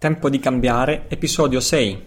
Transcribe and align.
Tempo 0.00 0.30
di 0.30 0.38
cambiare, 0.38 1.06
episodio 1.08 1.58
6. 1.58 2.06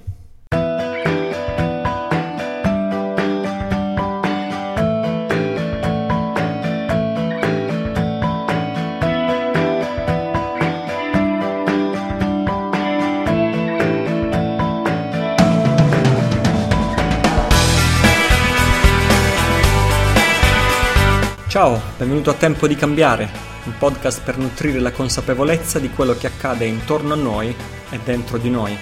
Ciao, 21.49 21.81
benvenuto 21.97 22.29
a 22.29 22.33
Tempo 22.35 22.67
di 22.67 22.75
cambiare, 22.75 23.29
un 23.65 23.73
podcast 23.77 24.21
per 24.23 24.37
nutrire 24.37 24.79
la 24.79 24.93
consapevolezza 24.93 25.77
di 25.77 25.89
quello 25.89 26.15
che 26.15 26.27
accade 26.27 26.63
intorno 26.63 27.11
a 27.11 27.17
noi 27.17 27.79
e 27.91 27.99
dentro 28.03 28.39
di 28.39 28.49
noi. 28.49 28.77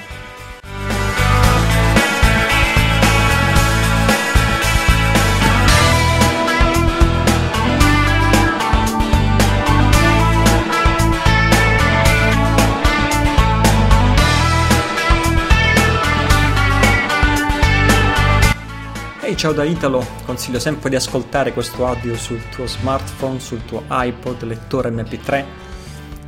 Ciao 19.40 19.54
da 19.54 19.64
Italo, 19.64 20.06
consiglio 20.26 20.60
sempre 20.60 20.90
di 20.90 20.98
ascoltare 20.98 21.54
questo 21.54 21.88
audio 21.88 22.18
sul 22.18 22.42
tuo 22.50 22.68
smartphone, 22.68 23.40
sul 23.40 23.64
tuo 23.64 23.86
iPod, 23.88 24.44
lettore 24.44 24.90
MP3 24.90 25.69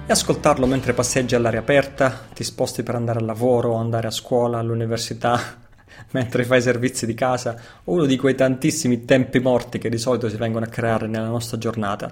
e 0.05 0.11
ascoltarlo 0.11 0.65
mentre 0.65 0.93
passeggi 0.93 1.35
all'aria 1.35 1.59
aperta, 1.59 2.27
ti 2.33 2.43
sposti 2.43 2.83
per 2.83 2.95
andare 2.95 3.19
al 3.19 3.25
lavoro, 3.25 3.75
andare 3.75 4.07
a 4.07 4.11
scuola, 4.11 4.57
all'università, 4.57 5.39
mentre 6.11 6.43
fai 6.43 6.61
servizi 6.61 7.05
di 7.05 7.13
casa, 7.13 7.55
uno 7.85 8.05
di 8.05 8.17
quei 8.17 8.35
tantissimi 8.35 9.05
tempi 9.05 9.39
morti 9.39 9.77
che 9.77 9.89
di 9.89 9.97
solito 9.97 10.27
si 10.27 10.37
vengono 10.37 10.65
a 10.65 10.69
creare 10.69 11.07
nella 11.07 11.27
nostra 11.27 11.57
giornata. 11.57 12.11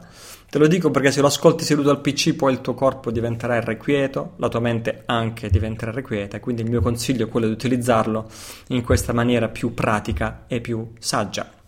Te 0.50 0.58
lo 0.58 0.68
dico 0.68 0.92
perché 0.92 1.12
se 1.12 1.22
lo 1.22 1.28
ascolti 1.28 1.64
seduto 1.64 1.90
al 1.90 2.02
PC 2.02 2.36
poi 2.36 2.54
il 2.54 2.62
tuo 2.62 2.74
corpo 2.74 3.12
diventerà 3.12 3.58
irrequieto, 3.58 4.34
la 4.38 4.50
tua 4.50 4.60
mente 4.60 5.04
anche 5.06 5.50
diventerà 5.50 5.92
irrequieta 5.92 6.40
quindi 6.40 6.62
il 6.62 6.70
mio 6.70 6.82
consiglio 6.82 7.26
è 7.26 7.30
quello 7.30 7.48
di 7.48 7.54
utilizzarlo 7.54 8.30
in 8.68 8.84
questa 8.84 9.14
maniera 9.14 9.50
più 9.50 9.74
pratica 9.74 10.46
e 10.48 10.62
più 10.62 10.94
saggia. 11.00 11.59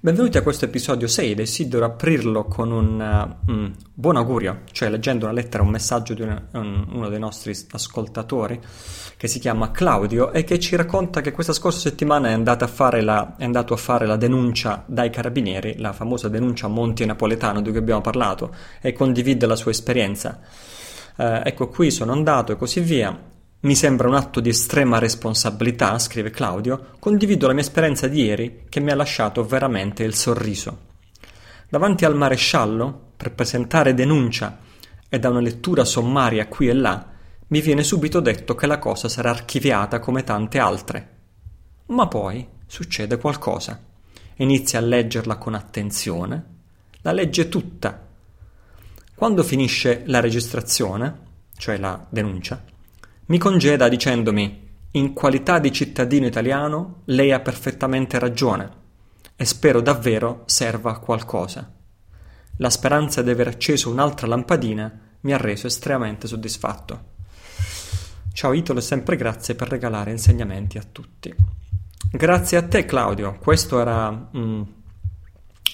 Benvenuti 0.00 0.38
a 0.38 0.42
questo 0.42 0.64
episodio 0.64 1.08
6, 1.08 1.34
desidero 1.34 1.84
aprirlo 1.84 2.44
con 2.44 2.70
un 2.70 3.36
uh, 3.44 3.72
buon 3.92 4.14
augurio, 4.14 4.60
cioè 4.70 4.90
leggendo 4.90 5.24
una 5.24 5.34
lettera, 5.34 5.64
un 5.64 5.70
messaggio 5.70 6.14
di 6.14 6.22
un, 6.22 6.40
un, 6.52 6.86
uno 6.92 7.08
dei 7.08 7.18
nostri 7.18 7.52
ascoltatori 7.72 8.60
che 9.16 9.26
si 9.26 9.40
chiama 9.40 9.72
Claudio 9.72 10.30
e 10.30 10.44
che 10.44 10.60
ci 10.60 10.76
racconta 10.76 11.20
che 11.20 11.32
questa 11.32 11.52
scorsa 11.52 11.80
settimana 11.80 12.28
è, 12.28 13.00
la, 13.02 13.34
è 13.36 13.44
andato 13.44 13.74
a 13.74 13.76
fare 13.76 14.06
la 14.06 14.16
denuncia 14.16 14.84
dai 14.86 15.10
carabinieri, 15.10 15.78
la 15.78 15.92
famosa 15.92 16.28
denuncia 16.28 16.68
Monti 16.68 17.04
Napoletano 17.04 17.60
di 17.60 17.70
cui 17.70 17.80
abbiamo 17.80 18.00
parlato 18.00 18.54
e 18.80 18.92
condivide 18.92 19.46
la 19.46 19.56
sua 19.56 19.72
esperienza. 19.72 20.38
Uh, 21.16 21.42
ecco 21.42 21.66
qui 21.66 21.90
sono 21.90 22.12
andato 22.12 22.52
e 22.52 22.56
così 22.56 22.78
via 22.78 23.36
mi 23.60 23.74
sembra 23.74 24.06
un 24.06 24.14
atto 24.14 24.38
di 24.38 24.50
estrema 24.50 25.00
responsabilità, 25.00 25.98
scrive 25.98 26.30
Claudio, 26.30 26.90
condivido 27.00 27.48
la 27.48 27.54
mia 27.54 27.62
esperienza 27.62 28.06
di 28.06 28.22
ieri 28.22 28.66
che 28.68 28.78
mi 28.78 28.92
ha 28.92 28.94
lasciato 28.94 29.44
veramente 29.44 30.04
il 30.04 30.14
sorriso. 30.14 30.86
Davanti 31.68 32.04
al 32.04 32.14
maresciallo, 32.14 33.14
per 33.16 33.32
presentare 33.32 33.94
denuncia 33.94 34.58
e 35.08 35.18
da 35.18 35.28
una 35.28 35.40
lettura 35.40 35.84
sommaria 35.84 36.46
qui 36.46 36.68
e 36.68 36.72
là, 36.72 37.04
mi 37.48 37.60
viene 37.60 37.82
subito 37.82 38.20
detto 38.20 38.54
che 38.54 38.68
la 38.68 38.78
cosa 38.78 39.08
sarà 39.08 39.30
archiviata 39.30 39.98
come 39.98 40.22
tante 40.22 40.60
altre. 40.60 41.16
Ma 41.86 42.06
poi 42.06 42.46
succede 42.64 43.16
qualcosa. 43.18 43.82
Inizia 44.36 44.78
a 44.78 44.82
leggerla 44.82 45.36
con 45.36 45.54
attenzione, 45.54 46.44
la 47.00 47.10
legge 47.10 47.48
tutta. 47.48 48.06
Quando 49.16 49.42
finisce 49.42 50.02
la 50.06 50.20
registrazione, 50.20 51.26
cioè 51.56 51.76
la 51.76 52.06
denuncia, 52.08 52.62
mi 53.28 53.36
congeda 53.36 53.88
dicendomi 53.88 54.66
in 54.92 55.12
qualità 55.12 55.58
di 55.58 55.70
cittadino 55.70 56.26
italiano 56.26 57.02
lei 57.06 57.30
ha 57.32 57.40
perfettamente 57.40 58.18
ragione 58.18 58.70
e 59.36 59.44
spero 59.44 59.82
davvero 59.82 60.44
serva 60.46 60.92
a 60.92 60.98
qualcosa. 60.98 61.70
La 62.56 62.70
speranza 62.70 63.20
di 63.20 63.28
aver 63.28 63.48
acceso 63.48 63.90
un'altra 63.90 64.26
lampadina 64.26 64.98
mi 65.20 65.32
ha 65.34 65.36
reso 65.36 65.66
estremamente 65.66 66.26
soddisfatto. 66.26 67.16
Ciao 68.32 68.54
Italo 68.54 68.78
e 68.78 68.82
sempre 68.82 69.16
grazie 69.16 69.54
per 69.54 69.68
regalare 69.68 70.10
insegnamenti 70.10 70.78
a 70.78 70.86
tutti. 70.90 71.34
Grazie 72.10 72.56
a 72.56 72.62
te 72.62 72.86
Claudio, 72.86 73.36
questo 73.38 73.78
era 73.78 74.10
mm, 74.10 74.62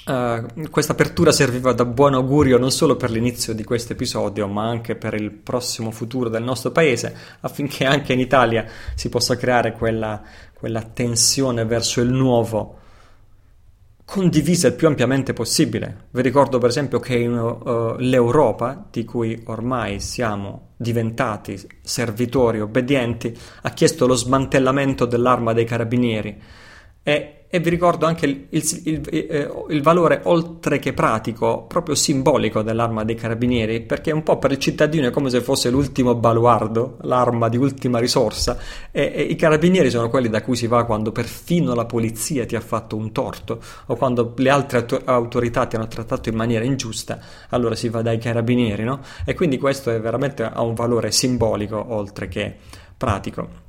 Uh, 0.07 0.69
questa 0.71 0.93
apertura 0.93 1.33
serviva 1.33 1.73
da 1.73 1.85
buon 1.85 2.15
augurio 2.15 2.59
non 2.59 2.71
solo 2.71 2.97
per 2.97 3.11
l'inizio 3.11 3.55
di 3.55 3.65
questo 3.65 3.95
episodio, 3.95 4.47
ma 4.49 4.69
anche 4.69 4.97
per 4.97 5.15
il 5.15 5.31
prossimo 5.31 5.91
futuro 5.91 6.29
del 6.29 6.43
nostro 6.43 6.71
paese, 6.71 7.17
affinché 7.41 7.85
anche 7.85 8.13
in 8.13 8.21
Italia 8.21 8.67
si 8.95 9.09
possa 9.09 9.37
creare 9.37 9.73
quella, 9.73 10.23
quella 10.53 10.83
tensione 10.83 11.65
verso 11.65 12.01
il 12.01 12.11
nuovo 12.11 12.83
condivisa 14.05 14.69
il 14.69 14.75
più 14.75 14.87
ampiamente 14.87 15.33
possibile. 15.33 16.09
Vi 16.11 16.23
ricordo 16.23 16.59
per 16.59 16.69
esempio 16.69 17.01
che 17.01 17.17
in, 17.17 17.37
uh, 17.37 17.97
l'Europa, 17.99 18.87
di 18.91 19.05
cui 19.05 19.43
ormai 19.47 20.01
siamo 20.01 20.73
diventati 20.77 21.59
servitori 21.81 22.61
obbedienti, 22.61 23.37
ha 23.63 23.71
chiesto 23.71 24.07
lo 24.07 24.15
smantellamento 24.15 25.07
dell'arma 25.07 25.53
dei 25.53 25.65
carabinieri 25.65 26.41
e 27.03 27.44
e 27.55 27.61
vi 27.61 27.71
ricordo 27.71 28.05
anche 28.05 28.27
il, 28.27 28.47
il, 28.49 28.81
il, 28.83 29.09
eh, 29.13 29.49
il, 29.69 29.81
valore 29.81 30.23
oltre 30.25 30.81
che 30.81 30.93
pratico, 30.93 31.67
proprio 31.69 31.95
simbolico 31.95 32.63
dell'arma 32.63 33.05
dei 33.05 33.15
carabinieri, 33.15 33.81
perché 33.83 34.11
un 34.11 34.25
po' 34.25 34.39
per 34.39 34.51
il 34.51 34.59
cittadino 34.59 35.07
è 35.07 35.13
come 35.13 35.31
se 35.31 35.41
fosse 35.41 35.71
l'ultimo 35.71 36.17
baluardo, 36.17 36.97
l'arma 37.03 37.49
di 37.49 37.57
ultima 37.57 38.01
risorsa, 38.01 38.59
e, 38.91 39.13
e 39.15 39.23
i 39.23 39.37
carabinieri 39.37 39.89
sono 39.89 40.11
quelli 40.11 40.29
da 40.29 40.43
cui 40.43 40.57
si 40.57 40.67
va 40.67 40.83
quando 40.83 41.13
perfino 41.13 41.75
la 41.75 41.85
polizia 41.85 42.45
ti 42.45 42.57
ha 42.57 42.61
fatto 42.61 42.97
un 42.97 43.13
torto 43.13 43.61
o 43.87 43.95
quando 43.95 44.35
le 44.37 44.51
altre 44.51 44.79
auto- 44.79 45.03
autorità 45.05 45.67
ti 45.67 45.77
hanno 45.77 45.87
trattato 45.87 46.29
in 46.29 46.35
maniera 46.35 46.65
ingiusta, 46.65 47.21
allora 47.51 47.77
si 47.77 47.89
va 47.89 48.03
dai 48.03 48.19
carabinieri, 48.19 48.83
no? 48.83 48.99
E 49.25 49.35
quindi 49.35 49.59
questo 49.59 49.93
è 49.93 50.01
veramente 50.01 50.43
ha 50.43 50.61
un 50.61 50.75
valore 50.75 51.13
simbolico 51.13 51.85
oltre 51.95 52.27
che 52.27 52.53
pratico. 52.97 53.64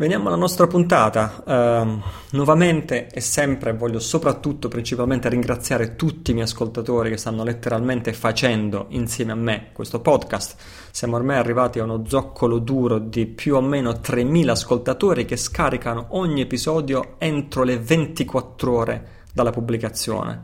Veniamo 0.00 0.28
alla 0.28 0.36
nostra 0.36 0.66
puntata. 0.66 1.42
Uh, 1.44 2.00
nuovamente 2.30 3.08
e 3.08 3.20
sempre 3.20 3.74
voglio 3.74 3.98
soprattutto 3.98 4.68
principalmente 4.68 5.28
ringraziare 5.28 5.94
tutti 5.94 6.30
i 6.30 6.32
miei 6.32 6.46
ascoltatori 6.46 7.10
che 7.10 7.18
stanno 7.18 7.44
letteralmente 7.44 8.14
facendo 8.14 8.86
insieme 8.88 9.32
a 9.32 9.34
me 9.34 9.68
questo 9.74 10.00
podcast. 10.00 10.56
Siamo 10.90 11.16
ormai 11.16 11.36
arrivati 11.36 11.80
a 11.80 11.82
uno 11.82 12.04
zoccolo 12.06 12.60
duro 12.60 12.98
di 12.98 13.26
più 13.26 13.56
o 13.56 13.60
meno 13.60 13.90
3.000 13.90 14.48
ascoltatori 14.48 15.26
che 15.26 15.36
scaricano 15.36 16.06
ogni 16.12 16.40
episodio 16.40 17.16
entro 17.18 17.62
le 17.62 17.78
24 17.78 18.74
ore 18.74 19.08
dalla 19.34 19.50
pubblicazione. 19.50 20.42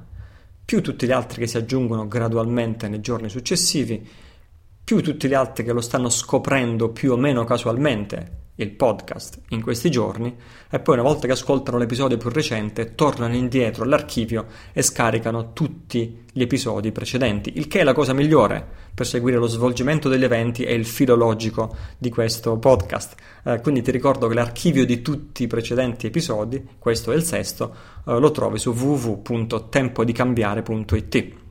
Più 0.66 0.82
tutti 0.82 1.06
gli 1.06 1.12
altri 1.12 1.40
che 1.40 1.46
si 1.46 1.56
aggiungono 1.56 2.06
gradualmente 2.06 2.88
nei 2.88 3.00
giorni 3.00 3.30
successivi, 3.30 4.06
più 4.84 5.02
tutti 5.02 5.26
gli 5.26 5.34
altri 5.34 5.64
che 5.64 5.72
lo 5.72 5.80
stanno 5.80 6.10
scoprendo 6.10 6.90
più 6.90 7.12
o 7.12 7.16
meno 7.16 7.44
casualmente 7.44 8.44
il 8.56 8.70
podcast 8.70 9.40
in 9.50 9.62
questi 9.62 9.90
giorni 9.90 10.34
e 10.70 10.80
poi 10.80 10.94
una 10.94 11.04
volta 11.04 11.26
che 11.26 11.32
ascoltano 11.32 11.76
l'episodio 11.78 12.16
più 12.16 12.30
recente 12.30 12.94
tornano 12.94 13.34
indietro 13.34 13.84
all'archivio 13.84 14.46
e 14.72 14.80
scaricano 14.82 15.52
tutti 15.52 16.24
gli 16.32 16.40
episodi 16.42 16.90
precedenti, 16.92 17.52
il 17.56 17.66
che 17.68 17.80
è 17.80 17.84
la 17.84 17.94
cosa 17.94 18.12
migliore 18.12 18.84
per 18.94 19.06
seguire 19.06 19.38
lo 19.38 19.46
svolgimento 19.46 20.08
degli 20.08 20.24
eventi 20.24 20.64
e 20.64 20.74
il 20.74 20.86
filo 20.86 21.14
logico 21.14 21.76
di 21.98 22.10
questo 22.10 22.58
podcast. 22.58 23.14
Eh, 23.44 23.60
quindi 23.60 23.82
ti 23.82 23.90
ricordo 23.90 24.26
che 24.26 24.34
l'archivio 24.34 24.86
di 24.86 25.02
tutti 25.02 25.42
i 25.44 25.46
precedenti 25.46 26.06
episodi, 26.06 26.66
questo 26.78 27.12
è 27.12 27.14
il 27.14 27.22
sesto, 27.22 27.74
eh, 28.06 28.18
lo 28.18 28.30
trovi 28.30 28.58
su 28.58 28.70
www.tempodicambiare.it. 28.70 31.44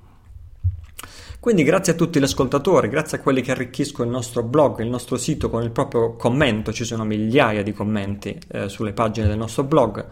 Quindi 1.45 1.61
grazie 1.61 1.93
a 1.93 1.95
tutti 1.95 2.19
gli 2.19 2.23
ascoltatori, 2.23 2.89
grazie 2.89 3.19
a 3.19 3.21
quelli 3.21 3.43
che 3.43 3.51
arricchiscono 3.51 4.05
il 4.05 4.15
nostro 4.15 4.41
blog, 4.41 4.79
il 4.79 4.89
nostro 4.89 5.15
sito 5.15 5.47
con 5.47 5.61
il 5.61 5.69
proprio 5.69 6.15
commento, 6.15 6.73
ci 6.73 6.85
sono 6.85 7.05
migliaia 7.05 7.61
di 7.61 7.71
commenti 7.71 8.35
eh, 8.47 8.67
sulle 8.67 8.93
pagine 8.93 9.27
del 9.27 9.37
nostro 9.37 9.63
blog. 9.63 10.07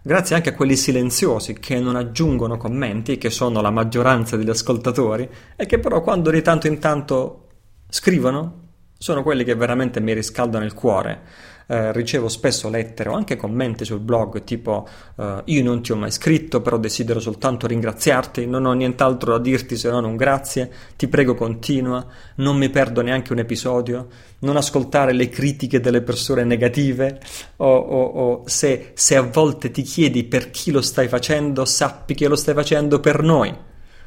Grazie 0.00 0.36
anche 0.36 0.50
a 0.50 0.54
quelli 0.54 0.76
silenziosi 0.76 1.54
che 1.54 1.80
non 1.80 1.96
aggiungono 1.96 2.56
commenti, 2.56 3.18
che 3.18 3.30
sono 3.30 3.60
la 3.60 3.72
maggioranza 3.72 4.36
degli 4.36 4.48
ascoltatori, 4.48 5.28
e 5.56 5.66
che 5.66 5.80
però 5.80 6.02
quando 6.02 6.30
di 6.30 6.40
tanto 6.40 6.68
in 6.68 6.78
tanto 6.78 7.48
scrivono, 7.88 8.66
sono 8.96 9.24
quelli 9.24 9.42
che 9.42 9.56
veramente 9.56 9.98
mi 9.98 10.14
riscaldano 10.14 10.64
il 10.64 10.72
cuore. 10.72 11.20
Eh, 11.68 11.90
ricevo 11.90 12.28
spesso 12.28 12.68
lettere 12.68 13.08
o 13.08 13.14
anche 13.14 13.34
commenti 13.34 13.84
sul 13.84 13.98
blog 13.98 14.44
tipo 14.44 14.86
eh, 15.16 15.42
io 15.46 15.64
non 15.64 15.82
ti 15.82 15.90
ho 15.90 15.96
mai 15.96 16.12
scritto 16.12 16.60
però 16.60 16.76
desidero 16.78 17.18
soltanto 17.18 17.66
ringraziarti, 17.66 18.46
non 18.46 18.66
ho 18.66 18.72
nient'altro 18.72 19.32
da 19.32 19.40
dirti 19.40 19.76
se 19.76 19.90
non 19.90 20.04
un 20.04 20.14
grazie, 20.14 20.70
ti 20.94 21.08
prego 21.08 21.34
continua, 21.34 22.06
non 22.36 22.56
mi 22.56 22.70
perdo 22.70 23.00
neanche 23.02 23.32
un 23.32 23.40
episodio, 23.40 24.06
non 24.40 24.56
ascoltare 24.56 25.12
le 25.12 25.28
critiche 25.28 25.80
delle 25.80 26.02
persone 26.02 26.44
negative 26.44 27.18
o, 27.56 27.76
o, 27.76 28.04
o 28.04 28.42
se, 28.46 28.92
se 28.94 29.16
a 29.16 29.22
volte 29.22 29.72
ti 29.72 29.82
chiedi 29.82 30.22
per 30.22 30.52
chi 30.52 30.70
lo 30.70 30.80
stai 30.80 31.08
facendo 31.08 31.64
sappi 31.64 32.14
che 32.14 32.28
lo 32.28 32.36
stai 32.36 32.54
facendo 32.54 33.00
per 33.00 33.24
noi 33.24 33.52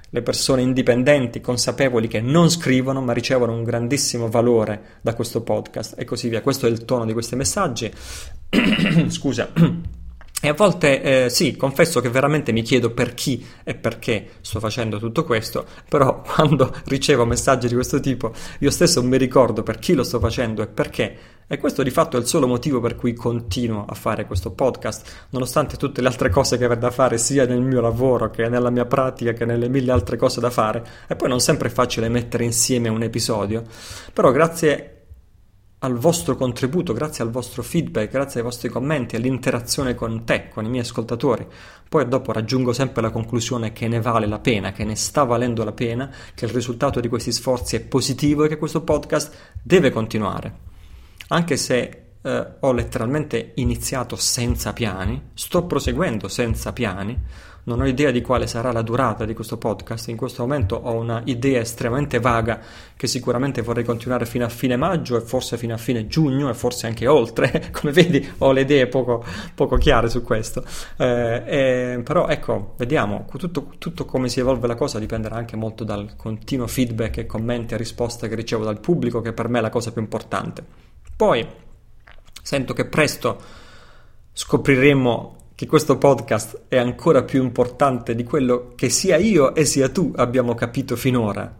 le 0.09 0.21
persone 0.21 0.61
indipendenti, 0.61 1.41
consapevoli 1.41 2.07
che 2.07 2.21
non 2.21 2.49
scrivono 2.49 3.01
ma 3.01 3.13
ricevono 3.13 3.53
un 3.53 3.63
grandissimo 3.63 4.29
valore 4.29 4.99
da 5.01 5.13
questo 5.13 5.41
podcast 5.41 5.95
e 5.97 6.05
così 6.05 6.29
via. 6.29 6.41
Questo 6.41 6.67
è 6.67 6.69
il 6.69 6.85
tono 6.85 7.05
di 7.05 7.13
questi 7.13 7.35
messaggi. 7.35 7.91
Scusa. 9.09 9.49
E 10.41 10.47
a 10.47 10.53
volte 10.53 11.25
eh, 11.25 11.29
sì, 11.29 11.57
confesso 11.57 11.99
che 11.99 12.09
veramente 12.09 12.53
mi 12.53 12.61
chiedo 12.61 12.91
per 12.91 13.13
chi 13.13 13.45
e 13.61 13.75
perché 13.75 14.35
sto 14.39 14.61
facendo 14.61 14.97
tutto 14.97 15.25
questo, 15.25 15.65
però 15.89 16.21
quando 16.23 16.73
ricevo 16.85 17.25
messaggi 17.25 17.67
di 17.67 17.73
questo 17.73 17.99
tipo 17.99 18.31
io 18.59 18.69
stesso 18.71 19.03
mi 19.03 19.17
ricordo 19.17 19.63
per 19.63 19.79
chi 19.79 19.93
lo 19.93 20.03
sto 20.03 20.19
facendo 20.19 20.61
e 20.61 20.67
perché. 20.67 21.17
E 21.51 21.57
questo 21.57 21.83
di 21.83 21.89
fatto 21.89 22.15
è 22.15 22.19
il 22.19 22.27
solo 22.27 22.47
motivo 22.47 22.79
per 22.79 22.95
cui 22.95 23.13
continuo 23.13 23.83
a 23.85 23.95
fare 23.95 24.25
questo 24.27 24.51
podcast, 24.51 25.27
nonostante 25.31 25.77
tutte 25.77 25.99
le 25.99 26.07
altre 26.07 26.29
cose 26.29 26.57
che 26.57 26.63
avrei 26.63 26.79
da 26.79 26.91
fare 26.91 27.17
sia 27.17 27.45
nel 27.45 27.61
mio 27.61 27.81
lavoro 27.81 28.29
che 28.29 28.47
nella 28.47 28.69
mia 28.69 28.85
pratica 28.85 29.33
che 29.33 29.45
nelle 29.45 29.67
mille 29.67 29.91
altre 29.91 30.15
cose 30.15 30.39
da 30.39 30.51
fare. 30.51 30.85
E 31.07 31.15
poi 31.15 31.27
non 31.27 31.39
sempre 31.41 31.67
è 31.67 31.71
facile 31.71 32.07
mettere 32.07 32.45
insieme 32.45 32.87
un 32.87 33.01
episodio, 33.01 33.63
però 34.13 34.31
grazie 34.31 34.98
al 35.79 35.95
vostro 35.97 36.35
contributo, 36.35 36.91
grazie 36.91 37.23
al 37.23 37.31
vostro 37.31 37.63
feedback, 37.63 38.11
grazie 38.11 38.41
ai 38.41 38.45
vostri 38.45 38.67
commenti, 38.67 39.15
all'interazione 39.15 39.95
con 39.95 40.25
te, 40.25 40.49
con 40.49 40.65
i 40.65 40.69
miei 40.69 40.83
ascoltatori. 40.83 41.47
Poi 41.87 42.07
dopo 42.07 42.33
raggiungo 42.33 42.73
sempre 42.73 43.01
la 43.01 43.11
conclusione 43.11 43.71
che 43.71 43.87
ne 43.87 44.01
vale 44.01 44.27
la 44.27 44.39
pena, 44.39 44.73
che 44.73 44.83
ne 44.83 44.95
sta 44.95 45.23
valendo 45.23 45.63
la 45.63 45.71
pena, 45.71 46.11
che 46.35 46.45
il 46.45 46.51
risultato 46.51 46.99
di 46.99 47.07
questi 47.07 47.31
sforzi 47.31 47.77
è 47.77 47.81
positivo 47.81 48.43
e 48.43 48.49
che 48.49 48.57
questo 48.57 48.81
podcast 48.81 49.53
deve 49.61 49.89
continuare. 49.89 50.67
Anche 51.29 51.55
se 51.55 52.03
eh, 52.21 52.47
ho 52.59 52.71
letteralmente 52.73 53.51
iniziato 53.55 54.17
senza 54.17 54.73
piani, 54.73 55.29
sto 55.33 55.63
proseguendo 55.65 56.27
senza 56.27 56.73
piani, 56.73 57.17
non 57.69 57.81
ho 57.81 57.87
idea 57.87 58.09
di 58.09 58.21
quale 58.21 58.47
sarà 58.47 58.71
la 58.71 58.81
durata 58.81 59.25
di 59.25 59.35
questo 59.35 59.57
podcast, 59.57 60.07
in 60.07 60.17
questo 60.17 60.41
momento 60.41 60.75
ho 60.75 60.93
una 60.93 61.21
idea 61.25 61.59
estremamente 61.59 62.19
vaga 62.19 62.59
che 62.95 63.05
sicuramente 63.05 63.61
vorrei 63.61 63.83
continuare 63.83 64.25
fino 64.25 64.43
a 64.43 64.49
fine 64.49 64.75
maggio 64.75 65.17
e 65.17 65.21
forse 65.21 65.55
fino 65.55 65.75
a 65.75 65.77
fine 65.77 66.07
giugno 66.07 66.49
e 66.49 66.55
forse 66.55 66.87
anche 66.87 67.05
oltre, 67.05 67.69
come 67.71 67.91
vedi 67.91 68.27
ho 68.39 68.51
le 68.51 68.61
idee 68.61 68.87
poco, 68.87 69.23
poco 69.53 69.77
chiare 69.77 70.09
su 70.09 70.23
questo, 70.23 70.63
eh, 70.97 71.43
eh, 71.45 72.01
però 72.03 72.27
ecco, 72.27 72.73
vediamo, 72.77 73.27
tutto, 73.37 73.73
tutto 73.77 74.05
come 74.05 74.29
si 74.29 74.39
evolve 74.39 74.65
la 74.65 74.75
cosa 74.75 74.97
dipenderà 74.97 75.35
anche 75.35 75.55
molto 75.55 75.83
dal 75.83 76.15
continuo 76.15 76.65
feedback 76.65 77.17
e 77.19 77.25
commenti 77.27 77.75
e 77.75 77.77
risposte 77.77 78.27
che 78.27 78.35
ricevo 78.35 78.63
dal 78.63 78.79
pubblico 78.79 79.21
che 79.21 79.31
per 79.31 79.47
me 79.47 79.59
è 79.59 79.61
la 79.61 79.69
cosa 79.69 79.91
più 79.91 80.01
importante. 80.01 80.65
Poi 81.15 81.47
sento 82.41 82.73
che 82.73 82.85
presto 82.85 83.39
scopriremo 84.33 85.38
che 85.59 85.67
questo 85.67 85.97
podcast 85.97 86.67
è 86.69 86.77
ancora 86.77 87.23
più 87.23 87.43
importante 87.43 88.15
di 88.15 88.23
quello 88.23 88.71
che 88.77 88.87
sia 88.87 89.17
io 89.17 89.53
e 89.53 89.65
sia 89.65 89.89
tu 89.89 90.13
abbiamo 90.15 90.55
capito 90.55 90.95
finora, 90.95 91.53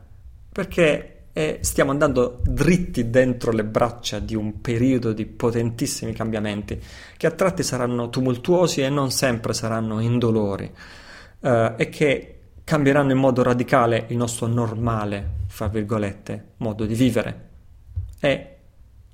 perché 0.54 1.24
eh, 1.34 1.57
stiamo 1.60 1.92
andando 1.92 2.40
dritti 2.46 3.10
dentro 3.10 3.51
le 3.51 3.66
braccia 3.66 4.19
di 4.19 4.36
un 4.36 4.62
periodo 4.62 5.12
di 5.12 5.25
potentissimi 5.25 6.13
cambiamenti, 6.13 6.81
che 7.18 7.28
a 7.28 7.31
tratti 7.31 7.62
saranno 7.62 8.10
tumultuosi 8.10 8.80
e 8.80 8.88
non 8.88 9.12
sempre 9.12 9.51
saranno 9.51 10.00
indolori, 10.00 10.72
eh, 11.42 11.74
e 11.75 11.90
che 11.90 12.40
cambieranno 12.63 13.12
in 13.12 13.18
modo 13.18 13.44
radicale 13.44 14.06
il 14.07 14.16
nostro 14.16 14.48
normale, 14.48 15.30
fra 15.48 15.68
virgolette, 15.68 16.51
modo 16.60 16.86
di 16.86 16.94
vivere. 16.94 17.50
E 18.22 18.56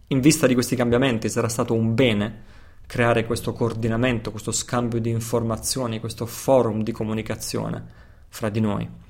in 0.10 0.20
vista 0.20 0.46
di 0.46 0.54
questi 0.54 0.76
cambiamenti 0.76 1.28
sarà 1.28 1.50
stato 1.50 1.74
un 1.74 1.96
bene 1.96 2.54
creare 2.88 3.26
questo 3.26 3.54
coordinamento, 3.54 4.32
questo 4.32 4.52
scambio 4.52 5.00
di 5.00 5.10
informazioni, 5.10 6.00
questo 6.00 6.26
forum 6.26 6.84
di 6.84 6.92
comunicazione 6.92 7.84
fra 8.30 8.50
di 8.50 8.60
noi. 8.60 9.04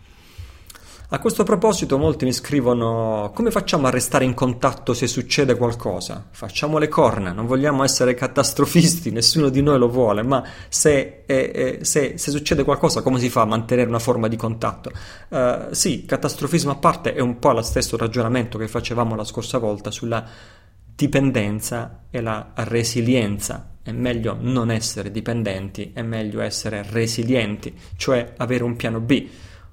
A 1.09 1.19
questo 1.19 1.43
proposito 1.43 1.99
molti 1.99 2.25
mi 2.25 2.33
scrivono 2.33 3.31
come 3.35 3.51
facciamo 3.51 3.85
a 3.85 3.91
restare 3.91 4.25
in 4.25 4.33
contatto 4.33 4.95
se 4.95 5.05
succede 5.05 5.55
qualcosa? 5.55 6.25
Facciamo 6.31 6.79
le 6.79 6.87
corna, 6.87 7.31
non 7.31 7.45
vogliamo 7.45 7.83
essere 7.83 8.15
catastrofisti, 8.15 9.11
nessuno 9.11 9.49
di 9.49 9.61
noi 9.61 9.77
lo 9.77 9.87
vuole, 9.87 10.23
ma 10.23 10.43
se, 10.67 11.21
eh, 11.27 11.79
eh, 11.79 11.85
se, 11.85 12.17
se 12.17 12.31
succede 12.31 12.63
qualcosa 12.63 13.03
come 13.03 13.19
si 13.19 13.29
fa 13.29 13.41
a 13.41 13.45
mantenere 13.45 13.87
una 13.87 13.99
forma 13.99 14.27
di 14.27 14.35
contatto? 14.35 14.91
Uh, 15.29 15.71
sì, 15.71 16.05
catastrofismo 16.05 16.71
a 16.71 16.75
parte 16.75 17.13
è 17.13 17.19
un 17.19 17.37
po' 17.37 17.51
lo 17.51 17.61
stesso 17.61 17.97
ragionamento 17.97 18.57
che 18.57 18.67
facevamo 18.67 19.15
la 19.15 19.25
scorsa 19.25 19.59
volta 19.59 19.91
sulla 19.91 20.27
dipendenza 20.95 22.05
e 22.09 22.21
la 22.21 22.51
resilienza. 22.55 23.71
È 23.83 23.91
meglio 23.91 24.37
non 24.39 24.71
essere 24.71 25.11
dipendenti, 25.11 25.91
è 25.93 26.01
meglio 26.01 26.41
essere 26.41 26.83
resilienti, 26.89 27.73
cioè 27.97 28.33
avere 28.37 28.63
un 28.63 28.75
piano 28.75 28.99
B. 28.99 29.27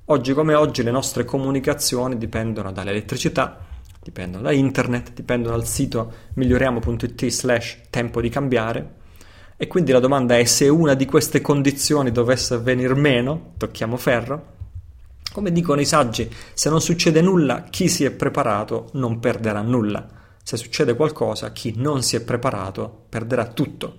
Oggi 0.07 0.35
come 0.35 0.55
oggi 0.55 0.83
le 0.83 0.91
nostre 0.91 1.25
comunicazioni 1.25 2.19
dipendono 2.19 2.73
dall'elettricità, 2.73 3.65
dipendono 4.03 4.43
da 4.43 4.53
internet, 4.53 5.13
dipendono 5.13 5.57
dal 5.57 5.67
sito 5.67 6.13
miglioriamo.it 6.35 7.27
slash 7.29 7.79
tempo 7.89 8.21
di 8.21 8.29
cambiare 8.29 8.95
e 9.57 9.69
quindi 9.69 9.93
la 9.93 10.01
domanda 10.01 10.37
è 10.37 10.45
se 10.45 10.69
una 10.69 10.95
di 10.95 11.07
queste 11.07 11.41
condizioni 11.41 12.11
dovesse 12.11 12.55
avvenire 12.55 12.95
meno, 12.95 13.53
tocchiamo 13.57 13.97
ferro, 13.97 14.51
come 15.33 15.53
dicono 15.53 15.81
i 15.81 15.87
saggi, 15.87 16.29
se 16.53 16.69
non 16.69 16.81
succede 16.81 17.23
nulla, 17.23 17.63
chi 17.71 17.89
si 17.89 18.05
è 18.05 18.11
preparato 18.11 18.91
non 18.95 19.21
perderà 19.21 19.63
nulla. 19.63 20.21
Se 20.43 20.57
succede 20.57 20.97
qualcosa, 20.97 21.53
chi 21.53 21.75
non 21.77 22.03
si 22.03 22.17
è 22.17 22.23
preparato 22.23 23.05
perderà 23.09 23.47
tutto. 23.47 23.99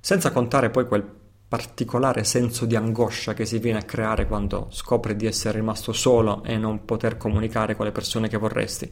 Senza 0.00 0.32
contare 0.32 0.70
poi 0.70 0.86
quel 0.86 1.22
particolare 1.46 2.24
senso 2.24 2.66
di 2.66 2.74
angoscia 2.74 3.32
che 3.32 3.46
si 3.46 3.58
viene 3.58 3.78
a 3.78 3.84
creare 3.84 4.26
quando 4.26 4.66
scopri 4.70 5.14
di 5.14 5.26
essere 5.26 5.58
rimasto 5.58 5.92
solo 5.92 6.42
e 6.42 6.56
non 6.56 6.84
poter 6.84 7.16
comunicare 7.16 7.76
con 7.76 7.86
le 7.86 7.92
persone 7.92 8.28
che 8.28 8.36
vorresti. 8.36 8.90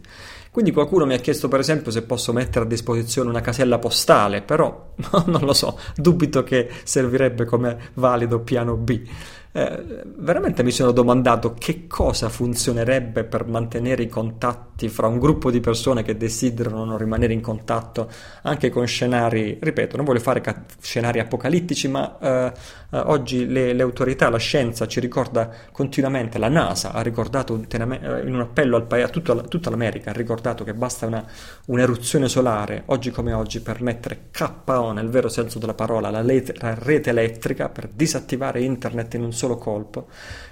Quindi 0.51 0.71
qualcuno 0.71 1.05
mi 1.05 1.15
ha 1.15 1.19
chiesto 1.19 1.49
per 1.49 1.59
esempio 1.59 1.91
se 1.91 2.03
posso 2.03 2.33
mettere 2.33 2.65
a 2.65 2.69
disposizione 2.69 3.31
una 3.31 3.41
casella 3.41 3.81
postale, 3.81 4.43
però 4.43 4.93
non 5.27 5.41
lo 5.41 5.53
so, 5.55 5.77
dubito 5.97 6.45
che 6.45 6.71
servirebbe 6.85 7.47
come 7.47 7.91
valido 7.95 8.39
piano 8.41 8.77
B. 8.77 9.09
Eh, 9.55 10.03
veramente 10.17 10.63
mi 10.63 10.71
sono 10.71 10.93
domandato 10.93 11.53
che 11.53 11.87
cosa 11.87 12.31
funzionerebbe 12.31 13.25
per 13.25 13.47
mantenere 13.47 14.03
i 14.03 14.09
contatti 14.09 14.89
fra 14.89 15.07
un 15.09 15.19
gruppo 15.19 15.51
di 15.51 15.61
persone 15.61 16.03
che 16.03 16.17
desiderano 16.17 16.97
rimanere 16.97 17.35
in 17.35 17.43
contatto 17.43 18.09
anche 18.45 18.71
con 18.71 18.87
scenari, 18.87 19.59
ripeto, 19.61 19.97
non 19.97 20.07
voglio 20.07 20.21
fare 20.21 20.41
ca- 20.41 20.65
scenari 20.81 21.19
apocalittici, 21.21 21.87
ma 21.87 22.19
eh, 22.19 22.53
eh, 22.93 22.99
oggi 22.99 23.47
le, 23.47 23.73
le, 23.73 23.83
autorità, 23.83 24.29
la 24.29 24.39
scienza 24.39 24.87
ci 24.87 25.01
ricorda 25.01 25.51
continuamente, 25.71 26.39
la 26.39 26.49
NASA 26.49 26.93
ha 26.93 27.03
ricordato 27.03 27.55
eh, 27.55 27.77
in 27.77 28.35
un 28.35 28.41
appello 28.41 28.77
al 28.77 28.87
paese, 28.87 29.07
a 29.07 29.09
tutta, 29.11 29.35
tutta, 29.35 29.71
l'America, 29.71 30.11
ha 30.11 30.15
ricordato 30.15 30.65
che 30.65 30.75
basta 30.75 31.07
una, 31.07 31.25
un'eruzione 31.67 32.29
solare, 32.29 32.83
oggi 32.87 33.11
come 33.11 33.33
oggi, 33.33 33.61
per 33.61 33.83
mettere 33.83 34.29
KO 34.31 34.93
nel 34.93 35.09
vero 35.09 35.29
senso 35.29 35.59
della 35.59 35.75
parola, 35.75 36.11
la, 36.11 36.23
let- 36.23 36.61
la 36.61 36.75
rete 36.75 37.11
elettrica, 37.11 37.69
per 37.69 37.89
disattivare 37.89 38.63
internet 38.63 39.15
in 39.15 39.25
un 39.25 39.33
solo 39.43 39.57
colpo, 39.57 40.07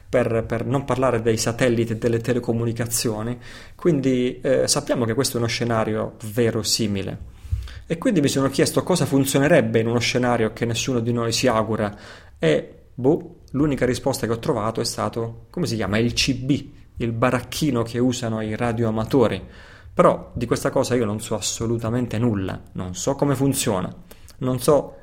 per, 0.09 0.45
per, 0.47 0.67
non 0.67 0.85
parlare 0.85 1.23
dei 1.23 1.37
satelliti 1.37 1.93
e 1.93 1.97
delle 1.97 2.19
telecomunicazioni. 2.19 3.39
Quindi 3.77 4.41
eh, 4.41 4.67
sappiamo 4.67 5.05
che 5.05 5.15
questo 5.15 5.37
è 5.37 5.39
uno 5.39 5.49
scenario 5.49 6.17
verosimile. 6.33 7.39
E 7.87 7.99
quindi 7.99 8.21
mi 8.21 8.29
sono 8.29 8.49
chiesto 8.49 8.83
cosa 8.83 9.07
funzionerebbe 9.07 9.79
in 9.79 9.87
uno 9.87 10.01
scenario 10.01 10.53
che 10.53 10.65
nessuno 10.65 10.99
di 10.99 11.13
noi 11.13 11.33
si 11.33 11.47
augura. 11.47 11.97
E 12.39 12.75
boh, 12.93 13.37
l'unica 13.53 13.87
risposta 13.87 14.27
che 14.27 14.33
ho 14.33 14.39
trovato 14.39 14.81
è 14.81 14.85
stato, 14.85 15.47
come 15.51 15.67
si 15.67 15.77
chiama? 15.77 15.99
Il 15.99 16.13
CB, 16.13 16.51
il 16.97 17.13
baracchino 17.13 17.83
che 17.83 18.01
usano 18.01 18.41
i 18.43 18.57
radioamatori. 18.57 19.41
Però 19.93 20.31
di 20.35 20.47
questa 20.47 20.71
cosa 20.71 20.97
io 20.97 21.05
non 21.05 21.21
so 21.21 21.37
assolutamente 21.37 22.19
nulla, 22.19 22.61
non 22.73 22.95
so 22.95 23.15
come 23.15 23.35
funziona, 23.35 23.93
non 24.39 24.61
so 24.61 25.00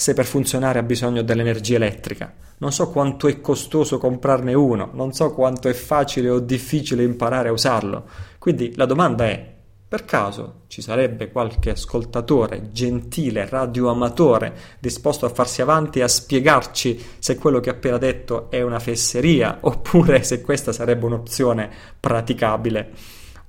se 0.00 0.14
per 0.14 0.24
funzionare 0.24 0.78
ha 0.78 0.82
bisogno 0.82 1.20
dell'energia 1.20 1.76
elettrica, 1.76 2.32
non 2.60 2.72
so 2.72 2.88
quanto 2.88 3.28
è 3.28 3.38
costoso 3.42 3.98
comprarne 3.98 4.54
uno, 4.54 4.88
non 4.94 5.12
so 5.12 5.34
quanto 5.34 5.68
è 5.68 5.74
facile 5.74 6.30
o 6.30 6.38
difficile 6.38 7.02
imparare 7.02 7.50
a 7.50 7.52
usarlo. 7.52 8.08
Quindi 8.38 8.74
la 8.76 8.86
domanda 8.86 9.26
è, 9.26 9.54
per 9.86 10.06
caso 10.06 10.62
ci 10.68 10.80
sarebbe 10.80 11.30
qualche 11.30 11.68
ascoltatore 11.68 12.70
gentile, 12.72 13.46
radioamatore, 13.46 14.54
disposto 14.78 15.26
a 15.26 15.28
farsi 15.28 15.60
avanti 15.60 15.98
e 15.98 16.02
a 16.04 16.08
spiegarci 16.08 16.98
se 17.18 17.36
quello 17.36 17.60
che 17.60 17.68
ho 17.68 17.74
appena 17.74 17.98
detto 17.98 18.50
è 18.50 18.62
una 18.62 18.78
fesseria 18.78 19.58
oppure 19.60 20.22
se 20.22 20.40
questa 20.40 20.72
sarebbe 20.72 21.04
un'opzione 21.04 21.70
praticabile 22.00 22.90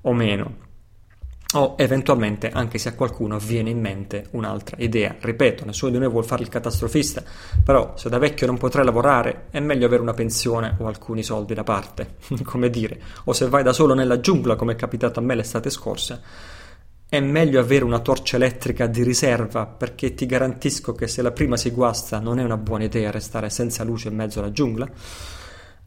o 0.02 0.12
meno? 0.12 0.71
O 1.54 1.76
eventualmente 1.78 2.50
anche 2.50 2.78
se 2.78 2.90
a 2.90 2.94
qualcuno 2.94 3.38
viene 3.38 3.70
in 3.70 3.80
mente 3.80 4.28
un'altra 4.32 4.78
idea. 4.80 5.16
Ripeto, 5.20 5.66
nessuno 5.66 5.92
di 5.92 5.98
noi 5.98 6.10
vuole 6.10 6.26
fare 6.26 6.44
il 6.44 6.50
catastrofista, 6.50 7.24
però 7.64 7.94
se 7.96 8.10
da 8.10 8.18
vecchio 8.18 8.48
non 8.48 8.58
potrai 8.58 8.86
lavorare 8.86 9.48
è 9.50 9.60
meglio 9.60 9.86
avere 9.86 10.02
una 10.02 10.14
pensione 10.14 10.76
o 10.80 10.88
alcuni 10.88 11.24
soldi 11.24 11.54
da 11.54 11.64
parte, 11.64 12.16
come 12.44 12.70
dire, 12.70 13.02
o 13.26 13.34
se 13.34 13.48
vai 13.48 13.64
da 13.64 13.74
solo 13.74 13.94
nella 13.94 14.20
giungla 14.20 14.56
come 14.56 14.74
è 14.74 14.76
capitato 14.76 15.20
a 15.20 15.24
me 15.24 15.36
l'estate 15.36 15.70
scorsa, 15.70 16.22
è 17.10 17.20
meglio 17.20 17.60
avere 17.60 17.84
una 17.84 18.00
torcia 18.00 18.38
elettrica 18.38 18.88
di 18.88 19.04
riserva 19.04 19.66
perché 19.66 20.14
ti 20.14 20.26
garantisco 20.26 20.94
che 20.94 21.08
se 21.08 21.22
la 21.22 21.32
prima 21.32 21.58
si 21.58 21.70
guasta 21.72 22.20
non 22.20 22.40
è 22.40 22.44
una 22.44 22.56
buona 22.56 22.86
idea 22.86 23.12
restare 23.12 23.50
senza 23.50 23.84
luce 23.84 24.08
in 24.08 24.16
mezzo 24.16 24.40
alla 24.40 24.54
giungla. 24.54 24.90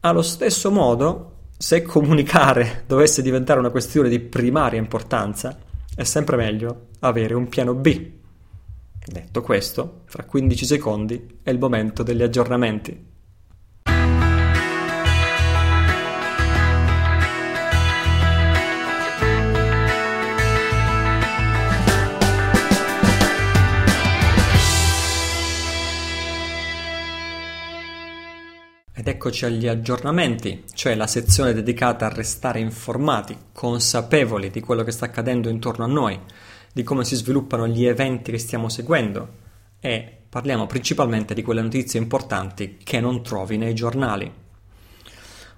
Allo 0.00 0.20
stesso 0.20 0.70
modo, 0.70 1.43
se 1.56 1.82
comunicare 1.82 2.84
dovesse 2.88 3.22
diventare 3.22 3.58
una 3.58 3.70
questione 3.70 4.08
di 4.08 4.20
primaria 4.20 4.78
importanza, 4.78 5.58
è 5.94 6.04
sempre 6.04 6.36
meglio 6.36 6.88
avere 7.00 7.34
un 7.34 7.48
piano 7.48 7.74
B. 7.74 8.10
Detto 9.06 9.42
questo, 9.42 10.02
fra 10.06 10.24
15 10.24 10.64
secondi 10.64 11.38
è 11.42 11.50
il 11.50 11.58
momento 11.58 12.02
degli 12.02 12.22
aggiornamenti. 12.22 13.12
Ed 29.06 29.10
eccoci 29.10 29.44
agli 29.44 29.68
aggiornamenti, 29.68 30.64
cioè 30.72 30.94
la 30.94 31.06
sezione 31.06 31.52
dedicata 31.52 32.06
a 32.06 32.14
restare 32.14 32.58
informati, 32.58 33.36
consapevoli 33.52 34.48
di 34.48 34.62
quello 34.62 34.82
che 34.82 34.92
sta 34.92 35.04
accadendo 35.04 35.50
intorno 35.50 35.84
a 35.84 35.88
noi, 35.88 36.18
di 36.72 36.82
come 36.82 37.04
si 37.04 37.14
sviluppano 37.14 37.68
gli 37.68 37.84
eventi 37.84 38.30
che 38.30 38.38
stiamo 38.38 38.70
seguendo 38.70 39.28
e 39.78 40.10
parliamo 40.26 40.66
principalmente 40.66 41.34
di 41.34 41.42
quelle 41.42 41.60
notizie 41.60 42.00
importanti 42.00 42.78
che 42.82 42.98
non 42.98 43.22
trovi 43.22 43.58
nei 43.58 43.74
giornali. 43.74 44.32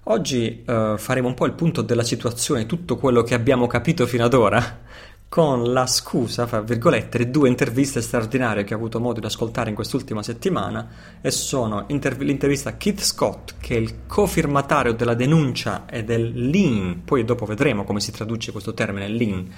Oggi 0.08 0.64
eh, 0.66 0.94
faremo 0.96 1.28
un 1.28 1.34
po' 1.34 1.46
il 1.46 1.52
punto 1.52 1.82
della 1.82 2.02
situazione, 2.02 2.66
tutto 2.66 2.96
quello 2.96 3.22
che 3.22 3.34
abbiamo 3.34 3.68
capito 3.68 4.08
fino 4.08 4.24
ad 4.24 4.34
ora, 4.34 4.80
con 5.28 5.73
la 5.73 5.87
scusa, 5.87 6.47
fra 6.47 6.61
virgolette, 6.61 7.18
di 7.18 7.30
due 7.30 7.49
interviste 7.49 8.00
straordinarie 8.00 8.64
che 8.64 8.75
ho 8.75 8.76
avuto 8.76 9.00
modo 9.00 9.21
di 9.21 9.26
ascoltare 9.26 9.71
in 9.71 9.75
quest'ultima 9.75 10.23
settimana 10.23 10.88
e 11.21 11.30
sono 11.30 11.85
interv- 11.88 12.23
l'intervista 12.23 12.71
a 12.71 12.73
Keith 12.75 13.00
Scott, 13.00 13.54
che 13.61 13.76
è 13.76 13.78
il 13.78 14.06
cofirmatario 14.06 14.92
della 14.92 15.14
denuncia 15.14 15.85
e 15.87 16.04
del 16.04 16.49
lean, 16.49 17.02
poi 17.04 17.25
dopo 17.25 17.45
vedremo 17.45 17.85
come 17.85 18.00
si 18.00 18.12
traduce 18.12 18.52
questo 18.52 18.73
termine 18.73 19.09
lean, 19.09 19.52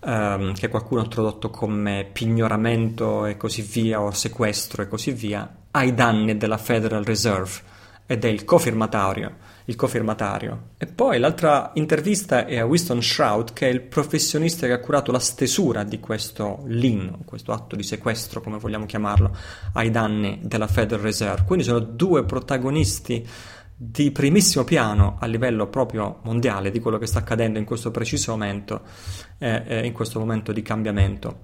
ehm, 0.00 0.54
che 0.54 0.68
qualcuno 0.68 1.02
ha 1.02 1.06
tradotto 1.06 1.50
come 1.50 2.08
pignoramento 2.12 3.26
e 3.26 3.36
così 3.36 3.62
via, 3.62 4.00
o 4.00 4.10
sequestro 4.10 4.82
e 4.82 4.88
così 4.88 5.12
via, 5.12 5.48
ai 5.70 5.94
danni 5.94 6.36
della 6.36 6.58
Federal 6.58 7.04
Reserve 7.04 7.74
ed 8.06 8.24
è 8.24 8.28
il 8.28 8.44
cofirmatario 8.44 9.54
il 9.66 9.76
cofirmatario. 9.76 10.70
E 10.78 10.86
poi 10.86 11.18
l'altra 11.18 11.70
intervista 11.74 12.46
è 12.46 12.58
a 12.58 12.64
Winston 12.64 13.02
Shroud, 13.02 13.52
che 13.52 13.68
è 13.68 13.70
il 13.70 13.82
professionista 13.82 14.66
che 14.66 14.72
ha 14.72 14.80
curato 14.80 15.12
la 15.12 15.18
stesura 15.18 15.82
di 15.82 16.00
questo 16.00 16.62
lean, 16.66 17.24
questo 17.24 17.52
atto 17.52 17.76
di 17.76 17.82
sequestro, 17.82 18.40
come 18.40 18.58
vogliamo 18.58 18.86
chiamarlo, 18.86 19.36
ai 19.74 19.90
danni 19.90 20.40
della 20.42 20.68
Federal 20.68 21.04
Reserve. 21.04 21.44
Quindi 21.44 21.64
sono 21.64 21.80
due 21.80 22.24
protagonisti 22.24 23.26
di 23.78 24.10
primissimo 24.10 24.64
piano 24.64 25.18
a 25.20 25.26
livello 25.26 25.66
proprio 25.66 26.20
mondiale 26.22 26.70
di 26.70 26.80
quello 26.80 26.96
che 26.96 27.06
sta 27.06 27.18
accadendo 27.18 27.58
in 27.58 27.66
questo 27.66 27.90
preciso 27.90 28.30
momento, 28.30 28.82
eh, 29.38 29.62
eh, 29.66 29.86
in 29.86 29.92
questo 29.92 30.18
momento 30.18 30.52
di 30.52 30.62
cambiamento. 30.62 31.40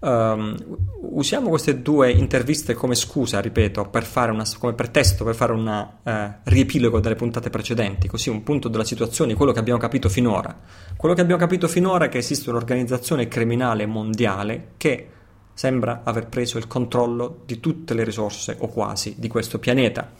Um, 0.00 0.54
usiamo 1.00 1.48
queste 1.48 1.80
due 1.80 2.10
interviste 2.10 2.74
come 2.74 2.94
scusa, 2.94 3.40
ripeto, 3.40 3.88
per 3.88 4.04
fare 4.04 4.32
una, 4.32 4.44
come 4.58 4.74
pretesto 4.74 5.24
per 5.24 5.34
fare 5.34 5.52
un 5.52 5.66
uh, 6.02 6.32
riepilogo 6.42 7.00
delle 7.00 7.14
puntate 7.14 7.48
precedenti, 7.48 8.06
così 8.06 8.28
un 8.28 8.42
punto 8.42 8.68
della 8.68 8.84
situazione, 8.84 9.34
quello 9.34 9.52
che 9.52 9.60
abbiamo 9.60 9.78
capito 9.78 10.08
finora. 10.08 10.54
Quello 10.96 11.14
che 11.14 11.20
abbiamo 11.22 11.40
capito 11.40 11.68
finora 11.68 12.06
è 12.06 12.08
che 12.08 12.18
esiste 12.18 12.50
un'organizzazione 12.50 13.28
criminale 13.28 13.86
mondiale 13.86 14.72
che 14.76 15.08
sembra 15.54 16.02
aver 16.04 16.26
preso 16.26 16.58
il 16.58 16.66
controllo 16.66 17.42
di 17.46 17.60
tutte 17.60 17.94
le 17.94 18.04
risorse, 18.04 18.56
o 18.58 18.68
quasi, 18.68 19.14
di 19.18 19.28
questo 19.28 19.58
pianeta. 19.58 20.10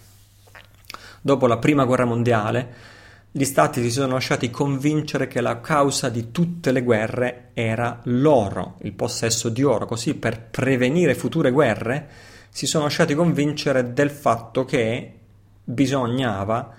Dopo 1.20 1.46
la 1.46 1.58
prima 1.58 1.84
guerra 1.84 2.04
mondiale, 2.04 2.92
gli 3.36 3.44
stati 3.44 3.82
si 3.82 3.90
sono 3.90 4.12
lasciati 4.12 4.48
convincere 4.48 5.26
che 5.26 5.40
la 5.40 5.60
causa 5.60 6.08
di 6.08 6.30
tutte 6.30 6.70
le 6.70 6.82
guerre 6.82 7.50
era 7.54 7.98
l'oro, 8.04 8.76
il 8.82 8.92
possesso 8.92 9.48
di 9.48 9.64
oro, 9.64 9.86
così 9.86 10.14
per 10.14 10.40
prevenire 10.40 11.16
future 11.16 11.50
guerre 11.50 12.08
si 12.48 12.68
sono 12.68 12.84
lasciati 12.84 13.12
convincere 13.16 13.92
del 13.92 14.10
fatto 14.10 14.64
che 14.64 15.18
bisognava 15.64 16.74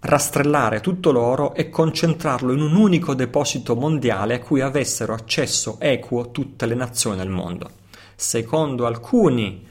rastrellare 0.00 0.80
tutto 0.80 1.10
l'oro 1.10 1.54
e 1.54 1.70
concentrarlo 1.70 2.52
in 2.52 2.60
un 2.60 2.76
unico 2.76 3.14
deposito 3.14 3.74
mondiale 3.74 4.34
a 4.34 4.40
cui 4.40 4.60
avessero 4.60 5.14
accesso 5.14 5.78
equo 5.80 6.32
tutte 6.32 6.66
le 6.66 6.74
nazioni 6.74 7.16
del 7.16 7.30
mondo. 7.30 7.70
Secondo 8.14 8.84
alcuni, 8.84 9.66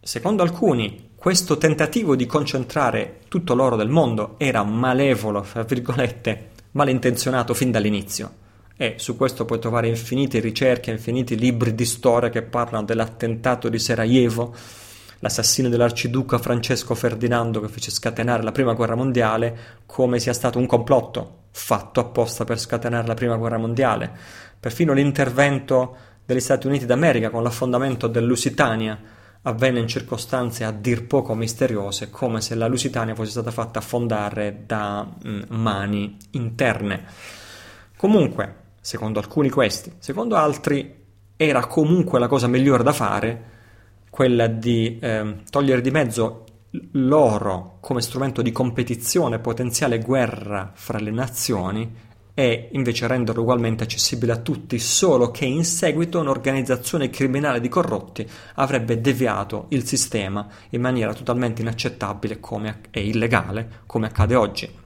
secondo 0.00 0.42
alcuni 0.42 1.10
questo 1.22 1.56
tentativo 1.56 2.16
di 2.16 2.26
concentrare 2.26 3.20
tutto 3.28 3.54
l'oro 3.54 3.76
del 3.76 3.88
mondo 3.88 4.34
era 4.38 4.64
malevolo, 4.64 5.44
fra 5.44 5.62
virgolette, 5.62 6.48
malintenzionato 6.72 7.54
fin 7.54 7.70
dall'inizio. 7.70 8.32
E 8.76 8.94
su 8.96 9.16
questo 9.16 9.44
puoi 9.44 9.60
trovare 9.60 9.86
infinite 9.86 10.40
ricerche, 10.40 10.90
infiniti 10.90 11.36
libri 11.38 11.76
di 11.76 11.84
storia 11.84 12.28
che 12.28 12.42
parlano 12.42 12.84
dell'attentato 12.84 13.68
di 13.68 13.78
Sarajevo, 13.78 14.52
l'assassino 15.20 15.68
dell'arciduca 15.68 16.38
Francesco 16.38 16.96
Ferdinando 16.96 17.60
che 17.60 17.68
fece 17.68 17.92
scatenare 17.92 18.42
la 18.42 18.50
prima 18.50 18.72
guerra 18.72 18.96
mondiale, 18.96 19.56
come 19.86 20.18
sia 20.18 20.32
stato 20.32 20.58
un 20.58 20.66
complotto 20.66 21.42
fatto 21.52 22.00
apposta 22.00 22.42
per 22.42 22.58
scatenare 22.58 23.06
la 23.06 23.14
prima 23.14 23.36
guerra 23.36 23.58
mondiale. 23.58 24.10
Perfino 24.58 24.92
l'intervento 24.92 25.96
degli 26.26 26.40
Stati 26.40 26.66
Uniti 26.66 26.84
d'America 26.84 27.30
con 27.30 27.44
l'affondamento 27.44 28.08
del 28.08 28.24
Lusitania 28.26 29.20
avvenne 29.42 29.80
in 29.80 29.88
circostanze 29.88 30.64
a 30.64 30.70
dir 30.70 31.06
poco 31.06 31.34
misteriose, 31.34 32.10
come 32.10 32.40
se 32.40 32.54
la 32.54 32.68
Lusitania 32.68 33.14
fosse 33.14 33.30
stata 33.30 33.50
fatta 33.50 33.80
affondare 33.80 34.62
da 34.66 35.06
mm, 35.26 35.42
mani 35.48 36.16
interne. 36.30 37.04
Comunque, 37.96 38.56
secondo 38.80 39.18
alcuni 39.18 39.50
questi, 39.50 39.92
secondo 39.98 40.36
altri 40.36 41.00
era 41.36 41.66
comunque 41.66 42.18
la 42.18 42.28
cosa 42.28 42.46
migliore 42.46 42.82
da 42.82 42.92
fare 42.92 43.50
quella 44.10 44.46
di 44.46 44.98
eh, 45.00 45.36
togliere 45.50 45.80
di 45.80 45.90
mezzo 45.90 46.44
l'oro 46.92 47.78
come 47.80 48.00
strumento 48.00 48.42
di 48.42 48.52
competizione, 48.52 49.38
potenziale 49.38 49.98
guerra 49.98 50.70
fra 50.74 50.98
le 50.98 51.10
nazioni 51.10 51.94
e 52.34 52.70
invece 52.72 53.06
renderlo 53.06 53.42
ugualmente 53.42 53.84
accessibile 53.84 54.32
a 54.32 54.38
tutti, 54.38 54.78
solo 54.78 55.30
che 55.30 55.44
in 55.44 55.64
seguito 55.64 56.20
un'organizzazione 56.20 57.10
criminale 57.10 57.60
di 57.60 57.68
corrotti 57.68 58.28
avrebbe 58.54 59.00
deviato 59.00 59.66
il 59.68 59.84
sistema 59.84 60.46
in 60.70 60.80
maniera 60.80 61.12
totalmente 61.12 61.62
inaccettabile 61.62 62.40
e 62.90 63.06
illegale, 63.06 63.82
come 63.86 64.06
accade 64.06 64.34
oggi. 64.34 64.80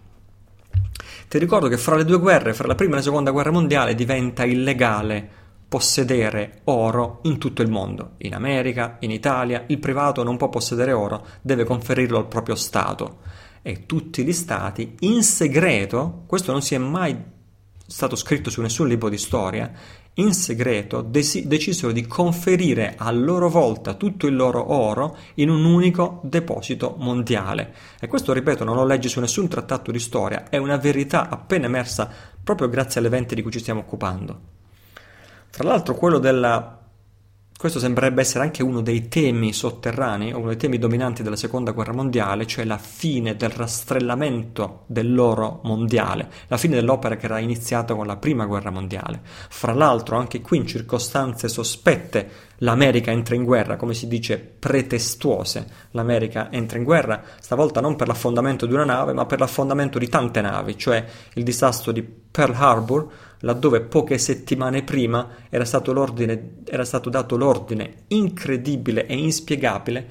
Ti 1.29 1.39
ricordo 1.39 1.69
che 1.69 1.79
fra 1.79 1.97
le 1.97 2.05
due 2.05 2.19
guerre, 2.19 2.55
fra 2.55 2.67
la 2.67 2.75
prima 2.75 2.95
e 2.95 2.97
la 2.97 3.03
seconda 3.03 3.31
guerra 3.31 3.51
mondiale, 3.51 3.95
diventa 3.95 4.45
illegale 4.45 5.45
possedere 5.69 6.61
oro 6.65 7.19
in 7.23 7.39
tutto 7.39 7.63
il 7.63 7.71
mondo. 7.71 8.13
In 8.19 8.35
America, 8.35 8.97
in 9.01 9.11
Italia, 9.11 9.65
il 9.67 9.79
privato 9.79 10.23
non 10.23 10.37
può 10.37 10.49
possedere 10.49 10.93
oro, 10.93 11.27
deve 11.43 11.65
conferirlo 11.65 12.19
al 12.19 12.29
proprio 12.29 12.55
Stato. 12.55 13.19
E 13.63 13.87
tutti 13.87 14.25
gli 14.25 14.33
Stati, 14.33 14.95
in 15.01 15.25
segreto, 15.25 16.23
questo 16.27 16.53
non 16.53 16.63
si 16.63 16.77
è 16.77 16.79
mai 16.79 17.35
stato 17.87 18.17
scritto 18.17 18.51
su 18.51 18.61
nessun 18.61 18.89
libro 18.89 19.09
di 19.09 19.19
storia, 19.19 19.71
in 20.15 20.33
segreto 20.33 21.03
desi- 21.03 21.47
decisero 21.47 21.93
di 21.93 22.07
conferire 22.07 22.95
a 22.97 23.11
loro 23.11 23.49
volta 23.51 23.95
tutto 23.95 24.27
il 24.27 24.35
loro 24.35 24.73
oro 24.73 25.17
in 25.35 25.51
un 25.51 25.65
unico 25.65 26.21
deposito 26.23 26.95
mondiale. 26.99 27.75
E 28.01 28.07
questo, 28.07 28.33
ripeto, 28.33 28.65
non 28.65 28.77
lo 28.77 28.85
leggi 28.85 29.09
su 29.09 29.21
nessun 29.21 29.49
trattato 29.49 29.91
di 29.91 29.99
storia, 29.99 30.49
è 30.49 30.57
una 30.57 30.77
verità 30.77 31.29
appena 31.29 31.67
emersa 31.67 32.11
proprio 32.43 32.69
grazie 32.69 33.01
all'evento 33.01 33.35
di 33.35 33.43
cui 33.43 33.51
ci 33.51 33.59
stiamo 33.59 33.81
occupando. 33.81 34.41
Tra 35.51 35.65
l'altro 35.65 35.95
quello 35.95 36.19
della 36.19 36.76
questo 37.67 37.85
sembrerebbe 37.85 38.21
essere 38.21 38.45
anche 38.45 38.63
uno 38.63 38.81
dei 38.81 39.09
temi 39.09 39.53
sotterranei, 39.53 40.33
uno 40.33 40.47
dei 40.47 40.57
temi 40.57 40.79
dominanti 40.79 41.25
della 41.25 41.35
seconda 41.35 41.73
guerra 41.73 41.93
mondiale, 41.93 42.47
cioè 42.47 42.65
la 42.65 42.79
fine 42.79 43.35
del 43.35 43.51
rastrellamento 43.51 44.85
dell'oro 44.87 45.63
mondiale, 45.65 46.29
la 46.47 46.59
fine 46.59 46.77
dell'opera 46.77 47.17
che 47.17 47.25
era 47.25 47.41
iniziata 47.41 47.97
con 47.97 48.07
la 48.07 48.19
prima 48.19 48.47
guerra 48.47 48.71
mondiale. 48.71 49.21
Fra 49.23 49.73
l'altro, 49.73 50.17
anche 50.17 50.41
qui 50.41 50.59
in 50.59 50.67
circostanze 50.69 51.49
sospette, 51.49 52.31
l'America 52.59 53.11
entra 53.11 53.35
in 53.35 53.43
guerra, 53.43 53.75
come 53.75 53.95
si 53.95 54.07
dice, 54.07 54.39
pretestuose. 54.39 55.67
L'America 55.91 56.53
entra 56.53 56.79
in 56.79 56.85
guerra, 56.85 57.21
stavolta 57.41 57.81
non 57.81 57.97
per 57.97 58.07
l'affondamento 58.07 58.67
di 58.67 58.75
una 58.75 58.85
nave, 58.85 59.13
ma 59.13 59.27
per 59.27 59.41
l'affondamento 59.41 59.99
di 59.99 60.09
tante 60.09 60.41
navi, 60.41 60.79
cioè 60.79 61.05
il 61.35 61.43
disastro 61.43 61.91
di 61.91 62.03
Pearl 62.03 62.55
Harbor 62.55 63.09
laddove 63.41 63.83
poche 63.83 64.19
settimane 64.19 64.83
prima 64.83 65.29
era 65.51 65.65
stato, 65.65 65.93
era 66.65 66.85
stato 66.85 67.11
dato 67.11 67.37
l'ordine 67.37 68.05
incredibile 68.09 69.07
e 69.07 69.17
inspiegabile 69.17 70.09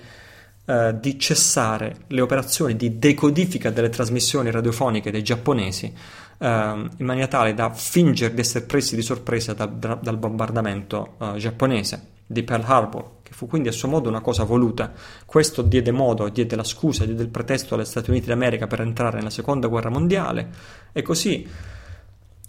eh, 0.65 0.95
di 0.99 1.19
cessare 1.19 1.95
le 2.07 2.21
operazioni 2.21 2.75
di 2.75 2.97
decodifica 2.97 3.69
delle 3.69 3.89
trasmissioni 3.89 4.51
radiofoniche 4.51 5.11
dei 5.11 5.23
giapponesi 5.23 5.93
eh, 6.37 6.47
in 6.47 7.05
maniera 7.05 7.27
tale 7.27 7.53
da 7.53 7.71
fingere 7.71 8.33
di 8.33 8.41
essere 8.41 8.65
presi 8.65 8.95
di 8.95 9.01
sorpresa 9.01 9.53
da, 9.53 9.65
da, 9.65 9.95
dal 9.95 10.17
bombardamento 10.17 11.15
eh, 11.19 11.33
giapponese 11.37 12.13
di 12.27 12.41
Pearl 12.41 12.63
Harbor, 12.65 13.11
che 13.21 13.33
fu 13.33 13.45
quindi 13.45 13.67
a 13.67 13.71
suo 13.71 13.87
modo 13.87 14.09
una 14.09 14.21
cosa 14.21 14.43
voluta. 14.43 14.91
Questo 15.25 15.61
diede 15.61 15.91
modo, 15.91 16.27
diede 16.29 16.55
la 16.55 16.63
scusa, 16.63 17.05
diede 17.05 17.21
il 17.21 17.29
pretesto 17.29 17.75
agli 17.75 17.85
Stati 17.85 18.09
Uniti 18.09 18.27
d'America 18.27 18.65
per 18.65 18.81
entrare 18.81 19.17
nella 19.17 19.29
seconda 19.29 19.67
guerra 19.67 19.89
mondiale 19.89 20.49
e 20.91 21.01
così 21.03 21.47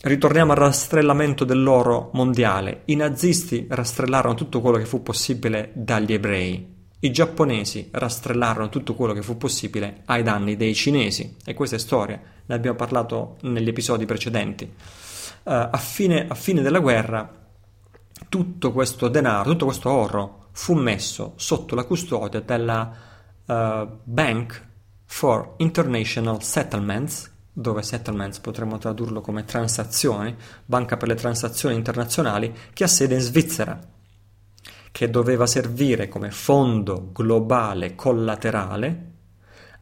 ritorniamo 0.03 0.53
al 0.53 0.59
rastrellamento 0.59 1.45
dell'oro 1.45 2.11
mondiale. 2.13 2.83
I 2.87 2.97
nazisti 2.97 3.67
rastrellarono 3.69 4.35
tutto 4.35 4.61
quello 4.61 4.79
che 4.79 4.85
fu 4.85 5.03
possibile 5.03 5.71
dagli 5.75 6.13
ebrei. 6.13 6.75
I 7.01 7.11
giapponesi 7.11 7.89
rastrellarono 7.93 8.69
tutto 8.69 8.95
quello 8.95 9.13
che 9.13 9.23
fu 9.23 9.37
possibile 9.37 10.03
ai 10.07 10.23
danni 10.23 10.57
dei 10.57 10.75
cinesi. 10.75 11.37
E 11.45 11.55
questa 11.55 11.77
è 11.77 11.79
storia, 11.79 12.21
ne 12.47 12.55
abbiamo 12.55 12.77
parlato 12.77 13.37
negli 13.43 13.69
episodi 13.69 14.07
precedenti. 14.07 14.65
Uh, 14.65 14.71
a, 15.71 15.79
fine, 15.79 16.27
a 16.29 16.35
fine 16.35 16.63
della 16.63 16.81
guerra 16.81 17.45
tutto 18.29 18.73
questo 18.73 19.09
denaro, 19.09 19.51
tutto 19.51 19.67
questo 19.67 19.91
oro 19.91 20.49
fu 20.53 20.75
messo 20.75 21.35
sotto 21.37 21.75
la 21.75 21.85
custodia 21.85 22.41
della 22.41 22.93
uh, 23.45 23.89
Bank 24.03 24.67
for 25.05 25.55
International 25.59 26.43
Settlements, 26.43 27.31
dove 27.59 27.83
settlements 27.83 28.39
potremmo 28.39 28.77
tradurlo 28.77 29.23
come 29.23 29.47
transazioni, 29.47 30.37
banca 30.67 30.99
per 30.99 31.09
le 31.09 31.15
transazioni 31.15 31.75
internazionali, 31.75 32.55
che 32.75 32.85
ha 32.85 32.87
sede 32.87 33.15
in 33.15 33.21
Svizzera, 33.21 33.81
che 34.93 35.09
doveva 35.09 35.47
servire 35.47 36.07
come 36.07 36.31
fondo 36.31 37.13
globale 37.13 37.95
collaterale 37.95 39.13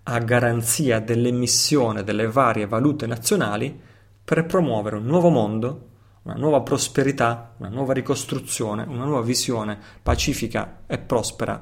a 0.05 0.19
garanzia 0.21 1.01
dell'emissione 1.01 2.05
delle 2.05 2.29
varie 2.29 2.69
valute 2.69 3.07
nazionali 3.07 3.77
per 4.23 4.47
promuovere 4.47 4.97
un 4.97 5.07
nuovo 5.07 5.31
mondo 5.31 5.89
una 6.23 6.37
nuova 6.37 6.63
prosperità, 6.63 7.55
una 7.59 7.69
nuova 7.69 7.93
ricostruzione, 7.93 8.85
una 8.85 9.05
nuova 9.05 9.21
visione 9.21 9.79
pacifica 10.03 10.85
e 10.87 10.97
prospera 10.97 11.61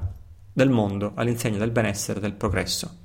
del 0.53 0.69
mondo 0.69 1.11
all'insegna 1.15 1.57
del 1.57 1.71
benessere 1.71 2.19
e 2.19 2.21
del 2.21 2.33
progresso. 2.33 3.02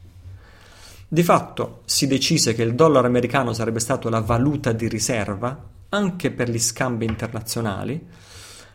Di 1.11 1.23
fatto 1.23 1.81
si 1.87 2.07
decise 2.07 2.53
che 2.53 2.63
il 2.63 2.75
dollaro 2.75 3.07
americano 3.07 3.55
sarebbe 3.55 3.81
stato 3.81 4.11
la 4.11 4.21
valuta 4.21 4.73
di 4.73 4.89
riserva 4.89 5.59
anche 5.89 6.31
per 6.31 6.51
gli 6.51 6.59
scambi 6.59 7.07
internazionali 7.07 8.07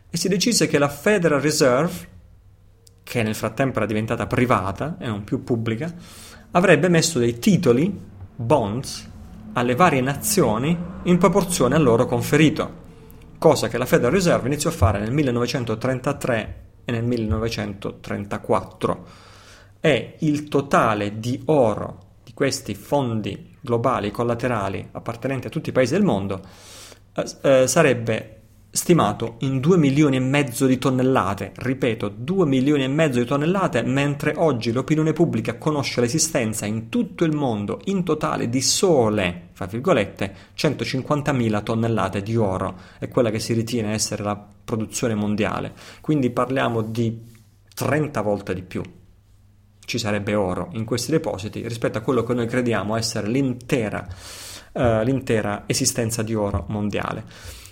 e 0.10 0.18
si 0.18 0.28
decise 0.28 0.66
che 0.66 0.80
la 0.80 0.90
Federal 0.90 1.42
Reserve, 1.42 2.10
che 3.04 3.22
nel 3.22 3.36
frattempo 3.36 3.78
era 3.78 3.86
diventata 3.86 4.26
privata 4.26 4.98
e 4.98 5.06
non 5.06 5.24
più 5.24 5.44
pubblica, 5.44 5.94
avrebbe 6.50 6.90
messo 6.90 7.20
dei 7.20 7.38
titoli, 7.38 7.96
bonds, 8.36 9.08
alle 9.54 9.76
varie 9.76 10.02
nazioni 10.02 10.76
in 11.04 11.20
proporzione 11.20 11.76
al 11.76 11.84
loro 11.84 12.08
conferito, 12.08 12.82
cosa 13.38 13.68
che 13.68 13.78
la 13.78 13.86
Federal 13.86 14.12
Reserve 14.12 14.48
iniziò 14.48 14.72
a 14.72 14.74
fare 14.74 14.98
nel 14.98 15.12
1933 15.12 16.64
e 16.84 16.92
nel 16.92 17.04
1934 17.04 19.08
e 19.80 20.16
il 20.22 20.48
totale 20.48 21.20
di 21.20 21.40
oro 21.46 22.03
questi 22.34 22.76
fondi 22.76 23.56
globali 23.60 24.12
collaterali 24.12 24.90
appartenenti 24.92 25.48
a 25.48 25.50
tutti 25.50 25.70
i 25.70 25.74
paesi 25.74 25.94
del 25.94 26.04
mondo 26.04 26.42
eh, 27.14 27.26
eh 27.42 27.68
sarebbe 27.68 28.44
stimato 28.76 29.36
in 29.42 29.60
2 29.60 29.78
milioni 29.78 30.16
e 30.16 30.20
mezzo 30.20 30.66
di 30.66 30.80
tonnellate, 30.80 31.52
ripeto, 31.56 32.10
2 32.10 32.46
milioni 32.48 32.84
e 32.84 32.88
mezzo 32.88 33.20
di 33.20 33.26
tonnellate, 33.26 33.84
mentre 33.84 34.34
oggi 34.36 34.72
l'opinione 34.72 35.14
pubblica 35.14 35.60
conosce 35.60 36.02
l'esistenza 36.02 36.66
in 36.66 36.90
tutto 36.90 37.24
il 37.24 37.34
mondo 37.34 37.82
in 37.86 38.04
totale 38.04 38.50
di 38.50 38.62
sole, 38.62 39.50
fra 39.52 39.68
virgolette, 39.68 40.36
150.000 40.58 41.62
tonnellate 41.62 42.24
di 42.24 42.36
oro, 42.36 42.76
è 42.98 43.08
quella 43.10 43.30
che 43.30 43.40
si 43.40 43.54
ritiene 43.54 43.94
essere 43.94 44.24
la 44.24 44.44
produzione 44.66 45.14
mondiale. 45.14 45.74
Quindi 46.02 46.32
parliamo 46.32 46.82
di 46.82 47.16
30 47.76 48.22
volte 48.22 48.56
di 48.56 48.64
più. 48.64 48.82
Ci 49.86 49.98
sarebbe 49.98 50.36
oro 50.36 50.70
in 50.74 50.86
questi 50.86 51.12
depositi 51.12 51.68
rispetto 51.68 51.98
a 51.98 52.02
quello 52.02 52.24
che 52.24 52.34
noi 52.34 52.48
crediamo 52.48 52.96
essere 52.96 53.28
l'intera, 53.28 54.08
uh, 54.74 55.02
l'intera 55.04 55.64
esistenza 55.66 56.24
di 56.24 56.34
oro 56.34 56.66
mondiale. 56.70 57.24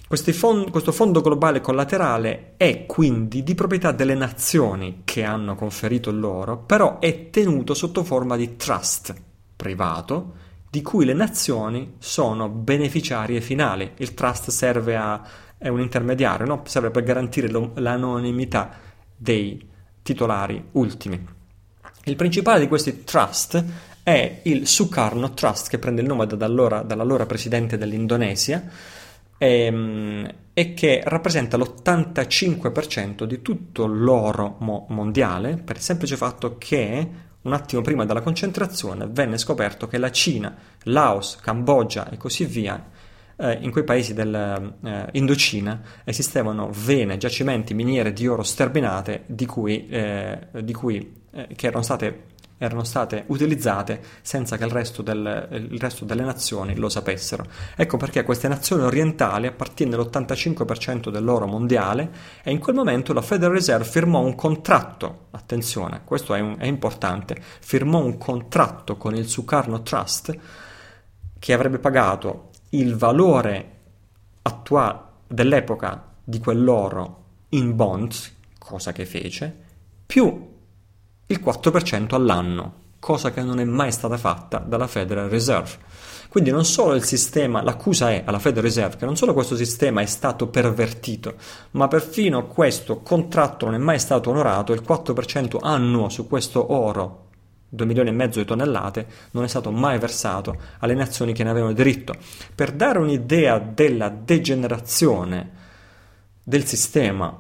Fond- 0.08 0.70
questo 0.72 0.92
fondo 0.92 1.22
globale 1.22 1.62
collaterale 1.62 2.54
è 2.58 2.86
quindi 2.86 3.44
di 3.44 3.56
proprietà 3.56 3.92
delle 3.92 4.16
nazioni 4.16 5.02
che 5.06 5.24
hanno 5.24 5.56
conferito 5.56 6.12
l'oro, 6.12 6.58
però 6.58 7.00
è 7.00 7.30
tenuto 7.30 7.74
sotto 7.74 8.04
forma 8.04 8.36
di 8.36 8.58
trust 8.58 9.16
privato 9.56 10.34
di 10.70 10.82
cui 10.82 11.06
le 11.06 11.14
nazioni 11.14 11.96
sono 11.98 12.50
beneficiarie 12.50 13.40
finali. 13.40 13.92
Il 13.98 14.14
trust 14.14 14.50
serve 14.50 14.96
a 14.98 15.22
è 15.62 15.68
un 15.68 15.80
intermediario, 15.80 16.48
no? 16.48 16.64
serve 16.66 16.90
per 16.90 17.04
garantire 17.04 17.48
l'anonimità 17.76 18.72
dei 19.16 19.64
titolari 20.02 20.70
ultimi. 20.72 21.24
Il 22.06 22.16
principale 22.16 22.60
di 22.60 22.68
questi 22.68 23.04
trust 23.04 23.64
è 24.02 24.40
il 24.44 24.68
Sukarno 24.68 25.34
Trust, 25.34 25.70
che 25.70 25.78
prende 25.78 26.02
il 26.02 26.08
nome 26.08 26.26
dall'allora, 26.26 26.82
dall'allora 26.82 27.28
presidente 27.28 27.78
dell'Indonesia, 27.78 28.64
ehm, 29.38 30.34
e 30.54 30.74
che 30.74 31.02
rappresenta 31.06 31.58
l'85% 31.58 33.24
di 33.26 33.42
tutto 33.44 33.86
l'oro 33.86 34.56
mo- 34.60 34.88
mondiale 34.90 35.58
per 35.58 35.76
il 35.76 35.82
semplice 35.82 36.18
fatto 36.18 36.58
che 36.58 37.10
un 37.42 37.54
attimo 37.54 37.82
prima 37.82 38.06
della 38.06 38.22
concentrazione 38.22 39.08
venne 39.10 39.38
scoperto 39.38 39.88
che 39.88 39.98
la 39.98 40.12
Cina, 40.12 40.56
Laos, 40.84 41.38
Cambogia 41.42 42.10
e 42.10 42.18
così 42.18 42.46
via 42.46 42.84
eh, 43.36 43.58
in 43.62 43.72
quei 43.72 43.84
paesi 43.84 44.14
dell'Indocina 44.14 45.82
eh, 45.82 46.10
esistevano 46.10 46.70
vene, 46.72 47.18
giacimenti, 47.18 47.74
miniere 47.74 48.14
di 48.14 48.28
oro 48.28 48.44
sterminate 48.44 49.24
di 49.26 49.46
cui, 49.46 49.88
eh, 49.88 50.48
di 50.62 50.74
cui 50.74 51.21
eh, 51.32 51.48
che 51.56 51.68
erano 51.68 51.84
state 51.84 52.40
erano 52.64 52.84
state 52.84 53.24
utilizzate 53.28 54.04
senza 54.22 54.56
che 54.56 54.66
il 54.66 54.70
resto, 54.70 55.02
del, 55.02 55.48
il 55.72 55.80
resto, 55.80 56.06
delle 56.06 56.24
nazioni 56.24 56.76
lo 56.76 56.90
sapessero. 56.90 57.44
Ecco 57.76 57.98
perché 57.98 58.22
queste 58.24 58.48
nazioni 58.48 58.84
orientali 58.84 59.48
appartiene 59.48 59.96
l'85% 59.96 61.10
dell'oro 61.10 61.48
mondiale 61.48 62.12
e 62.44 62.52
in 62.52 62.60
quel 62.60 62.76
momento 62.76 63.14
la 63.14 63.24
Federal 63.24 63.56
Reserve 63.56 63.84
firmò 63.84 64.20
un 64.22 64.36
contratto, 64.36 65.26
attenzione, 65.32 66.02
questo 66.06 66.36
è, 66.36 66.40
un, 66.40 66.56
è 66.60 66.68
importante, 66.68 67.36
firmò 67.42 67.98
un 67.98 68.20
contratto 68.20 68.96
con 68.96 69.16
il 69.16 69.28
Sukarno 69.28 69.82
Trust 69.82 70.38
che 71.40 71.54
avrebbe 71.54 71.80
pagato 71.80 72.50
il 72.70 72.96
valore 72.96 73.80
attuale 74.44 75.00
dell'epoca 75.28 76.10
di 76.24 76.38
quell'oro 76.38 77.24
in 77.50 77.76
bonds, 77.76 78.36
cosa 78.60 78.92
che 78.92 79.08
fece, 79.08 79.58
più 80.06 80.51
il 81.32 81.42
4% 81.44 82.14
all'anno, 82.14 82.74
cosa 83.00 83.32
che 83.32 83.42
non 83.42 83.60
è 83.60 83.64
mai 83.64 83.92
stata 83.92 84.18
fatta 84.18 84.60
dalla 84.60 84.88
Federal 84.88 85.30
Reserve. 85.30 85.90
Quindi 86.30 86.50
non 86.50 86.64
solo 86.64 86.94
il 86.94 87.04
sistema, 87.04 87.62
l'accusa 87.62 88.12
è 88.12 88.24
alla 88.26 88.40
Federal 88.40 88.64
Reserve 88.64 88.96
che 88.96 89.06
non 89.06 89.18
solo 89.18 89.34
questo 89.34 89.56
sistema 89.56 90.02
è 90.02 90.06
stato 90.06 90.48
pervertito, 90.48 91.36
ma 91.72 91.88
perfino 91.88 92.48
questo 92.48 93.02
contratto 93.02 93.66
non 93.66 93.76
è 93.76 93.80
mai 93.80 94.00
stato 94.00 94.30
onorato, 94.30 94.72
il 94.72 94.84
4% 94.88 95.58
annuo 95.62 96.10
su 96.10 96.28
questo 96.28 96.72
oro 96.74 97.30
2 97.74 97.86
milioni 97.86 98.10
e 98.10 98.14
mezzo 98.14 98.40
di 98.40 98.46
tonnellate 98.46 99.08
non 99.32 99.46
è 99.46 99.48
stato 99.48 99.72
mai 99.72 99.98
versato 99.98 100.58
alle 100.80 100.94
nazioni 100.94 101.32
che 101.34 101.44
ne 101.44 101.50
avevano 101.50 101.74
diritto. 101.74 102.14
Per 102.54 102.72
dare 102.74 103.00
un'idea 103.00 103.60
della 103.60 104.10
degenerazione 104.10 105.52
del 106.44 106.66
sistema 106.66 107.34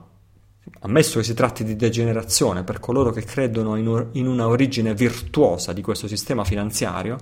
ammesso 0.84 1.20
che 1.20 1.26
si 1.26 1.34
tratti 1.34 1.64
di 1.64 1.76
degenerazione 1.76 2.64
per 2.64 2.80
coloro 2.80 3.12
che 3.12 3.24
credono 3.24 3.76
in, 3.76 4.08
in 4.14 4.28
una 4.28 4.48
origine 4.48 4.94
virtuosa 4.94 5.74
di 5.74 5.82
questo 5.82 6.08
sistema 6.08 6.44
finanziario, 6.44 7.18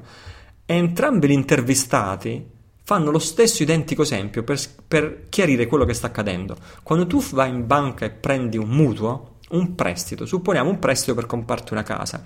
entrambi 0.65 1.27
gli 1.27 1.31
intervistati 1.31 2.57
fanno 2.83 3.11
lo 3.11 3.19
stesso 3.19 3.61
identico 3.61 4.01
esempio 4.01 4.43
per, 4.43 4.59
per, 4.87 5.25
chiarire 5.29 5.67
quello 5.67 5.85
che 5.85 5.93
sta 5.93 6.07
accadendo. 6.07 6.57
Quando 6.81 7.05
tu 7.05 7.21
vai 7.33 7.49
in 7.49 7.67
banca 7.67 8.05
e 8.05 8.09
prendi 8.09 8.57
un 8.57 8.69
mutuo, 8.69 9.35
un 9.49 9.75
prestito, 9.75 10.25
supponiamo 10.25 10.69
un 10.69 10.79
prestito 10.79 11.13
per 11.13 11.25
comprarti 11.25 11.73
una 11.73 11.83
casa, 11.83 12.25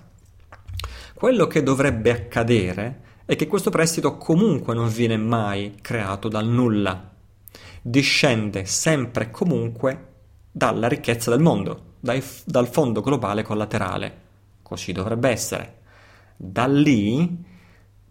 quello 1.14 1.48
che 1.48 1.64
dovrebbe 1.64 2.12
accadere 2.12 3.02
è 3.26 3.36
che 3.36 3.48
questo 3.48 3.70
prestito 3.70 4.18
comunque 4.18 4.74
non 4.74 4.90
viene 4.90 5.18
mai 5.18 5.76
creato 5.82 6.28
dal 6.28 6.48
nulla, 6.48 7.12
discende 7.82 8.66
sempre 8.66 9.26
e 9.26 9.32
comunque 9.32 10.13
dalla 10.56 10.88
ricchezza 10.88 11.32
del 11.32 11.42
mondo, 11.42 11.96
dai, 12.00 12.24
dal 12.46 12.68
fondo 12.68 13.02
globale 13.02 13.42
collaterale. 13.42 14.22
Così 14.62 14.92
dovrebbe 14.92 15.30
essere. 15.30 15.80
Da 16.38 16.68
lì 16.68 17.44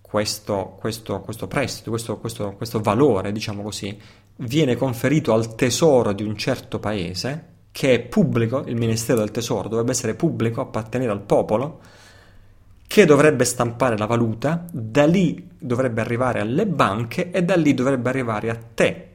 questo, 0.01 0.77
questo, 0.79 1.21
questo 1.21 1.47
prestito, 1.47 1.91
questo, 1.91 2.19
questo, 2.19 2.81
valore, 2.81 3.31
diciamo 3.31 3.63
così, 3.63 3.97
viene 4.37 4.77
conferito 4.77 5.33
al 5.33 5.55
tesoro 5.55 6.13
di 6.13 6.25
un 6.25 6.37
certo 6.37 6.81
paese, 6.81 7.51
che 7.71 7.95
è 7.95 8.01
pubblico, 8.01 8.65
il 8.67 8.77
Ministero 8.77 9.21
del 9.21 9.31
Tesoro 9.31 9.69
dovrebbe 9.69 9.93
essere 9.93 10.15
pubblico, 10.15 10.61
appartenere 10.61 11.13
al 11.13 11.23
popolo, 11.23 11.81
che 12.87 13.07
dovrebbe 13.07 13.45
stampare 13.45 13.97
la 13.97 14.05
valuta, 14.05 14.67
da 14.71 15.07
lì 15.07 15.49
dovrebbe 15.59 16.03
arrivare 16.03 16.41
alle 16.41 16.67
banche 16.67 17.31
e 17.31 17.43
da 17.43 17.57
lì 17.57 17.73
dovrebbe 17.73 18.11
arrivare 18.11 18.51
a 18.51 18.59
te, 18.75 19.12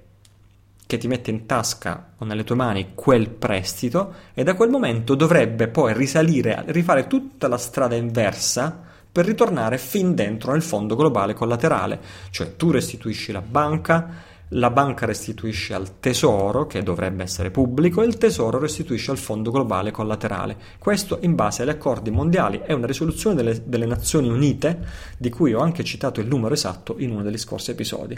che 0.87 0.97
ti 0.97 1.07
mette 1.07 1.29
in 1.29 1.45
tasca 1.45 2.13
o 2.17 2.25
nelle 2.25 2.45
tue 2.45 2.55
mani 2.55 2.93
quel 2.95 3.29
prestito 3.29 4.13
e 4.33 4.43
da 4.43 4.55
quel 4.55 4.69
momento 4.69 5.13
dovrebbe 5.13 5.67
poi 5.67 5.93
risalire, 5.93 6.63
rifare 6.67 7.05
tutta 7.05 7.47
la 7.47 7.57
strada 7.57 7.95
inversa 7.95 8.85
per 9.11 9.25
ritornare 9.25 9.77
fin 9.77 10.15
dentro 10.15 10.53
nel 10.53 10.61
fondo 10.61 10.95
globale 10.95 11.33
collaterale, 11.33 11.99
cioè 12.29 12.55
tu 12.55 12.71
restituisci 12.71 13.31
la 13.31 13.41
banca, 13.41 14.23
la 14.49 14.69
banca 14.69 15.05
restituisce 15.05 15.73
al 15.73 15.99
tesoro, 15.99 16.67
che 16.67 16.83
dovrebbe 16.83 17.23
essere 17.23 17.51
pubblico, 17.51 18.01
e 18.01 18.05
il 18.05 18.17
tesoro 18.17 18.59
restituisce 18.59 19.11
al 19.11 19.17
fondo 19.17 19.51
globale 19.51 19.91
collaterale. 19.91 20.55
Questo 20.77 21.17
in 21.21 21.35
base 21.35 21.63
agli 21.63 21.69
accordi 21.69 22.11
mondiali 22.11 22.61
è 22.63 22.71
una 22.71 22.85
risoluzione 22.85 23.35
delle, 23.35 23.63
delle 23.65 23.87
Nazioni 23.87 24.29
Unite, 24.29 24.85
di 25.17 25.29
cui 25.29 25.53
ho 25.53 25.59
anche 25.59 25.83
citato 25.83 26.21
il 26.21 26.27
numero 26.27 26.53
esatto 26.53 26.95
in 26.99 27.11
uno 27.11 27.23
degli 27.23 27.37
scorsi 27.37 27.71
episodi. 27.71 28.17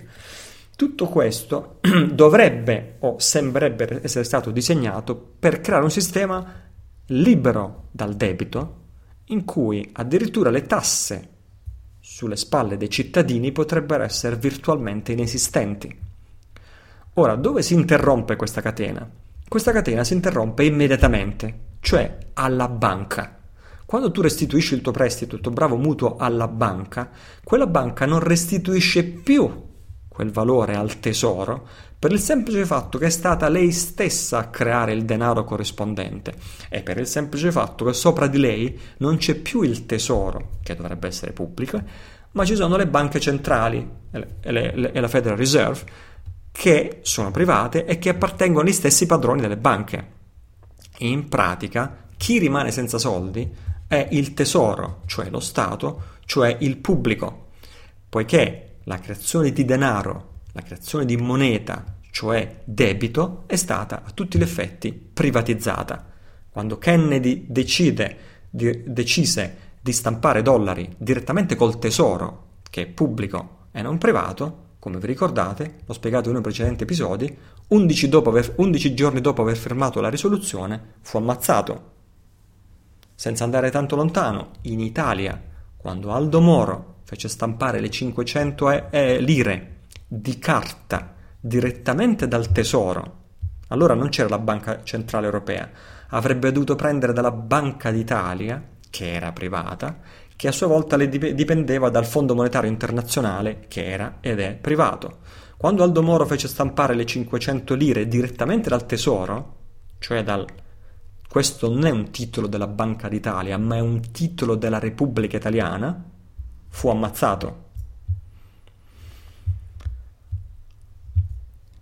Tutto 0.79 1.07
questo 1.07 1.81
dovrebbe 2.09 2.95
o 2.99 3.19
sembrerebbe 3.19 3.99
essere 4.01 4.23
stato 4.23 4.49
disegnato 4.49 5.13
per 5.37 5.59
creare 5.59 5.83
un 5.83 5.91
sistema 5.91 6.69
libero 7.07 7.89
dal 7.91 8.15
debito, 8.15 8.75
in 9.25 9.43
cui 9.43 9.89
addirittura 9.91 10.49
le 10.49 10.61
tasse 10.61 11.29
sulle 11.99 12.37
spalle 12.37 12.77
dei 12.77 12.89
cittadini 12.89 13.51
potrebbero 13.51 14.03
essere 14.03 14.37
virtualmente 14.37 15.11
inesistenti. 15.11 15.93
Ora, 17.15 17.35
dove 17.35 17.61
si 17.61 17.73
interrompe 17.73 18.37
questa 18.37 18.61
catena? 18.61 19.05
Questa 19.49 19.73
catena 19.73 20.05
si 20.05 20.13
interrompe 20.13 20.63
immediatamente, 20.63 21.59
cioè 21.81 22.17
alla 22.35 22.69
banca. 22.69 23.37
Quando 23.85 24.11
tu 24.11 24.21
restituisci 24.21 24.75
il 24.75 24.81
tuo 24.81 24.93
prestito, 24.93 25.35
il 25.35 25.41
tuo 25.41 25.51
bravo 25.51 25.75
mutuo 25.75 26.15
alla 26.15 26.47
banca, 26.47 27.09
quella 27.43 27.67
banca 27.67 28.05
non 28.05 28.21
restituisce 28.21 29.03
più 29.03 29.67
quel 30.19 30.31
valore 30.31 30.75
al 30.75 30.99
tesoro 30.99 31.65
per 31.97 32.11
il 32.11 32.19
semplice 32.19 32.65
fatto 32.65 32.97
che 32.97 33.05
è 33.05 33.09
stata 33.09 33.47
lei 33.47 33.71
stessa 33.71 34.39
a 34.39 34.47
creare 34.47 34.91
il 34.91 35.05
denaro 35.05 35.45
corrispondente 35.45 36.33
e 36.67 36.81
per 36.81 36.97
il 36.97 37.07
semplice 37.07 37.53
fatto 37.53 37.85
che 37.85 37.93
sopra 37.93 38.27
di 38.27 38.37
lei 38.37 38.77
non 38.97 39.15
c'è 39.15 39.35
più 39.35 39.61
il 39.61 39.85
tesoro, 39.85 40.57
che 40.61 40.75
dovrebbe 40.75 41.07
essere 41.07 41.31
pubblico, 41.31 41.81
ma 42.31 42.43
ci 42.43 42.55
sono 42.55 42.75
le 42.75 42.87
banche 42.87 43.21
centrali 43.21 43.89
e, 44.11 44.27
le, 44.41 44.75
le, 44.75 44.91
e 44.91 44.99
la 44.99 45.07
Federal 45.07 45.37
Reserve 45.37 45.85
che 46.51 46.99
sono 47.03 47.31
private 47.31 47.85
e 47.85 47.97
che 47.97 48.09
appartengono 48.09 48.65
agli 48.65 48.73
stessi 48.73 49.05
padroni 49.05 49.39
delle 49.39 49.55
banche. 49.55 50.07
In 50.97 51.29
pratica, 51.29 52.07
chi 52.17 52.39
rimane 52.39 52.71
senza 52.71 52.97
soldi 52.97 53.49
è 53.87 54.05
il 54.11 54.33
tesoro, 54.33 55.03
cioè 55.05 55.29
lo 55.29 55.39
Stato, 55.39 56.17
cioè 56.25 56.57
il 56.59 56.75
pubblico, 56.75 57.51
poiché 58.09 58.68
la 58.89 58.97
creazione 58.97 59.51
di 59.51 59.65
denaro, 59.65 60.39
la 60.53 60.63
creazione 60.63 61.05
di 61.05 61.15
moneta, 61.15 61.97
cioè 62.09 62.61
debito, 62.65 63.43
è 63.45 63.55
stata 63.55 64.01
a 64.03 64.09
tutti 64.09 64.39
gli 64.39 64.41
effetti 64.41 64.91
privatizzata. 64.91 66.07
Quando 66.49 66.79
Kennedy 66.79 67.45
decide, 67.47 68.17
di, 68.49 68.81
decise 68.87 69.57
di 69.79 69.93
stampare 69.93 70.41
dollari 70.41 70.91
direttamente 70.97 71.55
col 71.55 71.77
tesoro, 71.77 72.61
che 72.67 72.81
è 72.81 72.87
pubblico 72.87 73.67
e 73.71 73.83
non 73.83 73.99
privato, 73.99 74.69
come 74.79 74.97
vi 74.97 75.05
ricordate, 75.05 75.81
l'ho 75.85 75.93
spiegato 75.93 76.29
in 76.29 76.35
uno 76.35 76.41
dei 76.41 76.51
precedenti 76.51 76.81
episodi, 76.81 77.37
11, 77.67 78.09
aver, 78.25 78.53
11 78.55 78.93
giorni 78.95 79.21
dopo 79.21 79.43
aver 79.43 79.55
firmato 79.55 80.01
la 80.01 80.09
risoluzione 80.09 80.93
fu 81.01 81.17
ammazzato. 81.17 81.91
Senza 83.13 83.43
andare 83.43 83.69
tanto 83.69 83.95
lontano, 83.95 84.53
in 84.61 84.79
Italia, 84.79 85.39
quando 85.77 86.11
Aldo 86.11 86.41
Moro 86.41 86.98
fece 87.09 87.27
stampare 87.27 87.79
le 87.79 87.89
500 87.89 88.69
e- 88.69 88.85
e 88.91 89.19
lire 89.19 89.77
di 90.07 90.37
carta 90.37 91.15
direttamente 91.39 92.27
dal 92.27 92.51
tesoro, 92.51 93.17
allora 93.69 93.95
non 93.95 94.09
c'era 94.09 94.29
la 94.29 94.37
Banca 94.37 94.83
Centrale 94.83 95.25
Europea, 95.25 95.71
avrebbe 96.09 96.51
dovuto 96.51 96.75
prendere 96.75 97.11
dalla 97.11 97.31
Banca 97.31 97.89
d'Italia, 97.89 98.63
che 98.91 99.11
era 99.11 99.31
privata, 99.31 99.97
che 100.35 100.47
a 100.47 100.51
sua 100.51 100.67
volta 100.67 100.97
le 100.97 101.09
dipendeva 101.09 101.89
dal 101.89 102.05
Fondo 102.05 102.35
Monetario 102.35 102.69
Internazionale, 102.69 103.65
che 103.67 103.89
era 103.89 104.17
ed 104.19 104.39
è 104.39 104.53
privato. 104.53 105.21
Quando 105.57 105.81
Aldo 105.81 106.03
Moro 106.03 106.27
fece 106.27 106.47
stampare 106.47 106.93
le 106.93 107.07
500 107.07 107.73
lire 107.73 108.07
direttamente 108.07 108.69
dal 108.69 108.85
Tesoro, 108.85 109.55
cioè 109.97 110.21
dal... 110.23 110.45
questo 111.27 111.73
non 111.73 111.87
è 111.87 111.89
un 111.89 112.11
titolo 112.11 112.45
della 112.45 112.67
Banca 112.67 113.09
d'Italia, 113.09 113.57
ma 113.57 113.77
è 113.77 113.79
un 113.79 114.11
titolo 114.11 114.53
della 114.53 114.77
Repubblica 114.77 115.37
Italiana, 115.37 116.17
fu 116.69 116.89
ammazzato. 116.89 117.67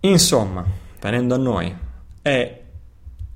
Insomma, 0.00 0.64
venendo 1.00 1.34
a 1.34 1.38
noi, 1.38 1.76
è 2.22 2.62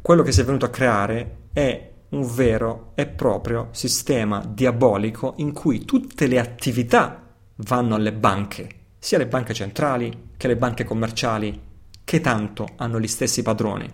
quello 0.01 0.23
che 0.23 0.33
si 0.33 0.41
è 0.41 0.45
venuto 0.45 0.65
a 0.65 0.71
creare 0.71 1.37
è 1.53 1.91
un 2.11 2.35
vero 2.35 2.93
e 2.95 3.07
proprio 3.07 3.69
sistema 3.73 4.45
diabolico 4.47 5.35
in 5.37 5.53
cui 5.53 5.85
tutte 5.85 6.27
le 6.27 6.38
attività 6.38 7.23
vanno 7.57 7.95
alle 7.95 8.12
banche, 8.12 8.69
sia 8.99 9.19
le 9.19 9.27
banche 9.27 9.55
centrali 9.55 10.31
che 10.37 10.49
le 10.49 10.57
banche 10.57 10.85
commerciali, 10.85 11.61
che 12.05 12.21
tanto 12.21 12.69
hanno 12.77 13.01
gli 13.01 13.07
stessi 13.07 13.43
padroni, 13.43 13.91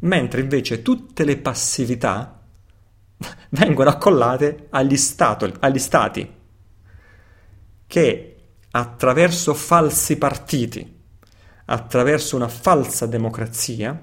mentre 0.00 0.40
invece 0.40 0.82
tutte 0.82 1.24
le 1.24 1.36
passività 1.38 2.42
vengono 3.50 3.90
accollate 3.90 4.66
agli, 4.70 4.96
stato, 4.96 5.50
agli 5.60 5.78
stati, 5.78 6.30
che 7.92 8.36
attraverso 8.70 9.52
falsi 9.52 10.16
partiti, 10.16 11.00
attraverso 11.66 12.36
una 12.36 12.48
falsa 12.48 13.04
democrazia, 13.04 14.00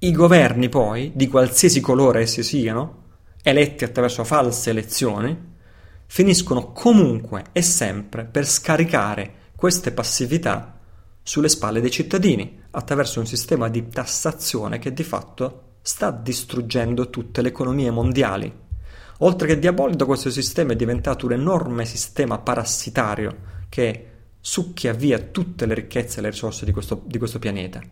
i 0.00 0.10
governi 0.10 0.68
poi, 0.68 1.12
di 1.14 1.28
qualsiasi 1.28 1.80
colore 1.80 2.22
essi 2.22 2.42
siano, 2.42 3.02
eletti 3.44 3.84
attraverso 3.84 4.24
false 4.24 4.70
elezioni, 4.70 5.54
finiscono 6.06 6.72
comunque 6.72 7.44
e 7.52 7.62
sempre 7.62 8.24
per 8.24 8.44
scaricare 8.44 9.52
queste 9.54 9.92
passività 9.92 10.80
sulle 11.22 11.48
spalle 11.48 11.80
dei 11.80 11.92
cittadini 11.92 12.60
attraverso 12.72 13.20
un 13.20 13.26
sistema 13.26 13.68
di 13.68 13.86
tassazione 13.86 14.80
che 14.80 14.92
di 14.92 15.04
fatto 15.04 15.74
sta 15.80 16.10
distruggendo 16.10 17.08
tutte 17.08 17.40
le 17.40 17.50
economie 17.50 17.92
mondiali. 17.92 18.68
Oltre 19.22 19.46
che 19.46 19.58
diabolico, 19.58 20.06
questo 20.06 20.30
sistema 20.30 20.72
è 20.72 20.76
diventato 20.76 21.26
un 21.26 21.32
enorme 21.32 21.84
sistema 21.84 22.38
parassitario 22.38 23.36
che 23.68 24.06
succhia 24.40 24.92
via 24.94 25.18
tutte 25.18 25.66
le 25.66 25.74
ricchezze 25.74 26.18
e 26.18 26.22
le 26.22 26.30
risorse 26.30 26.64
di 26.64 26.72
questo, 26.72 27.02
di 27.04 27.18
questo 27.18 27.38
pianeta. 27.38 27.82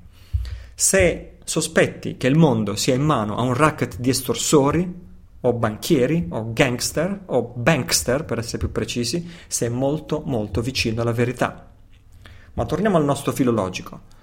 Se 0.75 1.37
sospetti 1.45 2.17
che 2.17 2.29
il 2.29 2.37
mondo 2.37 2.77
sia 2.77 2.95
in 2.95 3.03
mano 3.03 3.37
a 3.37 3.43
un 3.43 3.53
racket 3.53 3.99
di 3.99 4.09
estorsori, 4.09 5.07
o 5.41 5.53
banchieri, 5.53 6.27
o 6.31 6.53
gangster, 6.53 7.23
o 7.27 7.53
bankster 7.55 8.25
per 8.25 8.39
essere 8.39 8.59
più 8.59 8.73
precisi, 8.73 9.29
sei 9.47 9.69
molto 9.69 10.23
molto 10.25 10.63
vicino 10.63 11.03
alla 11.03 11.13
verità. 11.13 11.71
Ma 12.55 12.65
torniamo 12.65 12.97
al 12.97 13.05
nostro 13.05 13.33
filologico. 13.33 14.17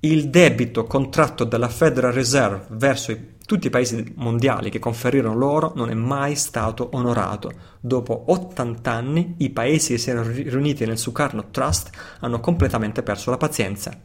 Il 0.00 0.28
debito 0.28 0.84
contratto 0.84 1.44
dalla 1.44 1.68
Federal 1.68 2.12
Reserve 2.12 2.66
verso 2.70 3.12
i, 3.12 3.34
tutti 3.44 3.66
i 3.66 3.70
paesi 3.70 4.12
mondiali 4.16 4.70
che 4.70 4.78
conferirono 4.78 5.34
l'oro 5.34 5.72
non 5.74 5.90
è 5.90 5.94
mai 5.94 6.34
stato 6.36 6.90
onorato. 6.92 7.50
Dopo 7.80 8.24
80 8.26 8.90
anni 8.90 9.34
i 9.38 9.50
paesi 9.50 9.92
che 9.92 9.98
si 9.98 10.10
erano 10.10 10.28
riuniti 10.30 10.84
nel 10.84 10.98
Sukarno 10.98 11.50
Trust 11.50 11.90
hanno 12.20 12.40
completamente 12.40 13.02
perso 13.02 13.30
la 13.30 13.36
pazienza. 13.36 13.98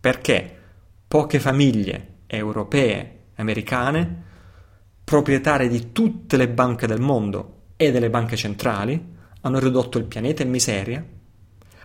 Perché? 0.00 0.58
poche 1.08 1.40
famiglie 1.40 2.16
europee, 2.26 3.30
americane, 3.36 4.24
proprietarie 5.02 5.68
di 5.68 5.90
tutte 5.92 6.36
le 6.36 6.50
banche 6.50 6.86
del 6.86 7.00
mondo 7.00 7.70
e 7.76 7.90
delle 7.90 8.10
banche 8.10 8.36
centrali, 8.36 9.16
hanno 9.40 9.58
ridotto 9.58 9.96
il 9.96 10.04
pianeta 10.04 10.42
in 10.42 10.50
miseria, 10.50 11.02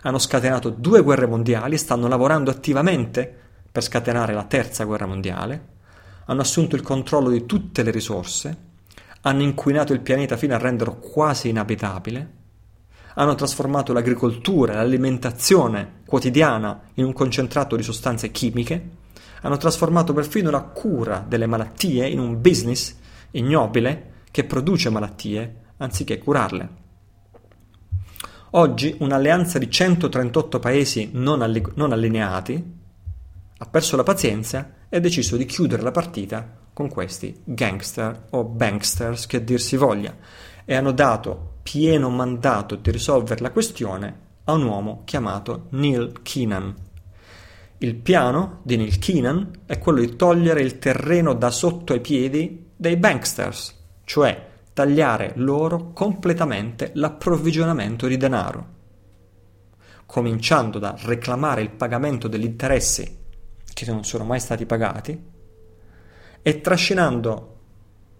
hanno 0.06 0.18
scatenato 0.18 0.68
due 0.68 1.02
guerre 1.02 1.26
mondiali 1.26 1.74
e 1.74 1.78
stanno 1.78 2.08
lavorando 2.08 2.50
attivamente 2.50 3.42
per 3.72 3.82
scatenare 3.82 4.34
la 4.34 4.44
terza 4.44 4.84
guerra 4.84 5.06
mondiale, 5.06 5.72
hanno 6.26 6.42
assunto 6.42 6.76
il 6.76 6.82
controllo 6.82 7.30
di 7.30 7.46
tutte 7.46 7.82
le 7.82 7.90
risorse, 7.90 8.56
hanno 9.22 9.42
inquinato 9.42 9.92
il 9.92 10.00
pianeta 10.00 10.36
fino 10.36 10.54
a 10.54 10.58
renderlo 10.58 10.96
quasi 10.96 11.48
inabitabile, 11.48 12.32
hanno 13.14 13.34
trasformato 13.34 13.92
l'agricoltura 13.92 14.74
e 14.74 14.76
l'alimentazione 14.76 16.02
quotidiana 16.06 16.82
in 16.94 17.04
un 17.04 17.12
concentrato 17.12 17.74
di 17.74 17.82
sostanze 17.82 18.30
chimiche, 18.30 18.90
hanno 19.40 19.56
trasformato 19.56 20.12
perfino 20.12 20.50
la 20.50 20.62
cura 20.62 21.24
delle 21.26 21.46
malattie 21.46 22.06
in 22.06 22.18
un 22.18 22.40
business 22.40 22.94
ignobile 23.30 24.12
che 24.30 24.44
produce 24.44 24.90
malattie 24.90 25.62
anziché 25.78 26.18
curarle. 26.18 26.82
Oggi 28.56 28.94
un'alleanza 29.00 29.58
di 29.58 29.68
138 29.68 30.60
paesi 30.60 31.10
non, 31.14 31.42
alli- 31.42 31.64
non 31.74 31.90
allineati 31.90 32.72
ha 33.58 33.66
perso 33.66 33.96
la 33.96 34.04
pazienza 34.04 34.74
e 34.88 34.98
ha 34.98 35.00
deciso 35.00 35.36
di 35.36 35.44
chiudere 35.44 35.82
la 35.82 35.90
partita 35.90 36.56
con 36.72 36.88
questi 36.88 37.40
gangster 37.42 38.26
o 38.30 38.44
banksters 38.44 39.26
che 39.26 39.42
dir 39.42 39.60
si 39.60 39.76
voglia 39.76 40.14
e 40.64 40.72
hanno 40.76 40.92
dato 40.92 41.54
pieno 41.64 42.10
mandato 42.10 42.76
di 42.76 42.92
risolvere 42.92 43.40
la 43.40 43.50
questione 43.50 44.18
a 44.44 44.52
un 44.52 44.62
uomo 44.62 45.02
chiamato 45.04 45.66
Neil 45.70 46.22
Keenan. 46.22 46.72
Il 47.78 47.96
piano 47.96 48.60
di 48.62 48.76
Neil 48.76 49.00
Keenan 49.00 49.50
è 49.66 49.78
quello 49.78 49.98
di 49.98 50.14
togliere 50.14 50.60
il 50.62 50.78
terreno 50.78 51.34
da 51.34 51.50
sotto 51.50 51.92
ai 51.92 52.00
piedi 52.00 52.70
dei 52.76 52.96
banksters, 52.96 53.74
cioè 54.04 54.52
tagliare 54.74 55.32
loro 55.36 55.92
completamente 55.92 56.90
l'approvvigionamento 56.94 58.08
di 58.08 58.16
denaro, 58.16 58.66
cominciando 60.04 60.80
da 60.80 60.96
reclamare 60.98 61.62
il 61.62 61.70
pagamento 61.70 62.26
degli 62.26 62.44
interessi 62.44 63.22
che 63.72 63.86
non 63.86 64.04
sono 64.04 64.24
mai 64.24 64.40
stati 64.40 64.66
pagati 64.66 65.32
e 66.42 66.60
trascinando 66.60 67.58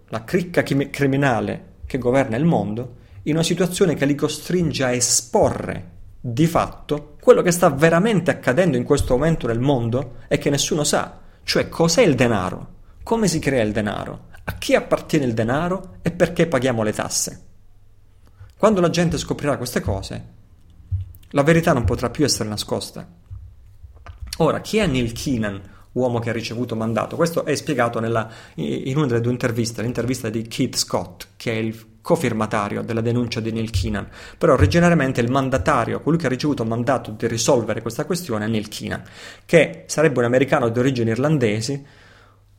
la 0.07 0.23
cricca 0.23 0.63
criminale 0.63 1.73
che 1.85 1.97
governa 1.97 2.37
il 2.37 2.45
mondo 2.45 2.95
in 3.23 3.33
una 3.33 3.43
situazione 3.43 3.95
che 3.95 4.05
li 4.05 4.15
costringe 4.15 4.83
a 4.83 4.91
esporre 4.91 5.91
di 6.21 6.47
fatto 6.47 7.17
quello 7.19 7.41
che 7.41 7.51
sta 7.51 7.69
veramente 7.69 8.31
accadendo 8.31 8.77
in 8.77 8.83
questo 8.83 9.15
momento 9.15 9.45
nel 9.47 9.59
mondo 9.59 10.15
e 10.27 10.37
che 10.37 10.49
nessuno 10.49 10.83
sa, 10.83 11.19
cioè 11.43 11.67
cos'è 11.67 12.01
il 12.01 12.15
denaro, 12.15 12.67
come 13.03 13.27
si 13.27 13.39
crea 13.39 13.61
il 13.61 13.71
denaro, 13.71 14.33
a 14.45 14.53
chi 14.53 14.75
appartiene 14.75 15.25
il 15.25 15.33
denaro 15.33 15.97
e 16.01 16.11
perché 16.11 16.47
paghiamo 16.47 16.83
le 16.83 16.93
tasse. 16.93 17.43
Quando 18.57 18.79
la 18.79 18.89
gente 18.89 19.17
scoprirà 19.17 19.57
queste 19.57 19.81
cose, 19.81 20.33
la 21.29 21.43
verità 21.43 21.73
non 21.73 21.83
potrà 21.83 22.09
più 22.09 22.23
essere 22.23 22.47
nascosta. 22.47 23.07
Ora, 24.37 24.61
chi 24.61 24.77
è 24.77 24.87
Neil 24.87 25.11
Keenan, 25.11 25.61
uomo 25.93 26.19
che 26.19 26.29
ha 26.29 26.33
ricevuto 26.33 26.75
mandato? 26.75 27.15
Questo 27.15 27.45
è 27.45 27.55
spiegato 27.55 27.99
nella, 27.99 28.29
in 28.55 28.95
una 28.95 29.07
delle 29.07 29.21
due 29.21 29.31
interviste, 29.31 29.81
l'intervista 29.81 30.29
di 30.29 30.47
Keith 30.47 30.75
Scott, 30.75 31.27
che 31.37 31.51
è 31.51 31.55
il 31.55 31.93
cofirmatario 32.01 32.83
della 32.83 33.01
denuncia 33.01 33.39
di 33.39 33.51
Neil 33.51 33.71
Keenan, 33.71 34.07
però 34.37 34.53
originariamente 34.53 35.21
il 35.21 35.31
mandatario, 35.31 36.01
colui 36.01 36.19
che 36.19 36.27
ha 36.27 36.29
ricevuto 36.29 36.63
mandato 36.63 37.11
di 37.11 37.27
risolvere 37.27 37.81
questa 37.81 38.05
questione 38.05 38.45
è 38.45 38.47
Neil 38.47 38.67
Keenan, 38.67 39.01
che 39.45 39.85
sarebbe 39.87 40.19
un 40.19 40.25
americano 40.25 40.69
di 40.69 40.77
origini 40.77 41.09
irlandesi, 41.09 41.83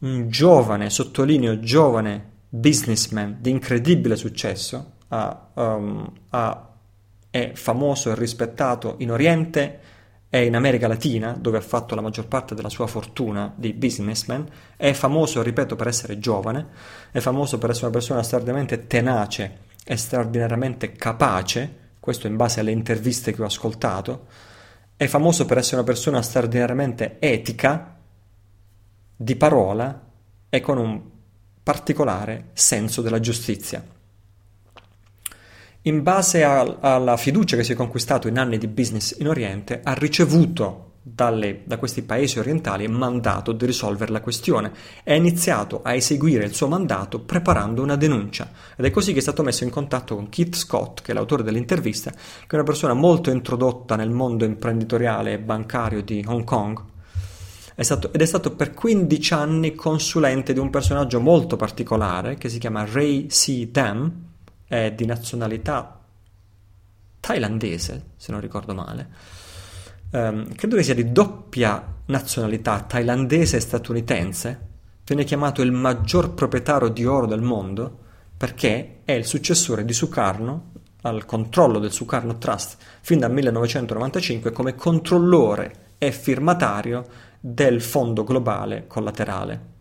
un 0.00 0.28
giovane, 0.28 0.90
sottolineo 0.90 1.58
giovane 1.60 2.34
businessman 2.48 3.38
di 3.40 3.50
incredibile 3.50 4.16
successo, 4.16 4.92
ha, 5.08 5.48
um, 5.54 6.12
ha, 6.30 6.68
è 7.30 7.52
famoso 7.54 8.10
e 8.10 8.14
rispettato 8.14 8.96
in 8.98 9.10
Oriente 9.10 9.80
è 10.28 10.38
in 10.38 10.56
America 10.56 10.88
Latina, 10.88 11.36
dove 11.38 11.58
ha 11.58 11.62
fatto 11.62 11.94
la 11.94 12.00
maggior 12.00 12.26
parte 12.26 12.54
della 12.54 12.68
sua 12.68 12.86
fortuna 12.86 13.52
di 13.56 13.72
businessman, 13.72 14.46
è 14.76 14.92
famoso, 14.92 15.40
ripeto, 15.40 15.76
per 15.76 15.86
essere 15.86 16.18
giovane, 16.18 16.66
è 17.10 17.20
famoso 17.20 17.58
per 17.58 17.70
essere 17.70 17.86
una 17.86 17.94
persona 17.94 18.22
straordinariamente 18.22 18.86
tenace 18.86 19.58
e 19.84 19.96
straordinariamente 19.96 20.92
capace, 20.92 21.84
questo 22.00 22.26
in 22.26 22.36
base 22.36 22.60
alle 22.60 22.72
interviste 22.72 23.32
che 23.32 23.40
ho 23.40 23.46
ascoltato, 23.46 24.26
è 24.96 25.06
famoso 25.06 25.46
per 25.46 25.58
essere 25.58 25.76
una 25.76 25.84
persona 25.84 26.20
straordinariamente 26.22 27.16
etica, 27.18 27.95
di 29.16 29.36
parola 29.36 30.04
e 30.48 30.60
con 30.60 30.78
un 30.78 31.00
particolare 31.62 32.50
senso 32.52 33.02
della 33.02 33.18
giustizia 33.20 33.82
in 35.86 36.02
base 36.02 36.42
a, 36.42 36.78
alla 36.80 37.16
fiducia 37.16 37.56
che 37.56 37.64
si 37.64 37.72
è 37.72 37.76
conquistato 37.76 38.28
in 38.28 38.38
anni 38.38 38.58
di 38.58 38.66
business 38.66 39.16
in 39.18 39.28
Oriente, 39.28 39.80
ha 39.82 39.92
ricevuto 39.94 40.94
dalle, 41.00 41.62
da 41.64 41.78
questi 41.78 42.02
paesi 42.02 42.40
orientali 42.40 42.82
il 42.82 42.90
mandato 42.90 43.52
di 43.52 43.64
risolvere 43.64 44.10
la 44.10 44.20
questione 44.20 44.72
e 45.04 45.12
ha 45.12 45.16
iniziato 45.16 45.82
a 45.84 45.94
eseguire 45.94 46.44
il 46.44 46.54
suo 46.54 46.66
mandato 46.66 47.20
preparando 47.20 47.82
una 47.82 47.94
denuncia. 47.94 48.50
Ed 48.74 48.84
è 48.84 48.90
così 48.90 49.12
che 49.12 49.20
è 49.20 49.22
stato 49.22 49.44
messo 49.44 49.62
in 49.62 49.70
contatto 49.70 50.16
con 50.16 50.28
Keith 50.28 50.56
Scott, 50.56 51.02
che 51.02 51.12
è 51.12 51.14
l'autore 51.14 51.44
dell'intervista, 51.44 52.10
che 52.10 52.18
è 52.48 52.54
una 52.54 52.64
persona 52.64 52.94
molto 52.94 53.30
introdotta 53.30 53.94
nel 53.94 54.10
mondo 54.10 54.44
imprenditoriale 54.44 55.34
e 55.34 55.38
bancario 55.38 56.02
di 56.02 56.24
Hong 56.26 56.42
Kong. 56.42 56.82
È 57.76 57.82
stato, 57.82 58.10
ed 58.10 58.22
è 58.22 58.24
stato 58.24 58.56
per 58.56 58.72
15 58.72 59.34
anni 59.34 59.74
consulente 59.74 60.54
di 60.54 60.58
un 60.58 60.70
personaggio 60.70 61.20
molto 61.20 61.56
particolare 61.56 62.36
che 62.36 62.48
si 62.48 62.58
chiama 62.58 62.86
Ray 62.90 63.26
C. 63.26 63.66
Dam, 63.66 64.12
è 64.66 64.92
di 64.92 65.04
nazionalità 65.04 66.00
thailandese, 67.20 68.04
se 68.16 68.32
non 68.32 68.40
ricordo 68.40 68.72
male. 68.72 69.08
Um, 70.10 70.54
credo 70.54 70.76
che 70.76 70.84
sia 70.84 70.94
di 70.94 71.12
doppia 71.12 71.86
nazionalità 72.06 72.80
thailandese 72.80 73.58
e 73.58 73.60
statunitense. 73.60 74.60
Viene 75.04 75.24
chiamato 75.24 75.60
il 75.60 75.72
maggior 75.72 76.32
proprietario 76.32 76.88
di 76.88 77.04
oro 77.04 77.26
del 77.26 77.42
mondo 77.42 77.98
perché 78.38 79.00
è 79.04 79.12
il 79.12 79.26
successore 79.26 79.84
di 79.84 79.92
Sukarno 79.92 80.72
al 81.02 81.26
controllo 81.26 81.78
del 81.78 81.92
Sukarno 81.92 82.38
Trust 82.38 82.78
fin 83.02 83.18
dal 83.18 83.32
1995 83.32 84.50
come 84.50 84.74
controllore 84.74 85.84
e 85.98 86.10
firmatario 86.10 87.25
del 87.48 87.80
fondo 87.80 88.24
globale 88.24 88.88
collaterale. 88.88 89.74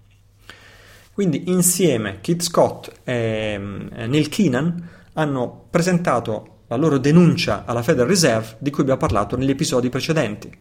Quindi 1.11 1.49
insieme 1.49 2.21
Kit 2.21 2.43
Scott 2.43 2.91
e 3.03 3.57
Neil 3.57 4.29
Keenan 4.29 4.89
hanno 5.13 5.65
presentato 5.71 6.57
la 6.67 6.75
loro 6.75 6.99
denuncia 6.99 7.65
alla 7.65 7.81
Federal 7.81 8.07
Reserve 8.09 8.57
di 8.59 8.69
cui 8.69 8.81
abbiamo 8.81 8.99
parlato 8.99 9.35
negli 9.35 9.49
episodi 9.49 9.89
precedenti. 9.89 10.55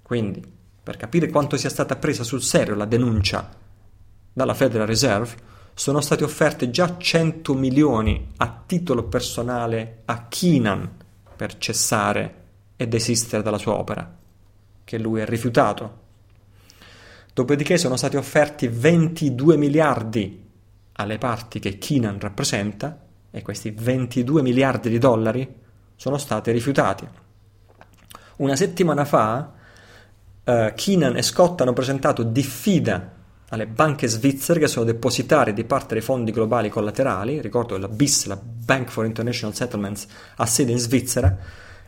Quindi, 0.00 0.42
per 0.82 0.96
capire 0.96 1.28
quanto 1.28 1.58
sia 1.58 1.68
stata 1.68 1.96
presa 1.96 2.24
sul 2.24 2.40
serio 2.40 2.74
la 2.74 2.86
denuncia 2.86 3.50
dalla 4.32 4.54
Federal 4.54 4.86
Reserve, 4.86 5.36
sono 5.74 6.00
stati 6.00 6.22
offerti 6.22 6.70
già 6.70 6.96
100 6.96 7.52
milioni 7.52 8.28
a 8.38 8.62
titolo 8.64 9.04
personale 9.04 10.02
a 10.06 10.26
Keenan 10.28 10.90
per 11.36 11.58
cessare 11.58 12.42
e 12.76 12.88
desistere 12.88 13.42
dalla 13.42 13.58
sua 13.58 13.74
opera, 13.74 14.16
che 14.84 14.98
lui 14.98 15.20
ha 15.20 15.26
rifiutato 15.26 16.00
Dopodiché 17.34 17.78
sono 17.78 17.96
stati 17.96 18.16
offerti 18.16 18.68
22 18.68 19.56
miliardi 19.56 20.40
alle 20.92 21.18
parti 21.18 21.58
che 21.58 21.78
Keenan 21.78 22.20
rappresenta 22.20 22.96
e 23.32 23.42
questi 23.42 23.72
22 23.72 24.40
miliardi 24.40 24.88
di 24.88 24.98
dollari 24.98 25.52
sono 25.96 26.16
stati 26.16 26.52
rifiutati. 26.52 27.04
Una 28.36 28.54
settimana 28.54 29.04
fa 29.04 29.50
uh, 30.44 30.72
Keenan 30.76 31.16
e 31.16 31.22
Scott 31.22 31.60
hanno 31.60 31.72
presentato 31.72 32.22
diffida 32.22 33.12
alle 33.48 33.66
banche 33.66 34.06
svizzere 34.06 34.60
che 34.60 34.68
sono 34.68 34.84
depositarie 34.84 35.52
di 35.52 35.64
parte 35.64 35.94
dei 35.94 36.04
fondi 36.04 36.30
globali 36.30 36.68
collaterali, 36.68 37.40
ricordo 37.40 37.76
la 37.76 37.88
BIS, 37.88 38.26
la 38.26 38.38
Bank 38.40 38.90
for 38.90 39.06
International 39.06 39.56
Settlements, 39.56 40.06
ha 40.36 40.46
sede 40.46 40.70
in 40.70 40.78
Svizzera, 40.78 41.36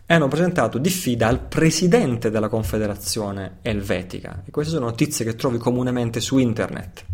e 0.06 0.14
hanno 0.14 0.28
presentato 0.28 0.78
diffida 0.78 1.26
al 1.26 1.40
presidente 1.40 2.30
della 2.30 2.48
Confederazione 2.48 3.58
Elvetica. 3.62 4.42
E 4.46 4.52
queste 4.52 4.72
sono 4.72 4.86
notizie 4.86 5.24
che 5.24 5.34
trovi 5.34 5.58
comunemente 5.58 6.20
su 6.20 6.38
internet. 6.38 7.04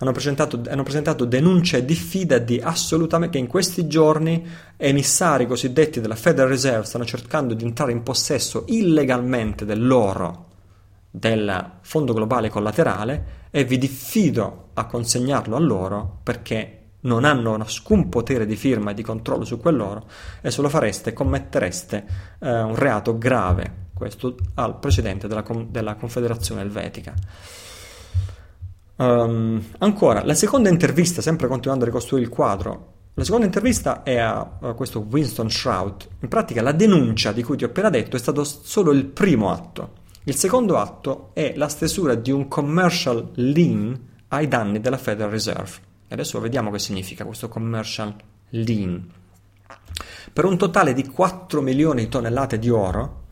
Hanno 0.00 0.12
presentato, 0.12 0.60
hanno 0.68 0.82
presentato 0.82 1.24
denunce 1.24 1.84
diffida 1.84 2.38
di 2.38 2.60
assolutamente 2.62 3.36
che 3.36 3.42
in 3.42 3.50
questi 3.50 3.86
giorni 3.86 4.46
emissari 4.76 5.46
cosiddetti 5.46 6.00
della 6.00 6.14
Federal 6.14 6.50
Reserve 6.50 6.86
stanno 6.86 7.04
cercando 7.04 7.54
di 7.54 7.64
entrare 7.64 7.92
in 7.92 8.02
possesso 8.02 8.64
illegalmente 8.68 9.64
dell'oro 9.64 10.48
del 11.10 11.72
fondo 11.80 12.14
globale 12.14 12.48
collaterale 12.48 13.38
e 13.50 13.64
vi 13.64 13.78
diffido 13.78 14.68
a 14.74 14.86
consegnarlo 14.86 15.56
a 15.56 15.58
loro 15.58 16.20
perché 16.22 16.79
non 17.02 17.24
hanno 17.24 17.54
alcun 17.54 18.08
potere 18.08 18.46
di 18.46 18.56
firma 18.56 18.90
e 18.90 18.94
di 18.94 19.02
controllo 19.02 19.44
su 19.44 19.58
quell'oro 19.58 20.06
e 20.40 20.50
se 20.50 20.60
lo 20.60 20.68
fareste 20.68 21.12
commettereste 21.12 22.06
eh, 22.40 22.60
un 22.60 22.74
reato 22.74 23.16
grave, 23.16 23.88
questo 23.94 24.36
al 24.54 24.78
presidente 24.78 25.28
della, 25.28 25.44
della 25.68 25.94
Confederazione 25.94 26.62
Elvetica. 26.62 27.14
Um, 28.96 29.62
ancora, 29.78 30.22
la 30.24 30.34
seconda 30.34 30.68
intervista, 30.68 31.22
sempre 31.22 31.48
continuando 31.48 31.84
a 31.84 31.86
ricostruire 31.86 32.26
il 32.26 32.30
quadro, 32.30 32.92
la 33.14 33.24
seconda 33.24 33.46
intervista 33.46 34.02
è 34.02 34.18
a, 34.18 34.58
a 34.60 34.72
questo 34.74 35.00
Winston 35.00 35.50
Shroud. 35.50 36.08
In 36.20 36.28
pratica 36.28 36.62
la 36.62 36.72
denuncia 36.72 37.32
di 37.32 37.42
cui 37.42 37.56
ti 37.56 37.64
ho 37.64 37.68
appena 37.68 37.90
detto 37.90 38.16
è 38.16 38.18
stato 38.18 38.44
solo 38.44 38.92
il 38.92 39.06
primo 39.06 39.50
atto. 39.50 39.98
Il 40.24 40.34
secondo 40.36 40.76
atto 40.76 41.30
è 41.32 41.54
la 41.56 41.68
stesura 41.68 42.14
di 42.14 42.30
un 42.30 42.46
commercial 42.46 43.30
lien 43.34 44.08
ai 44.28 44.48
danni 44.48 44.80
della 44.80 44.98
Federal 44.98 45.30
Reserve. 45.30 45.88
Adesso 46.10 46.40
vediamo 46.40 46.70
che 46.70 46.78
significa 46.78 47.24
questo 47.24 47.48
commercial 47.48 48.14
lien. 48.50 49.08
Per 50.32 50.44
un 50.44 50.58
totale 50.58 50.92
di 50.92 51.06
4 51.06 51.60
milioni 51.60 52.02
di 52.02 52.08
tonnellate 52.08 52.58
di 52.58 52.68
oro, 52.68 53.26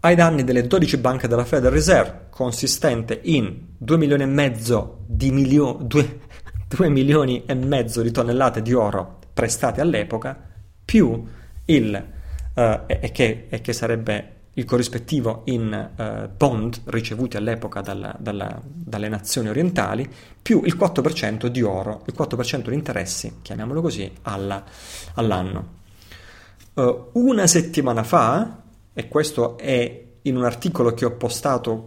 ai 0.00 0.14
danni 0.14 0.42
delle 0.42 0.66
12 0.66 0.96
banche 0.96 1.28
della 1.28 1.44
Federal 1.44 1.72
Reserve, 1.72 2.26
consistente 2.30 3.20
in 3.24 3.74
2 3.76 3.96
milioni 3.98 4.22
e 4.22 4.26
mezzo 4.26 5.04
di, 5.06 5.30
milio- 5.30 5.78
2, 5.80 6.20
2 6.66 6.88
milioni 6.90 7.44
e 7.44 7.54
mezzo 7.54 8.02
di 8.02 8.10
tonnellate 8.10 8.62
di 8.62 8.72
oro 8.72 9.18
prestate 9.32 9.80
all'epoca, 9.80 10.36
più 10.84 11.24
il 11.66 12.06
uh, 12.54 12.60
e, 12.86 13.10
che, 13.12 13.46
e, 13.48 13.60
che, 13.60 13.72
sarebbe 13.72 14.40
il 14.54 14.64
corrispettivo 14.64 15.42
in 15.46 15.90
uh, 15.96 16.28
bond 16.36 16.80
ricevuti 16.84 17.36
all'epoca 17.36 17.80
dalla, 17.80 18.14
dalla, 18.18 18.60
dalle 18.62 19.08
nazioni 19.08 19.48
orientali, 19.48 20.08
più 20.40 20.62
il 20.64 20.76
4% 20.76 21.46
di 21.46 21.62
oro, 21.62 22.02
il 22.06 22.14
4% 22.16 22.68
di 22.68 22.74
interessi, 22.74 23.38
chiamiamolo 23.42 23.80
così, 23.80 24.10
alla, 24.22 24.62
all'anno. 25.14 25.80
Uh, 26.74 27.10
una 27.12 27.46
settimana 27.46 28.02
fa, 28.02 28.62
e 28.92 29.08
questo 29.08 29.56
è 29.56 30.04
in 30.22 30.36
un 30.36 30.44
articolo 30.44 30.92
che 30.94 31.04
ho 31.04 31.12
postato 31.12 31.86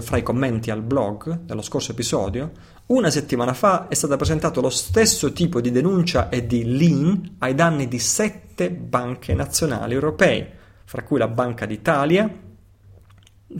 fra 0.00 0.16
i 0.16 0.22
commenti 0.22 0.70
al 0.70 0.82
blog 0.82 1.40
dello 1.40 1.62
scorso 1.62 1.92
episodio, 1.92 2.50
una 2.86 3.10
settimana 3.10 3.52
fa 3.52 3.88
è 3.88 3.94
stato 3.94 4.16
presentato 4.16 4.60
lo 4.60 4.70
stesso 4.70 5.32
tipo 5.32 5.60
di 5.60 5.70
denuncia 5.70 6.28
e 6.28 6.46
di 6.46 6.76
lien 6.76 7.36
ai 7.38 7.54
danni 7.54 7.88
di 7.88 7.98
sette 7.98 8.70
banche 8.70 9.34
nazionali 9.34 9.94
europee, 9.94 10.55
fra 10.86 11.02
cui 11.02 11.18
la 11.18 11.28
Banca 11.28 11.66
d'Italia, 11.66 12.30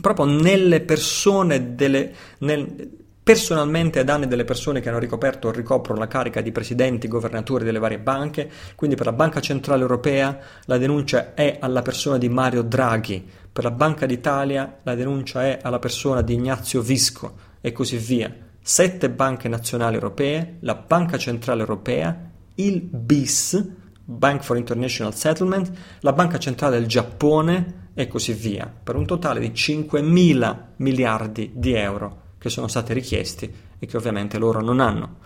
proprio 0.01 0.25
nelle 0.25 0.81
persone 0.81 1.75
delle, 1.75 2.13
nel, 2.39 2.89
personalmente 3.21 3.99
ai 3.99 4.05
danni 4.05 4.25
delle 4.25 4.45
persone 4.45 4.79
che 4.79 4.87
hanno 4.87 4.99
ricoperto 4.99 5.49
o 5.49 5.51
ricoprono 5.51 5.99
la 5.99 6.07
carica 6.07 6.39
di 6.39 6.53
presidenti, 6.53 7.09
governatori 7.09 7.65
delle 7.65 7.77
varie 7.77 7.99
banche, 7.99 8.49
quindi 8.75 8.95
per 8.95 9.05
la 9.05 9.11
Banca 9.11 9.41
Centrale 9.41 9.81
Europea 9.81 10.39
la 10.63 10.77
denuncia 10.77 11.33
è 11.33 11.57
alla 11.59 11.81
persona 11.81 12.17
di 12.17 12.29
Mario 12.29 12.63
Draghi, 12.63 13.23
per 13.51 13.65
la 13.65 13.71
Banca 13.71 14.05
d'Italia 14.05 14.79
la 14.83 14.95
denuncia 14.95 15.43
è 15.43 15.59
alla 15.61 15.79
persona 15.79 16.21
di 16.21 16.33
Ignazio 16.33 16.81
Visco. 16.81 17.45
E 17.59 17.73
così 17.73 17.97
via. 17.97 18.33
Sette 18.61 19.09
banche 19.09 19.49
nazionali 19.49 19.95
europee, 19.95 20.57
la 20.61 20.75
Banca 20.75 21.17
Centrale 21.17 21.59
Europea, 21.61 22.29
il 22.55 22.81
BIS, 22.81 23.71
Bank 24.09 24.41
for 24.41 24.55
International 24.55 25.13
Settlement, 25.13 25.69
la 25.99 26.13
Banca 26.13 26.37
Centrale 26.37 26.79
del 26.79 26.87
Giappone 26.87 27.89
e 27.93 28.07
così 28.07 28.31
via, 28.31 28.71
per 28.81 28.95
un 28.95 29.05
totale 29.05 29.41
di 29.41 29.53
5 29.53 30.01
mila 30.01 30.69
miliardi 30.77 31.51
di 31.53 31.73
euro 31.73 32.21
che 32.37 32.49
sono 32.49 32.69
stati 32.69 32.93
richiesti 32.93 33.53
e 33.77 33.85
che 33.85 33.97
ovviamente 33.97 34.37
loro 34.37 34.61
non 34.61 34.79
hanno. 34.79 35.17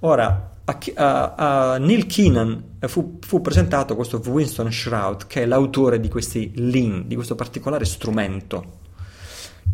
Ora, 0.00 0.58
a, 0.64 0.78
a, 0.94 1.34
a 1.72 1.78
Neil 1.78 2.06
Keenan 2.06 2.76
fu, 2.82 3.18
fu, 3.20 3.40
presentato 3.40 3.96
questo 3.96 4.22
Winston 4.24 4.70
Shroud, 4.70 5.26
che 5.26 5.42
è 5.42 5.46
l'autore 5.46 5.98
di 5.98 6.08
questi 6.08 6.52
lean, 6.54 7.08
di 7.08 7.16
questo 7.16 7.34
particolare 7.34 7.84
strumento. 7.84 8.82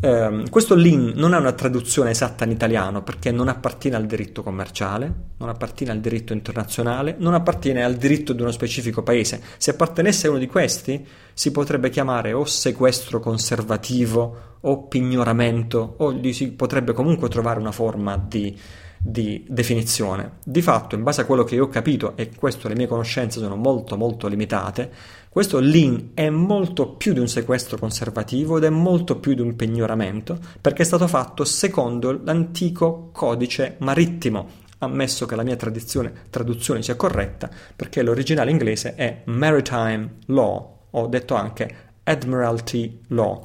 Um, 0.02 0.48
questo 0.48 0.74
lean 0.74 1.12
non 1.16 1.34
è 1.34 1.36
una 1.36 1.52
traduzione 1.52 2.10
esatta 2.10 2.44
in 2.44 2.52
italiano 2.52 3.02
perché 3.02 3.30
non 3.30 3.48
appartiene 3.48 3.96
al 3.96 4.06
diritto 4.06 4.42
commerciale, 4.42 5.12
non 5.36 5.50
appartiene 5.50 5.92
al 5.92 6.00
diritto 6.00 6.32
internazionale, 6.32 7.16
non 7.18 7.34
appartiene 7.34 7.84
al 7.84 7.96
diritto 7.96 8.32
di 8.32 8.40
uno 8.40 8.50
specifico 8.50 9.02
paese. 9.02 9.42
Se 9.58 9.72
appartenesse 9.72 10.26
a 10.26 10.30
uno 10.30 10.38
di 10.38 10.46
questi, 10.46 11.06
si 11.34 11.50
potrebbe 11.50 11.90
chiamare 11.90 12.32
o 12.32 12.46
sequestro 12.46 13.20
conservativo 13.20 14.58
o 14.60 14.86
pignoramento 14.88 15.96
o 15.98 16.12
gli 16.12 16.32
si 16.32 16.52
potrebbe 16.52 16.94
comunque 16.94 17.28
trovare 17.28 17.60
una 17.60 17.72
forma 17.72 18.16
di, 18.16 18.58
di 18.98 19.44
definizione. 19.48 20.38
Di 20.44 20.62
fatto, 20.62 20.94
in 20.94 21.02
base 21.02 21.22
a 21.22 21.24
quello 21.24 21.44
che 21.44 21.54
io 21.56 21.64
ho 21.64 21.68
capito, 21.68 22.16
e 22.16 22.30
questo 22.34 22.68
le 22.68 22.74
mie 22.74 22.86
conoscenze 22.86 23.38
sono 23.38 23.56
molto 23.56 23.96
molto 23.96 24.28
limitate, 24.28 24.90
questo 25.30 25.60
lean 25.60 26.10
è 26.14 26.28
molto 26.28 26.88
più 26.96 27.12
di 27.12 27.20
un 27.20 27.28
sequestro 27.28 27.78
conservativo 27.78 28.56
ed 28.56 28.64
è 28.64 28.68
molto 28.68 29.20
più 29.20 29.34
di 29.34 29.40
un 29.40 29.54
pignoramento, 29.54 30.36
perché 30.60 30.82
è 30.82 30.84
stato 30.84 31.06
fatto 31.06 31.44
secondo 31.44 32.20
l'antico 32.24 33.10
codice 33.12 33.76
marittimo, 33.78 34.48
ammesso 34.78 35.26
che 35.26 35.36
la 35.36 35.44
mia 35.44 35.54
traduzione 35.54 36.82
sia 36.82 36.96
corretta, 36.96 37.48
perché 37.76 38.02
l'originale 38.02 38.50
inglese 38.50 38.96
è 38.96 39.22
Maritime 39.26 40.16
Law, 40.26 40.78
o 40.90 41.06
detto 41.06 41.36
anche 41.36 41.76
Admiralty 42.02 43.02
Law, 43.10 43.40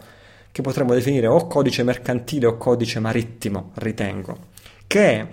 che 0.51 0.63
potremmo 0.63 0.95
definire 0.95 1.27
o 1.27 1.45
codice 1.45 1.83
mercantile 1.83 2.47
o 2.47 2.57
codice 2.57 2.99
marittimo, 2.99 3.73
ritengo, 3.75 4.47
che 4.87 5.19
è, 5.19 5.27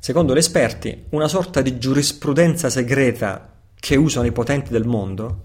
secondo 0.00 0.34
gli 0.34 0.38
esperti, 0.38 1.04
una 1.10 1.28
sorta 1.28 1.62
di 1.62 1.78
giurisprudenza 1.78 2.68
segreta 2.68 3.51
che 3.82 3.96
usano 3.96 4.28
i 4.28 4.32
potenti 4.32 4.70
del 4.70 4.86
mondo, 4.86 5.40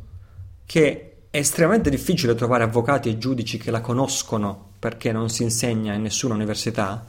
che 0.67 1.15
è 1.32 1.38
estremamente 1.39 1.89
difficile 1.89 2.36
trovare 2.36 2.65
avvocati 2.65 3.10
e 3.10 3.17
giudici 3.17 3.58
che 3.58 3.71
la 3.71 3.82
conoscono 3.82 4.73
perché 4.78 5.12
non 5.12 5.32
si 5.32 5.41
insegna 5.41 5.95
in 5.95 6.04
nessuna 6.04 6.36
università, 6.36 7.04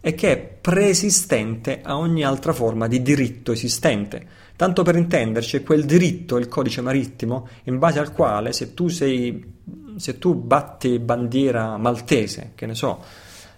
e 0.00 0.14
che 0.14 0.32
è 0.32 0.36
preesistente 0.36 1.82
a 1.84 1.96
ogni 1.96 2.24
altra 2.24 2.52
forma 2.52 2.88
di 2.88 3.00
diritto 3.00 3.52
esistente. 3.52 4.26
Tanto 4.56 4.82
per 4.82 4.96
intenderci, 4.96 5.62
quel 5.62 5.84
diritto, 5.84 6.36
il 6.36 6.48
codice 6.48 6.80
marittimo, 6.80 7.46
in 7.64 7.78
base 7.78 8.00
al 8.00 8.12
quale 8.12 8.52
se 8.52 8.74
tu 8.74 8.88
sei 8.88 9.60
se 9.94 10.18
tu 10.18 10.34
batti 10.34 10.98
bandiera 10.98 11.76
maltese, 11.76 12.52
che 12.56 12.66
ne 12.66 12.74
so, 12.74 13.04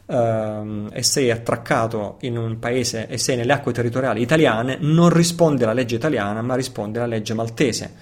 Uh, 0.06 0.88
e 0.92 1.02
sei 1.02 1.30
attraccato 1.30 2.18
in 2.20 2.36
un 2.36 2.58
paese 2.58 3.08
e 3.08 3.16
sei 3.16 3.36
nelle 3.36 3.54
acque 3.54 3.72
territoriali 3.72 4.20
italiane, 4.20 4.76
non 4.78 5.08
risponde 5.08 5.64
alla 5.64 5.72
legge 5.72 5.94
italiana, 5.94 6.42
ma 6.42 6.54
risponde 6.54 6.98
alla 6.98 7.08
legge 7.08 7.32
maltese. 7.32 7.94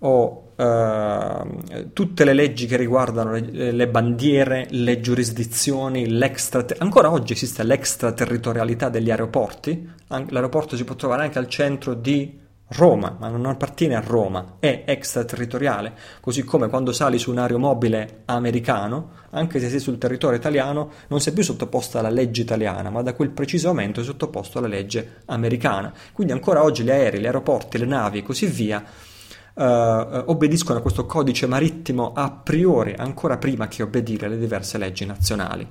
O 0.00 0.52
uh, 0.54 1.92
tutte 1.94 2.24
le 2.24 2.34
leggi 2.34 2.66
che 2.66 2.76
riguardano 2.76 3.32
le, 3.32 3.72
le 3.72 3.88
bandiere, 3.88 4.66
le 4.68 5.00
giurisdizioni, 5.00 6.10
l'extra. 6.10 6.62
Ancora 6.76 7.10
oggi 7.10 7.32
esiste 7.32 7.62
l'extraterritorialità 7.62 8.90
degli 8.90 9.10
aeroporti. 9.10 9.90
L'aeroporto 10.08 10.76
si 10.76 10.84
può 10.84 10.94
trovare 10.94 11.22
anche 11.22 11.38
al 11.38 11.48
centro 11.48 11.94
di 11.94 12.38
Roma, 12.72 13.16
ma 13.18 13.28
non 13.28 13.46
appartiene 13.46 13.96
a 13.96 14.00
Roma, 14.00 14.56
è 14.60 14.84
extraterritoriale, 14.86 15.92
così 16.20 16.44
come 16.44 16.68
quando 16.68 16.92
sali 16.92 17.18
su 17.18 17.32
un 17.32 17.38
aeromobile 17.38 18.22
americano, 18.26 19.10
anche 19.30 19.58
se 19.58 19.68
sei 19.68 19.80
sul 19.80 19.98
territorio 19.98 20.38
italiano, 20.38 20.90
non 21.08 21.20
sei 21.20 21.32
più 21.32 21.42
sottoposto 21.42 21.98
alla 21.98 22.10
legge 22.10 22.42
italiana, 22.42 22.90
ma 22.90 23.02
da 23.02 23.14
quel 23.14 23.30
preciso 23.30 23.68
momento 23.68 24.00
è 24.00 24.04
sottoposto 24.04 24.58
alla 24.58 24.68
legge 24.68 25.22
americana. 25.26 25.92
Quindi 26.12 26.32
ancora 26.32 26.62
oggi 26.62 26.84
gli 26.84 26.90
aerei, 26.90 27.20
gli 27.20 27.26
aeroporti, 27.26 27.76
le 27.76 27.86
navi 27.86 28.18
e 28.18 28.22
così 28.22 28.46
via 28.46 28.84
uh, 29.54 29.62
obbediscono 29.62 30.78
a 30.78 30.82
questo 30.82 31.06
codice 31.06 31.46
marittimo 31.46 32.12
a 32.14 32.30
priori, 32.30 32.94
ancora 32.96 33.36
prima 33.36 33.66
che 33.66 33.82
obbedire 33.82 34.26
alle 34.26 34.38
diverse 34.38 34.78
leggi 34.78 35.04
nazionali. 35.04 35.66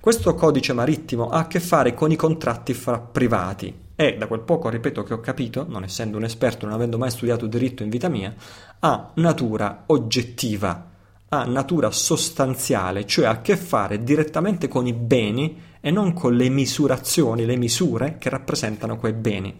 Questo 0.00 0.34
codice 0.34 0.72
marittimo 0.72 1.28
ha 1.28 1.40
a 1.40 1.46
che 1.46 1.60
fare 1.60 1.92
con 1.92 2.10
i 2.10 2.16
contratti 2.16 2.72
fra 2.72 2.98
privati 2.98 3.88
e, 3.94 4.16
da 4.16 4.26
quel 4.28 4.40
poco, 4.40 4.70
ripeto, 4.70 5.02
che 5.02 5.12
ho 5.12 5.20
capito, 5.20 5.66
non 5.68 5.84
essendo 5.84 6.16
un 6.16 6.24
esperto, 6.24 6.64
non 6.64 6.74
avendo 6.74 6.96
mai 6.96 7.10
studiato 7.10 7.46
diritto 7.46 7.82
in 7.82 7.90
vita 7.90 8.08
mia, 8.08 8.34
ha 8.78 9.10
natura 9.16 9.82
oggettiva, 9.88 10.90
ha 11.28 11.44
natura 11.44 11.90
sostanziale, 11.90 13.04
cioè 13.04 13.26
ha 13.26 13.30
a 13.30 13.40
che 13.42 13.58
fare 13.58 14.02
direttamente 14.02 14.68
con 14.68 14.86
i 14.86 14.94
beni 14.94 15.60
e 15.82 15.90
non 15.90 16.14
con 16.14 16.34
le 16.34 16.48
misurazioni, 16.48 17.44
le 17.44 17.56
misure 17.56 18.16
che 18.16 18.30
rappresentano 18.30 18.96
quei 18.96 19.12
beni. 19.12 19.54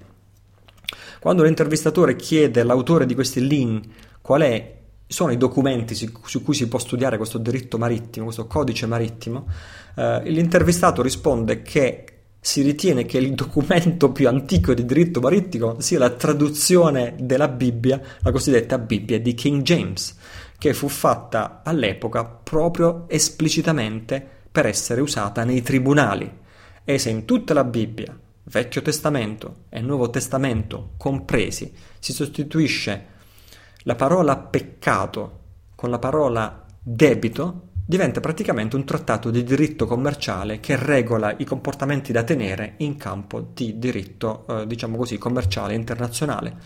Quando 1.20 1.42
l'intervistatore 1.42 2.16
chiede 2.16 2.60
all'autore 2.60 3.04
di 3.04 3.14
questi 3.14 3.46
link 3.46 3.88
qual 4.22 4.40
è 4.40 4.79
sono 5.10 5.32
i 5.32 5.36
documenti 5.36 5.96
su 5.96 6.42
cui 6.44 6.54
si 6.54 6.68
può 6.68 6.78
studiare 6.78 7.16
questo 7.16 7.38
diritto 7.38 7.78
marittimo, 7.78 8.26
questo 8.26 8.46
codice 8.46 8.86
marittimo, 8.86 9.48
eh, 9.96 10.22
l'intervistato 10.26 11.02
risponde 11.02 11.62
che 11.62 12.04
si 12.38 12.62
ritiene 12.62 13.04
che 13.04 13.18
il 13.18 13.34
documento 13.34 14.12
più 14.12 14.28
antico 14.28 14.72
di 14.72 14.84
diritto 14.84 15.18
marittimo 15.18 15.80
sia 15.80 15.98
la 15.98 16.10
traduzione 16.10 17.16
della 17.18 17.48
Bibbia, 17.48 18.00
la 18.20 18.30
cosiddetta 18.30 18.78
Bibbia 18.78 19.18
di 19.18 19.34
King 19.34 19.62
James, 19.62 20.16
che 20.56 20.72
fu 20.72 20.86
fatta 20.86 21.62
all'epoca 21.64 22.24
proprio 22.24 23.06
esplicitamente 23.08 24.24
per 24.50 24.66
essere 24.66 25.00
usata 25.00 25.42
nei 25.42 25.60
tribunali. 25.60 26.38
E 26.84 26.98
se 26.98 27.10
in 27.10 27.24
tutta 27.24 27.52
la 27.52 27.64
Bibbia, 27.64 28.16
Vecchio 28.44 28.80
Testamento 28.80 29.64
e 29.70 29.80
Nuovo 29.80 30.08
Testamento 30.08 30.92
compresi, 30.96 31.72
si 31.98 32.12
sostituisce 32.12 33.18
la 33.84 33.94
parola 33.94 34.36
peccato 34.36 35.38
con 35.74 35.90
la 35.90 35.98
parola 35.98 36.64
debito, 36.82 37.68
diventa 37.86 38.20
praticamente 38.20 38.76
un 38.76 38.84
trattato 38.84 39.30
di 39.30 39.42
diritto 39.42 39.86
commerciale 39.86 40.60
che 40.60 40.76
regola 40.76 41.34
i 41.38 41.44
comportamenti 41.44 42.12
da 42.12 42.22
tenere 42.22 42.74
in 42.78 42.96
campo 42.96 43.40
di 43.52 43.78
diritto, 43.78 44.46
eh, 44.46 44.66
diciamo 44.66 44.96
così, 44.96 45.18
commerciale 45.18 45.74
internazionale. 45.74 46.56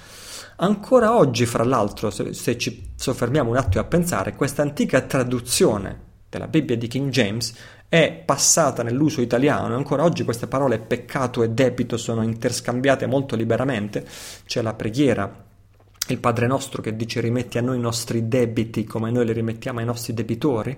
Ancora 0.57 1.17
oggi, 1.17 1.47
fra 1.47 1.65
l'altro, 1.65 2.11
se, 2.11 2.35
se 2.35 2.59
ci 2.59 2.93
soffermiamo 2.97 3.51
un 3.51 3.57
attimo 3.57 3.83
a 3.83 3.87
pensare, 3.87 4.35
questa 4.35 4.63
antica 4.63 5.01
traduzione 5.03 6.13
della 6.29 6.49
Bibbia 6.49 6.77
di 6.77 6.89
King 6.89 7.11
James 7.11 7.55
è 7.89 8.23
passata 8.25 8.83
nell'uso 8.83 9.21
italiano 9.21 9.73
e 9.73 9.77
ancora 9.77 10.03
oggi 10.03 10.25
queste 10.25 10.49
parole 10.49 10.81
peccato 10.81 11.45
e 11.45 11.51
debito 11.51 11.97
sono 11.97 12.23
interscambiate 12.23 13.07
molto 13.07 13.37
liberamente. 13.37 14.05
C'è 14.45 14.61
la 14.61 14.75
preghiera 14.75 15.44
il 16.09 16.19
Padre 16.19 16.47
nostro 16.47 16.83
che 16.83 16.97
dice 16.97 17.21
rimetti 17.21 17.57
a 17.57 17.63
noi 17.63 17.79
i 17.79 17.81
nostri 17.81 18.29
debiti 18.29 18.85
come 18.85 19.11
noi 19.11 19.25
li 19.25 19.33
rimettiamo 19.33 19.79
ai 19.79 19.87
nostri 19.87 20.13
debitori. 20.13 20.77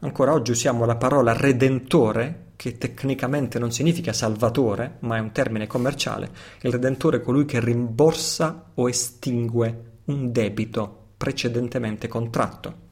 Ancora 0.00 0.32
oggi 0.32 0.52
usiamo 0.52 0.86
la 0.86 0.96
parola 0.96 1.32
redentore, 1.32 2.52
che 2.56 2.78
tecnicamente 2.78 3.58
non 3.58 3.72
significa 3.72 4.12
salvatore, 4.12 4.96
ma 5.00 5.16
è 5.16 5.20
un 5.20 5.32
termine 5.32 5.66
commerciale. 5.66 6.30
Il 6.62 6.72
redentore 6.72 7.18
è 7.18 7.20
colui 7.20 7.44
che 7.44 7.60
rimborsa 7.60 8.70
o 8.74 8.88
estingue 8.88 9.92
un 10.06 10.32
debito 10.32 11.08
precedentemente 11.16 12.08
contratto. 12.08 12.82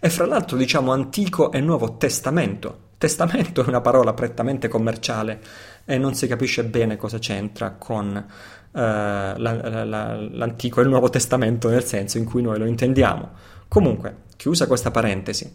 E 0.00 0.10
fra 0.10 0.26
l'altro 0.26 0.56
diciamo 0.56 0.92
Antico 0.92 1.52
e 1.52 1.60
Nuovo 1.60 1.96
Testamento. 1.96 2.90
Testamento 2.98 3.64
è 3.64 3.68
una 3.68 3.80
parola 3.80 4.14
prettamente 4.14 4.68
commerciale 4.68 5.40
e 5.84 5.98
non 5.98 6.14
si 6.14 6.26
capisce 6.26 6.64
bene 6.64 6.96
cosa 6.96 7.18
c'entra 7.18 7.72
con 7.72 8.24
la, 8.72 9.36
la, 9.36 9.84
la, 9.84 10.16
l'Antico 10.16 10.80
e 10.80 10.82
il 10.82 10.88
Nuovo 10.88 11.10
Testamento 11.10 11.68
nel 11.68 11.84
senso 11.84 12.18
in 12.18 12.24
cui 12.24 12.42
noi 12.42 12.58
lo 12.58 12.64
intendiamo. 12.64 13.30
Comunque, 13.68 14.16
chiusa 14.36 14.66
questa 14.66 14.90
parentesi, 14.90 15.52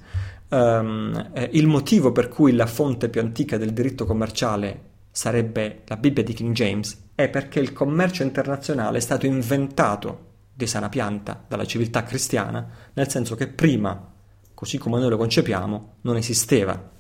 um, 0.50 1.30
eh, 1.34 1.50
il 1.54 1.68
motivo 1.68 2.12
per 2.12 2.30
cui 2.30 2.54
la 2.54 2.66
fonte 2.66 3.10
più 3.10 3.22
antica 3.22 3.58
del 3.58 3.74
diritto 3.74 4.06
commerciale 4.06 4.82
sarebbe 5.12 5.82
la 5.86 5.98
Bibbia 5.98 6.24
di 6.24 6.34
King 6.34 6.54
James 6.54 7.06
è 7.16 7.30
perché 7.30 7.60
il 7.60 7.74
commercio 7.74 8.22
internazionale 8.22 9.00
è 9.00 9.02
stato 9.02 9.26
inventato 9.26 10.26
di 10.54 10.68
sana 10.68 10.90
pianta 10.90 11.44
dalla 11.48 11.66
civiltà 11.66 12.04
cristiana, 12.04 12.68
nel 12.94 13.10
senso 13.10 13.36
che 13.36 13.48
prima, 13.48 14.12
così 14.54 14.78
come 14.78 15.00
noi 15.00 15.10
lo 15.10 15.18
concepiamo, 15.18 15.94
non 16.02 16.16
esisteva. 16.16 16.92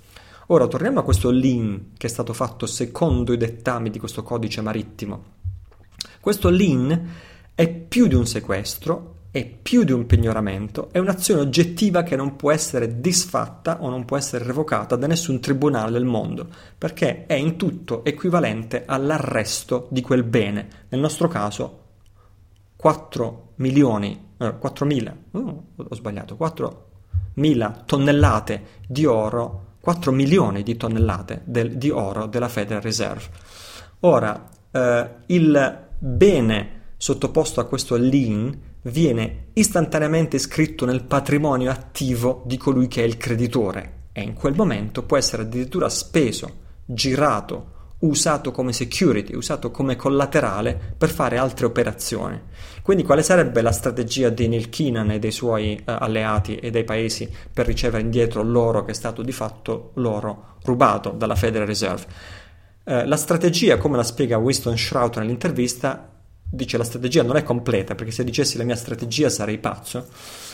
Ora 0.47 0.67
torniamo 0.67 0.99
a 0.99 1.03
questo 1.03 1.29
lien 1.29 1.91
che 1.97 2.07
è 2.07 2.09
stato 2.09 2.33
fatto 2.33 2.65
secondo 2.65 3.33
i 3.33 3.37
dettami 3.37 3.89
di 3.89 3.99
questo 3.99 4.23
codice 4.23 4.61
marittimo. 4.61 5.36
Questo 6.27 6.49
lien 6.49 7.09
è 7.55 7.69
più 7.69 8.07
di 8.07 8.13
un 8.13 8.27
sequestro, 8.27 9.27
è 9.31 9.45
più 9.45 9.85
di 9.85 9.93
un 9.93 10.05
pignoramento, 10.05 10.89
è 10.91 10.97
un'azione 10.97 11.39
oggettiva 11.39 12.03
che 12.03 12.17
non 12.17 12.35
può 12.35 12.51
essere 12.51 12.99
disfatta 12.99 13.81
o 13.81 13.89
non 13.89 14.03
può 14.03 14.17
essere 14.17 14.43
revocata 14.43 14.97
da 14.97 15.07
nessun 15.07 15.39
tribunale 15.39 15.89
del 15.89 16.03
mondo, 16.03 16.49
perché 16.77 17.27
è 17.27 17.35
in 17.35 17.55
tutto 17.55 18.03
equivalente 18.03 18.83
all'arresto 18.85 19.87
di 19.89 20.01
quel 20.01 20.23
bene. 20.23 20.67
Nel 20.89 20.99
nostro 20.99 21.29
caso 21.29 21.83
4 22.75 23.51
milioni, 23.55 24.31
eh, 24.37 24.53
4 24.59 24.85
mila, 24.85 25.15
oh, 25.31 25.63
ho 25.77 25.95
sbagliato, 25.95 26.35
4 26.35 26.89
mila 27.35 27.83
tonnellate 27.85 28.63
di 28.85 29.05
oro, 29.05 29.75
4 29.79 30.11
milioni 30.11 30.61
di 30.61 30.75
tonnellate 30.75 31.43
del, 31.45 31.77
di 31.77 31.89
oro 31.89 32.25
della 32.25 32.49
Federal 32.49 32.81
Reserve. 32.81 33.29
Ora, 34.01 34.49
eh, 34.69 35.09
il 35.27 35.85
bene 35.97 36.75
sottoposto 36.97 37.59
a 37.59 37.65
questo 37.65 37.95
lien 37.95 38.75
viene 38.83 39.47
istantaneamente 39.53 40.35
iscritto 40.37 40.85
nel 40.85 41.03
patrimonio 41.03 41.71
attivo 41.71 42.43
di 42.45 42.57
colui 42.57 42.87
che 42.87 43.03
è 43.03 43.05
il 43.05 43.17
creditore 43.17 44.05
e 44.17 44.21
in 44.21 44.33
quel 44.33 44.55
momento 44.55 45.03
può 45.03 45.15
essere 45.17 45.43
addirittura 45.43 45.89
speso, 45.89 46.51
girato, 46.85 47.75
usato 47.99 48.51
come 48.51 48.73
security, 48.73 49.35
usato 49.35 49.69
come 49.69 49.95
collaterale 49.95 50.95
per 50.97 51.09
fare 51.09 51.37
altre 51.37 51.67
operazioni. 51.67 52.39
Quindi 52.81 53.03
quale 53.03 53.21
sarebbe 53.21 53.61
la 53.61 53.71
strategia 53.71 54.29
di 54.29 54.47
Neil 54.47 54.69
Keenan 54.69 55.11
e 55.11 55.19
dei 55.19 55.31
suoi 55.31 55.75
eh, 55.75 55.83
alleati 55.85 56.55
e 56.55 56.71
dei 56.71 56.83
paesi 56.83 57.29
per 57.53 57.67
ricevere 57.67 58.01
indietro 58.01 58.41
l'oro 58.41 58.83
che 58.83 58.91
è 58.91 58.95
stato 58.95 59.21
di 59.21 59.31
fatto 59.31 59.91
l'oro 59.95 60.55
rubato 60.63 61.11
dalla 61.11 61.35
Federal 61.35 61.67
Reserve? 61.67 62.05
Eh, 62.89 63.05
la 63.05 63.17
strategia, 63.17 63.75
come 63.75 63.97
la 63.97 64.03
spiega 64.03 64.37
Winston 64.37 64.77
Shrout 64.77 65.17
nell'intervista, 65.17 66.09
dice 66.49 66.77
la 66.77 66.85
strategia 66.85 67.21
non 67.21 67.35
è 67.35 67.43
completa, 67.43 67.95
perché 67.95 68.13
se 68.13 68.23
dicessi 68.23 68.57
la 68.57 68.63
mia 68.63 68.77
strategia 68.77 69.27
sarei 69.27 69.57
pazzo, 69.57 70.07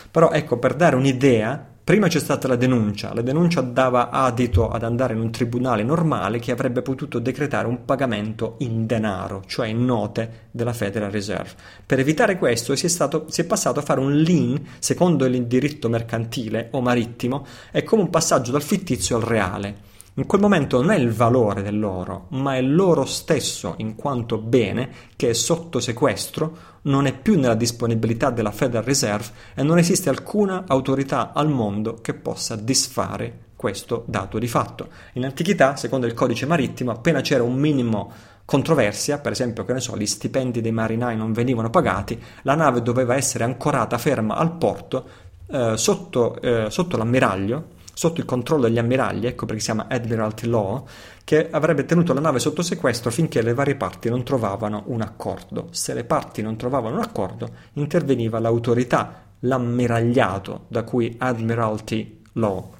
però 0.09 0.31
ecco, 0.31 0.57
per 0.57 0.73
dare 0.73 0.95
un'idea, 0.95 1.63
prima 1.83 2.07
c'è 2.07 2.17
stata 2.17 2.47
la 2.47 2.55
denuncia, 2.55 3.13
la 3.13 3.21
denuncia 3.21 3.61
dava 3.61 4.09
adito 4.09 4.67
ad 4.69 4.81
andare 4.81 5.13
in 5.13 5.19
un 5.19 5.29
tribunale 5.29 5.83
normale 5.83 6.39
che 6.39 6.51
avrebbe 6.51 6.81
potuto 6.81 7.19
decretare 7.19 7.67
un 7.67 7.85
pagamento 7.85 8.55
in 8.59 8.87
denaro, 8.87 9.43
cioè 9.45 9.67
in 9.67 9.85
note 9.85 10.47
della 10.49 10.73
Federal 10.73 11.11
Reserve. 11.11 11.51
Per 11.85 11.99
evitare 11.99 12.39
questo 12.39 12.75
si 12.75 12.87
è, 12.87 12.89
stato, 12.89 13.27
si 13.29 13.41
è 13.41 13.45
passato 13.45 13.77
a 13.77 13.83
fare 13.83 13.99
un 13.99 14.11
lien, 14.11 14.59
secondo 14.79 15.25
il 15.25 15.45
diritto 15.45 15.87
mercantile 15.87 16.69
o 16.71 16.81
marittimo, 16.81 17.45
è 17.69 17.83
come 17.83 18.01
un 18.01 18.09
passaggio 18.09 18.51
dal 18.51 18.63
fittizio 18.63 19.17
al 19.17 19.21
reale. 19.21 19.91
In 20.15 20.27
quel 20.27 20.41
momento 20.41 20.79
non 20.79 20.91
è 20.91 20.97
il 20.97 21.09
valore 21.09 21.63
dell'oro, 21.63 22.27
ma 22.29 22.55
è 22.55 22.61
l'oro 22.61 23.03
stesso 23.03 23.73
in 23.77 23.95
quanto 23.95 24.37
bene 24.37 24.89
che 25.15 25.31
è 25.31 25.33
sotto 25.33 25.79
sequestro, 25.79 26.55
non 26.83 27.07
è 27.07 27.17
più 27.17 27.39
nella 27.39 27.55
disponibilità 27.55 28.29
della 28.29 28.51
Federal 28.51 28.83
Reserve 28.83 29.31
e 29.55 29.63
non 29.63 29.79
esiste 29.79 30.09
alcuna 30.09 30.65
autorità 30.67 31.33
al 31.33 31.49
mondo 31.49 31.95
che 31.95 32.13
possa 32.13 32.55
disfare 32.55 33.45
questo 33.55 34.03
dato 34.05 34.37
di 34.37 34.47
fatto. 34.47 34.89
In 35.13 35.25
antichità, 35.25 35.75
secondo 35.77 36.05
il 36.05 36.13
codice 36.13 36.45
marittimo, 36.45 36.91
appena 36.91 37.21
c'era 37.21 37.41
un 37.41 37.55
minimo 37.55 38.11
controversia, 38.45 39.17
per 39.17 39.31
esempio, 39.31 39.65
che 39.65 39.73
ne 39.73 39.79
so, 39.79 39.97
gli 39.97 40.05
stipendi 40.05 40.61
dei 40.61 40.71
marinai 40.71 41.17
non 41.17 41.33
venivano 41.33 41.71
pagati, 41.71 42.21
la 42.43 42.53
nave 42.53 42.83
doveva 42.83 43.15
essere 43.15 43.45
ancorata 43.45 43.97
ferma 43.97 44.35
al 44.35 44.57
porto 44.57 45.07
eh, 45.47 45.75
sotto, 45.75 46.39
eh, 46.39 46.69
sotto 46.69 46.97
l'ammiraglio 46.97 47.72
sotto 47.93 48.19
il 48.19 48.25
controllo 48.25 48.63
degli 48.63 48.79
ammiragli, 48.79 49.27
ecco 49.27 49.45
perché 49.45 49.61
si 49.61 49.67
chiama 49.67 49.87
Admiralty 49.87 50.47
Law, 50.47 50.85
che 51.23 51.49
avrebbe 51.49 51.85
tenuto 51.85 52.13
la 52.13 52.19
nave 52.19 52.39
sotto 52.39 52.61
sequestro 52.61 53.11
finché 53.11 53.41
le 53.41 53.53
varie 53.53 53.75
parti 53.75 54.09
non 54.09 54.23
trovavano 54.23 54.83
un 54.87 55.01
accordo. 55.01 55.67
Se 55.71 55.93
le 55.93 56.03
parti 56.03 56.41
non 56.41 56.57
trovavano 56.57 56.95
un 56.95 57.01
accordo, 57.01 57.49
interveniva 57.73 58.39
l'autorità, 58.39 59.23
l'ammiragliato, 59.39 60.65
da 60.67 60.83
cui 60.83 61.15
Admiralty 61.17 62.21
Law. 62.33 62.73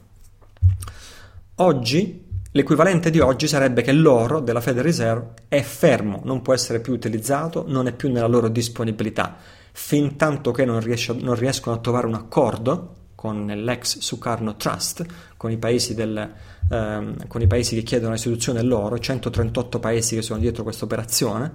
Oggi, 1.58 2.26
l'equivalente 2.52 3.10
di 3.12 3.20
oggi 3.20 3.48
sarebbe 3.48 3.84
che 3.84 3.92
l'oro 3.92 4.40
della 4.40 4.62
Federal 4.62 4.86
Reserve 4.86 5.34
è 5.48 5.62
fermo, 5.62 6.22
non 6.24 6.42
può 6.42 6.54
essere 6.54 6.80
più 6.80 6.94
utilizzato, 6.94 7.66
non 7.68 7.88
è 7.88 7.94
più 7.94 8.12
nella 8.12 8.28
loro 8.28 8.48
disponibilità. 8.48 9.38
Fin 9.72 10.16
tanto 10.18 10.52
che 10.52 10.66
non, 10.66 10.80
riesce, 10.80 11.14
non 11.14 11.36
riescono 11.36 11.76
a 11.76 11.80
trovare 11.80 12.08
un 12.08 12.16
accordo, 12.16 12.96
con 13.24 13.46
l'ex 13.46 14.00
Sukarno 14.00 14.58
Trust, 14.58 15.06
con 15.38 15.50
i, 15.50 15.58
del, 15.58 16.32
ehm, 16.70 17.28
con 17.28 17.42
i 17.42 17.48
paesi 17.48 17.74
che 17.74 17.84
chiedono 17.84 18.12
l'istituzione 18.12 18.60
dell'oro, 18.60 19.00
138 19.00 19.80
paesi 19.80 20.16
che 20.16 20.22
sono 20.22 20.42
dietro 20.42 20.64
questa 20.64 20.84
operazione. 20.84 21.50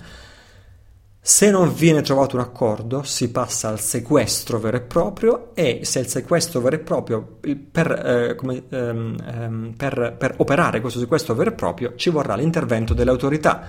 Se 1.20 1.50
non 1.50 1.74
viene 1.74 2.00
trovato 2.00 2.36
un 2.36 2.40
accordo, 2.40 3.02
si 3.02 3.30
passa 3.30 3.68
al 3.68 3.80
sequestro 3.80 4.58
vero 4.58 4.78
e 4.78 4.80
proprio 4.80 5.54
e 5.54 5.80
se 5.82 5.98
il 5.98 6.06
sequestro 6.06 6.62
vero 6.62 6.76
e 6.76 6.78
proprio, 6.78 7.38
per, 7.70 7.90
eh, 7.92 8.34
come, 8.34 8.62
ehm, 8.70 9.16
ehm, 9.26 9.74
per, 9.76 10.16
per 10.18 10.36
operare 10.38 10.80
questo 10.80 11.00
sequestro 11.00 11.34
vero 11.34 11.50
e 11.50 11.52
proprio, 11.52 11.92
ci 11.96 12.08
vorrà 12.08 12.34
l'intervento 12.34 12.94
delle 12.94 13.10
autorità. 13.10 13.68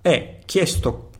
È 0.00 0.38
chiesto 0.46 1.10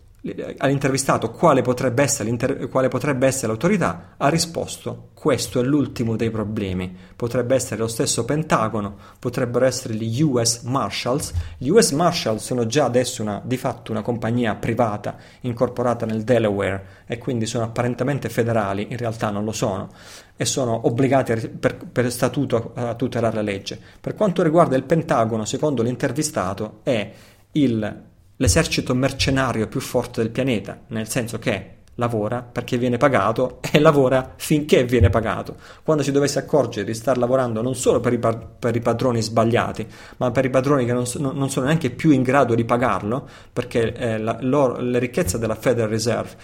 all'intervistato 0.59 1.31
quale 1.31 1.63
potrebbe, 1.63 2.03
essere, 2.03 2.69
quale 2.69 2.89
potrebbe 2.89 3.27
essere 3.27 3.49
l'autorità, 3.49 4.15
ha 4.17 4.29
risposto 4.29 5.11
questo 5.27 5.59
è 5.59 5.63
l'ultimo 5.65 6.15
dei 6.15 6.31
problemi. 6.31 6.95
Potrebbe 7.17 7.57
essere 7.57 7.81
lo 7.81 7.89
stesso 7.89 8.25
Pentagono, 8.25 8.97
potrebbero 9.19 9.65
essere 9.65 9.95
gli 9.95 10.23
US 10.23 10.61
Marshals. 10.63 11.33
Gli 11.59 11.69
US 11.69 11.91
Marshals 11.91 12.45
sono 12.45 12.67
già 12.67 12.85
adesso 12.85 13.23
una, 13.23 13.41
di 13.45 13.57
fatto 13.57 13.91
una 13.91 14.03
compagnia 14.03 14.55
privata 14.55 15.17
incorporata 15.41 16.07
nel 16.07 16.23
Delaware 16.23 17.05
e 17.07 17.19
quindi 17.19 17.47
sono 17.47 17.65
apparentemente 17.65 18.29
federali, 18.29 18.87
in 18.91 18.97
realtà 18.97 19.31
non 19.31 19.45
lo 19.45 19.53
sono 19.53 19.89
e 20.37 20.45
sono 20.45 20.87
obbligati 20.87 21.49
per, 21.49 21.77
per 21.77 22.13
statuto 22.13 22.73
a 22.75 22.95
tutelare 22.95 23.35
la 23.35 23.43
legge. 23.43 23.81
Per 24.01 24.15
quanto 24.15 24.43
riguarda 24.45 24.77
il 24.77 24.85
Pentagono, 24.85 25.45
secondo 25.45 25.83
l'intervistato, 25.83 26.81
è 26.83 27.11
il 27.53 28.03
l'esercito 28.37 28.95
mercenario 28.95 29.67
più 29.67 29.81
forte 29.81 30.23
del 30.23 30.31
pianeta, 30.31 30.81
nel 30.89 31.09
senso 31.09 31.39
che 31.39 31.77
lavora 31.97 32.43
perché 32.43 32.77
viene 32.79 32.97
pagato 32.97 33.59
e 33.71 33.79
lavora 33.79 34.35
finché 34.37 34.85
viene 34.85 35.11
pagato. 35.11 35.57
Quando 35.83 36.03
si 36.03 36.13
dovesse 36.13 36.39
accorgere 36.39 36.87
di 36.87 36.95
star 36.95 37.19
lavorando 37.19 37.63
non 37.63 37.75
solo 37.75 38.01
per 38.01 38.13
i, 38.13 38.19
per 38.19 38.75
i 38.77 38.81
padroni 38.81 39.21
sbagliati, 39.21 39.87
ma 40.19 40.31
per 40.31 40.45
i 40.45 40.51
padroni 40.51 40.85
che 40.85 40.93
non, 40.93 41.05
non, 41.19 41.51
sono 41.51 41.67
neanche 41.67 41.91
più 41.91 42.11
in 42.11 42.23
grado 42.23 42.55
di 42.55 42.65
pagarlo, 42.65 43.29
perché 43.53 43.93
eh, 43.95 44.19
la, 44.19 44.39
loro, 44.41 44.81
le 44.81 44.99
ricchezze 44.99 45.39
della 45.39 45.55
Federal 45.55 45.91
Reserve 45.91 46.37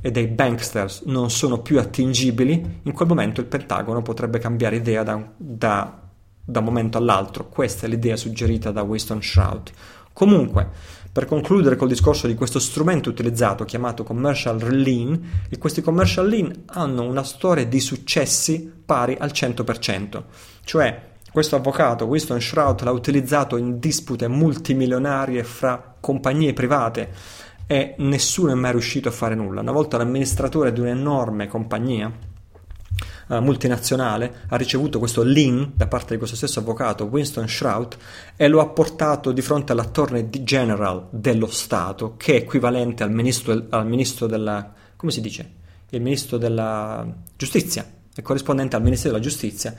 e 0.00 0.10
dei 0.10 0.26
banksters 0.26 1.02
non 1.06 1.30
sono 1.30 1.60
più 1.60 1.78
attingibili, 1.78 2.80
in 2.82 2.92
quel 2.92 3.08
momento 3.08 3.40
il 3.40 3.46
Pentagono 3.46 4.02
potrebbe 4.02 4.38
cambiare 4.38 4.76
idea 4.76 5.02
da, 5.02 5.20
da, 5.36 6.00
da 6.44 6.58
un 6.58 6.64
momento 6.64 6.98
all'altro. 6.98 7.48
Questa 7.48 7.86
è 7.86 7.88
l'idea 7.88 8.16
suggerita 8.16 8.70
da 8.70 8.82
Winston 8.82 9.22
Shroud. 9.22 9.70
Comunque, 10.12 10.68
per 11.12 11.26
concludere 11.26 11.76
col 11.76 11.88
discorso 11.88 12.26
di 12.26 12.34
questo 12.34 12.58
strumento 12.58 13.10
utilizzato 13.10 13.64
chiamato 13.64 14.02
commercial 14.02 14.56
lean, 14.56 15.20
questi 15.58 15.82
commercial 15.82 16.26
lean 16.26 16.62
hanno 16.66 17.02
una 17.02 17.22
storia 17.22 17.66
di 17.66 17.80
successi 17.80 18.72
pari 18.84 19.16
al 19.18 19.30
100%, 19.30 20.22
cioè 20.64 21.10
questo 21.30 21.56
avvocato, 21.56 22.04
Winston 22.04 22.40
Shroud, 22.40 22.82
l'ha 22.82 22.90
utilizzato 22.90 23.56
in 23.56 23.78
dispute 23.78 24.28
multimilionarie 24.28 25.44
fra 25.44 25.96
compagnie 25.98 26.52
private 26.52 27.10
e 27.66 27.94
nessuno 27.98 28.52
è 28.52 28.54
mai 28.54 28.72
riuscito 28.72 29.08
a 29.08 29.12
fare 29.12 29.34
nulla. 29.34 29.62
Una 29.62 29.72
volta 29.72 29.96
l'amministratore 29.96 30.74
di 30.74 30.80
un'enorme 30.80 31.46
compagnia 31.46 32.12
uh, 33.36 33.40
multinazionale 33.40 34.42
ha 34.48 34.56
ricevuto 34.56 34.98
questo 34.98 35.22
lien 35.22 35.72
da 35.74 35.86
parte 35.86 36.12
di 36.12 36.18
questo 36.18 36.36
stesso 36.36 36.60
avvocato 36.60 37.04
Winston 37.04 37.48
Shrout 37.48 37.96
e 38.36 38.48
lo 38.48 38.60
ha 38.60 38.68
portato 38.68 39.32
di 39.32 39.42
fronte 39.42 39.72
all'attorney 39.72 40.28
general 40.30 41.08
dello 41.10 41.48
Stato 41.48 42.16
che 42.16 42.34
è 42.34 42.36
equivalente 42.36 43.02
al 43.02 43.10
ministro, 43.10 43.66
al 43.70 43.86
ministro 43.86 44.26
della 44.26 44.72
come 44.96 45.12
si 45.12 45.20
dice? 45.20 45.60
il 45.96 46.00
ministro 46.00 46.38
della 46.38 47.06
giustizia, 47.36 47.86
è 48.14 48.22
corrispondente 48.22 48.76
al 48.76 48.82
Ministero 48.82 49.12
della 49.12 49.24
Giustizia, 49.24 49.74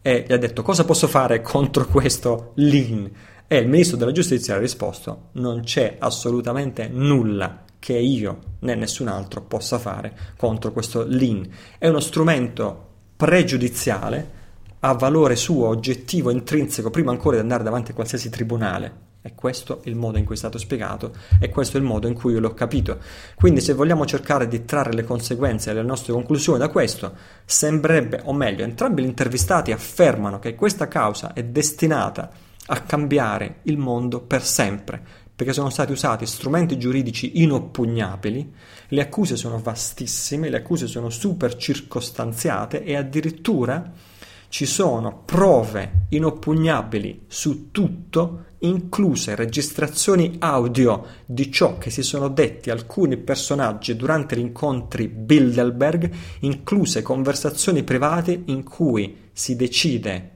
e 0.00 0.24
gli 0.26 0.32
ha 0.32 0.38
detto 0.38 0.62
cosa 0.62 0.84
posso 0.84 1.08
fare 1.08 1.42
contro 1.42 1.86
questo 1.86 2.52
lean? 2.54 3.10
E 3.46 3.56
il 3.58 3.68
ministro 3.68 3.96
della 3.96 4.12
giustizia 4.12 4.54
ha 4.54 4.58
risposto 4.58 5.30
non 5.32 5.62
c'è 5.62 5.96
assolutamente 5.98 6.88
nulla 6.88 7.64
che 7.78 7.98
io 7.98 8.38
né 8.60 8.74
nessun 8.74 9.08
altro 9.08 9.42
possa 9.42 9.78
fare 9.78 10.16
contro 10.36 10.72
questo 10.72 11.04
lean. 11.06 11.48
È 11.76 11.88
uno 11.88 12.00
strumento 12.00 12.87
pregiudiziale, 13.18 14.30
ha 14.78 14.92
valore 14.92 15.34
suo 15.34 15.66
oggettivo, 15.66 16.30
intrinseco, 16.30 16.88
prima 16.88 17.10
ancora 17.10 17.34
di 17.34 17.42
andare 17.42 17.64
davanti 17.64 17.90
a 17.90 17.94
qualsiasi 17.94 18.30
tribunale. 18.30 19.06
E 19.20 19.34
questo 19.34 19.82
è 19.82 19.88
il 19.88 19.96
modo 19.96 20.18
in 20.18 20.24
cui 20.24 20.36
è 20.36 20.38
stato 20.38 20.56
spiegato 20.56 21.12
e 21.40 21.48
questo 21.48 21.76
è 21.76 21.80
il 21.80 21.86
modo 21.86 22.06
in 22.06 22.14
cui 22.14 22.34
io 22.34 22.38
l'ho 22.38 22.54
capito. 22.54 22.98
Quindi 23.34 23.60
se 23.60 23.72
vogliamo 23.74 24.06
cercare 24.06 24.46
di 24.46 24.64
trarre 24.64 24.92
le 24.92 25.02
conseguenze 25.02 25.70
e 25.70 25.74
le 25.74 25.82
nostre 25.82 26.12
conclusioni 26.12 26.60
da 26.60 26.68
questo, 26.68 27.12
sembrerebbe, 27.44 28.20
o 28.22 28.32
meglio, 28.32 28.62
entrambi 28.62 29.02
gli 29.02 29.06
intervistati 29.06 29.72
affermano 29.72 30.38
che 30.38 30.54
questa 30.54 30.86
causa 30.86 31.32
è 31.32 31.42
destinata 31.42 32.30
a 32.66 32.80
cambiare 32.82 33.56
il 33.62 33.78
mondo 33.78 34.20
per 34.20 34.44
sempre, 34.44 35.02
perché 35.34 35.52
sono 35.52 35.70
stati 35.70 35.90
usati 35.90 36.24
strumenti 36.24 36.78
giuridici 36.78 37.42
inoppugnabili, 37.42 38.54
le 38.88 39.00
accuse 39.02 39.36
sono 39.36 39.58
vastissime, 39.58 40.48
le 40.48 40.58
accuse 40.58 40.86
sono 40.86 41.10
super 41.10 41.56
circostanziate 41.56 42.82
e 42.84 42.96
addirittura 42.96 43.92
ci 44.48 44.64
sono 44.64 45.22
prove 45.24 46.06
inoppugnabili 46.08 47.24
su 47.26 47.70
tutto, 47.70 48.44
incluse 48.60 49.34
registrazioni 49.34 50.36
audio 50.38 51.04
di 51.26 51.52
ciò 51.52 51.76
che 51.76 51.90
si 51.90 52.02
sono 52.02 52.28
detti 52.28 52.70
alcuni 52.70 53.18
personaggi 53.18 53.94
durante 53.94 54.36
gli 54.36 54.40
incontri 54.40 55.06
Bilderberg, 55.06 56.10
incluse 56.40 57.02
conversazioni 57.02 57.82
private 57.82 58.42
in 58.46 58.64
cui 58.64 59.28
si 59.32 59.54
decide 59.54 60.30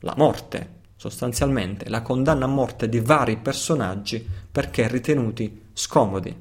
la 0.00 0.14
morte, 0.16 0.76
sostanzialmente 0.96 1.90
la 1.90 2.00
condanna 2.00 2.46
a 2.46 2.48
morte 2.48 2.88
di 2.88 3.00
vari 3.00 3.36
personaggi 3.36 4.26
perché 4.50 4.88
ritenuti 4.88 5.66
scomodi. 5.74 6.34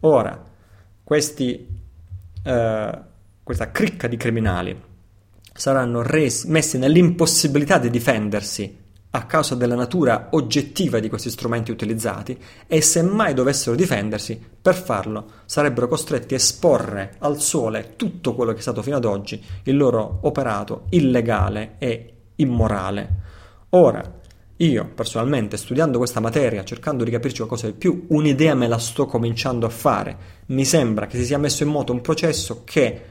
Ora, 0.00 0.47
questi, 1.08 1.66
eh, 2.42 2.98
questa 3.42 3.70
cricca 3.70 4.08
di 4.08 4.18
criminali 4.18 4.78
saranno 5.54 6.02
resi, 6.02 6.50
messi 6.50 6.76
nell'impossibilità 6.76 7.78
di 7.78 7.88
difendersi 7.88 8.76
a 9.12 9.24
causa 9.24 9.54
della 9.54 9.74
natura 9.74 10.28
oggettiva 10.32 10.98
di 10.98 11.08
questi 11.08 11.30
strumenti 11.30 11.70
utilizzati 11.70 12.38
e 12.66 12.82
se 12.82 13.00
mai 13.00 13.32
dovessero 13.32 13.74
difendersi, 13.74 14.38
per 14.60 14.74
farlo 14.74 15.30
sarebbero 15.46 15.88
costretti 15.88 16.34
a 16.34 16.36
esporre 16.36 17.14
al 17.20 17.40
sole 17.40 17.94
tutto 17.96 18.34
quello 18.34 18.52
che 18.52 18.58
è 18.58 18.60
stato 18.60 18.82
fino 18.82 18.96
ad 18.96 19.06
oggi 19.06 19.42
il 19.62 19.78
loro 19.78 20.18
operato 20.24 20.84
illegale 20.90 21.76
e 21.78 22.16
immorale. 22.36 23.08
Ora, 23.70 24.17
io 24.60 24.90
personalmente 24.92 25.56
studiando 25.56 25.98
questa 25.98 26.20
materia, 26.20 26.64
cercando 26.64 27.04
di 27.04 27.10
capirci 27.10 27.38
qualcosa 27.38 27.66
di 27.66 27.74
più, 27.74 28.06
un'idea 28.08 28.54
me 28.54 28.66
la 28.66 28.78
sto 28.78 29.06
cominciando 29.06 29.66
a 29.66 29.70
fare. 29.70 30.16
Mi 30.46 30.64
sembra 30.64 31.06
che 31.06 31.16
si 31.16 31.24
sia 31.24 31.38
messo 31.38 31.62
in 31.62 31.68
moto 31.68 31.92
un 31.92 32.00
processo 32.00 32.62
che 32.64 33.02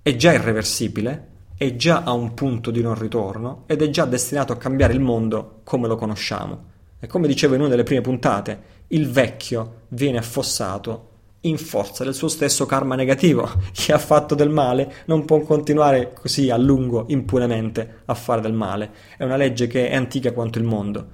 è 0.00 0.16
già 0.16 0.32
irreversibile, 0.32 1.28
è 1.56 1.76
già 1.76 2.02
a 2.04 2.12
un 2.12 2.32
punto 2.32 2.70
di 2.70 2.80
non 2.80 2.98
ritorno 2.98 3.64
ed 3.66 3.82
è 3.82 3.90
già 3.90 4.06
destinato 4.06 4.52
a 4.52 4.56
cambiare 4.56 4.94
il 4.94 5.00
mondo 5.00 5.60
come 5.64 5.86
lo 5.86 5.96
conosciamo. 5.96 6.70
E 6.98 7.06
come 7.06 7.26
dicevo 7.26 7.54
in 7.54 7.60
una 7.60 7.68
delle 7.70 7.82
prime 7.82 8.00
puntate, 8.00 8.62
il 8.88 9.10
vecchio 9.10 9.82
viene 9.88 10.18
affossato 10.18 11.10
in 11.42 11.58
forza 11.58 12.04
del 12.04 12.14
suo 12.14 12.28
stesso 12.28 12.66
karma 12.66 12.94
negativo. 12.94 13.48
Chi 13.72 13.92
ha 13.92 13.98
fatto 13.98 14.34
del 14.34 14.50
male 14.50 14.92
non 15.06 15.24
può 15.24 15.40
continuare 15.40 16.12
così 16.12 16.50
a 16.50 16.56
lungo, 16.56 17.04
impunemente, 17.08 18.02
a 18.04 18.14
fare 18.14 18.40
del 18.40 18.52
male. 18.52 18.90
È 19.16 19.24
una 19.24 19.36
legge 19.36 19.66
che 19.66 19.88
è 19.88 19.96
antica 19.96 20.32
quanto 20.32 20.58
il 20.58 20.64
mondo. 20.64 21.08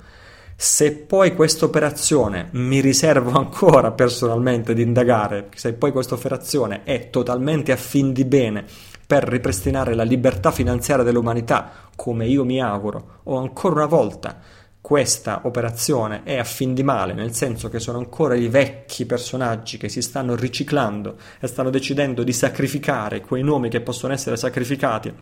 Se 0.60 0.92
poi 0.92 1.34
questa 1.34 1.66
operazione 1.66 2.48
mi 2.52 2.80
riservo 2.80 3.30
ancora 3.38 3.92
personalmente 3.92 4.74
di 4.74 4.82
indagare, 4.82 5.48
se 5.54 5.72
poi 5.74 5.92
questa 5.92 6.14
operazione 6.14 6.82
è 6.82 7.10
totalmente 7.10 7.72
a 7.72 7.76
fin 7.76 8.12
di 8.12 8.24
bene 8.24 8.64
per 9.06 9.24
ripristinare 9.24 9.94
la 9.94 10.02
libertà 10.02 10.50
finanziaria 10.50 11.04
dell'umanità, 11.04 11.70
come 11.96 12.26
io 12.26 12.44
mi 12.44 12.60
auguro, 12.60 13.20
o 13.24 13.38
ancora 13.38 13.76
una 13.76 13.86
volta 13.86 14.38
questa 14.88 15.42
operazione 15.42 16.22
è 16.22 16.38
a 16.38 16.44
fin 16.44 16.72
di 16.72 16.82
male, 16.82 17.12
nel 17.12 17.34
senso 17.34 17.68
che 17.68 17.78
sono 17.78 17.98
ancora 17.98 18.34
i 18.34 18.48
vecchi 18.48 19.04
personaggi 19.04 19.76
che 19.76 19.90
si 19.90 20.00
stanno 20.00 20.34
riciclando 20.34 21.18
e 21.40 21.46
stanno 21.46 21.68
decidendo 21.68 22.22
di 22.22 22.32
sacrificare 22.32 23.20
quei 23.20 23.42
nomi 23.42 23.68
che 23.68 23.82
possono 23.82 24.14
essere 24.14 24.38
sacrificati 24.38 25.12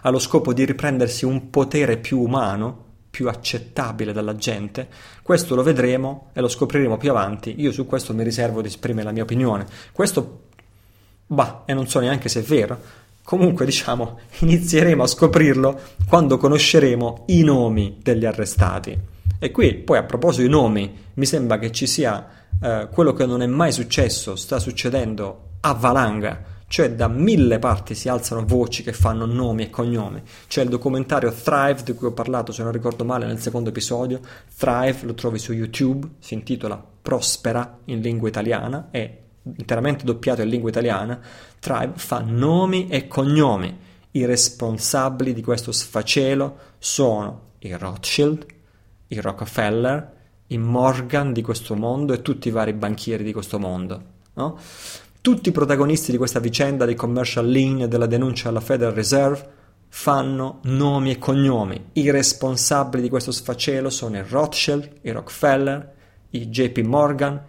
allo 0.00 0.18
scopo 0.18 0.54
di 0.54 0.64
riprendersi 0.64 1.26
un 1.26 1.50
potere 1.50 1.98
più 1.98 2.22
umano, 2.22 2.84
più 3.10 3.28
accettabile 3.28 4.14
dalla 4.14 4.36
gente, 4.36 4.88
questo 5.22 5.54
lo 5.54 5.62
vedremo 5.62 6.30
e 6.32 6.40
lo 6.40 6.48
scopriremo 6.48 6.96
più 6.96 7.10
avanti. 7.10 7.56
Io 7.58 7.72
su 7.72 7.84
questo 7.84 8.14
mi 8.14 8.24
riservo 8.24 8.62
di 8.62 8.68
esprimere 8.68 9.04
la 9.04 9.12
mia 9.12 9.24
opinione. 9.24 9.66
Questo, 9.92 10.44
bah, 11.26 11.64
e 11.66 11.74
non 11.74 11.86
so 11.88 12.00
neanche 12.00 12.30
se 12.30 12.40
è 12.40 12.42
vero. 12.42 13.01
Comunque, 13.22 13.64
diciamo, 13.64 14.18
inizieremo 14.40 15.02
a 15.02 15.06
scoprirlo 15.06 15.80
quando 16.08 16.36
conosceremo 16.36 17.24
i 17.26 17.42
nomi 17.42 17.98
degli 18.02 18.24
arrestati. 18.24 18.98
E 19.38 19.50
qui, 19.50 19.74
poi, 19.74 19.98
a 19.98 20.04
proposito 20.04 20.42
di 20.42 20.48
nomi, 20.48 20.92
mi 21.14 21.26
sembra 21.26 21.58
che 21.58 21.70
ci 21.72 21.86
sia 21.86 22.28
eh, 22.60 22.88
quello 22.92 23.12
che 23.12 23.26
non 23.26 23.42
è 23.42 23.46
mai 23.46 23.72
successo, 23.72 24.36
sta 24.36 24.58
succedendo 24.58 25.50
a 25.60 25.72
valanga 25.74 26.52
cioè 26.72 26.94
da 26.94 27.06
mille 27.06 27.58
parti 27.58 27.94
si 27.94 28.08
alzano 28.08 28.46
voci 28.46 28.82
che 28.82 28.94
fanno 28.94 29.26
nomi 29.26 29.64
e 29.64 29.68
cognomi. 29.68 30.22
C'è 30.48 30.62
il 30.62 30.70
documentario 30.70 31.30
Thrive 31.30 31.82
di 31.84 31.92
cui 31.92 32.06
ho 32.06 32.12
parlato, 32.12 32.50
se 32.50 32.62
non 32.62 32.72
ricordo 32.72 33.04
male, 33.04 33.26
nel 33.26 33.40
secondo 33.40 33.68
episodio. 33.68 34.20
Thrive 34.56 35.00
lo 35.02 35.12
trovi 35.12 35.38
su 35.38 35.52
YouTube, 35.52 36.08
si 36.18 36.32
intitola 36.32 36.82
Prospera 37.02 37.80
in 37.84 38.00
lingua 38.00 38.28
italiana, 38.28 38.88
è 38.90 39.21
interamente 39.42 40.04
doppiato 40.04 40.42
in 40.42 40.48
lingua 40.48 40.70
italiana. 40.70 41.20
Thrive 41.58 41.92
fa 41.96 42.20
nomi 42.20 42.88
e 42.88 43.08
cognomi. 43.08 43.78
I 44.12 44.24
responsabili 44.24 45.32
di 45.32 45.42
questo 45.42 45.72
sfacelo 45.72 46.56
sono 46.78 47.50
i 47.60 47.72
Rothschild, 47.72 48.46
i 49.08 49.20
Rockefeller, 49.20 50.20
i 50.48 50.58
Morgan 50.58 51.32
di 51.32 51.42
questo 51.42 51.74
mondo 51.74 52.12
e 52.12 52.22
tutti 52.22 52.48
i 52.48 52.50
vari 52.50 52.72
banchieri 52.72 53.24
di 53.24 53.32
questo 53.32 53.58
mondo. 53.58 54.02
No? 54.34 54.58
Tutti 55.20 55.48
i 55.48 55.52
protagonisti 55.52 56.10
di 56.10 56.16
questa 56.16 56.40
vicenda 56.40 56.84
dei 56.84 56.94
commercial 56.94 57.46
lean 57.46 57.82
e 57.82 57.88
della 57.88 58.06
denuncia 58.06 58.48
alla 58.48 58.60
Federal 58.60 58.94
Reserve 58.94 59.60
fanno 59.88 60.60
nomi 60.64 61.12
e 61.12 61.18
cognomi. 61.18 61.90
I 61.92 62.10
responsabili 62.10 63.02
di 63.02 63.08
questo 63.08 63.30
sfacelo 63.30 63.88
sono 63.88 64.16
i 64.16 64.24
Rothschild, 64.26 64.90
i 65.02 65.10
Rockefeller, 65.10 65.94
i 66.30 66.48
JP 66.48 66.78
Morgan 66.78 67.40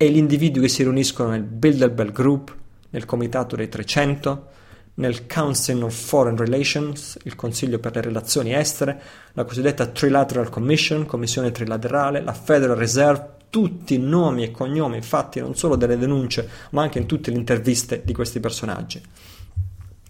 e 0.00 0.10
gli 0.10 0.16
individui 0.16 0.62
che 0.62 0.68
si 0.68 0.84
riuniscono 0.84 1.30
nel 1.30 1.42
Bilderberg 1.42 2.12
Group, 2.12 2.56
nel 2.90 3.04
Comitato 3.04 3.56
dei 3.56 3.68
300, 3.68 4.46
nel 4.94 5.26
Council 5.26 5.82
of 5.82 5.92
Foreign 5.92 6.36
Relations, 6.36 7.18
il 7.24 7.34
Consiglio 7.34 7.80
per 7.80 7.96
le 7.96 8.02
relazioni 8.02 8.54
estere, 8.54 9.00
la 9.32 9.44
cosiddetta 9.44 9.86
Trilateral 9.86 10.50
Commission, 10.50 11.04
Commissione 11.04 11.50
trilaterale, 11.50 12.22
la 12.22 12.32
Federal 12.32 12.76
Reserve, 12.76 13.36
tutti 13.50 13.98
nomi 13.98 14.44
e 14.44 14.52
cognomi 14.52 15.02
fatti 15.02 15.40
non 15.40 15.56
solo 15.56 15.74
delle 15.74 15.98
denunce, 15.98 16.48
ma 16.70 16.82
anche 16.82 16.98
in 16.98 17.06
tutte 17.06 17.32
le 17.32 17.36
interviste 17.36 18.02
di 18.04 18.12
questi 18.12 18.38
personaggi. 18.38 19.02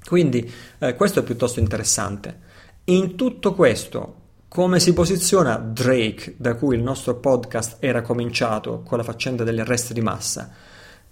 Quindi 0.05 0.51
eh, 0.81 0.95
questo 0.95 1.21
è 1.21 1.23
piuttosto 1.23 1.61
interessante. 1.61 2.47
In 2.85 3.17
tutto 3.17 3.55
questo, 3.55 4.15
come 4.49 4.81
si 4.81 4.95
posiziona 4.95 5.57
Drake, 5.57 6.35
da 6.39 6.55
cui 6.55 6.75
il 6.75 6.83
nostro 6.83 7.17
podcast 7.17 7.77
era 7.81 8.01
cominciato 8.01 8.81
con 8.81 8.97
la 8.97 9.05
faccenda 9.05 9.45
degli 9.45 9.61
arresti 9.61 9.93
di 9.93 10.01
massa? 10.01 10.51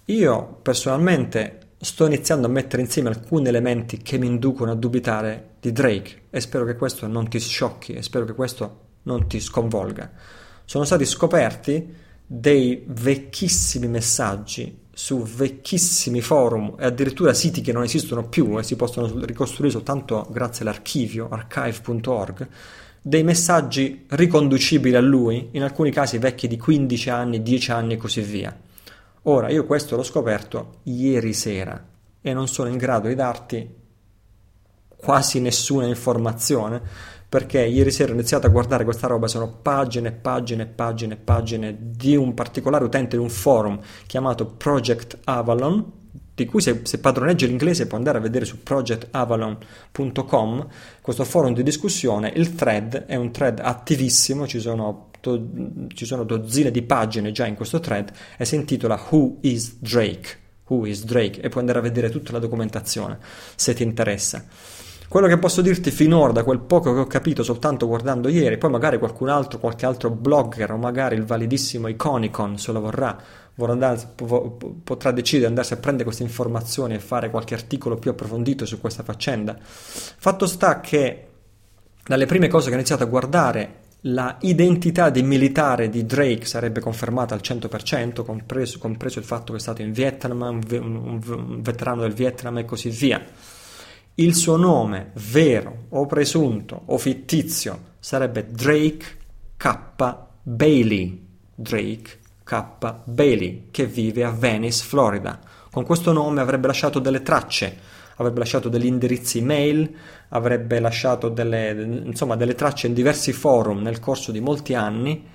Io 0.05 0.59
personalmente 0.63 1.59
sto 1.79 2.07
iniziando 2.07 2.47
a 2.47 2.49
mettere 2.49 2.81
insieme 2.81 3.09
alcuni 3.09 3.47
elementi 3.47 3.99
che 3.99 4.17
mi 4.17 4.25
inducono 4.25 4.71
a 4.71 4.75
dubitare 4.75 5.51
di 5.59 5.71
Drake 5.71 6.23
e 6.31 6.41
spero 6.41 6.65
che 6.65 6.75
questo 6.75 7.05
non 7.05 7.29
ti 7.29 7.39
sciocchi 7.39 7.93
e 7.93 8.01
spero 8.01 8.25
che 8.25 8.33
questo 8.33 8.79
non 9.03 9.27
ti 9.27 9.39
sconvolga. 9.39 10.11
Sono 10.65 10.83
stati 10.83 11.05
scoperti 11.05 11.95
dei 12.25 12.83
vecchissimi 12.87 13.87
messaggi 13.87 14.85
su 14.91 15.21
vecchissimi 15.21 16.21
forum 16.21 16.75
e 16.79 16.85
addirittura 16.85 17.35
siti 17.35 17.61
che 17.61 17.71
non 17.71 17.83
esistono 17.83 18.27
più 18.27 18.57
e 18.57 18.63
si 18.63 18.75
possono 18.75 19.23
ricostruire 19.25 19.71
soltanto 19.71 20.27
grazie 20.31 20.63
all'archivio 20.63 21.29
archive.org 21.29 22.47
dei 23.07 23.23
messaggi 23.23 24.03
riconducibili 24.09 24.93
a 24.93 24.99
lui, 24.99 25.47
in 25.51 25.63
alcuni 25.63 25.91
casi 25.91 26.17
vecchi 26.17 26.45
di 26.49 26.57
15 26.57 27.09
anni, 27.09 27.41
10 27.41 27.71
anni 27.71 27.93
e 27.93 27.97
così 27.97 28.19
via. 28.19 28.53
Ora, 29.23 29.49
io 29.49 29.65
questo 29.65 29.95
l'ho 29.95 30.03
scoperto 30.03 30.79
ieri 30.83 31.31
sera 31.31 31.81
e 32.21 32.33
non 32.33 32.49
sono 32.49 32.67
in 32.67 32.75
grado 32.75 33.07
di 33.07 33.15
darti 33.15 33.75
quasi 34.97 35.39
nessuna 35.39 35.85
informazione 35.85 36.81
perché 37.29 37.63
ieri 37.63 37.91
sera 37.91 38.11
ho 38.11 38.13
iniziato 38.13 38.47
a 38.47 38.49
guardare 38.49 38.83
questa 38.83 39.07
roba, 39.07 39.27
sono 39.27 39.53
pagine 39.61 40.11
pagine 40.11 40.65
pagine 40.65 41.15
pagine 41.15 41.77
di 41.79 42.17
un 42.17 42.33
particolare 42.33 42.83
utente 42.83 43.15
di 43.15 43.23
un 43.23 43.29
forum 43.29 43.79
chiamato 44.05 44.47
Project 44.47 45.19
Avalon, 45.23 46.06
di 46.37 46.45
cui 46.45 46.61
se, 46.61 46.81
se, 46.83 46.99
padroneggia 46.99 47.47
l'inglese 47.47 47.87
può 47.87 47.97
andare 47.97 48.19
a 48.19 48.21
vedere 48.21 48.45
su 48.45 48.61
projectavalon.com, 48.61 50.67
questo 51.01 51.23
forum 51.23 51.55
di 51.55 51.63
discussione, 51.63 52.31
il 52.35 52.53
thread 52.53 53.05
è 53.05 53.15
un 53.15 53.31
thread 53.31 53.59
attivissimo, 53.59 54.45
ci 54.45 54.59
sono, 54.59 55.09
do, 55.19 55.47
ci 55.95 56.05
sono 56.05 56.23
dozzine 56.23 56.69
di 56.69 56.83
pagine 56.83 57.31
già 57.31 57.47
in 57.47 57.55
questo 57.55 57.79
thread 57.79 58.11
e 58.37 58.45
si 58.45 58.53
intitola 58.53 59.03
Who 59.09 59.37
is 59.41 59.79
Drake? 59.79 60.37
Who 60.67 60.85
is 60.85 61.05
Drake? 61.05 61.41
E 61.41 61.49
puoi 61.49 61.61
andare 61.61 61.79
a 61.79 61.81
vedere 61.81 62.11
tutta 62.11 62.33
la 62.33 62.39
documentazione 62.39 63.17
se 63.55 63.73
ti 63.73 63.81
interessa. 63.81 64.45
Quello 65.07 65.25
che 65.25 65.39
posso 65.39 65.63
dirti 65.63 65.89
finora, 65.89 66.33
da 66.33 66.43
quel 66.43 66.59
poco 66.59 66.93
che 66.93 66.99
ho 66.99 67.07
capito 67.07 67.41
soltanto 67.41 67.87
guardando 67.87 68.27
ieri, 68.27 68.59
poi 68.59 68.69
magari 68.69 68.99
qualcun 68.99 69.29
altro, 69.29 69.57
qualche 69.57 69.87
altro 69.87 70.11
blogger 70.11 70.73
o 70.73 70.77
magari 70.77 71.15
il 71.15 71.23
validissimo 71.23 71.87
Iconicon 71.87 72.59
se 72.59 72.71
lo 72.71 72.81
vorrà, 72.81 73.17
andare, 73.65 74.13
potrà 74.83 75.11
decidere 75.11 75.45
di 75.45 75.49
andarsi 75.49 75.73
a 75.73 75.77
prendere 75.77 76.05
queste 76.05 76.23
informazioni 76.23 76.93
e 76.93 76.99
fare 76.99 77.29
qualche 77.29 77.53
articolo 77.53 77.97
più 77.97 78.11
approfondito 78.11 78.65
su 78.65 78.79
questa 78.79 79.03
faccenda. 79.03 79.57
Fatto 79.59 80.45
sta 80.45 80.79
che 80.79 81.27
dalle 82.05 82.25
prime 82.25 82.47
cose 82.47 82.67
che 82.67 82.73
ho 82.73 82.77
iniziato 82.77 83.03
a 83.03 83.07
guardare 83.07 83.85
la 84.01 84.37
identità 84.41 85.09
di 85.09 85.23
militare 85.23 85.89
di 85.89 86.05
Drake 86.05 86.45
sarebbe 86.45 86.79
confermata 86.79 87.33
al 87.33 87.41
100%, 87.43 88.23
compreso, 88.23 88.77
compreso 88.77 89.19
il 89.19 89.25
fatto 89.25 89.51
che 89.51 89.57
è 89.57 89.61
stato 89.61 89.81
in 89.81 89.91
Vietnam, 89.91 90.41
un, 90.41 90.61
un, 90.69 91.21
un 91.25 91.61
veterano 91.61 92.01
del 92.01 92.13
Vietnam 92.13 92.59
e 92.59 92.65
così 92.65 92.89
via 92.89 93.21
il 94.19 94.35
suo 94.35 94.55
nome 94.55 95.11
vero 95.13 95.85
o 95.89 96.05
presunto 96.05 96.81
o 96.85 96.97
fittizio 96.97 97.95
sarebbe 97.99 98.47
Drake 98.47 99.05
K. 99.57 99.77
Bailey. 100.41 101.25
Drake 101.53 102.16
K. 102.47 102.63
Bailey, 103.03 103.67
che 103.71 103.85
vive 103.85 104.23
a 104.23 104.31
Venice, 104.31 104.85
Florida. 104.85 105.37
Con 105.69 105.83
questo 105.83 106.13
nome 106.13 106.39
avrebbe 106.39 106.67
lasciato 106.67 106.99
delle 106.99 107.21
tracce, 107.21 107.77
avrebbe 108.15 108.39
lasciato 108.39 108.69
degli 108.69 108.85
indirizzi 108.85 109.39
email, 109.39 109.93
avrebbe 110.29 110.79
lasciato 110.79 111.27
delle, 111.27 111.71
insomma, 112.05 112.37
delle 112.37 112.55
tracce 112.55 112.87
in 112.87 112.93
diversi 112.93 113.33
forum 113.33 113.81
nel 113.81 113.99
corso 113.99 114.31
di 114.31 114.39
molti 114.39 114.75
anni 114.75 115.25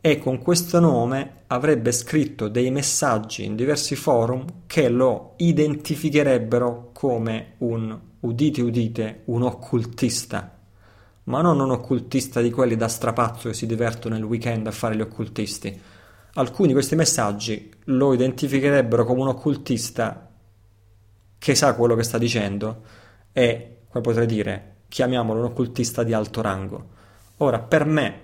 e 0.00 0.18
con 0.18 0.40
questo 0.40 0.78
nome 0.78 1.42
avrebbe 1.48 1.90
scritto 1.90 2.46
dei 2.46 2.70
messaggi 2.70 3.44
in 3.44 3.56
diversi 3.56 3.96
forum 3.96 4.44
che 4.66 4.88
lo 4.88 5.34
identificherebbero 5.38 6.90
come 6.92 7.54
un 7.58 7.98
udite 8.20 8.62
udite, 8.62 9.22
un 9.26 9.42
occultista, 9.42 10.58
ma 11.24 11.40
non 11.40 11.58
un 11.58 11.72
occultista 11.72 12.40
di 12.40 12.52
quelli 12.52 12.76
da 12.76 12.86
strapazzo 12.86 13.48
che 13.48 13.54
si 13.54 13.66
divertono 13.66 14.14
nel 14.14 14.24
weekend 14.24 14.68
a 14.68 14.70
fare 14.70 14.94
gli 14.94 15.00
occultisti. 15.00 15.80
Alcuni 16.34 16.68
di 16.68 16.74
questi 16.74 16.94
messaggi 16.96 17.70
lo 17.84 18.14
identificherebbero 18.14 19.04
come 19.04 19.20
un 19.20 19.28
occultista 19.28 20.30
che 21.36 21.54
sa 21.54 21.74
quello 21.74 21.94
che 21.94 22.04
sta 22.04 22.16
dicendo 22.16 22.82
e, 23.32 23.80
come 23.88 24.02
potrei 24.02 24.26
dire, 24.26 24.76
chiamiamolo 24.88 25.40
un 25.40 25.46
occultista 25.46 26.02
di 26.02 26.14
alto 26.14 26.40
rango. 26.40 26.86
Ora, 27.38 27.58
per 27.58 27.84
me, 27.84 28.20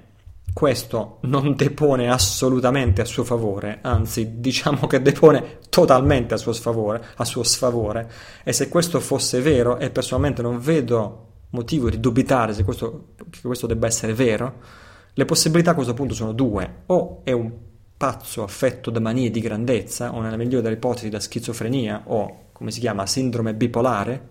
questo 0.55 1.19
non 1.23 1.55
depone 1.55 2.11
assolutamente 2.11 3.03
a 3.03 3.05
suo 3.05 3.25
favore, 3.25 3.81
anzi 3.83 4.41
diciamo 4.41 4.87
che 4.87 5.03
depone 5.03 5.59
totalmente 5.69 6.35
a 6.35 6.39
suo 6.39 6.53
sfavore, 6.53 7.05
a 7.17 7.25
suo 7.25 7.43
sfavore 7.43 8.11
e 8.43 8.53
se 8.53 8.69
questo 8.69 9.01
fosse 9.01 9.41
vero, 9.41 9.79
e 9.79 9.91
personalmente 9.91 10.41
non 10.41 10.59
vedo 10.61 11.27
motivo 11.51 11.91
di 11.91 12.01
dubitare 12.01 12.55
se 12.55 12.65
questo, 12.65 13.09
che 13.29 13.41
questo 13.43 13.67
debba 13.67 13.87
essere 13.87 14.15
vero, 14.15 14.55
le 15.13 15.25
possibilità 15.25 15.73
a 15.73 15.75
questo 15.75 15.95
punto 15.95 16.15
sono 16.15 16.33
due, 16.33 16.83
o 16.87 17.21
è 17.25 17.33
un 17.33 17.67
pazzo 17.99 18.45
affetto 18.45 18.91
da 18.91 19.01
manie 19.01 19.31
di 19.31 19.41
grandezza, 19.41 20.15
o 20.15 20.23
nella 20.23 20.37
migliore 20.37 20.63
delle 20.63 20.77
ipotesi 20.77 21.11
da 21.11 21.21
schizofrenia, 21.21 22.05
o 22.07 22.47
come 22.53 22.71
si 22.71 22.81
chiama, 22.81 23.07
sindrome 23.07 23.55
bipolare, 23.55 24.29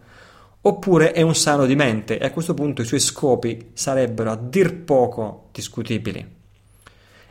oppure 0.62 1.12
è 1.12 1.22
un 1.22 1.36
sano 1.36 1.66
di 1.66 1.76
mente 1.76 2.18
e 2.18 2.26
a 2.26 2.32
questo 2.32 2.54
punto 2.54 2.82
i 2.82 2.86
suoi 2.86 3.00
scopi 3.00 3.72
sarebbero 3.74 4.32
a 4.32 4.36
dir 4.36 4.74
poco 4.84 5.50
discutibili. 5.52 6.36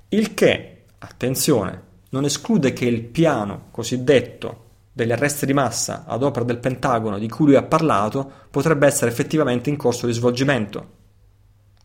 Il 0.08 0.34
che, 0.34 0.84
attenzione, 0.98 1.82
non 2.10 2.24
esclude 2.24 2.72
che 2.72 2.84
il 2.84 3.02
piano 3.02 3.68
cosiddetto 3.70 4.64
degli 4.92 5.12
arresti 5.12 5.44
di 5.44 5.52
massa 5.52 6.04
ad 6.06 6.22
opera 6.22 6.44
del 6.44 6.58
Pentagono 6.58 7.18
di 7.18 7.28
cui 7.28 7.46
lui 7.46 7.56
ha 7.56 7.62
parlato 7.62 8.30
potrebbe 8.50 8.86
essere 8.86 9.10
effettivamente 9.10 9.68
in 9.68 9.76
corso 9.76 10.06
di 10.06 10.12
svolgimento, 10.12 10.90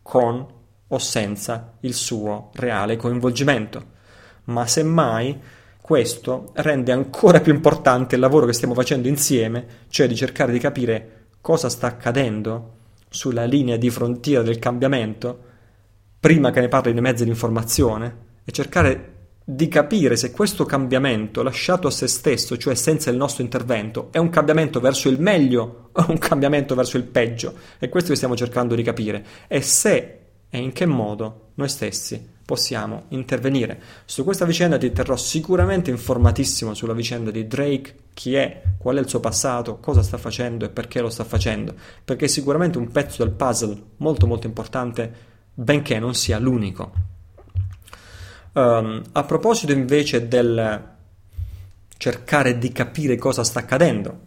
con 0.02 0.46
o 0.88 0.98
senza 1.00 1.74
il 1.82 1.94
suo 1.94 2.52
reale 2.54 2.98
coinvolgimento. 2.98 4.00
Ma 4.46 4.66
semmai 4.68 5.40
questo 5.82 6.52
rende 6.54 6.92
ancora 6.92 7.42
più 7.42 7.54
importante 7.54 8.16
il 8.16 8.22
lavoro 8.22 8.46
che 8.46 8.54
stiamo 8.54 8.74
facendo 8.74 9.08
insieme, 9.08 9.66
cioè 9.90 10.08
di 10.08 10.16
cercare 10.16 10.52
di 10.52 10.60
capire 10.60 11.26
cosa 11.42 11.70
sta 11.70 11.88
accadendo 11.88 12.78
sulla 13.10 13.46
linea 13.46 13.78
di 13.78 13.90
frontiera 13.90 14.42
del 14.42 14.60
cambiamento 14.60 15.50
prima 16.20 16.52
che 16.52 16.62
ne 16.62 16.68
parlino 16.68 17.00
i 17.00 17.02
mezzi 17.02 17.24
di 17.24 17.30
informazione 17.30 18.16
e 18.46 18.52
cercare 18.52 19.12
di 19.44 19.68
capire 19.68 20.16
se 20.16 20.32
questo 20.32 20.66
cambiamento 20.66 21.42
lasciato 21.42 21.88
a 21.88 21.92
se 21.92 22.08
stesso, 22.08 22.58
cioè 22.58 22.76
senza 22.76 23.10
il 23.10 23.18
nostro 23.18 23.44
intervento, 23.44 24.10
è 24.12 24.18
un 24.18 24.30
cambiamento 24.30 24.80
verso 24.80 25.10
il 25.10 25.20
meglio 25.20 25.90
o 25.92 26.06
un 26.08 26.20
cambiamento 26.20 26.76
verso 26.76 26.96
il 26.98 27.04
peggio. 27.04 27.54
È 27.80 27.90
questo 27.90 28.12
che 28.12 28.16
stiamo 28.16 28.36
cercando 28.36 28.76
di 28.76 28.84
capire. 28.84 29.26
E 29.48 29.62
se 29.62 30.21
e 30.52 30.60
in 30.60 30.74
che 30.74 30.86
modo 30.86 31.52
noi 31.56 31.70
stessi 31.70 32.30
possiamo 32.46 33.06
intervenire. 33.10 33.82
Su 34.04 34.26
questa 34.26 34.44
vicenda 34.44 34.78
ti 34.78 34.92
terrò 34.92 35.16
sicuramente 35.16 35.90
informatissimo 35.90 36.74
sulla 36.74 36.94
vicenda 36.94 37.32
di 37.32 37.48
Drake, 37.48 37.96
chi 38.14 38.36
è, 38.36 38.62
qual 38.78 38.98
è 38.98 39.00
il 39.00 39.08
suo 39.08 39.22
passato, 39.22 39.78
cosa 39.78 40.04
sta 40.04 40.18
facendo 40.18 40.66
e 40.66 40.70
perché 40.70 41.00
lo 41.00 41.10
sta 41.10 41.24
facendo, 41.24 41.74
perché 42.04 42.26
è 42.26 42.28
sicuramente 42.28 42.78
un 42.78 42.92
pezzo 42.92 43.24
del 43.24 43.34
puzzle 43.34 43.82
molto 43.98 44.28
molto 44.28 44.48
importante, 44.48 45.12
benché 45.54 45.98
non 45.98 46.14
sia 46.14 46.38
l'unico. 46.40 46.92
Um, 48.52 49.02
a 49.14 49.24
proposito 49.24 49.72
invece 49.72 50.28
del 50.28 50.90
cercare 51.96 52.58
di 52.58 52.74
capire 52.74 53.16
cosa 53.16 53.46
sta 53.46 53.60
accadendo, 53.60 54.20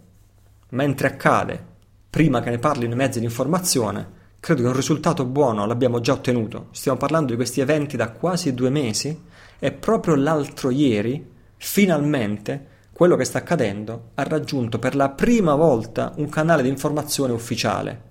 mentre 0.69 1.07
accade, 1.09 1.63
prima 2.09 2.41
che 2.41 2.49
ne 2.49 2.57
parlino 2.57 2.93
i 2.93 2.97
mezzi 2.97 3.19
di 3.19 3.25
informazione, 3.25 4.23
credo 4.45 4.61
che 4.61 4.67
un 4.67 4.75
risultato 4.75 5.25
buono 5.25 5.65
l'abbiamo 5.65 5.99
già 6.01 6.13
ottenuto. 6.13 6.67
Stiamo 6.69 6.99
parlando 6.99 7.31
di 7.31 7.35
questi 7.35 7.61
eventi 7.61 7.97
da 7.97 8.11
quasi 8.11 8.53
due 8.53 8.69
mesi 8.69 9.23
e 9.57 9.71
proprio 9.71 10.13
l'altro 10.13 10.69
ieri, 10.69 11.31
finalmente, 11.57 12.67
quello 12.93 13.15
che 13.15 13.23
sta 13.23 13.39
accadendo 13.39 14.11
ha 14.13 14.21
raggiunto 14.21 14.77
per 14.77 14.95
la 14.95 15.09
prima 15.09 15.55
volta 15.55 16.13
un 16.17 16.29
canale 16.29 16.61
di 16.61 16.69
informazione 16.69 17.33
ufficiale. 17.33 18.01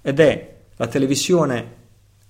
Ed 0.00 0.18
è 0.18 0.56
la 0.76 0.86
televisione 0.86 1.76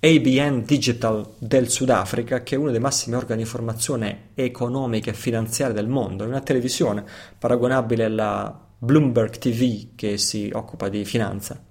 ABN 0.01 0.65
Digital 0.65 1.25
del 1.37 1.69
Sudafrica, 1.69 2.43
che 2.43 2.55
è 2.55 2.57
uno 2.57 2.71
dei 2.71 2.81
massimi 2.81 3.15
organi 3.15 3.37
di 3.37 3.47
informazione 3.47 4.31
economica 4.33 5.09
e 5.09 5.13
finanziaria 5.13 5.73
del 5.73 5.87
mondo, 5.87 6.25
è 6.25 6.27
una 6.27 6.41
televisione 6.41 7.05
paragonabile 7.39 8.03
alla 8.03 8.67
Bloomberg 8.77 9.37
TV 9.37 9.95
che 9.95 10.17
si 10.17 10.49
occupa 10.53 10.89
di 10.89 11.05
finanza 11.05 11.69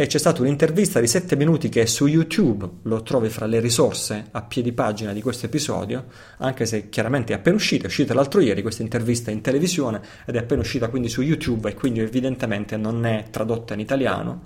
e 0.00 0.06
c'è 0.06 0.18
stata 0.18 0.42
un'intervista 0.42 1.00
di 1.00 1.08
7 1.08 1.34
minuti 1.34 1.68
che 1.68 1.82
è 1.82 1.84
su 1.84 2.06
YouTube, 2.06 2.68
lo 2.82 3.02
trovi 3.02 3.30
fra 3.30 3.46
le 3.46 3.58
risorse 3.58 4.26
a 4.30 4.42
piedi 4.42 4.70
pagina 4.70 5.12
di 5.12 5.20
questo 5.20 5.46
episodio, 5.46 6.04
anche 6.36 6.66
se 6.66 6.88
chiaramente 6.88 7.32
è 7.32 7.36
appena 7.36 7.56
uscita, 7.56 7.82
è 7.82 7.86
uscita 7.88 8.14
l'altro 8.14 8.40
ieri 8.40 8.62
questa 8.62 8.82
intervista 8.82 9.32
in 9.32 9.40
televisione 9.40 10.00
ed 10.24 10.36
è 10.36 10.38
appena 10.38 10.60
uscita 10.60 10.86
quindi 10.86 11.08
su 11.08 11.22
YouTube 11.22 11.68
e 11.68 11.74
quindi 11.74 11.98
evidentemente 11.98 12.76
non 12.76 13.04
è 13.06 13.24
tradotta 13.30 13.74
in 13.74 13.80
italiano. 13.80 14.42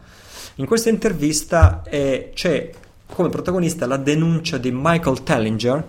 In 0.55 0.65
questa 0.65 0.89
intervista 0.89 1.83
eh, 1.83 2.31
c'è 2.33 2.71
come 3.13 3.29
protagonista 3.29 3.87
la 3.87 3.99
denuncia 3.99 4.57
di 4.57 4.71
Michael 4.73 5.23
Tellinger. 5.23 5.85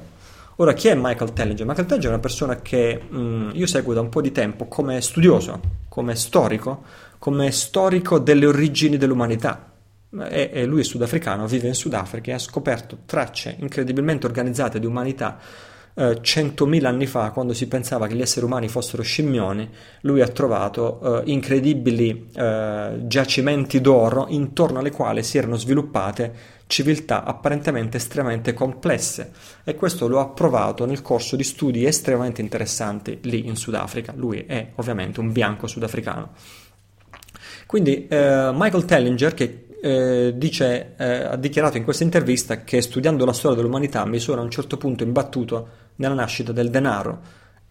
Ora, 0.58 0.74
chi 0.74 0.90
è 0.90 0.94
Michael 0.94 1.32
Tellinger? 1.32 1.66
Michael 1.66 1.88
Tellinger 1.88 2.10
è 2.10 2.14
una 2.14 2.22
persona 2.22 2.58
che 2.58 3.02
mh, 3.08 3.18
mm, 3.18 3.50
io 3.54 3.66
seguo 3.66 3.94
da 3.94 4.02
un 4.02 4.10
po' 4.10 4.20
di 4.20 4.34
tempo 4.34 4.66
come 4.66 5.00
studioso, 5.00 5.62
come 5.88 6.16
storico, 6.18 6.84
come 7.24 7.52
storico 7.52 8.20
delle 8.20 8.46
origini 8.46 8.98
dell'umanità. 8.98 9.72
E, 10.28 10.50
e 10.52 10.66
lui 10.66 10.82
è 10.82 10.84
sudafricano, 10.84 11.48
vive 11.48 11.70
in 11.70 11.74
Sudafrica 11.74 12.32
e 12.32 12.34
ha 12.34 12.38
scoperto 12.38 12.98
tracce 13.06 13.56
incredibilmente 13.60 14.26
organizzate 14.26 14.78
di 14.78 14.86
umanità 14.86 15.40
eh, 15.96 16.18
centomila 16.20 16.90
anni 16.90 17.06
fa, 17.06 17.32
quando 17.32 17.54
si 17.54 17.70
pensava 17.70 18.08
che 18.08 18.16
gli 18.16 18.22
esseri 18.22 18.46
umani 18.46 18.68
fossero 18.68 19.04
scimmioni, 19.04 19.70
lui 20.02 20.20
ha 20.20 20.28
trovato 20.28 21.22
eh, 21.24 21.32
incredibili 21.32 22.30
eh, 22.36 23.00
giacimenti 23.04 23.80
d'oro 23.80 24.26
intorno 24.28 24.80
alle 24.80 24.92
quali 24.92 25.24
si 25.24 25.38
erano 25.38 25.56
sviluppate 25.56 26.34
civiltà 26.68 27.24
apparentemente 27.24 27.96
estremamente 27.96 28.54
complesse 28.54 29.32
e 29.64 29.76
questo 29.76 30.10
lo 30.10 30.20
ha 30.20 30.28
provato 30.28 30.86
nel 30.86 31.02
corso 31.02 31.38
di 31.38 31.44
studi 31.44 31.86
estremamente 31.86 32.42
interessanti 32.42 33.20
lì 33.22 33.48
in 33.48 33.56
Sudafrica. 33.56 34.12
Lui 34.14 34.44
è 34.46 34.72
ovviamente 34.76 35.22
un 35.22 35.32
bianco 35.32 35.68
sudafricano. 35.68 36.32
Quindi 37.74 38.06
eh, 38.06 38.52
Michael 38.54 38.86
Tellinger, 38.86 39.34
che 39.34 39.66
eh, 39.82 40.34
dice, 40.38 40.94
eh, 40.96 41.24
ha 41.24 41.36
dichiarato 41.36 41.78
in 41.78 41.84
questa 41.84 42.04
intervista 42.04 42.64
che 42.64 42.84
studiando 42.84 43.26
la 43.26 43.34
storia 43.34 43.58
dell'umanità 43.58 44.06
mi 44.06 44.20
sono 44.20 44.42
a 44.42 44.44
un 44.44 44.52
certo 44.52 44.78
punto 44.78 45.02
imbattuto 45.02 45.70
nella 45.96 46.14
nascita 46.14 46.52
del 46.52 46.70
denaro 46.70 47.20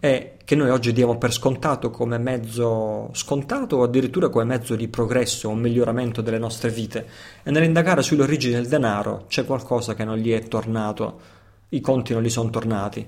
e 0.01 0.33
che 0.43 0.55
noi 0.55 0.71
oggi 0.71 0.91
diamo 0.91 1.17
per 1.17 1.31
scontato 1.31 1.89
come 1.89 2.17
mezzo 2.17 3.11
scontato 3.13 3.77
o 3.77 3.83
addirittura 3.83 4.27
come 4.27 4.43
mezzo 4.43 4.75
di 4.75 4.89
progresso 4.89 5.47
o 5.47 5.55
miglioramento 5.55 6.21
delle 6.21 6.37
nostre 6.37 6.69
vite. 6.69 7.07
E 7.41 7.51
nell'indagare 7.51 8.01
sulle 8.01 8.23
origini 8.23 8.55
del 8.55 8.67
denaro 8.67 9.23
c'è 9.29 9.45
qualcosa 9.45 9.95
che 9.95 10.03
non 10.03 10.17
gli 10.17 10.33
è 10.33 10.43
tornato, 10.49 11.17
i 11.69 11.79
conti 11.79 12.11
non 12.11 12.23
gli 12.23 12.29
sono 12.29 12.49
tornati. 12.49 13.07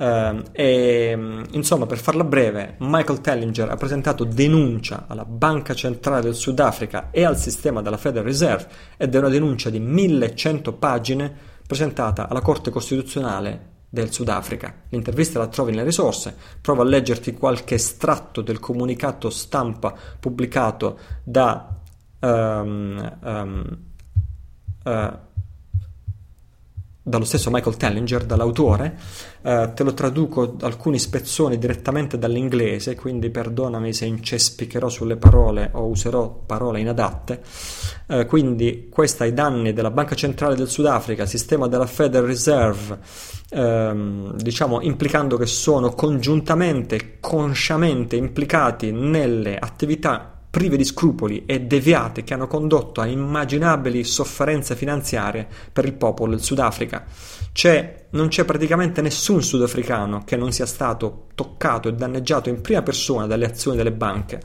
Uh, 0.00 0.42
e, 0.52 1.44
insomma, 1.50 1.84
per 1.84 1.98
farla 1.98 2.24
breve, 2.24 2.76
Michael 2.78 3.20
Tellinger 3.20 3.68
ha 3.68 3.76
presentato 3.76 4.24
denuncia 4.24 5.04
alla 5.06 5.26
Banca 5.26 5.74
Centrale 5.74 6.22
del 6.22 6.34
Sudafrica 6.34 7.10
e 7.10 7.22
al 7.22 7.36
sistema 7.36 7.82
della 7.82 7.98
Federal 7.98 8.24
Reserve 8.24 8.66
ed 8.96 9.14
è 9.14 9.18
una 9.18 9.28
denuncia 9.28 9.68
di 9.68 9.78
1100 9.78 10.72
pagine 10.72 11.30
presentata 11.66 12.30
alla 12.30 12.40
Corte 12.40 12.70
Costituzionale 12.70 13.68
del 13.90 14.10
Sudafrica. 14.10 14.84
L'intervista 14.88 15.38
la 15.38 15.48
trovi 15.48 15.72
nelle 15.72 15.84
risorse, 15.84 16.34
provo 16.62 16.80
a 16.80 16.86
leggerti 16.86 17.34
qualche 17.34 17.74
estratto 17.74 18.40
del 18.40 18.58
comunicato 18.58 19.28
stampa 19.28 19.94
pubblicato 20.18 20.98
da 21.22 21.78
um, 22.20 23.18
um, 23.22 23.78
uh, 24.82 25.18
dallo 27.10 27.24
stesso 27.24 27.50
Michael 27.50 27.76
Tellinger, 27.76 28.24
dall'autore, 28.24 28.96
eh, 29.42 29.72
te 29.74 29.82
lo 29.82 29.92
traduco 29.92 30.56
alcuni 30.60 30.98
spezzoni 30.98 31.58
direttamente 31.58 32.18
dall'inglese, 32.18 32.94
quindi 32.94 33.28
perdonami 33.28 33.92
se 33.92 34.06
incespicherò 34.06 34.88
sulle 34.88 35.16
parole 35.16 35.68
o 35.74 35.86
userò 35.86 36.30
parole 36.30 36.80
inadatte. 36.80 37.42
Eh, 38.06 38.24
quindi 38.24 38.88
questa 38.90 39.24
ai 39.24 39.34
danni 39.34 39.74
della 39.74 39.90
Banca 39.90 40.14
Centrale 40.14 40.54
del 40.54 40.68
Sudafrica, 40.68 41.26
sistema 41.26 41.68
della 41.68 41.86
Federal 41.86 42.26
Reserve, 42.26 42.98
ehm, 43.50 44.36
diciamo 44.36 44.80
implicando 44.80 45.36
che 45.36 45.46
sono 45.46 45.90
congiuntamente, 45.90 47.18
consciamente 47.20 48.16
implicati 48.16 48.92
nelle 48.92 49.58
attività 49.58 50.29
prive 50.50 50.76
di 50.76 50.84
scrupoli 50.84 51.44
e 51.46 51.60
deviate 51.60 52.24
che 52.24 52.34
hanno 52.34 52.48
condotto 52.48 53.00
a 53.00 53.06
immaginabili 53.06 54.02
sofferenze 54.02 54.74
finanziarie 54.74 55.46
per 55.72 55.84
il 55.84 55.94
popolo 55.94 56.32
del 56.32 56.42
Sudafrica. 56.42 57.04
C'è, 57.52 58.06
non 58.10 58.28
c'è 58.28 58.44
praticamente 58.44 59.00
nessun 59.00 59.42
sudafricano 59.42 60.22
che 60.24 60.36
non 60.36 60.50
sia 60.50 60.66
stato 60.66 61.26
toccato 61.34 61.88
e 61.88 61.94
danneggiato 61.94 62.48
in 62.48 62.60
prima 62.60 62.82
persona 62.82 63.26
dalle 63.26 63.46
azioni 63.46 63.76
delle 63.76 63.92
banche. 63.92 64.40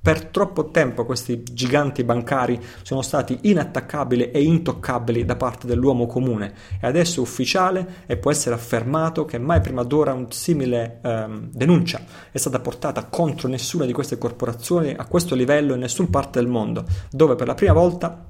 Per 0.00 0.26
troppo 0.26 0.70
tempo 0.70 1.04
questi 1.04 1.42
giganti 1.42 2.04
bancari 2.04 2.58
sono 2.82 3.02
stati 3.02 3.40
inattaccabili 3.42 4.30
e 4.30 4.42
intoccabili 4.42 5.24
da 5.24 5.36
parte 5.36 5.66
dell'uomo 5.66 6.06
comune. 6.06 6.54
E 6.80 6.86
adesso 6.86 7.18
è 7.18 7.22
ufficiale 7.22 8.04
e 8.06 8.16
può 8.16 8.30
essere 8.30 8.54
affermato 8.54 9.24
che 9.24 9.38
mai 9.38 9.60
prima 9.60 9.82
d'ora 9.82 10.14
un 10.14 10.30
simile 10.30 11.00
ehm, 11.02 11.50
denuncia 11.52 12.00
è 12.30 12.38
stata 12.38 12.60
portata 12.60 13.04
contro 13.04 13.48
nessuna 13.48 13.84
di 13.84 13.92
queste 13.92 14.18
corporazioni 14.18 14.94
a 14.96 15.04
questo 15.06 15.34
livello 15.34 15.74
in 15.74 15.80
nessuna 15.80 16.08
parte 16.10 16.38
del 16.40 16.48
mondo, 16.48 16.84
dove 17.10 17.34
per 17.34 17.46
la 17.46 17.54
prima 17.54 17.72
volta 17.72 18.28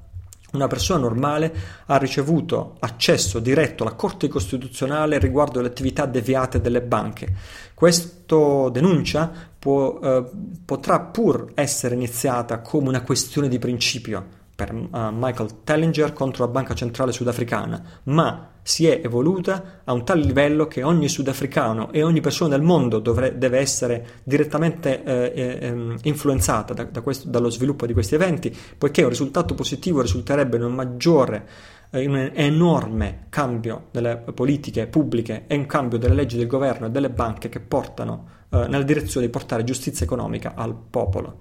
una 0.53 0.67
persona 0.67 0.99
normale 0.99 1.53
ha 1.85 1.97
ricevuto 1.97 2.77
accesso 2.79 3.39
diretto 3.39 3.83
alla 3.83 3.93
Corte 3.93 4.27
Costituzionale 4.27 5.19
riguardo 5.19 5.59
alle 5.59 5.67
attività 5.67 6.05
deviate 6.05 6.61
delle 6.61 6.81
banche. 6.81 7.33
Questa 7.73 8.69
denuncia 8.71 9.31
può, 9.57 9.99
eh, 9.99 10.25
potrà 10.65 10.99
pur 10.99 11.51
essere 11.53 11.95
iniziata 11.95 12.59
come 12.59 12.89
una 12.89 13.03
questione 13.03 13.47
di 13.47 13.59
principio 13.59 14.37
per 14.59 14.73
uh, 14.73 14.87
Michael 15.13 15.63
Tellinger 15.63 16.11
contro 16.11 16.43
la 16.43 16.51
Banca 16.51 16.73
Centrale 16.73 17.13
Sudafricana, 17.13 17.81
ma 18.03 18.49
si 18.61 18.87
è 18.87 18.99
evoluta 19.01 19.81
a 19.85 19.93
un 19.93 20.03
tale 20.03 20.21
livello 20.21 20.67
che 20.67 20.83
ogni 20.83 21.07
sudafricano 21.07 21.93
e 21.93 22.03
ogni 22.03 22.19
persona 22.19 22.49
del 22.49 22.61
mondo 22.61 22.99
dovre- 22.99 23.37
deve 23.37 23.59
essere 23.59 24.05
direttamente 24.23 25.01
eh, 25.01 25.31
eh, 25.33 25.57
ehm, 25.61 25.99
influenzata 26.03 26.73
da, 26.73 26.83
da 26.83 26.99
questo, 26.99 27.29
dallo 27.29 27.49
sviluppo 27.49 27.85
di 27.85 27.93
questi 27.93 28.15
eventi, 28.15 28.53
poiché 28.77 29.03
un 29.03 29.09
risultato 29.09 29.55
positivo 29.55 30.01
risulterebbe 30.01 30.57
in 30.57 30.63
un 30.63 30.73
maggiore 30.73 31.47
in 31.91 32.11
un 32.11 32.31
enorme 32.35 33.25
cambio 33.29 33.87
delle 33.91 34.17
politiche 34.17 34.85
pubbliche 34.85 35.45
e 35.47 35.55
un 35.55 35.65
cambio 35.65 35.97
delle 35.97 36.13
leggi 36.13 36.37
del 36.37 36.45
governo 36.45 36.85
e 36.85 36.89
delle 36.91 37.09
banche 37.09 37.49
che 37.49 37.61
portano 37.61 38.27
eh, 38.49 38.67
nella 38.67 38.83
direzione 38.83 39.25
di 39.25 39.31
portare 39.31 39.63
giustizia 39.63 40.05
economica 40.05 40.53
al 40.55 40.75
popolo. 40.75 41.37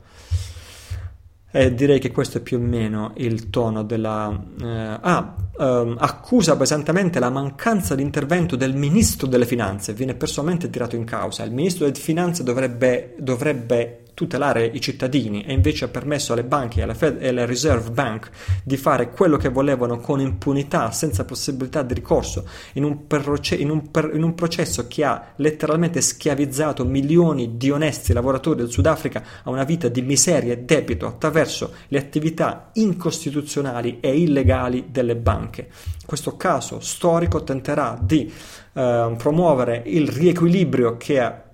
E 1.51 1.75
direi 1.75 1.99
che 1.99 2.11
questo 2.11 2.39
è 2.39 2.41
più 2.43 2.59
o 2.59 2.61
meno 2.61 3.13
il 3.17 3.49
tono 3.49 3.83
della... 3.83 4.31
Eh, 4.61 4.99
ah, 5.01 5.35
ehm, 5.59 5.97
accusa 5.99 6.57
pesantemente 6.57 7.19
la 7.19 7.31
mancanza 7.31 7.95
di 7.95 8.03
intervento 8.03 8.55
del 8.55 8.75
ministro 8.75 9.27
delle 9.27 9.47
finanze, 9.47 9.95
viene 9.95 10.15
personalmente 10.15 10.69
tirato 10.69 10.97
in 10.97 11.05
causa. 11.05 11.45
Il 11.45 11.53
ministro 11.53 11.87
delle 11.87 11.99
finanze 11.99 12.43
dovrebbe, 12.43 13.15
dovrebbe 13.19 14.03
tutelare 14.19 14.67
i 14.67 14.81
cittadini 14.81 15.45
e 15.45 15.53
invece 15.53 15.85
ha 15.85 15.89
permesso 15.89 16.33
alle 16.33 16.43
banche 16.43 16.83
alla, 16.83 16.95
Fed, 16.95 17.23
e 17.23 17.29
alla 17.29 17.45
Reserve 17.45 17.91
Bank 17.91 18.31
di 18.65 18.77
fare 18.77 19.11
quello 19.11 19.37
che 19.37 19.49
volevano 19.49 20.01
con 20.01 20.19
impunità, 20.19 20.91
senza 20.91 21.25
possibilità 21.25 21.83
di 21.83 21.95
ricorso, 21.95 22.45
in 22.73 22.83
un, 22.83 23.07
perroce, 23.07 23.55
in, 23.55 23.71
un 23.71 23.93
per, 23.93 24.11
in 24.13 24.25
un, 24.25 24.35
processo 24.35 24.89
che 24.89 25.05
ha 25.05 25.35
letteralmente 25.37 26.01
schiavizzato 26.01 26.85
milioni 26.85 27.57
di 27.57 27.71
onesti 27.71 28.13
lavoratori 28.13 28.57
del 28.57 28.71
Sudafrica 28.73 29.23
a 29.45 29.51
una 29.51 29.63
vita 29.63 29.87
di 29.87 30.03
miseria 30.03 30.53
e 30.53 30.63
debito 30.63 31.07
attraverso 31.07 31.75
le 31.87 31.99
attività 31.99 32.71
incostituzionali 32.73 33.99
e 34.01 34.19
illegali 34.19 34.87
delle 34.91 35.15
banche. 35.15 35.69
Questo 36.05 36.37
caso 36.37 36.81
storico 36.81 37.45
tenterà 37.45 37.97
di 38.03 38.29
eh, 38.73 39.15
promuovere 39.17 39.81
il 39.87 40.09
riequilibrio 40.09 40.97
che 40.97 41.47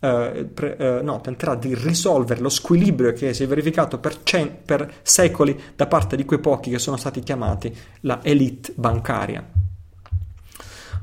Uh, 0.00 0.48
pre, 0.54 0.76
uh, 0.78 1.04
no, 1.04 1.20
tenterà 1.20 1.56
di 1.56 1.74
risolvere 1.74 2.40
lo 2.40 2.48
squilibrio 2.48 3.12
che 3.12 3.34
si 3.34 3.42
è 3.42 3.46
verificato 3.48 3.98
per, 3.98 4.22
cen- 4.22 4.58
per, 4.64 4.92
secoli 5.02 5.60
da 5.74 5.88
parte 5.88 6.14
di 6.14 6.24
quei 6.24 6.38
pochi 6.38 6.70
che 6.70 6.78
sono 6.78 6.96
stati 6.96 7.20
chiamati 7.20 7.74
la 8.02 8.20
elite 8.22 8.72
bancaria. 8.76 9.44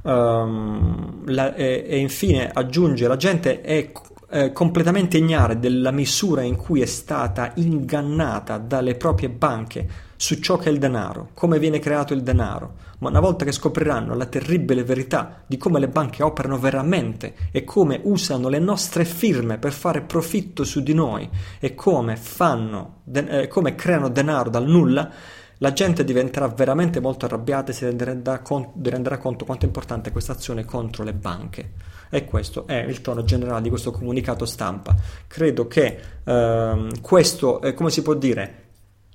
Um, 0.04 1.24
la, 1.26 1.56
e, 1.56 1.84
e, 1.88 1.98
infine 1.98 2.50
aggiunge 2.52 3.08
la 3.08 3.18
gente 3.18 3.62
è 3.62 3.92
eh, 4.30 4.52
completamente 4.52 5.18
ignara 5.18 5.54
della 5.54 5.92
misura 5.92 6.42
in 6.42 6.56
cui 6.56 6.82
è 6.82 6.86
stata 6.86 7.52
ingannata 7.56 8.58
dalle 8.58 8.96
proprie 8.96 9.30
banche 9.30 9.88
su 10.26 10.40
ciò 10.40 10.58
che 10.58 10.70
è 10.70 10.72
il 10.72 10.80
denaro, 10.80 11.30
come 11.36 11.60
viene 11.60 11.78
creato 11.78 12.16
il 12.16 12.24
denaro, 12.24 12.78
ma 12.98 13.10
una 13.10 13.20
volta 13.20 13.46
che 13.46 13.52
scopriranno 13.52 14.16
la 14.16 14.26
terribile 14.26 14.84
verità 14.84 15.44
di 15.46 15.56
come 15.56 15.80
le 15.80 15.88
banche 15.88 16.24
operano 16.24 16.58
veramente 16.58 17.36
e 17.52 17.64
come 17.64 18.00
usano 18.02 18.50
le 18.50 18.58
nostre 18.58 19.06
firme 19.06 19.60
per 19.60 19.72
fare 19.72 20.02
profitto 20.02 20.64
su 20.64 20.82
di 20.82 20.96
noi 20.96 21.30
e 21.60 21.76
come 21.76 22.16
fanno, 22.16 23.02
eh, 23.14 23.48
come 23.48 23.76
creano 23.76 24.10
denaro 24.10 24.50
dal 24.50 24.66
nulla, 24.66 25.12
la 25.60 25.74
gente 25.74 26.04
diventerà 26.04 26.48
veramente 26.48 27.00
molto 27.00 27.26
arrabbiata 27.26 27.70
e 27.70 27.76
si 27.76 27.86
renderà, 27.86 28.40
con- 28.40 28.72
renderà 28.82 29.20
conto 29.20 29.46
quanto 29.46 29.66
è 29.66 29.68
importante 29.68 30.12
questa 30.12 30.32
azione 30.32 30.66
contro 30.66 31.04
le 31.04 31.14
banche. 31.14 31.74
E 32.10 32.26
questo 32.26 32.66
è 32.66 32.78
il 32.78 33.02
tono 33.02 33.24
generale 33.24 33.62
di 33.62 33.70
questo 33.70 33.92
comunicato 33.92 34.46
stampa. 34.46 34.96
Credo 35.28 35.68
che 35.68 36.00
ehm, 36.24 37.00
questo, 37.02 37.62
eh, 37.62 37.76
come 37.76 37.92
si 37.92 38.02
può 38.02 38.16
dire, 38.16 38.64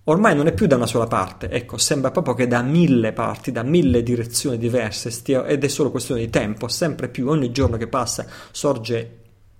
ormai 0.04 0.34
non 0.34 0.46
è 0.46 0.52
più 0.52 0.66
da 0.66 0.76
una 0.76 0.86
sola 0.86 1.06
parte, 1.06 1.50
ecco, 1.50 1.76
sembra 1.78 2.10
proprio 2.10 2.34
che 2.34 2.46
da 2.46 2.62
mille 2.62 3.12
parti, 3.12 3.52
da 3.52 3.62
mille 3.62 4.02
direzioni 4.02 4.58
diverse 4.58 5.10
stia, 5.10 5.46
ed 5.46 5.64
è 5.64 5.68
solo 5.68 5.90
questione 5.90 6.20
di 6.20 6.30
tempo, 6.30 6.68
sempre 6.68 7.08
più 7.08 7.28
ogni 7.28 7.50
giorno 7.52 7.76
che 7.76 7.88
passa 7.88 8.26
sorge 8.50 9.18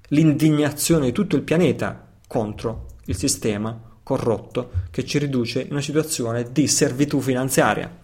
l'indignazione 0.09 1.07
di 1.07 1.13
tutto 1.13 1.37
il 1.37 1.43
pianeta 1.43 2.09
contro 2.27 2.87
il 3.07 3.17
sistema 3.17 3.79
corrotto 4.03 4.71
che 4.91 5.05
ci 5.05 5.19
riduce 5.19 5.61
in 5.61 5.73
una 5.73 5.81
situazione 5.81 6.51
di 6.51 6.67
servitù 6.67 7.21
finanziaria 7.21 8.00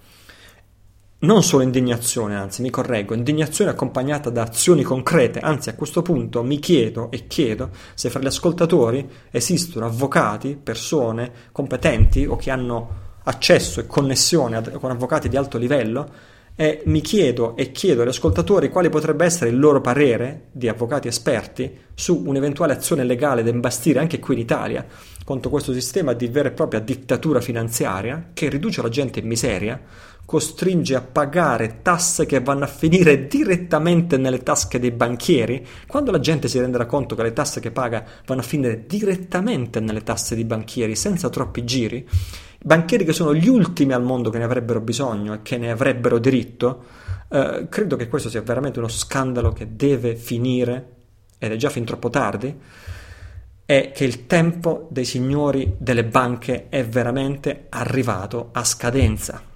non 1.19 1.43
solo 1.43 1.63
indignazione, 1.63 2.37
anzi 2.37 2.61
mi 2.61 2.69
correggo, 2.69 3.15
indignazione 3.15 3.71
accompagnata 3.71 4.29
da 4.29 4.43
azioni 4.43 4.83
concrete, 4.83 5.41
anzi 5.41 5.71
a 5.71 5.75
questo 5.75 6.03
punto 6.03 6.43
mi 6.43 6.59
chiedo 6.59 7.11
e 7.11 7.27
chiedo 7.27 7.71
se 7.95 8.11
fra 8.11 8.21
gli 8.21 8.27
ascoltatori 8.27 9.09
esistono 9.31 9.87
avvocati, 9.87 10.59
persone 10.63 11.33
competenti 11.53 12.27
o 12.27 12.37
che 12.37 12.51
hanno 12.51 13.05
accesso 13.25 13.81
e 13.81 13.87
connessione 13.87 14.57
ad, 14.57 14.73
con 14.73 14.91
avvocati 14.91 15.31
di 15.31 15.37
alto 15.37 15.57
livello 15.57 16.35
e 16.55 16.83
mi 16.87 17.01
chiedo 17.01 17.55
e 17.57 17.71
chiedo 17.71 18.03
agli 18.03 18.09
ascoltatori 18.09 18.71
quale 18.71 18.89
potrebbe 18.89 19.25
essere 19.27 19.51
il 19.51 19.59
loro 19.59 19.81
parere 19.83 20.49
di 20.53 20.69
avvocati 20.69 21.07
esperti 21.07 21.85
su 21.95 22.23
un'eventuale 22.25 22.73
azione 22.73 23.05
legale 23.05 23.43
da 23.43 23.51
imbastire 23.51 23.99
anche 23.99 24.19
qui 24.19 24.35
in 24.35 24.41
Italia 24.41 24.87
contro 25.23 25.51
questo 25.51 25.75
sistema 25.75 26.15
di 26.15 26.29
vera 26.29 26.49
e 26.49 26.53
propria 26.53 26.81
dittatura 26.81 27.41
finanziaria 27.41 28.31
che 28.33 28.49
riduce 28.49 28.81
la 28.81 28.89
gente 28.89 29.21
in 29.21 29.27
miseria 29.27 29.79
costringe 30.27 30.97
a 30.97 31.01
pagare 31.01 31.79
tasse 31.83 32.27
che 32.27 32.41
vanno 32.41 32.65
a 32.65 32.67
finire 32.67 33.29
direttamente 33.29 34.19
nelle 34.19 34.43
tasche 34.43 34.81
dei 34.81 34.91
banchieri, 34.91 35.65
quando 35.87 36.11
la 36.11 36.19
gente 36.19 36.49
si 36.49 36.59
renderà 36.59 36.85
conto 36.85 37.15
che 37.15 37.23
le 37.23 37.33
tasse 37.33 37.61
che 37.61 37.71
paga 37.71 38.05
vanno 38.27 38.41
a 38.41 38.45
finire 38.45 38.85
direttamente 38.87 39.81
nelle 39.81 40.03
tasse 40.03 40.35
dei 40.35 40.45
banchieri 40.45 40.97
senza 40.97 41.31
troppi 41.31 41.65
giri, 41.65 42.07
banchieri 42.63 43.05
che 43.05 43.13
sono 43.13 43.33
gli 43.33 43.49
ultimi 43.49 43.93
al 43.93 44.03
mondo 44.03 44.29
che 44.29 44.39
ne 44.39 44.45
avrebbero 44.45 44.81
bisogno 44.81 45.33
e 45.33 45.43
che 45.43 45.57
ne 45.57 45.71
avrebbero 45.71 46.19
diritto, 46.19 46.85
eh, 47.31 47.67
credo 47.71 47.95
che 47.95 48.09
questo 48.09 48.29
sia 48.29 48.43
veramente 48.43 48.81
uno 48.81 48.89
scandalo 48.89 49.53
che 49.53 49.77
deve 49.77 50.17
finire 50.17 50.95
ed 51.39 51.53
è 51.53 51.57
già 51.57 51.71
fin 51.71 51.85
troppo 51.85 52.11
tardi, 52.11 52.55
è 53.65 53.93
che 53.95 54.05
il 54.05 54.27
tempo 54.27 54.89
dei 54.91 55.05
signori 55.05 55.75
delle 55.79 56.05
banche 56.05 56.69
è 56.69 56.85
veramente 56.85 57.67
arrivato 57.69 58.49
a 58.53 58.65
scadenza. 58.65 59.55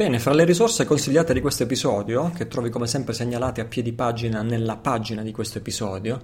Bene, 0.00 0.18
fra 0.18 0.32
le 0.32 0.44
risorse 0.44 0.86
consigliate 0.86 1.34
di 1.34 1.42
questo 1.42 1.64
episodio, 1.64 2.30
che 2.34 2.48
trovi 2.48 2.70
come 2.70 2.86
sempre 2.86 3.12
segnalate 3.12 3.60
a 3.60 3.66
piedi 3.66 3.92
pagina 3.92 4.40
nella 4.40 4.78
pagina 4.78 5.20
di 5.20 5.30
questo 5.30 5.58
episodio, 5.58 6.22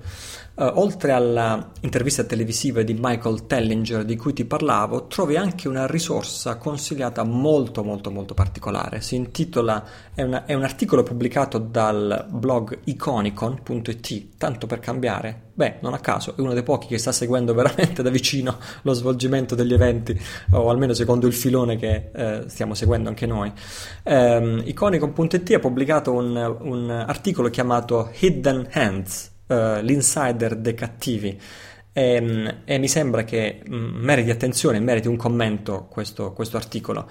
eh, 0.54 0.64
oltre 0.64 1.12
alla 1.12 1.72
intervista 1.80 2.24
televisiva 2.24 2.80
di 2.80 2.96
Michael 2.98 3.44
Tellinger 3.46 4.06
di 4.06 4.16
cui 4.16 4.32
ti 4.32 4.46
parlavo, 4.46 5.08
trovi 5.08 5.36
anche 5.36 5.68
una 5.68 5.86
risorsa 5.86 6.56
consigliata 6.56 7.22
molto 7.22 7.84
molto 7.84 8.10
molto 8.10 8.32
particolare. 8.32 9.02
Si 9.02 9.14
intitola, 9.14 9.84
è, 10.14 10.22
una, 10.22 10.46
è 10.46 10.54
un 10.54 10.62
articolo 10.62 11.02
pubblicato 11.02 11.58
dal 11.58 12.24
blog 12.30 12.78
iconicon.it, 12.84 14.38
tanto 14.38 14.66
per 14.66 14.78
cambiare, 14.78 15.45
Beh, 15.56 15.76
non 15.80 15.94
a 15.94 16.00
caso, 16.00 16.36
è 16.36 16.40
uno 16.42 16.52
dei 16.52 16.62
pochi 16.62 16.86
che 16.86 16.98
sta 16.98 17.12
seguendo 17.12 17.54
veramente 17.54 18.02
da 18.02 18.10
vicino 18.10 18.58
lo 18.82 18.92
svolgimento 18.92 19.54
degli 19.54 19.72
eventi, 19.72 20.14
o 20.50 20.68
almeno 20.68 20.92
secondo 20.92 21.26
il 21.26 21.32
filone 21.32 21.76
che 21.76 22.10
eh, 22.12 22.42
stiamo 22.48 22.74
seguendo 22.74 23.08
anche 23.08 23.24
noi. 23.24 23.50
Um, 24.02 24.60
Iconicon.it 24.66 25.54
ha 25.54 25.58
pubblicato 25.58 26.12
un, 26.12 26.36
un, 26.60 26.90
articolo 26.90 27.48
chiamato 27.48 28.10
Hidden 28.18 28.68
Hands, 28.70 29.32
uh, 29.46 29.80
l'insider 29.80 30.56
dei 30.56 30.74
cattivi. 30.74 31.40
E, 31.90 32.02
ehm, 32.02 32.56
e, 32.66 32.76
mi 32.76 32.88
sembra 32.88 33.24
che 33.24 33.62
mm, 33.66 33.96
meriti 34.04 34.28
attenzione, 34.28 34.78
meriti 34.78 35.08
un 35.08 35.16
commento 35.16 35.86
questo, 35.88 36.34
questo 36.34 36.58
articolo. 36.58 37.08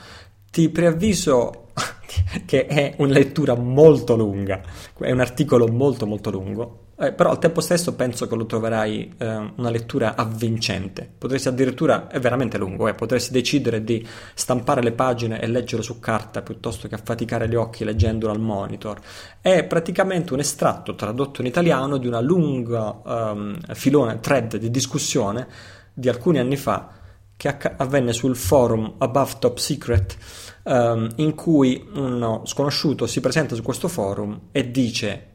Ti 0.52 0.70
preavviso 0.70 1.70
che 2.46 2.68
è 2.68 2.94
una 3.00 3.14
lettura 3.14 3.56
molto 3.56 4.16
lunga, 4.16 4.62
è 5.00 5.10
un 5.10 5.20
articolo 5.20 5.66
molto 5.68 6.06
molto 6.06 6.30
lungo, 6.30 6.85
eh, 6.98 7.12
però 7.12 7.32
al 7.32 7.40
tempo 7.40 7.60
stesso 7.60 7.94
penso 7.94 8.28
che 8.28 8.36
lo 8.36 8.46
troverai 8.46 9.16
eh, 9.18 9.52
una 9.56 9.70
lettura 9.70 10.16
avvincente. 10.16 11.10
Potresti 11.18 11.50
addirittura, 11.50 12.08
è 12.08 12.20
veramente 12.20 12.58
lungo, 12.58 12.88
eh, 12.88 12.94
potresti 12.94 13.34
decidere 13.34 13.84
di 13.84 14.06
stampare 14.34 14.82
le 14.82 14.94
pagine 14.94 15.42
e 15.42 15.48
leggerlo 15.48 15.84
su 15.84 16.00
carta 16.00 16.42
piuttosto 16.42 16.88
che 16.88 16.96
affaticare 16.96 17.50
gli 17.50 17.56
occhi 17.56 17.84
leggendolo 17.84 18.32
al 18.32 18.40
monitor. 18.40 19.00
È 19.42 19.64
praticamente 19.66 20.34
un 20.34 20.40
estratto 20.40 20.96
tradotto 20.96 21.42
in 21.42 21.48
italiano 21.48 21.98
di 21.98 22.08
una 22.08 22.22
lunga 22.22 23.02
um, 23.04 23.58
filone, 23.74 24.20
thread 24.22 24.56
di 24.56 24.72
discussione 24.72 25.48
di 25.94 26.08
alcuni 26.08 26.40
anni 26.40 26.56
fa 26.56 26.92
che 27.36 27.48
acc- 27.50 27.74
avvenne 27.76 28.14
sul 28.14 28.38
forum 28.38 28.96
Above 29.00 29.34
Top 29.40 29.58
Secret 29.58 30.16
um, 30.64 31.10
in 31.18 31.36
cui 31.36 31.86
uno 31.94 32.44
sconosciuto 32.46 33.06
si 33.06 33.20
presenta 33.20 33.56
su 33.56 33.62
questo 33.62 33.90
forum 33.90 34.48
e 34.52 34.72
dice 34.72 35.35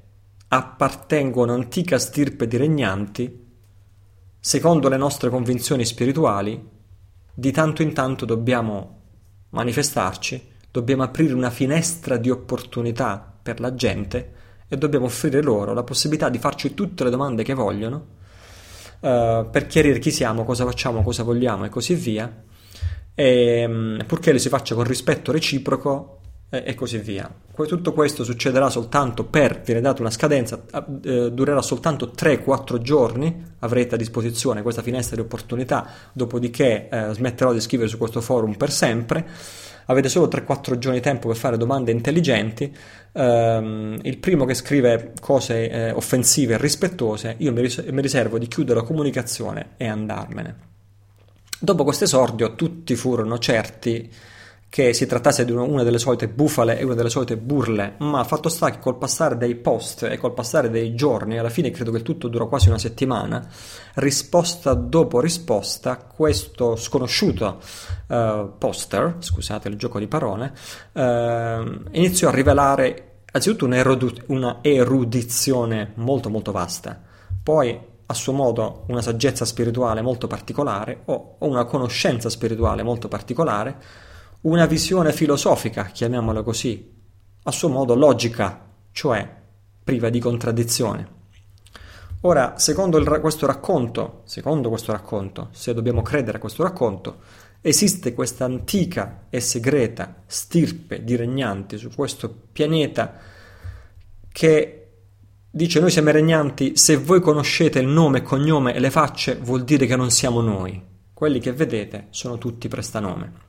appartengono 0.53 1.55
antica 1.55 1.99
stirpe 1.99 2.49
di 2.49 2.57
regnanti, 2.57 3.47
secondo 4.41 4.89
le 4.89 4.97
nostre 4.97 5.31
convinzioni 5.31 5.85
spirituali, 5.85 6.61
di 7.33 7.53
tanto 7.53 7.83
in 7.83 7.93
tanto 7.93 8.25
dobbiamo 8.25 8.99
manifestarci, 9.51 10.49
dobbiamo 10.73 11.05
aprire 11.05 11.35
una 11.35 11.51
finestra 11.51 12.17
di 12.17 12.31
opportunità 12.31 13.33
per 13.41 13.61
la 13.61 13.75
gente 13.75 14.33
e 14.67 14.77
dobbiamo 14.77 15.07
offrire 15.07 15.41
loro 15.41 15.73
la 15.73 15.85
possibilità 15.85 16.29
di 16.29 16.39
farci 16.39 16.75
tutte 16.75 17.05
le 17.05 17.11
domande 17.11 17.45
che 17.45 17.55
vogliono 17.55 18.07
uh, 19.01 19.49
per 19.51 19.67
chiarire 19.69 20.01
chi 20.01 20.11
siamo, 20.11 20.45
cosa 20.45 20.65
facciamo, 20.65 21.05
cosa 21.05 21.23
vogliamo 21.23 21.65
e 21.65 21.69
così 21.69 21.95
via, 21.95 22.43
e, 23.15 23.65
um, 23.67 24.03
purché 24.05 24.33
lo 24.33 24.39
si 24.39 24.49
faccia 24.49 24.75
con 24.75 24.83
rispetto 24.83 25.31
reciproco 25.31 26.20
e 26.51 26.75
così 26.75 26.99
via. 26.99 27.33
Tutto 27.55 27.93
questo 27.93 28.25
succederà 28.25 28.71
soltanto 28.71 29.25
per, 29.25 29.61
viene 29.61 29.81
data 29.81 30.01
una 30.01 30.11
scadenza, 30.11 30.63
eh, 31.03 31.31
durerà 31.31 31.63
soltanto 31.63 32.13
3-4 32.17 32.79
giorni, 32.79 33.45
avrete 33.61 33.95
a 33.95 33.99
disposizione 33.99 34.63
questa 34.63 34.83
finestra 34.83 35.15
di 35.15 35.23
opportunità, 35.23 35.87
dopodiché 36.13 36.89
eh, 36.89 37.13
smetterò 37.13 37.53
di 37.53 37.61
scrivere 37.61 37.89
su 37.89 37.99
questo 37.99 38.21
forum 38.21 38.55
per 38.55 38.71
sempre. 38.71 39.27
Avete 39.87 40.09
solo 40.09 40.27
3-4 40.27 40.79
giorni 40.79 40.99
di 40.99 41.05
tempo 41.05 41.29
per 41.29 41.37
fare 41.37 41.57
domande 41.57 41.91
intelligenti. 41.91 42.75
Um, 43.13 43.99
il 44.03 44.19
primo 44.19 44.45
che 44.45 44.55
scrive 44.55 45.13
cose 45.21 45.69
eh, 45.69 45.91
offensive 45.91 46.55
e 46.55 46.59
rispettose, 46.59 47.35
io 47.39 47.53
mi, 47.53 47.61
ris- 47.61 47.85
mi 47.91 48.01
riservo 48.01 48.39
di 48.39 48.47
chiudere 48.47 48.81
la 48.81 48.87
comunicazione 48.87 49.71
e 49.77 49.89
andarmene. 49.89 50.57
Dopo 51.59 51.85
questo 51.85 52.05
esordio, 52.05 52.55
tutti 52.55 52.95
furono 52.95 53.39
certi 53.39 54.11
che 54.71 54.95
si 54.95 55.05
trattasse 55.05 55.45
di 55.45 55.51
una 55.51 55.83
delle 55.83 55.99
solite 55.99 56.29
bufale 56.29 56.79
e 56.79 56.85
una 56.85 56.95
delle 56.95 57.11
solite 57.11 57.37
burle, 57.37 57.97
ma 57.99 58.23
fatto 58.23 58.49
sta 58.49 58.71
che 58.71 58.79
col 58.79 58.99
passare 58.99 59.37
dei 59.37 59.57
post 59.57 60.05
e 60.05 60.17
col 60.17 60.33
passare 60.33 60.71
dei 60.71 60.95
giorni, 60.95 61.39
alla 61.39 61.49
fine 61.51 61.73
credo 61.73 61.91
che 61.91 61.97
il 61.97 62.03
tutto 62.05 62.29
durò 62.29 62.47
quasi 62.47 62.69
una 62.69 62.79
settimana, 62.79 63.45
risposta 63.95 64.75
dopo 64.75 65.19
risposta, 65.21 65.97
questo 65.97 66.77
sconosciuto 66.77 67.59
uh, 68.07 68.53
poster, 68.59 69.17
scusate 69.19 69.67
il 69.67 69.75
gioco 69.75 69.99
di 69.99 70.07
parole, 70.07 70.53
uh, 70.93 71.01
iniziò 71.91 72.29
a 72.29 72.33
rivelare 72.33 73.23
anzitutto 73.33 73.65
una 73.65 74.59
erudizione 74.63 75.93
molto 75.97 76.31
molto 76.31 76.53
vasta, 76.53 76.97
poi 77.43 77.77
a 78.07 78.15
suo 78.15 78.33
modo 78.33 78.85
una 78.87 79.03
saggezza 79.03 79.45
spirituale 79.45 80.01
molto 80.01 80.29
particolare 80.29 81.03
o 81.07 81.37
una 81.41 81.65
conoscenza 81.65 82.31
spirituale 82.31 82.85
molto 82.85 83.09
particolare, 83.09 84.09
una 84.43 84.67
visione 84.67 85.13
filosofica, 85.13 85.85
chiamiamola 85.85 86.43
così, 86.43 86.93
a 87.43 87.51
suo 87.51 87.69
modo 87.69 87.95
logica, 87.95 88.69
cioè 88.93 89.29
priva 89.83 90.09
di 90.09 90.21
contraddizione. 90.21 91.19
Ora, 92.23 92.59
secondo 92.59 92.99
il, 92.99 93.07
questo 93.21 93.47
racconto, 93.47 94.23
secondo 94.25 94.69
questo 94.69 94.93
racconto, 94.93 95.49
se 95.53 95.75
dobbiamo 95.75 96.03
credere 96.03 96.37
a 96.37 96.41
questo 96.41 96.63
racconto, 96.63 97.21
esiste 97.61 98.15
questa 98.15 98.45
antica 98.45 99.27
e 99.29 99.41
segreta 99.41 100.23
stirpe 100.27 101.03
di 101.05 101.17
regnanti 101.17 101.77
su 101.77 101.91
questo 101.95 102.35
pianeta 102.53 103.19
che 104.33 104.89
dice 105.51 105.81
noi 105.81 105.91
siamo 105.91 106.11
regnanti, 106.11 106.77
se 106.77 106.97
voi 106.97 107.21
conoscete 107.21 107.79
il 107.79 107.89
nome, 107.89 108.19
il 108.19 108.25
cognome 108.25 108.75
e 108.75 108.81
le 108.81 108.91
facce 108.91 109.37
vuol 109.37 109.65
dire 109.65 109.87
che 109.87 109.97
non 109.97 110.11
siamo 110.11 110.41
noi. 110.41 110.89
Quelli 111.13 111.41
che 111.41 111.53
vedete 111.53 112.07
sono 112.11 112.39
tutti 112.39 112.69
prestanome. 112.69 113.49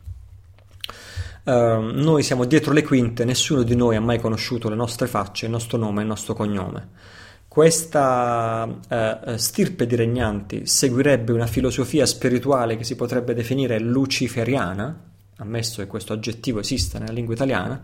Uh, 1.44 1.52
noi 1.52 2.22
siamo 2.22 2.46
dietro 2.46 2.72
le 2.72 2.84
quinte, 2.84 3.26
nessuno 3.26 3.64
di 3.64 3.76
noi 3.76 3.96
ha 3.96 4.02
mai 4.02 4.20
conosciuto 4.20 4.70
le 4.70 4.76
nostre 4.76 5.08
facce, 5.08 5.46
il 5.46 5.52
nostro 5.52 5.78
nome 5.78 6.00
e 6.00 6.02
il 6.04 6.08
nostro 6.08 6.36
cognome. 6.36 6.90
Questa 7.48 8.66
uh, 8.66 9.36
stirpe 9.36 9.88
di 9.88 9.96
regnanti 9.96 10.68
seguirebbe 10.68 11.32
una 11.32 11.48
filosofia 11.48 12.06
spirituale 12.06 12.78
che 12.78 12.84
si 12.84 12.96
potrebbe 12.96 13.34
definire 13.34 13.80
luciferiana, 13.80 15.04
ammesso 15.38 15.82
che 15.82 15.88
questo 15.88 16.14
aggettivo 16.14 16.60
esista 16.60 17.00
nella 17.00 17.12
lingua 17.12 17.34
italiana, 17.34 17.82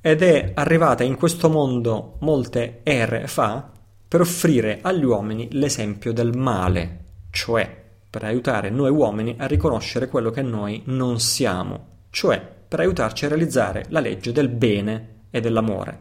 ed 0.00 0.22
è 0.22 0.50
arrivata 0.54 1.04
in 1.04 1.14
questo 1.14 1.48
mondo 1.48 2.16
molte 2.20 2.80
ere 2.82 3.28
fa 3.28 3.70
per 4.08 4.20
offrire 4.20 4.80
agli 4.82 5.04
uomini 5.04 5.48
l'esempio 5.52 6.12
del 6.12 6.36
male, 6.36 7.04
cioè 7.30 7.80
per 8.10 8.24
aiutare 8.24 8.68
noi 8.68 8.90
uomini 8.90 9.36
a 9.38 9.46
riconoscere 9.46 10.08
quello 10.08 10.30
che 10.30 10.42
noi 10.42 10.82
non 10.86 11.20
siamo, 11.20 11.86
cioè 12.10 12.60
per 12.72 12.80
aiutarci 12.80 13.26
a 13.26 13.28
realizzare 13.28 13.84
la 13.90 14.00
legge 14.00 14.32
del 14.32 14.48
bene 14.48 15.24
e 15.30 15.42
dell'amore. 15.42 16.00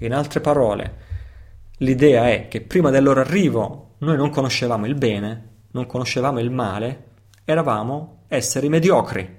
In 0.00 0.12
altre 0.12 0.40
parole, 0.40 0.96
l'idea 1.76 2.28
è 2.28 2.48
che 2.48 2.60
prima 2.60 2.90
del 2.90 3.04
loro 3.04 3.20
arrivo 3.20 3.94
noi 3.98 4.16
non 4.16 4.30
conoscevamo 4.30 4.84
il 4.86 4.96
bene, 4.96 5.50
non 5.70 5.86
conoscevamo 5.86 6.40
il 6.40 6.50
male, 6.50 7.04
eravamo 7.44 8.24
esseri 8.26 8.68
mediocri. 8.68 9.36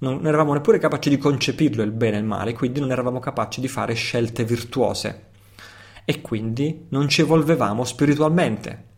Non 0.00 0.26
eravamo 0.26 0.52
neppure 0.52 0.78
capaci 0.78 1.08
di 1.08 1.16
concepirlo 1.16 1.82
il 1.82 1.92
bene 1.92 2.16
e 2.16 2.20
il 2.20 2.26
male, 2.26 2.52
quindi 2.52 2.80
non 2.80 2.90
eravamo 2.90 3.18
capaci 3.18 3.62
di 3.62 3.68
fare 3.68 3.94
scelte 3.94 4.44
virtuose. 4.44 5.28
E 6.04 6.20
quindi 6.20 6.84
non 6.90 7.08
ci 7.08 7.22
evolvevamo 7.22 7.82
spiritualmente. 7.82 8.88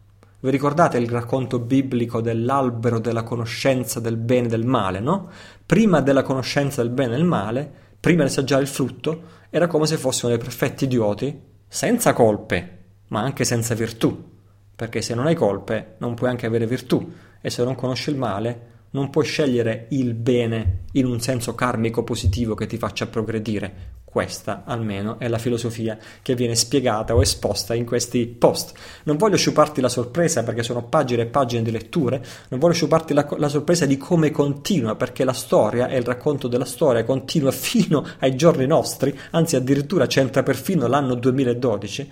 Vi 0.42 0.50
ricordate 0.50 0.98
il 0.98 1.08
racconto 1.08 1.60
biblico 1.60 2.20
dell'albero 2.20 2.98
della 2.98 3.22
conoscenza 3.22 4.00
del 4.00 4.16
bene 4.16 4.46
e 4.46 4.50
del 4.50 4.66
male, 4.66 4.98
no? 4.98 5.30
Prima 5.64 6.00
della 6.00 6.24
conoscenza 6.24 6.82
del 6.82 6.90
bene 6.90 7.14
e 7.14 7.16
del 7.18 7.24
male, 7.24 7.72
prima 8.00 8.24
di 8.24 8.28
assaggiare 8.28 8.62
il 8.62 8.68
frutto, 8.68 9.22
era 9.50 9.68
come 9.68 9.86
se 9.86 9.96
fossimo 9.96 10.30
dei 10.30 10.40
perfetti 10.40 10.82
idioti, 10.82 11.40
senza 11.68 12.12
colpe, 12.12 12.78
ma 13.10 13.20
anche 13.20 13.44
senza 13.44 13.74
virtù. 13.74 14.30
Perché 14.74 15.00
se 15.00 15.14
non 15.14 15.26
hai 15.26 15.36
colpe, 15.36 15.94
non 15.98 16.14
puoi 16.14 16.30
anche 16.30 16.46
avere 16.46 16.66
virtù, 16.66 17.12
e 17.40 17.48
se 17.48 17.62
non 17.62 17.76
conosci 17.76 18.10
il 18.10 18.16
male, 18.16 18.70
non 18.90 19.10
puoi 19.10 19.24
scegliere 19.24 19.86
il 19.90 20.14
bene 20.14 20.86
in 20.94 21.06
un 21.06 21.20
senso 21.20 21.54
karmico 21.54 22.02
positivo 22.02 22.56
che 22.56 22.66
ti 22.66 22.78
faccia 22.78 23.06
progredire. 23.06 24.00
Questa 24.12 24.64
almeno 24.66 25.18
è 25.18 25.26
la 25.26 25.38
filosofia 25.38 25.96
che 26.20 26.34
viene 26.34 26.54
spiegata 26.54 27.14
o 27.14 27.22
esposta 27.22 27.74
in 27.74 27.86
questi 27.86 28.26
post. 28.26 28.74
Non 29.04 29.16
voglio 29.16 29.38
sciuparti 29.38 29.80
la 29.80 29.88
sorpresa 29.88 30.42
perché 30.42 30.62
sono 30.62 30.84
pagine 30.84 31.22
e 31.22 31.26
pagine 31.26 31.62
di 31.62 31.70
letture, 31.70 32.22
non 32.48 32.60
voglio 32.60 32.74
sciuparti 32.74 33.14
la, 33.14 33.26
la 33.38 33.48
sorpresa 33.48 33.86
di 33.86 33.96
come 33.96 34.30
continua 34.30 34.96
perché 34.96 35.24
la 35.24 35.32
storia 35.32 35.88
e 35.88 35.96
il 35.96 36.04
racconto 36.04 36.46
della 36.46 36.66
storia 36.66 37.04
continua 37.04 37.50
fino 37.52 38.06
ai 38.18 38.36
giorni 38.36 38.66
nostri, 38.66 39.18
anzi 39.30 39.56
addirittura 39.56 40.04
c'entra 40.04 40.42
perfino 40.42 40.86
l'anno 40.86 41.14
2012 41.14 42.10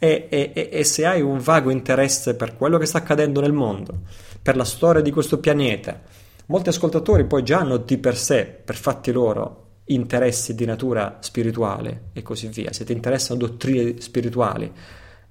e, 0.00 0.26
e, 0.28 0.68
e 0.72 0.84
se 0.84 1.06
hai 1.06 1.22
un 1.22 1.38
vago 1.38 1.70
interesse 1.70 2.34
per 2.34 2.56
quello 2.56 2.76
che 2.76 2.86
sta 2.86 2.98
accadendo 2.98 3.40
nel 3.40 3.52
mondo, 3.52 4.00
per 4.42 4.56
la 4.56 4.64
storia 4.64 5.00
di 5.00 5.12
questo 5.12 5.38
pianeta, 5.38 6.00
molti 6.46 6.70
ascoltatori 6.70 7.24
poi 7.24 7.44
già 7.44 7.60
hanno 7.60 7.76
di 7.76 7.98
per 7.98 8.16
sé, 8.16 8.46
per 8.46 8.74
fatti 8.74 9.12
loro, 9.12 9.65
interessi 9.86 10.54
di 10.54 10.64
natura 10.64 11.18
spirituale 11.20 12.08
e 12.12 12.22
così 12.22 12.48
via, 12.48 12.72
se 12.72 12.84
ti 12.84 12.92
interessano 12.92 13.38
dottrine 13.40 14.00
spirituali, 14.00 14.72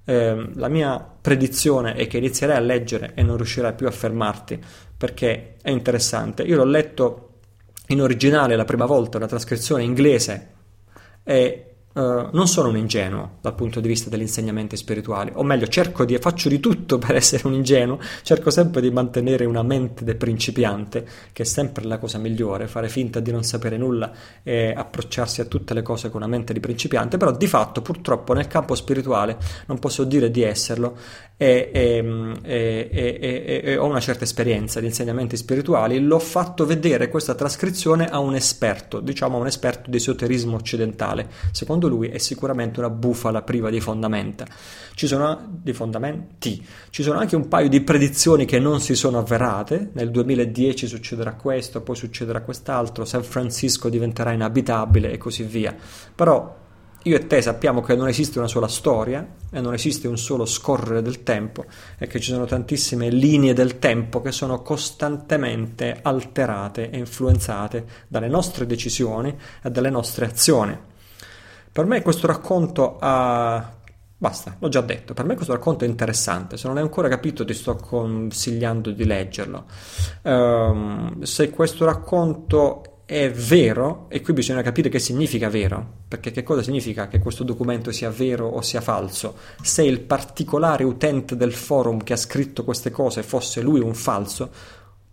eh, 0.04 0.48
la 0.54 0.68
mia 0.68 0.98
predizione 1.20 1.94
è 1.94 2.06
che 2.06 2.18
inizierai 2.18 2.56
a 2.56 2.60
leggere 2.60 3.12
e 3.14 3.22
non 3.22 3.36
riuscirai 3.36 3.74
più 3.74 3.86
a 3.86 3.90
fermarti 3.90 4.58
perché 4.96 5.56
è 5.60 5.70
interessante. 5.70 6.42
Io 6.42 6.56
l'ho 6.56 6.64
letto 6.64 7.22
in 7.88 8.00
originale 8.00 8.56
la 8.56 8.64
prima 8.64 8.86
volta, 8.86 9.18
una 9.18 9.26
trascrizione 9.26 9.82
inglese 9.82 10.54
e 11.22 11.65
Uh, 11.96 12.28
non 12.32 12.46
sono 12.46 12.68
un 12.68 12.76
ingenuo 12.76 13.38
dal 13.40 13.54
punto 13.54 13.80
di 13.80 13.88
vista 13.88 14.10
degli 14.10 14.20
insegnamenti 14.20 14.76
spirituali, 14.76 15.30
o 15.32 15.42
meglio, 15.42 15.66
cerco 15.66 16.04
di, 16.04 16.18
faccio 16.18 16.50
di 16.50 16.60
tutto 16.60 16.98
per 17.00 17.16
essere 17.16 17.46
un 17.46 17.54
ingenuo, 17.54 17.98
cerco 18.20 18.50
sempre 18.50 18.82
di 18.82 18.90
mantenere 18.90 19.46
una 19.46 19.62
mente 19.62 20.04
del 20.04 20.16
principiante, 20.16 21.06
che 21.32 21.44
è 21.44 21.46
sempre 21.46 21.86
la 21.86 21.96
cosa 21.96 22.18
migliore, 22.18 22.68
fare 22.68 22.90
finta 22.90 23.18
di 23.20 23.30
non 23.30 23.44
sapere 23.44 23.78
nulla 23.78 24.12
e 24.42 24.74
approcciarsi 24.76 25.40
a 25.40 25.46
tutte 25.46 25.72
le 25.72 25.80
cose 25.80 26.10
con 26.10 26.20
una 26.20 26.30
mente 26.30 26.52
di 26.52 26.60
principiante, 26.60 27.16
però 27.16 27.34
di 27.34 27.46
fatto 27.46 27.80
purtroppo 27.80 28.34
nel 28.34 28.46
campo 28.46 28.74
spirituale 28.74 29.38
non 29.64 29.78
posso 29.78 30.04
dire 30.04 30.30
di 30.30 30.42
esserlo 30.42 30.98
e, 31.38 31.70
e, 31.70 32.38
e, 32.42 33.60
e, 33.62 33.76
ho 33.76 33.84
una 33.84 34.00
certa 34.00 34.24
esperienza 34.24 34.80
di 34.80 34.86
insegnamenti 34.86 35.36
spirituali, 35.36 36.00
l'ho 36.00 36.18
fatto 36.18 36.64
vedere 36.64 37.08
questa 37.08 37.34
trascrizione 37.34 38.06
a 38.06 38.18
un 38.20 38.34
esperto, 38.34 39.00
diciamo 39.00 39.36
a 39.36 39.40
un 39.40 39.46
esperto 39.46 39.90
di 39.90 39.98
esoterismo 39.98 40.56
occidentale. 40.56 41.28
Secondo 41.52 41.88
lui 41.88 42.08
è 42.08 42.18
sicuramente 42.18 42.80
una 42.80 42.88
bufala 42.88 43.42
priva 43.42 43.68
di 43.68 43.80
fondamenta. 43.80 44.46
Ci 44.94 45.06
sono 45.06 45.58
di 45.62 45.74
fondamenti, 45.74 46.66
ci 46.88 47.02
sono 47.02 47.18
anche 47.18 47.36
un 47.36 47.48
paio 47.48 47.68
di 47.68 47.82
predizioni 47.82 48.46
che 48.46 48.58
non 48.58 48.80
si 48.80 48.94
sono 48.94 49.18
avverate. 49.18 49.90
Nel 49.92 50.10
2010 50.10 50.86
succederà 50.86 51.34
questo, 51.34 51.82
poi 51.82 51.96
succederà 51.96 52.40
quest'altro, 52.40 53.04
San 53.04 53.22
Francisco 53.22 53.90
diventerà 53.90 54.32
inabitabile 54.32 55.12
e 55.12 55.18
così 55.18 55.42
via. 55.42 55.76
Però 56.14 56.64
io 57.06 57.16
e 57.16 57.26
te 57.28 57.40
sappiamo 57.40 57.82
che 57.82 57.94
non 57.94 58.08
esiste 58.08 58.38
una 58.38 58.48
sola 58.48 58.66
storia 58.66 59.24
e 59.50 59.60
non 59.60 59.74
esiste 59.74 60.08
un 60.08 60.18
solo 60.18 60.44
scorrere 60.44 61.02
del 61.02 61.22
tempo 61.22 61.64
e 61.98 62.08
che 62.08 62.18
ci 62.18 62.32
sono 62.32 62.46
tantissime 62.46 63.10
linee 63.10 63.54
del 63.54 63.78
tempo 63.78 64.20
che 64.20 64.32
sono 64.32 64.60
costantemente 64.60 66.00
alterate 66.02 66.90
e 66.90 66.98
influenzate 66.98 67.86
dalle 68.08 68.26
nostre 68.26 68.66
decisioni 68.66 69.36
e 69.62 69.70
dalle 69.70 69.90
nostre 69.90 70.26
azioni. 70.26 70.76
Per 71.70 71.84
me 71.84 72.02
questo 72.02 72.26
racconto 72.26 72.96
ha... 72.98 73.72
Basta, 74.18 74.56
l'ho 74.58 74.68
già 74.68 74.80
detto, 74.80 75.14
per 75.14 75.26
me 75.26 75.34
questo 75.34 75.52
racconto 75.52 75.84
è 75.84 75.86
interessante, 75.88 76.56
se 76.56 76.66
non 76.66 76.78
hai 76.78 76.82
ancora 76.82 77.06
capito 77.06 77.44
ti 77.44 77.52
sto 77.52 77.76
consigliando 77.76 78.90
di 78.90 79.04
leggerlo. 79.04 79.66
Um, 80.22 81.22
se 81.22 81.50
questo 81.50 81.84
racconto 81.84 82.95
è 83.06 83.30
vero, 83.30 84.06
e 84.08 84.20
qui 84.20 84.32
bisogna 84.32 84.62
capire 84.62 84.88
che 84.88 84.98
significa 84.98 85.48
vero, 85.48 85.98
perché 86.08 86.32
che 86.32 86.42
cosa 86.42 86.60
significa 86.60 87.06
che 87.06 87.20
questo 87.20 87.44
documento 87.44 87.92
sia 87.92 88.10
vero 88.10 88.48
o 88.48 88.62
sia 88.62 88.80
falso? 88.80 89.36
Se 89.62 89.84
il 89.84 90.00
particolare 90.00 90.82
utente 90.82 91.36
del 91.36 91.52
forum 91.52 92.02
che 92.02 92.14
ha 92.14 92.16
scritto 92.16 92.64
queste 92.64 92.90
cose 92.90 93.22
fosse 93.22 93.60
lui 93.60 93.78
un 93.78 93.94
falso, 93.94 94.50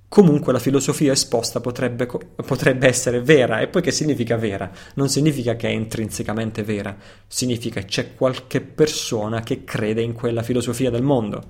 comunque 0.08 0.52
la 0.52 0.58
filosofia 0.58 1.12
esposta 1.12 1.60
potrebbe, 1.60 2.08
potrebbe, 2.08 2.88
essere 2.88 3.22
vera. 3.22 3.60
E 3.60 3.68
poi 3.68 3.84
che 3.84 3.91
significa 3.91 4.38
vera? 4.38 4.72
Non 4.96 5.08
significa 5.08 5.56
che 5.56 5.68
è 5.68 5.72
intrinsecamente 5.72 6.64
vera, 6.64 6.98
significa 7.28 7.82
che 7.82 7.86
c'è 7.86 8.16
qualche 8.16 8.62
persona 8.62 9.41
che 9.41 9.64
crede 9.64 10.02
in 10.02 10.14
quella 10.14 10.41
filosofia 10.41 10.89
del 10.89 11.04
mondo 11.04 11.44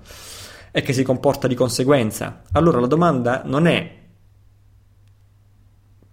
e 0.72 0.82
che 0.82 0.91
si 0.91 1.04
comporta 1.04 1.48
di 1.48 1.56
conseguenza. 1.56 2.41
Allora 2.52 2.82
la 2.82 2.88
domanda 2.88 3.44
non 3.46 3.66
è 3.66 4.02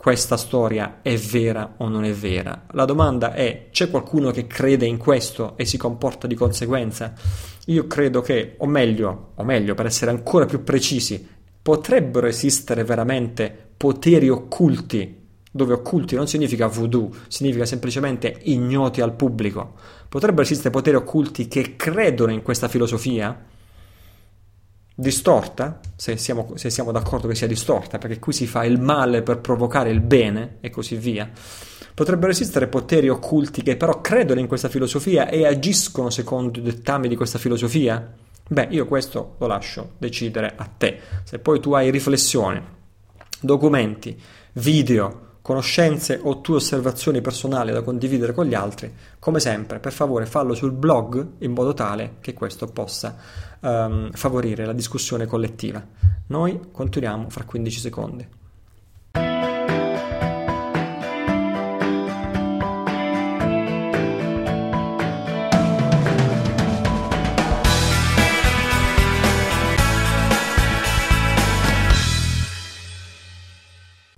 questa 0.01 0.39
storia 0.39 1.01
è 1.03 1.15
vera 1.19 1.75
o 1.77 1.89
non 1.89 2.05
è 2.05 2.13
vera. 2.13 2.65
La 2.71 2.87
domanda 2.87 3.35
è 3.35 3.67
c'è 3.71 3.91
qualcuno 3.91 4.31
che 4.31 4.47
crede 4.47 4.87
in 4.87 4.97
questo 4.97 5.59
e 5.59 5.67
si 5.67 5.77
comporta 5.77 6.27
di 6.27 6.35
conseguenza? 6.35 7.13
Io 7.67 7.87
credo 7.87 8.23
che, 8.23 8.55
o 8.57 8.67
meglio, 8.67 9.33
o 9.35 9.45
meglio 9.45 9.75
per 9.75 9.85
essere 9.85 10.11
ancora 10.11 10.47
più 10.47 10.65
precisi, 10.65 11.29
potrebbero 11.61 12.27
esistere 12.27 12.83
veramente 12.83 13.55
poteri 13.77 14.31
occulti, 14.31 15.19
dove 15.51 15.75
occulti 15.75 16.15
non 16.15 16.27
significa 16.27 16.67
voodoo, 16.67 17.11
significa 17.29 17.67
semplicemente 17.67 18.39
ignoti 18.45 19.03
al 19.03 19.13
pubblico. 19.13 19.75
Potrebbero 20.09 20.45
esistere 20.45 20.71
poteri 20.71 20.97
occulti 20.97 21.47
che 21.47 21.77
credono 21.77 22.33
in 22.33 22.41
questa 22.41 22.69
filosofia? 22.69 23.39
Distorta, 25.01 25.81
se 25.97 26.19
siamo, 26.19 26.53
se 26.57 26.69
siamo, 26.69 26.93
d'accordo 26.93 27.27
che 27.27 27.35
sia 27.35 27.47
distorta, 27.47 27.97
perché 27.97 28.19
qui 28.19 28.35
si 28.35 28.47
fa 28.47 28.65
il 28.65 28.79
male 28.79 29.23
per 29.23 29.39
provocare 29.39 29.91
il 29.91 30.01
bene 30.01 30.59
e 30.61 30.69
così 30.69 30.97
via. 30.97 31.29
Potrebbero 31.95 32.31
esistere 32.31 32.69
poteri 32.69 33.09
occulti 33.09 33.63
che 33.63 33.77
però 33.77 34.01
credono 34.01 34.41
in 34.41 34.47
questa 34.47 34.69
filosofia 34.69 35.29
e 35.29 35.47
agiscono 35.47 36.11
secondo 36.11 36.59
i 36.59 36.63
dettami 36.63 37.09
di 37.09 37.17
questa 37.17 37.39
filosofia? 37.39 38.15
Beh, 38.47 38.69
io 38.71 38.87
questo 38.87 39.37
lo 39.39 39.47
lascio 39.47 39.93
decidere 39.97 40.53
a 40.55 40.65
te. 40.65 40.99
Se 41.25 41.39
poi 41.39 41.61
tu 41.61 41.73
hai 41.73 41.91
riflessioni, 41.91 42.61
documenti, 43.41 44.21
video, 44.55 45.29
conoscenze 45.43 46.19
o 46.23 46.41
tue 46.41 46.57
osservazioni 46.57 47.21
personali 47.21 47.73
da 47.73 47.83
condividere 47.83 48.33
con 48.33 48.47
gli 48.47 48.55
altri, 48.55 48.93
come 49.19 49.41
sempre, 49.41 49.79
per 49.79 49.93
favore 49.93 50.27
fallo 50.27 50.55
sul 50.55 50.73
blog 50.73 51.27
in 51.39 51.53
modo 51.53 51.75
tale 51.75 52.17
che 52.21 52.35
questo 52.35 52.67
possa 52.67 53.17
um, 53.61 54.11
favorire 54.13 54.67
la 54.67 54.73
discussione 54.73 55.27
collettiva. 55.27 55.85
Noi 56.27 56.61
continuiamo 56.71 57.31
fra 57.31 57.45
15 57.45 57.81
secondi. 57.81 58.39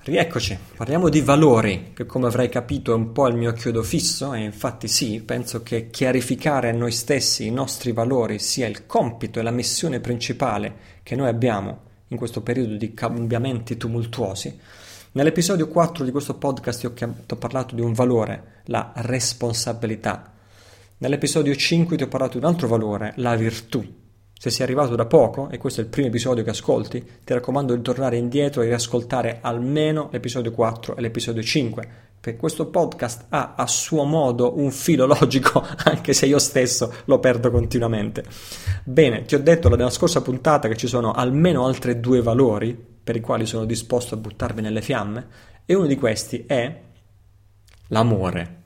Rieccoci, 0.04 0.58
parliamo 0.76 1.08
di 1.08 1.20
valori, 1.20 1.92
che 1.94 2.06
come 2.06 2.26
avrai 2.26 2.48
capito 2.48 2.90
è 2.90 2.96
un 2.96 3.12
po' 3.12 3.28
il 3.28 3.36
mio 3.36 3.52
chiodo 3.52 3.84
fisso, 3.84 4.34
e 4.34 4.40
infatti 4.40 4.88
sì, 4.88 5.22
penso 5.22 5.62
che 5.62 5.90
chiarificare 5.90 6.70
a 6.70 6.72
noi 6.72 6.90
stessi 6.90 7.46
i 7.46 7.52
nostri 7.52 7.92
valori 7.92 8.40
sia 8.40 8.66
il 8.66 8.84
compito 8.86 9.38
e 9.38 9.44
la 9.44 9.52
missione 9.52 10.00
principale 10.00 10.74
che 11.04 11.14
noi 11.14 11.28
abbiamo 11.28 11.82
in 12.08 12.16
questo 12.16 12.40
periodo 12.40 12.74
di 12.74 12.94
cambiamenti 12.94 13.76
tumultuosi. 13.76 14.58
Nell'episodio 15.12 15.68
4 15.68 16.04
di 16.04 16.10
questo 16.10 16.34
podcast 16.34 16.84
ho, 16.84 16.94
ho 17.28 17.36
parlato 17.36 17.76
di 17.76 17.80
un 17.80 17.92
valore, 17.92 18.62
la 18.64 18.90
responsabilità. 18.96 20.32
Nell'episodio 20.98 21.54
5 21.54 21.96
ti 21.96 22.02
ho 22.02 22.08
parlato 22.08 22.40
di 22.40 22.44
un 22.44 22.50
altro 22.50 22.66
valore, 22.66 23.12
la 23.18 23.36
virtù. 23.36 24.01
Se 24.42 24.50
sei 24.50 24.64
arrivato 24.64 24.96
da 24.96 25.06
poco 25.06 25.50
e 25.50 25.58
questo 25.58 25.80
è 25.80 25.84
il 25.84 25.88
primo 25.88 26.08
episodio 26.08 26.42
che 26.42 26.50
ascolti, 26.50 27.00
ti 27.22 27.32
raccomando 27.32 27.76
di 27.76 27.80
tornare 27.80 28.16
indietro 28.16 28.60
e 28.60 28.66
riascoltare 28.66 29.38
almeno 29.40 30.08
l'episodio 30.10 30.50
4 30.50 30.96
e 30.96 31.00
l'episodio 31.00 31.40
5, 31.40 31.88
perché 32.18 32.40
questo 32.40 32.66
podcast 32.66 33.26
ha 33.28 33.54
a 33.56 33.68
suo 33.68 34.02
modo 34.02 34.58
un 34.58 34.72
filo 34.72 35.06
logico, 35.06 35.64
anche 35.86 36.12
se 36.12 36.26
io 36.26 36.40
stesso 36.40 36.92
lo 37.04 37.20
perdo 37.20 37.52
continuamente. 37.52 38.24
Bene, 38.82 39.22
ti 39.26 39.36
ho 39.36 39.40
detto 39.40 39.68
nella 39.68 39.90
scorsa 39.90 40.22
puntata 40.22 40.66
che 40.66 40.76
ci 40.76 40.88
sono 40.88 41.12
almeno 41.12 41.64
altri 41.64 42.00
due 42.00 42.20
valori 42.20 42.74
per 42.74 43.14
i 43.14 43.20
quali 43.20 43.46
sono 43.46 43.64
disposto 43.64 44.16
a 44.16 44.18
buttarmi 44.18 44.60
nelle 44.60 44.82
fiamme, 44.82 45.26
e 45.64 45.74
uno 45.76 45.86
di 45.86 45.94
questi 45.94 46.46
è 46.48 46.80
l'amore. 47.86 48.62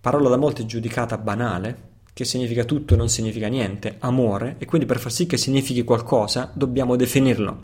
Parola 0.00 0.28
da 0.28 0.36
molti 0.36 0.66
giudicata 0.66 1.16
banale, 1.16 1.89
che 2.20 2.26
significa 2.26 2.64
tutto 2.64 2.92
e 2.92 2.96
non 2.98 3.08
significa 3.08 3.48
niente, 3.48 3.96
amore, 4.00 4.56
e 4.58 4.66
quindi 4.66 4.86
per 4.86 4.98
far 4.98 5.10
sì 5.10 5.24
che 5.24 5.38
significhi 5.38 5.84
qualcosa 5.84 6.52
dobbiamo 6.54 6.94
definirlo. 6.94 7.60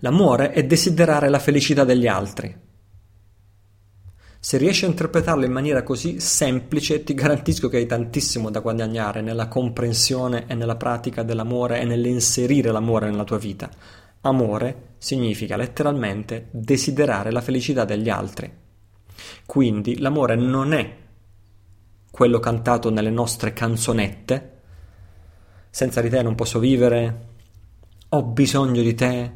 L'amore 0.00 0.50
è 0.50 0.64
desiderare 0.64 1.28
la 1.28 1.38
felicità 1.38 1.84
degli 1.84 2.08
altri. 2.08 2.52
Se 4.40 4.58
riesci 4.58 4.84
a 4.84 4.88
interpretarlo 4.88 5.44
in 5.44 5.52
maniera 5.52 5.84
così 5.84 6.18
semplice, 6.18 7.04
ti 7.04 7.14
garantisco 7.14 7.68
che 7.68 7.76
hai 7.76 7.86
tantissimo 7.86 8.50
da 8.50 8.58
guadagnare 8.58 9.20
nella 9.20 9.46
comprensione 9.46 10.46
e 10.48 10.54
nella 10.56 10.74
pratica 10.74 11.22
dell'amore 11.22 11.80
e 11.80 11.84
nell'inserire 11.84 12.72
l'amore 12.72 13.08
nella 13.08 13.22
tua 13.22 13.38
vita. 13.38 13.70
Amore 14.22 14.94
significa 14.98 15.56
letteralmente 15.56 16.48
desiderare 16.50 17.30
la 17.30 17.40
felicità 17.40 17.84
degli 17.84 18.08
altri. 18.08 18.52
Quindi 19.46 19.98
l'amore 20.00 20.34
non 20.34 20.72
è 20.72 21.02
quello 22.14 22.38
cantato 22.38 22.90
nelle 22.90 23.10
nostre 23.10 23.52
canzonette, 23.52 24.52
senza 25.68 26.00
di 26.00 26.08
te 26.08 26.22
non 26.22 26.36
posso 26.36 26.60
vivere, 26.60 27.26
ho 28.10 28.22
bisogno 28.22 28.80
di 28.82 28.94
te, 28.94 29.32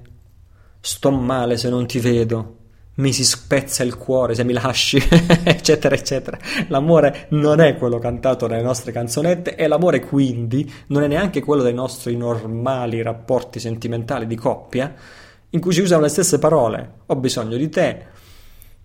sto 0.79 1.11
male 1.11 1.57
se 1.57 1.71
non 1.71 1.89
ti 1.89 1.99
vedo, 1.99 2.59
mi 2.99 3.13
si 3.13 3.25
spezza 3.25 3.83
il 3.83 3.97
cuore 3.97 4.37
se 4.37 4.45
mi 4.45 4.53
lasci, 4.53 4.97
eccetera, 5.43 5.97
eccetera. 5.97 6.39
L'amore 6.69 7.27
non 7.31 7.59
è 7.59 7.77
quello 7.77 7.99
cantato 7.99 8.47
nelle 8.47 8.63
nostre 8.63 8.93
canzonette 8.93 9.57
e 9.57 9.67
l'amore 9.67 9.99
quindi 9.99 10.73
non 10.87 11.03
è 11.03 11.09
neanche 11.09 11.43
quello 11.43 11.65
dei 11.65 11.75
nostri 11.75 12.17
normali 12.17 13.03
rapporti 13.03 13.59
sentimentali 13.59 14.29
di 14.29 14.37
coppia, 14.37 14.95
in 15.51 15.59
cui 15.59 15.73
si 15.73 15.81
usano 15.81 16.03
le 16.03 16.11
stesse 16.11 16.39
parole. 16.39 16.93
Ho 17.07 17.17
bisogno 17.17 17.57
di 17.57 17.69
te, 17.69 18.07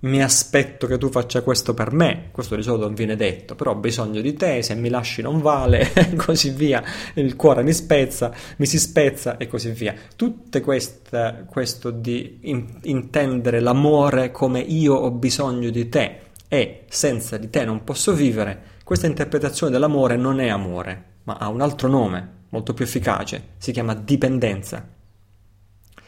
mi 0.03 0.21
aspetto 0.21 0.85
che 0.85 0.97
tu 0.97 1.09
faccia 1.09 1.41
questo 1.41 1.73
per 1.73 1.93
me, 1.93 2.29
questo 2.31 2.55
di 2.55 2.63
solito 2.63 2.85
non 2.85 2.93
viene 2.93 3.15
detto, 3.15 3.55
però 3.55 3.71
ho 3.71 3.75
bisogno 3.75 4.19
di 4.19 4.33
te, 4.33 4.61
se 4.61 4.75
mi 4.75 4.89
lasci 4.89 5.21
non 5.21 5.39
vale, 5.39 5.93
e 5.93 6.15
così 6.17 6.49
via, 6.49 6.83
il 7.13 7.35
cuore 7.35 7.63
mi 7.63 7.73
spezza, 7.73 8.33
mi 8.57 8.65
si 8.65 8.79
spezza 8.79 9.37
e 9.37 9.47
così 9.47 9.71
via. 9.71 9.95
Queste, 10.61 11.45
questo 11.49 11.89
di 11.89 12.39
in, 12.41 12.79
intendere 12.83 13.61
l'amore 13.61 14.31
come 14.31 14.59
io 14.59 14.93
ho 14.93 15.11
bisogno 15.11 15.69
di 15.69 15.87
te 15.87 16.19
e 16.49 16.83
senza 16.89 17.37
di 17.37 17.49
te 17.49 17.63
non 17.63 17.83
posso 17.85 18.13
vivere, 18.13 18.71
questa 18.83 19.07
interpretazione 19.07 19.71
dell'amore 19.71 20.17
non 20.17 20.41
è 20.41 20.49
amore, 20.49 21.03
ma 21.23 21.37
ha 21.37 21.47
un 21.47 21.61
altro 21.61 21.87
nome, 21.87 22.41
molto 22.49 22.73
più 22.73 22.83
efficace, 22.83 23.51
si 23.57 23.71
chiama 23.71 23.95
dipendenza, 23.95 24.85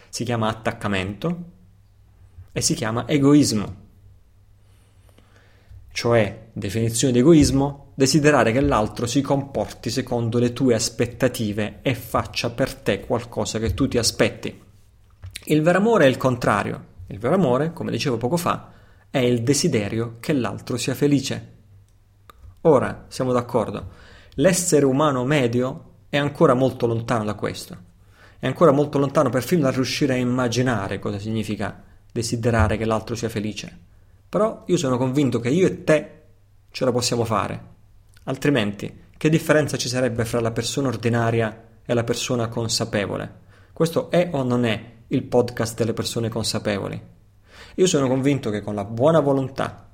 si 0.10 0.26
chiama 0.26 0.50
attaccamento 0.50 1.44
e 2.52 2.62
si 2.62 2.74
chiama 2.74 3.08
egoismo 3.08 3.84
cioè, 5.96 6.50
definizione 6.52 7.14
di 7.14 7.20
egoismo, 7.20 7.94
desiderare 7.96 8.52
che 8.52 8.60
l'altro 8.60 9.06
si 9.06 9.22
comporti 9.22 9.90
secondo 9.90 10.40
le 10.40 10.52
tue 10.52 10.76
aspettative 10.76 11.80
e 11.84 11.96
faccia 11.96 12.50
per 12.50 12.74
te 12.76 13.00
qualcosa 13.00 13.60
che 13.60 13.74
tu 13.74 13.88
ti 13.88 13.98
aspetti. 13.98 14.62
Il 15.46 15.62
vero 15.62 15.78
amore 15.78 16.04
è 16.04 16.10
il 16.10 16.18
contrario. 16.18 16.86
Il 17.08 17.18
vero 17.18 17.36
amore, 17.36 17.72
come 17.72 17.92
dicevo 17.92 18.18
poco 18.18 18.36
fa, 18.36 18.74
è 19.10 19.20
il 19.20 19.42
desiderio 19.42 20.18
che 20.20 20.34
l'altro 20.34 20.76
sia 20.76 20.94
felice. 20.94 21.54
Ora, 22.64 23.06
siamo 23.08 23.32
d'accordo, 23.32 23.92
l'essere 24.34 24.84
umano 24.84 25.24
medio 25.24 25.92
è 26.10 26.18
ancora 26.18 26.56
molto 26.56 26.88
lontano 26.88 27.24
da 27.24 27.36
questo. 27.36 27.78
È 28.38 28.46
ancora 28.46 28.72
molto 28.72 29.00
lontano 29.00 29.30
perfino 29.30 29.62
da 29.62 29.72
riuscire 29.72 30.16
a 30.16 30.18
immaginare 30.18 31.00
cosa 31.00 31.20
significa 31.20 31.82
desiderare 32.12 32.76
che 32.76 32.84
l'altro 32.84 33.16
sia 33.16 33.30
felice. 33.30 33.85
Però 34.36 34.64
io 34.66 34.76
sono 34.76 34.98
convinto 34.98 35.40
che 35.40 35.48
io 35.48 35.66
e 35.66 35.86
te 35.86 36.24
ce 36.70 36.84
la 36.84 36.92
possiamo 36.92 37.24
fare. 37.24 37.68
Altrimenti, 38.26 39.04
che 39.16 39.30
differenza 39.30 39.78
ci 39.78 39.88
sarebbe 39.88 40.26
fra 40.26 40.42
la 40.42 40.52
persona 40.52 40.90
ordinaria 40.90 41.68
e 41.86 41.94
la 41.94 42.04
persona 42.04 42.50
consapevole? 42.50 43.34
Questo 43.72 44.12
è 44.12 44.32
o 44.34 44.44
non 44.44 44.66
è 44.66 44.92
il 45.08 45.24
podcast 45.24 45.78
delle 45.78 45.94
persone 45.94 46.28
consapevoli? 46.28 47.02
Io 47.76 47.88
sono 47.88 48.10
convinto 48.10 48.50
che 48.50 48.62
con 48.62 48.76
la 48.76 48.84
buona 48.84 49.22
volontà, 49.22 49.90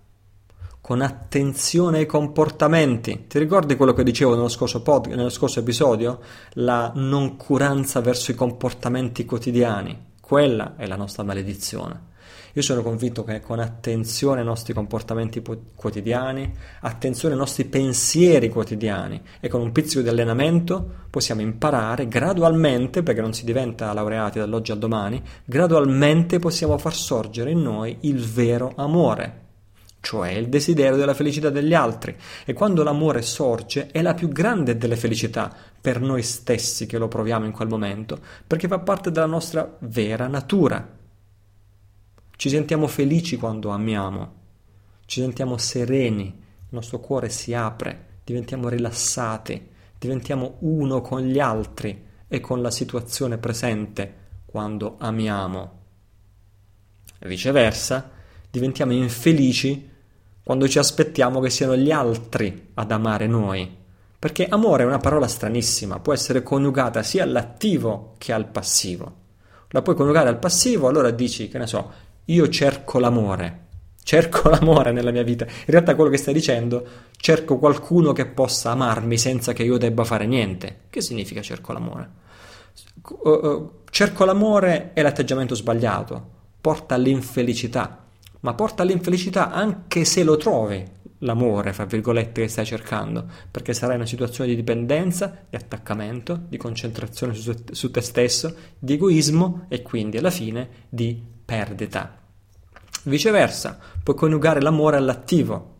con 0.81 1.01
attenzione 1.01 1.99
ai 1.99 2.07
comportamenti. 2.07 3.25
Ti 3.27 3.37
ricordi 3.37 3.75
quello 3.75 3.93
che 3.93 4.01
dicevo 4.01 4.33
nello 4.33 4.49
scorso, 4.49 4.81
pod, 4.81 5.05
nello 5.05 5.29
scorso 5.29 5.59
episodio? 5.59 6.19
La 6.53 6.91
noncuranza 6.95 8.01
verso 8.01 8.31
i 8.31 8.33
comportamenti 8.33 9.23
quotidiani. 9.23 10.13
Quella 10.19 10.77
è 10.77 10.87
la 10.87 10.95
nostra 10.95 11.21
maledizione. 11.21 12.09
Io 12.53 12.61
sono 12.61 12.81
convinto 12.81 13.23
che 13.23 13.39
con 13.39 13.59
attenzione 13.59 14.41
ai 14.41 14.45
nostri 14.45 14.73
comportamenti 14.73 15.41
quotidiani, 15.75 16.53
attenzione 16.81 17.33
ai 17.33 17.39
nostri 17.39 17.65
pensieri 17.65 18.49
quotidiani 18.49 19.21
e 19.39 19.47
con 19.47 19.61
un 19.61 19.71
pizzico 19.71 20.01
di 20.01 20.09
allenamento 20.09 21.05
possiamo 21.09 21.41
imparare 21.41 22.07
gradualmente, 22.07 23.03
perché 23.03 23.21
non 23.21 23.33
si 23.33 23.45
diventa 23.45 23.93
laureati 23.93 24.39
dall'oggi 24.39 24.71
al 24.71 24.79
domani, 24.79 25.21
gradualmente 25.45 26.39
possiamo 26.39 26.77
far 26.77 26.93
sorgere 26.93 27.51
in 27.51 27.61
noi 27.61 27.97
il 28.01 28.19
vero 28.19 28.73
amore 28.75 29.41
cioè 30.01 30.31
il 30.31 30.49
desiderio 30.49 30.97
della 30.97 31.13
felicità 31.13 31.49
degli 31.49 31.75
altri. 31.75 32.15
E 32.43 32.53
quando 32.53 32.83
l'amore 32.83 33.21
sorge 33.21 33.87
è 33.91 34.01
la 34.01 34.15
più 34.15 34.27
grande 34.29 34.75
delle 34.75 34.97
felicità 34.97 35.53
per 35.79 36.01
noi 36.01 36.23
stessi 36.23 36.87
che 36.87 36.97
lo 36.97 37.07
proviamo 37.07 37.45
in 37.45 37.51
quel 37.51 37.67
momento, 37.67 38.19
perché 38.45 38.67
fa 38.67 38.79
parte 38.79 39.11
della 39.11 39.27
nostra 39.27 39.77
vera 39.79 40.27
natura. 40.27 40.99
Ci 42.41 42.49
sentiamo 42.49 42.87
felici 42.87 43.37
quando 43.37 43.69
amiamo, 43.69 44.33
ci 45.05 45.21
sentiamo 45.21 45.57
sereni, 45.57 46.23
il 46.23 46.69
nostro 46.69 46.99
cuore 46.99 47.29
si 47.29 47.53
apre, 47.53 48.21
diventiamo 48.23 48.67
rilassati, 48.67 49.69
diventiamo 49.95 50.55
uno 50.61 51.01
con 51.01 51.21
gli 51.21 51.37
altri 51.37 52.03
e 52.27 52.39
con 52.39 52.63
la 52.63 52.71
situazione 52.71 53.37
presente 53.37 54.15
quando 54.47 54.95
amiamo. 54.97 55.81
Viceversa, 57.19 58.09
diventiamo 58.49 58.93
infelici 58.93 59.87
quando 60.43 60.67
ci 60.67 60.79
aspettiamo 60.79 61.41
che 61.41 61.51
siano 61.51 61.77
gli 61.77 61.91
altri 61.91 62.69
ad 62.73 62.89
amare 62.89 63.27
noi. 63.27 63.71
Perché 64.17 64.47
amore 64.47 64.81
è 64.81 64.87
una 64.87 64.97
parola 64.97 65.27
stranissima, 65.27 65.99
può 65.99 66.11
essere 66.11 66.41
coniugata 66.41 67.03
sia 67.03 67.21
all'attivo 67.21 68.15
che 68.17 68.33
al 68.33 68.47
passivo. 68.47 69.19
La 69.73 69.83
puoi 69.83 69.95
coniugare 69.95 70.27
al 70.27 70.39
passivo, 70.39 70.87
allora 70.87 71.11
dici, 71.11 71.47
che 71.47 71.59
ne 71.59 71.67
so, 71.67 72.09
io 72.25 72.49
cerco 72.49 72.99
l'amore, 72.99 73.67
cerco 74.03 74.49
l'amore 74.51 74.91
nella 74.91 75.11
mia 75.11 75.23
vita. 75.23 75.45
In 75.45 75.65
realtà 75.67 75.95
quello 75.95 76.09
che 76.09 76.17
stai 76.17 76.33
dicendo, 76.33 76.85
cerco 77.17 77.57
qualcuno 77.57 78.13
che 78.13 78.25
possa 78.25 78.71
amarmi 78.71 79.17
senza 79.17 79.53
che 79.53 79.63
io 79.63 79.77
debba 79.77 80.03
fare 80.03 80.25
niente. 80.25 80.81
Che 80.89 81.01
significa 81.01 81.41
cerco 81.41 81.73
l'amore? 81.73 82.09
Uh, 83.23 83.29
uh, 83.29 83.71
cerco 83.89 84.25
l'amore 84.25 84.93
è 84.93 85.01
l'atteggiamento 85.01 85.55
sbagliato, 85.55 86.29
porta 86.61 86.95
all'infelicità, 86.95 88.05
ma 88.41 88.53
porta 88.53 88.83
all'infelicità 88.83 89.51
anche 89.51 90.05
se 90.05 90.23
lo 90.23 90.37
trovi 90.37 90.99
l'amore, 91.21 91.73
fra 91.73 91.85
virgolette, 91.85 92.41
che 92.41 92.47
stai 92.47 92.65
cercando, 92.65 93.25
perché 93.49 93.73
sarai 93.73 93.95
in 93.95 94.01
una 94.01 94.09
situazione 94.09 94.49
di 94.49 94.55
dipendenza, 94.55 95.45
di 95.49 95.55
attaccamento, 95.55 96.39
di 96.47 96.57
concentrazione 96.57 97.33
su, 97.33 97.53
su 97.71 97.91
te 97.91 98.01
stesso, 98.01 98.55
di 98.77 98.93
egoismo 98.93 99.65
e 99.67 99.81
quindi 99.81 100.17
alla 100.17 100.31
fine 100.31 100.69
di 100.89 101.29
perdita. 101.51 102.17
Viceversa, 103.03 103.77
puoi 104.01 104.15
coniugare 104.15 104.61
l'amore 104.61 104.95
all'attivo 104.95 105.75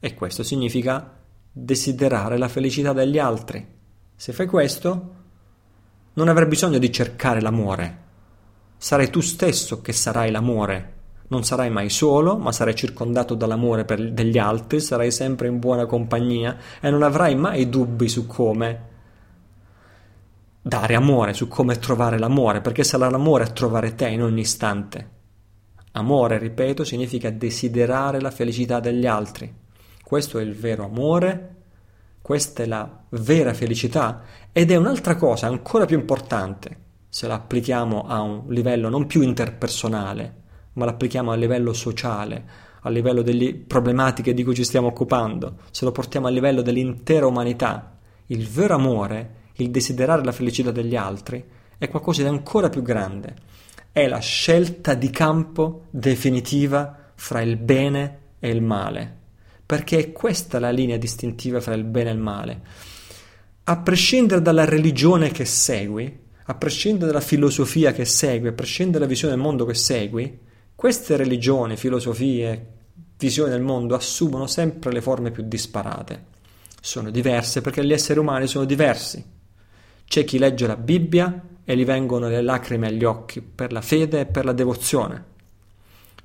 e 0.00 0.14
questo 0.14 0.42
significa 0.42 1.20
desiderare 1.52 2.38
la 2.38 2.48
felicità 2.48 2.94
degli 2.94 3.18
altri. 3.18 3.66
Se 4.16 4.32
fai 4.32 4.46
questo, 4.46 5.14
non 6.14 6.28
avrai 6.28 6.48
bisogno 6.48 6.78
di 6.78 6.90
cercare 6.90 7.42
l'amore. 7.42 7.98
Sarai 8.78 9.10
tu 9.10 9.20
stesso 9.20 9.82
che 9.82 9.92
sarai 9.92 10.30
l'amore. 10.30 10.92
Non 11.28 11.44
sarai 11.44 11.68
mai 11.68 11.90
solo, 11.90 12.38
ma 12.38 12.50
sarai 12.50 12.74
circondato 12.74 13.34
dall'amore 13.34 13.84
degli 13.84 14.38
altri, 14.38 14.80
sarai 14.80 15.10
sempre 15.10 15.48
in 15.48 15.58
buona 15.58 15.84
compagnia 15.84 16.56
e 16.80 16.88
non 16.88 17.02
avrai 17.02 17.34
mai 17.34 17.68
dubbi 17.68 18.08
su 18.08 18.26
come 18.26 18.92
dare 20.66 20.94
amore, 20.94 21.34
su 21.34 21.46
come 21.46 21.78
trovare 21.78 22.18
l'amore, 22.18 22.62
perché 22.62 22.84
sarà 22.84 23.10
l'amore 23.10 23.44
a 23.44 23.48
trovare 23.48 23.94
te 23.94 24.08
in 24.08 24.22
ogni 24.22 24.40
istante. 24.40 25.10
Amore, 25.92 26.38
ripeto, 26.38 26.84
significa 26.84 27.28
desiderare 27.28 28.18
la 28.18 28.30
felicità 28.30 28.80
degli 28.80 29.04
altri. 29.04 29.52
Questo 30.02 30.38
è 30.38 30.42
il 30.42 30.54
vero 30.54 30.86
amore, 30.86 31.56
questa 32.22 32.62
è 32.62 32.66
la 32.66 33.04
vera 33.10 33.52
felicità 33.52 34.22
ed 34.52 34.70
è 34.70 34.76
un'altra 34.76 35.16
cosa 35.16 35.48
ancora 35.48 35.84
più 35.84 35.98
importante 35.98 36.80
se 37.10 37.26
la 37.26 37.34
applichiamo 37.34 38.06
a 38.06 38.22
un 38.22 38.44
livello 38.48 38.88
non 38.88 39.06
più 39.06 39.20
interpersonale, 39.20 40.34
ma 40.72 40.86
l'applichiamo 40.86 41.30
a 41.30 41.36
livello 41.36 41.74
sociale, 41.74 42.44
a 42.80 42.88
livello 42.88 43.20
delle 43.20 43.54
problematiche 43.54 44.32
di 44.32 44.42
cui 44.42 44.54
ci 44.54 44.64
stiamo 44.64 44.88
occupando, 44.88 45.58
se 45.70 45.84
lo 45.84 45.92
portiamo 45.92 46.26
a 46.26 46.30
livello 46.30 46.62
dell'intera 46.62 47.26
umanità. 47.26 47.98
Il 48.26 48.48
vero 48.48 48.74
amore 48.74 49.42
il 49.56 49.70
desiderare 49.70 50.24
la 50.24 50.32
felicità 50.32 50.70
degli 50.70 50.96
altri 50.96 51.44
è 51.78 51.88
qualcosa 51.88 52.22
di 52.22 52.28
ancora 52.28 52.68
più 52.68 52.82
grande. 52.82 53.34
È 53.92 54.06
la 54.08 54.18
scelta 54.18 54.94
di 54.94 55.10
campo 55.10 55.84
definitiva 55.90 57.12
fra 57.14 57.40
il 57.40 57.56
bene 57.56 58.18
e 58.40 58.50
il 58.50 58.62
male, 58.62 59.16
perché 59.64 59.98
è 59.98 60.12
questa 60.12 60.58
la 60.58 60.70
linea 60.70 60.96
distintiva 60.96 61.60
fra 61.60 61.74
il 61.74 61.84
bene 61.84 62.10
e 62.10 62.12
il 62.12 62.18
male. 62.18 62.60
A 63.64 63.78
prescindere 63.78 64.42
dalla 64.42 64.64
religione 64.64 65.30
che 65.30 65.44
segui, 65.44 66.20
a 66.46 66.54
prescindere 66.54 67.06
dalla 67.06 67.20
filosofia 67.20 67.92
che 67.92 68.04
segui, 68.04 68.48
a 68.48 68.52
prescindere 68.52 68.98
dalla 68.98 69.10
visione 69.10 69.34
del 69.34 69.42
mondo 69.42 69.64
che 69.64 69.74
segui, 69.74 70.38
queste 70.74 71.16
religioni, 71.16 71.76
filosofie, 71.76 72.66
visioni 73.16 73.50
del 73.50 73.62
mondo 73.62 73.94
assumono 73.94 74.46
sempre 74.46 74.92
le 74.92 75.00
forme 75.00 75.30
più 75.30 75.44
disparate. 75.46 76.32
Sono 76.80 77.10
diverse 77.10 77.62
perché 77.62 77.84
gli 77.84 77.92
esseri 77.92 78.18
umani 78.18 78.46
sono 78.46 78.66
diversi. 78.66 79.24
C'è 80.06 80.24
chi 80.24 80.38
legge 80.38 80.66
la 80.66 80.76
Bibbia 80.76 81.42
e 81.64 81.76
gli 81.76 81.84
vengono 81.84 82.28
le 82.28 82.42
lacrime 82.42 82.88
agli 82.88 83.04
occhi 83.04 83.40
per 83.40 83.72
la 83.72 83.80
fede 83.80 84.20
e 84.20 84.26
per 84.26 84.44
la 84.44 84.52
devozione. 84.52 85.32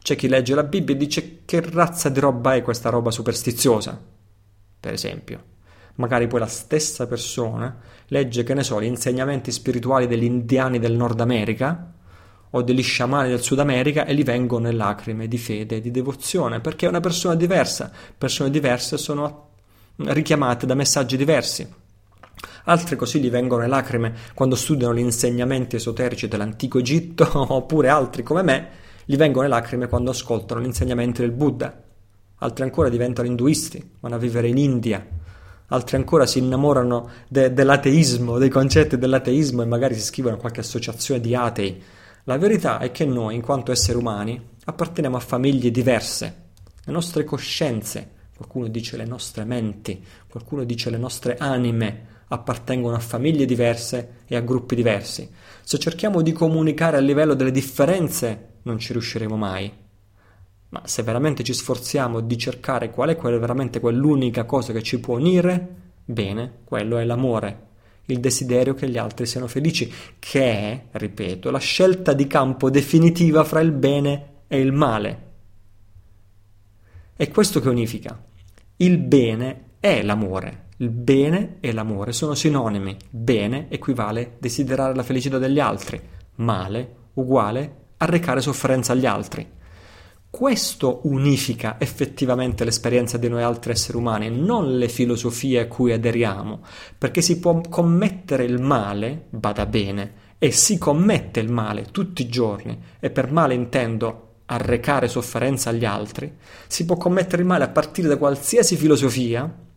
C'è 0.02 0.16
chi 0.16 0.28
legge 0.28 0.56
la 0.56 0.64
Bibbia 0.64 0.96
e 0.96 0.98
dice 0.98 1.40
che 1.46 1.62
razza 1.62 2.10
di 2.10 2.20
roba 2.20 2.56
è 2.56 2.62
questa 2.62 2.90
roba 2.90 3.12
superstiziosa, 3.12 4.00
per 4.80 4.94
esempio. 4.94 5.44
Magari 5.96 6.28
poi 6.28 6.40
la 6.40 6.48
stessa 6.48 7.08
persona 7.08 7.78
legge, 8.08 8.44
che 8.44 8.54
ne 8.54 8.64
so, 8.64 8.82
gli 8.82 8.86
insegnamenti 8.86 9.52
spirituali 9.52 10.08
degli 10.08 10.24
indiani 10.24 10.80
del 10.80 10.94
Nord 10.94 11.20
America 11.20 11.94
o 12.52 12.62
degli 12.62 12.82
sciamani 12.82 13.30
del 13.30 13.42
Sud 13.42 13.60
America 13.60 14.06
e 14.06 14.16
gli 14.16 14.24
vengono 14.24 14.68
le 14.68 14.74
lacrime 14.74 15.28
di 15.28 15.38
fede 15.38 15.78
e 15.78 15.82
di 15.82 15.92
devozione, 15.92 16.62
perché 16.62 16.86
è 16.86 16.90
una 16.90 17.02
persona 17.02 17.36
diversa. 17.36 17.92
Persone 18.18 18.50
diverse 18.50 18.98
sono 18.98 19.50
richiamate 19.98 20.66
da 20.66 20.74
messaggi 20.74 21.18
diversi. 21.18 21.68
Altri 22.66 22.96
così 22.96 23.20
gli 23.20 23.30
vengono 23.30 23.62
le 23.62 23.68
lacrime 23.68 24.14
quando 24.34 24.56
studiano 24.56 24.94
gli 24.94 25.00
insegnamenti 25.00 25.76
esoterici 25.76 26.28
dell'antico 26.28 26.80
Egitto, 26.80 27.28
oppure 27.54 27.90
altri 27.90 28.24
come 28.24 28.44
me 28.44 28.70
gli 29.06 29.16
vengono 29.16 29.48
le 29.48 29.50
lacrime 29.50 29.88
quando 29.88 30.12
ascoltano 30.12 30.62
gli 30.62 30.66
insegnamenti 30.66 31.22
del 31.22 31.32
Buddha. 31.32 31.84
Altri 32.42 32.64
ancora 32.64 32.90
diventano 32.90 33.28
induisti, 33.28 33.96
vanno 34.00 34.16
a 34.16 34.20
vivere 34.20 34.48
in 34.48 34.58
India. 34.58 35.06
Altri 35.68 35.98
ancora 35.98 36.26
si 36.26 36.40
innamorano 36.40 37.10
de- 37.28 37.54
dell'ateismo, 37.54 38.38
dei 38.38 38.50
concetti 38.50 38.98
dell'ateismo 38.98 39.62
e 39.62 39.66
magari 39.66 39.94
si 39.96 40.02
iscrivono 40.02 40.36
a 40.36 40.40
qualche 40.40 40.62
associazione 40.62 41.20
di 41.20 41.36
atei. 41.36 41.82
La 42.24 42.38
verità 42.38 42.80
è 42.80 42.92
che 42.92 43.06
noi, 43.06 43.36
in 43.36 43.42
quanto 43.42 43.72
esseri 43.72 43.98
umani, 43.98 44.40
apparteniamo 44.66 45.18
a 45.18 45.22
famiglie 45.22 45.72
diverse. 45.72 46.48
Le 46.84 46.92
nostre 46.92 47.24
coscienze, 47.24 48.12
qualcuno 48.36 48.68
dice 48.68 48.96
le 48.96 49.06
nostre 49.06 49.44
menti, 49.44 50.04
qualcuno 50.30 50.64
dice 50.64 50.90
le 50.90 50.98
nostre 50.98 51.38
anime, 51.38 52.06
appartengono 52.30 52.96
a 52.96 53.00
famiglie 53.00 53.46
diverse 53.46 54.22
e 54.26 54.36
a 54.36 54.42
gruppi 54.42 54.76
diversi. 54.76 55.30
Se 55.62 55.78
cerchiamo 55.78 56.22
di 56.22 56.32
comunicare 56.32 56.98
a 56.98 57.02
livello 57.02 57.34
delle 57.34 57.52
differenze, 57.52 58.48
non 58.64 58.80
ci 58.80 58.94
riusciremo 58.94 59.36
mai. 59.36 59.72
Ma 60.70 60.82
se 60.86 61.02
veramente 61.04 61.44
ci 61.44 61.54
sforziamo 61.54 62.20
di 62.22 62.38
cercare 62.38 62.92
qual 62.92 63.10
è 63.10 63.16
veramente 63.16 63.80
quell'unica 63.80 64.46
cosa 64.46 64.72
che 64.72 64.84
ci 64.84 65.00
può 65.00 65.18
unire, 65.18 65.76
bene, 66.06 66.60
quello 66.64 66.98
è 66.98 67.04
l'amore, 67.04 67.68
il 68.06 68.20
desiderio 68.20 68.76
che 68.76 68.88
gli 68.88 68.98
altri 68.98 69.26
siano 69.26 69.48
felici, 69.48 69.92
che 70.20 70.42
è, 70.42 70.84
ripeto, 70.92 71.50
la 71.50 71.60
scelta 71.60 72.14
di 72.14 72.28
campo 72.28 72.70
definitiva 72.70 73.44
fra 73.44 73.62
il 73.62 73.72
bene 73.72 74.28
e 74.48 74.60
il 74.60 74.72
male. 74.72 75.28
È 77.16 77.28
questo 77.30 77.60
che 77.60 77.70
unifica. 77.70 78.24
Il 78.78 78.98
bene 78.98 79.64
è 79.80 80.02
l'amore. 80.04 80.68
Il 80.82 80.92
bene 80.92 81.58
e 81.60 81.74
l'amore 81.74 82.14
sono 82.14 82.36
sinonimi. 82.36 82.96
Bene 83.10 83.70
equivale 83.70 84.38
desiderare 84.40 84.96
la 84.96 85.04
felicità 85.04 85.38
degli 85.38 85.60
altri, 85.60 86.00
male 86.36 86.96
uguale 87.16 87.88
arrecare 87.98 88.40
sofferenza 88.40 88.94
agli 88.94 89.06
altri. 89.06 89.46
Questo 90.30 91.02
unifica 91.04 91.76
effettivamente 91.80 92.64
l'esperienza 92.64 93.18
di 93.18 93.28
noi 93.28 93.44
altri 93.44 93.74
esseri 93.74 93.98
umani, 93.98 94.30
non 94.30 94.78
le 94.78 94.88
filosofie 94.88 95.60
a 95.60 95.68
cui 95.68 95.92
aderiamo, 95.92 96.62
perché 96.98 97.22
si 97.22 97.40
può 97.40 97.60
commettere 97.60 98.46
il 98.46 98.62
male, 98.62 99.26
bada 99.32 99.66
bene, 99.66 100.14
e 100.38 100.52
si 100.52 100.78
commette 100.78 101.42
il 101.42 101.52
male 101.52 101.88
tutti 101.92 102.22
i 102.22 102.30
giorni, 102.30 102.82
e 103.02 103.10
per 103.10 103.34
male 103.34 103.54
intendo 103.54 104.28
arrecare 104.46 105.10
sofferenza 105.10 105.72
agli 105.72 105.84
altri, 105.84 106.34
si 106.68 106.86
può 106.86 106.96
commettere 106.96 107.42
il 107.42 107.48
male 107.48 107.66
a 107.66 107.70
partire 107.70 108.08
da 108.08 108.18
qualsiasi 108.18 108.78
filosofia, 108.78 109.68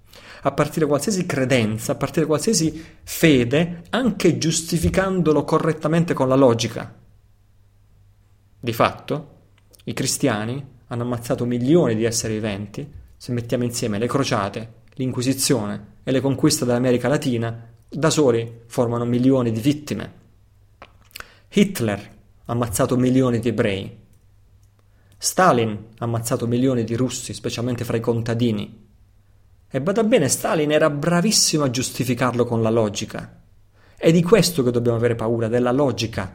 a 0.45 0.53
partire 0.53 0.81
da 0.81 0.87
qualsiasi 0.87 1.25
credenza, 1.25 1.93
a 1.93 1.95
partire 1.95 2.23
da 2.23 2.27
qualsiasi 2.27 2.85
fede, 3.03 3.83
anche 3.91 4.39
giustificandolo 4.39 5.45
correttamente 5.45 6.15
con 6.15 6.29
la 6.29 6.35
logica. 6.35 6.95
Di 8.59 8.73
fatto, 8.73 9.29
i 9.85 9.93
cristiani 9.93 10.65
hanno 10.89 11.03
ammazzato 11.03 11.45
milioni 11.45 11.95
di 11.95 12.05
esseri 12.05 12.35
viventi, 12.35 12.91
se 13.17 13.33
mettiamo 13.33 13.65
insieme 13.65 13.99
le 13.99 14.09
crociate, 14.09 14.73
l'Inquisizione 14.95 15.87
e 16.03 16.11
le 16.11 16.21
conquiste 16.21 16.65
dell'America 16.65 17.09
Latina, 17.09 17.69
da 17.89 18.11
soli 18.11 18.63
formano 18.67 19.05
milioni 19.05 19.53
di 19.53 19.61
vittime. 19.61 20.21
Hitler 21.49 21.99
ha 22.45 22.53
ammazzato 22.53 22.97
milioni 22.97 23.39
di 23.39 23.49
ebrei. 23.49 23.99
Stalin 25.17 25.71
ha 25.99 26.05
ammazzato 26.05 26.47
milioni 26.47 26.83
di 26.83 26.97
russi, 26.97 27.33
specialmente 27.33 27.85
fra 27.85 27.97
i 27.97 28.01
contadini. 28.01 28.91
E 29.75 29.81
bada 29.81 30.05
bene, 30.05 30.29
Stalin 30.29 30.71
era 30.71 30.91
bravissimo 30.91 31.65
a 31.65 31.71
giustificarlo 31.71 32.45
con 32.45 32.61
la 32.61 32.69
logica. 32.69 33.41
È 33.97 34.13
di 34.13 34.23
questo 34.23 34.63
che 34.63 34.71
dobbiamo 34.71 34.99
avere 34.99 35.15
paura, 35.15 35.49
della 35.49 35.73
logica, 35.73 36.31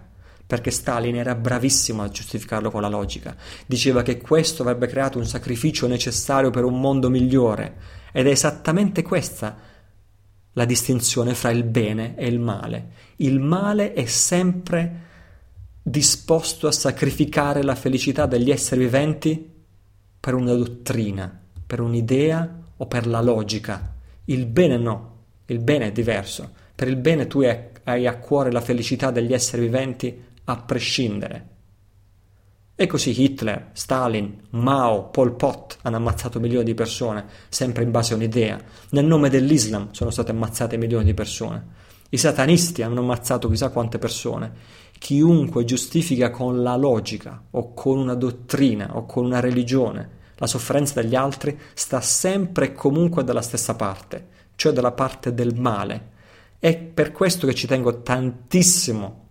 perché 0.47 0.71
Stalin 0.71 1.15
era 1.15 1.35
bravissimo 1.35 2.01
a 2.01 2.09
giustificarlo 2.09 2.71
con 2.71 2.81
la 2.81 2.87
logica. 2.87 3.35
Diceva 3.67 4.01
che 4.01 4.17
questo 4.17 4.63
avrebbe 4.63 4.87
creato 4.87 5.19
un 5.19 5.27
sacrificio 5.27 5.85
necessario 5.85 6.49
per 6.49 6.63
un 6.63 6.79
mondo 6.79 7.11
migliore. 7.11 7.75
Ed 8.11 8.25
è 8.25 8.31
esattamente 8.31 9.03
questa 9.03 9.55
la 10.53 10.65
distinzione 10.65 11.35
fra 11.35 11.51
il 11.51 11.63
bene 11.63 12.17
e 12.17 12.25
il 12.25 12.39
male. 12.39 12.89
Il 13.17 13.39
male 13.39 13.93
è 13.93 14.05
sempre 14.05 15.01
disposto 15.83 16.65
a 16.65 16.71
sacrificare 16.71 17.61
la 17.61 17.75
felicità 17.75 18.25
degli 18.25 18.49
esseri 18.49 18.79
viventi 18.79 19.53
per 20.19 20.33
una 20.33 20.55
dottrina, 20.55 21.39
per 21.67 21.81
un'idea 21.81 22.65
o 22.77 22.85
per 22.85 23.07
la 23.07 23.21
logica. 23.21 23.95
Il 24.25 24.45
bene 24.45 24.77
no, 24.77 25.15
il 25.45 25.59
bene 25.59 25.87
è 25.87 25.91
diverso. 25.91 26.51
Per 26.75 26.87
il 26.87 26.97
bene 26.97 27.27
tu 27.27 27.41
hai 27.41 28.07
a 28.07 28.17
cuore 28.17 28.51
la 28.51 28.61
felicità 28.61 29.11
degli 29.11 29.33
esseri 29.33 29.63
viventi 29.63 30.23
a 30.43 30.57
prescindere. 30.57 31.47
E 32.75 32.85
così 32.85 33.19
Hitler, 33.19 33.71
Stalin, 33.73 34.39
Mao, 34.51 35.09
Pol 35.09 35.35
Pot 35.35 35.79
hanno 35.81 35.95
ammazzato 35.95 36.39
milioni 36.39 36.63
di 36.63 36.75
persone, 36.75 37.25
sempre 37.49 37.83
in 37.83 37.89
base 37.89 38.13
a 38.13 38.17
un'idea. 38.17 38.59
Nel 38.89 39.05
nome 39.05 39.29
dell'Islam 39.29 39.91
sono 39.91 40.11
state 40.11 40.29
ammazzate 40.29 40.77
milioni 40.77 41.05
di 41.05 41.15
persone. 41.15 41.65
I 42.09 42.17
satanisti 42.17 42.83
hanno 42.83 42.99
ammazzato 42.99 43.49
chissà 43.49 43.69
quante 43.69 43.97
persone. 43.97 44.53
Chiunque 44.99 45.65
giustifica 45.65 46.29
con 46.29 46.61
la 46.61 46.75
logica 46.75 47.45
o 47.49 47.73
con 47.73 47.97
una 47.97 48.13
dottrina 48.13 48.95
o 48.95 49.05
con 49.05 49.25
una 49.25 49.39
religione 49.39 50.16
la 50.37 50.47
sofferenza 50.47 51.01
degli 51.01 51.15
altri 51.15 51.57
sta 51.73 52.01
sempre 52.01 52.67
e 52.67 52.73
comunque 52.73 53.23
dalla 53.23 53.41
stessa 53.41 53.75
parte, 53.75 54.27
cioè 54.55 54.71
dalla 54.71 54.91
parte 54.91 55.33
del 55.33 55.59
male. 55.59 56.15
È 56.59 56.75
per 56.77 57.11
questo 57.11 57.45
che 57.47 57.53
ci 57.53 57.67
tengo 57.67 58.01
tantissimo 58.01 59.25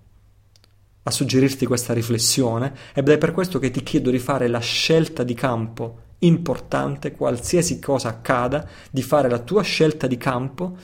a 1.03 1.11
suggerirti 1.11 1.67
questa 1.67 1.93
riflessione 1.93 2.75
ed 2.93 3.09
è 3.09 3.19
per 3.19 3.33
questo 3.33 3.59
che 3.59 3.71
ti 3.71 3.83
chiedo 3.83 4.11
di 4.11 4.19
fare 4.19 4.49
la 4.49 4.59
scelta 4.59 5.23
di 5.23 5.35
campo 5.35 6.05
importante, 6.21 7.13
qualsiasi 7.13 7.79
cosa 7.79 8.09
accada, 8.09 8.67
di 8.91 9.03
fare 9.03 9.29
la 9.29 9.39
tua 9.39 9.63
scelta 9.63 10.07
di 10.07 10.17
campo 10.17 10.77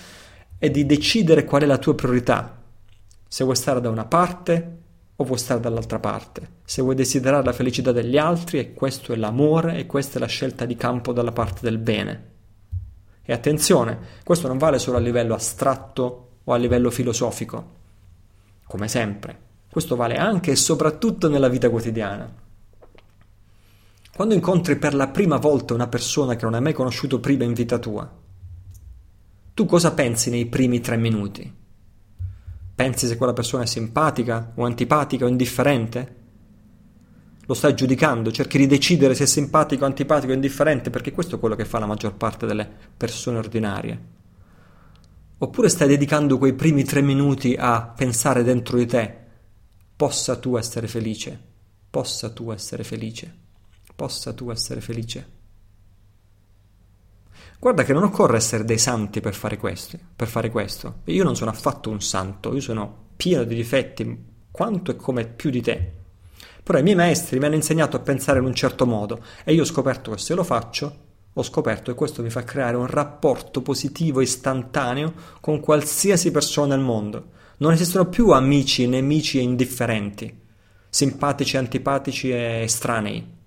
e 0.58 0.70
di 0.70 0.86
decidere 0.86 1.44
qual 1.44 1.62
è 1.62 1.66
la 1.66 1.78
tua 1.78 1.94
priorità. 1.94 2.60
Se 3.26 3.44
vuoi 3.44 3.56
stare 3.56 3.80
da 3.80 3.88
una 3.88 4.04
parte 4.04 4.81
o 5.22 5.24
vuoi 5.24 5.38
stare 5.38 5.60
dall'altra 5.60 5.98
parte. 5.98 6.60
Se 6.64 6.82
vuoi 6.82 6.94
desiderare 6.94 7.44
la 7.44 7.52
felicità 7.52 7.92
degli 7.92 8.18
altri, 8.18 8.58
e 8.58 8.74
questo 8.74 9.12
è 9.12 9.16
l'amore 9.16 9.78
e 9.78 9.86
questa 9.86 10.18
è 10.18 10.20
la 10.20 10.26
scelta 10.26 10.64
di 10.64 10.76
campo 10.76 11.12
dalla 11.12 11.32
parte 11.32 11.60
del 11.62 11.78
bene. 11.78 12.30
E 13.22 13.32
attenzione, 13.32 13.98
questo 14.24 14.48
non 14.48 14.58
vale 14.58 14.78
solo 14.78 14.96
a 14.96 15.00
livello 15.00 15.34
astratto 15.34 16.28
o 16.44 16.52
a 16.52 16.56
livello 16.56 16.90
filosofico. 16.90 17.80
Come 18.66 18.88
sempre, 18.88 19.38
questo 19.70 19.96
vale 19.96 20.16
anche 20.16 20.50
e 20.50 20.56
soprattutto 20.56 21.28
nella 21.28 21.48
vita 21.48 21.70
quotidiana. 21.70 22.30
Quando 24.14 24.34
incontri 24.34 24.76
per 24.76 24.94
la 24.94 25.08
prima 25.08 25.36
volta 25.36 25.72
una 25.72 25.88
persona 25.88 26.36
che 26.36 26.44
non 26.44 26.54
hai 26.54 26.60
mai 26.60 26.72
conosciuto 26.72 27.20
prima 27.20 27.44
in 27.44 27.54
vita 27.54 27.78
tua, 27.78 28.10
tu 29.54 29.66
cosa 29.66 29.92
pensi 29.92 30.30
nei 30.30 30.46
primi 30.46 30.80
tre 30.80 30.96
minuti? 30.96 31.60
Pensi 32.74 33.06
se 33.06 33.16
quella 33.16 33.32
persona 33.32 33.64
è 33.64 33.66
simpatica 33.66 34.52
o 34.56 34.64
antipatica 34.64 35.24
o 35.24 35.28
indifferente? 35.28 36.16
Lo 37.46 37.54
stai 37.54 37.74
giudicando, 37.74 38.30
cerchi 38.30 38.56
di 38.56 38.66
decidere 38.66 39.14
se 39.14 39.24
è 39.24 39.26
simpatico, 39.26 39.84
antipatico 39.84 40.32
o 40.32 40.34
indifferente, 40.34 40.90
perché 40.90 41.12
questo 41.12 41.36
è 41.36 41.38
quello 41.38 41.54
che 41.56 41.64
fa 41.64 41.78
la 41.78 41.86
maggior 41.86 42.14
parte 42.14 42.46
delle 42.46 42.68
persone 42.96 43.38
ordinarie. 43.38 44.00
Oppure 45.38 45.68
stai 45.68 45.88
dedicando 45.88 46.38
quei 46.38 46.54
primi 46.54 46.84
tre 46.84 47.02
minuti 47.02 47.56
a 47.58 47.82
pensare 47.82 48.44
dentro 48.44 48.78
di 48.78 48.86
te, 48.86 49.16
possa 49.96 50.36
tu 50.36 50.56
essere 50.56 50.86
felice, 50.86 51.38
possa 51.90 52.30
tu 52.30 52.52
essere 52.52 52.84
felice, 52.84 53.38
possa 53.94 54.32
tu 54.32 54.50
essere 54.50 54.80
felice. 54.80 55.41
Guarda 57.62 57.84
che 57.84 57.92
non 57.92 58.02
occorre 58.02 58.38
essere 58.38 58.64
dei 58.64 58.76
santi 58.76 59.20
per 59.20 59.34
fare 59.34 59.56
questo. 59.56 59.96
Per 60.16 60.26
fare 60.26 60.50
questo. 60.50 61.02
Io 61.04 61.22
non 61.22 61.36
sono 61.36 61.52
affatto 61.52 61.90
un 61.90 62.00
santo, 62.00 62.52
io 62.52 62.60
sono 62.60 63.10
pieno 63.14 63.44
di 63.44 63.54
difetti, 63.54 64.24
quanto 64.50 64.90
e 64.90 64.96
come 64.96 65.28
più 65.28 65.48
di 65.48 65.62
te. 65.62 65.92
Però 66.60 66.76
i 66.76 66.82
miei 66.82 66.96
maestri 66.96 67.38
mi 67.38 67.44
hanno 67.44 67.54
insegnato 67.54 67.96
a 67.96 68.00
pensare 68.00 68.40
in 68.40 68.46
un 68.46 68.54
certo 68.54 68.84
modo 68.84 69.24
e 69.44 69.52
io 69.54 69.62
ho 69.62 69.64
scoperto 69.64 70.10
che 70.10 70.18
se 70.18 70.34
lo 70.34 70.42
faccio, 70.42 70.96
ho 71.32 71.42
scoperto 71.44 71.92
che 71.92 71.96
questo 71.96 72.20
mi 72.20 72.30
fa 72.30 72.42
creare 72.42 72.76
un 72.76 72.88
rapporto 72.88 73.62
positivo 73.62 74.20
istantaneo 74.20 75.12
con 75.40 75.60
qualsiasi 75.60 76.32
persona 76.32 76.74
nel 76.74 76.84
mondo. 76.84 77.26
Non 77.58 77.70
esistono 77.70 78.08
più 78.08 78.30
amici, 78.30 78.88
nemici 78.88 79.38
e 79.38 79.42
indifferenti, 79.42 80.36
simpatici, 80.88 81.56
antipatici 81.56 82.28
e 82.32 82.62
estranei. 82.62 83.40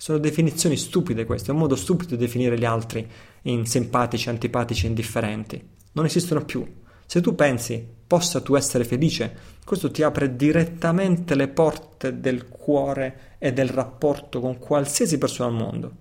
Sono 0.00 0.18
definizioni 0.18 0.76
stupide 0.76 1.24
queste, 1.24 1.50
è 1.50 1.52
un 1.52 1.58
modo 1.58 1.74
stupido 1.74 2.14
di 2.14 2.24
definire 2.24 2.56
gli 2.56 2.64
altri 2.64 3.04
in 3.42 3.66
simpatici, 3.66 4.28
antipatici, 4.28 4.86
indifferenti. 4.86 5.60
Non 5.92 6.04
esistono 6.04 6.44
più. 6.44 6.64
Se 7.04 7.20
tu 7.20 7.34
pensi 7.34 7.84
possa 8.06 8.40
tu 8.40 8.54
essere 8.54 8.84
felice, 8.84 9.36
questo 9.64 9.90
ti 9.90 10.04
apre 10.04 10.36
direttamente 10.36 11.34
le 11.34 11.48
porte 11.48 12.20
del 12.20 12.46
cuore 12.48 13.36
e 13.38 13.52
del 13.52 13.68
rapporto 13.68 14.40
con 14.40 14.58
qualsiasi 14.58 15.18
persona 15.18 15.48
al 15.48 15.56
mondo. 15.56 15.92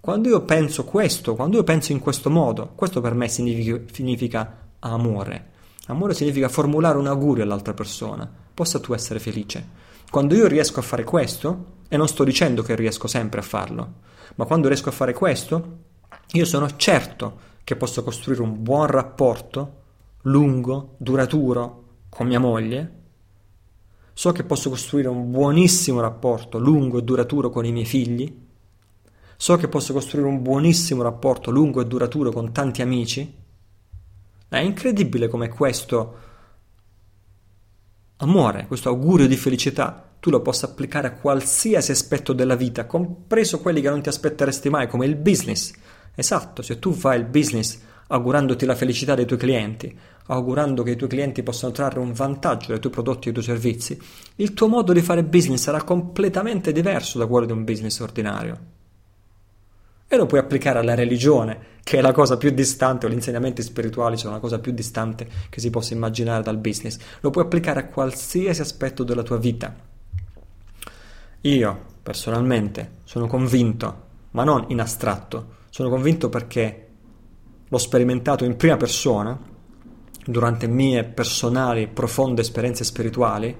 Quando 0.00 0.28
io 0.28 0.40
penso 0.40 0.84
questo, 0.84 1.34
quando 1.34 1.58
io 1.58 1.62
penso 1.62 1.92
in 1.92 1.98
questo 1.98 2.30
modo, 2.30 2.72
questo 2.74 3.02
per 3.02 3.12
me 3.12 3.28
significa, 3.28 3.78
significa 3.92 4.68
amore. 4.78 5.50
Amore 5.88 6.14
significa 6.14 6.48
formulare 6.48 6.96
un 6.96 7.06
augurio 7.06 7.44
all'altra 7.44 7.74
persona, 7.74 8.28
possa 8.54 8.80
tu 8.80 8.94
essere 8.94 9.18
felice. 9.18 9.68
Quando 10.10 10.34
io 10.34 10.46
riesco 10.46 10.80
a 10.80 10.82
fare 10.82 11.04
questo, 11.04 11.74
e 11.88 11.96
non 11.96 12.08
sto 12.08 12.24
dicendo 12.24 12.62
che 12.62 12.74
riesco 12.74 13.06
sempre 13.06 13.40
a 13.40 13.44
farlo, 13.44 13.92
ma 14.36 14.44
quando 14.44 14.68
riesco 14.68 14.88
a 14.88 14.92
fare 14.92 15.12
questo, 15.12 15.78
io 16.32 16.44
sono 16.44 16.76
certo 16.76 17.44
che 17.64 17.76
posso 17.76 18.02
costruire 18.02 18.42
un 18.42 18.62
buon 18.62 18.86
rapporto, 18.86 19.82
lungo, 20.22 20.94
duraturo, 20.98 21.84
con 22.08 22.26
mia 22.26 22.40
moglie. 22.40 22.92
So 24.12 24.32
che 24.32 24.44
posso 24.44 24.70
costruire 24.70 25.08
un 25.08 25.30
buonissimo 25.30 26.00
rapporto, 26.00 26.58
lungo 26.58 26.98
e 26.98 27.02
duraturo 27.02 27.50
con 27.50 27.64
i 27.64 27.72
miei 27.72 27.84
figli. 27.84 28.44
So 29.36 29.56
che 29.56 29.68
posso 29.68 29.92
costruire 29.92 30.28
un 30.28 30.42
buonissimo 30.42 31.02
rapporto, 31.02 31.50
lungo 31.50 31.80
e 31.80 31.86
duraturo 31.86 32.30
con 32.30 32.52
tanti 32.52 32.82
amici. 32.82 33.34
È 34.48 34.58
incredibile 34.58 35.28
come 35.28 35.48
questo 35.48 36.18
amore, 38.18 38.66
questo 38.66 38.88
augurio 38.88 39.26
di 39.26 39.36
felicità, 39.36 40.05
tu 40.26 40.32
lo 40.32 40.42
possa 40.42 40.66
applicare 40.66 41.06
a 41.06 41.12
qualsiasi 41.12 41.92
aspetto 41.92 42.32
della 42.32 42.56
vita, 42.56 42.84
compreso 42.84 43.60
quelli 43.60 43.80
che 43.80 43.88
non 43.88 44.02
ti 44.02 44.08
aspetteresti 44.08 44.68
mai, 44.68 44.88
come 44.88 45.06
il 45.06 45.14
business. 45.14 45.72
Esatto, 46.16 46.62
se 46.62 46.80
tu 46.80 46.90
fai 46.90 47.16
il 47.16 47.26
business 47.26 47.78
augurandoti 48.08 48.66
la 48.66 48.74
felicità 48.74 49.14
dei 49.14 49.24
tuoi 49.24 49.38
clienti, 49.38 49.96
augurando 50.26 50.82
che 50.82 50.90
i 50.90 50.96
tuoi 50.96 51.08
clienti 51.08 51.44
possano 51.44 51.72
trarre 51.72 52.00
un 52.00 52.12
vantaggio 52.12 52.72
dai 52.72 52.80
tuoi 52.80 52.92
prodotti 52.92 53.28
e 53.28 53.32
dai 53.32 53.40
tuoi 53.40 53.56
servizi, 53.56 53.96
il 54.34 54.52
tuo 54.52 54.66
modo 54.66 54.92
di 54.92 55.00
fare 55.00 55.22
business 55.22 55.62
sarà 55.62 55.84
completamente 55.84 56.72
diverso 56.72 57.18
da 57.18 57.28
quello 57.28 57.46
di 57.46 57.52
un 57.52 57.62
business 57.62 58.00
ordinario. 58.00 58.58
E 60.08 60.16
lo 60.16 60.26
puoi 60.26 60.40
applicare 60.40 60.80
alla 60.80 60.96
religione, 60.96 61.58
che 61.84 61.98
è 61.98 62.00
la 62.00 62.10
cosa 62.10 62.36
più 62.36 62.50
distante, 62.50 63.06
o 63.06 63.08
gli 63.08 63.12
insegnamenti 63.12 63.62
spirituali 63.62 64.16
sono 64.16 64.32
la 64.32 64.40
cosa 64.40 64.58
più 64.58 64.72
distante 64.72 65.28
che 65.48 65.60
si 65.60 65.70
possa 65.70 65.94
immaginare 65.94 66.42
dal 66.42 66.58
business. 66.58 66.98
Lo 67.20 67.30
puoi 67.30 67.44
applicare 67.44 67.78
a 67.78 67.86
qualsiasi 67.86 68.60
aspetto 68.60 69.04
della 69.04 69.22
tua 69.22 69.38
vita. 69.38 69.94
Io, 71.46 71.78
personalmente, 72.02 73.02
sono 73.04 73.28
convinto, 73.28 74.04
ma 74.32 74.42
non 74.42 74.64
in 74.68 74.80
astratto, 74.80 75.54
sono 75.70 75.88
convinto 75.88 76.28
perché 76.28 76.88
l'ho 77.68 77.78
sperimentato 77.78 78.44
in 78.44 78.56
prima 78.56 78.76
persona, 78.76 79.38
durante 80.24 80.66
mie 80.66 81.04
personali 81.04 81.86
profonde 81.86 82.40
esperienze 82.40 82.82
spirituali, 82.82 83.56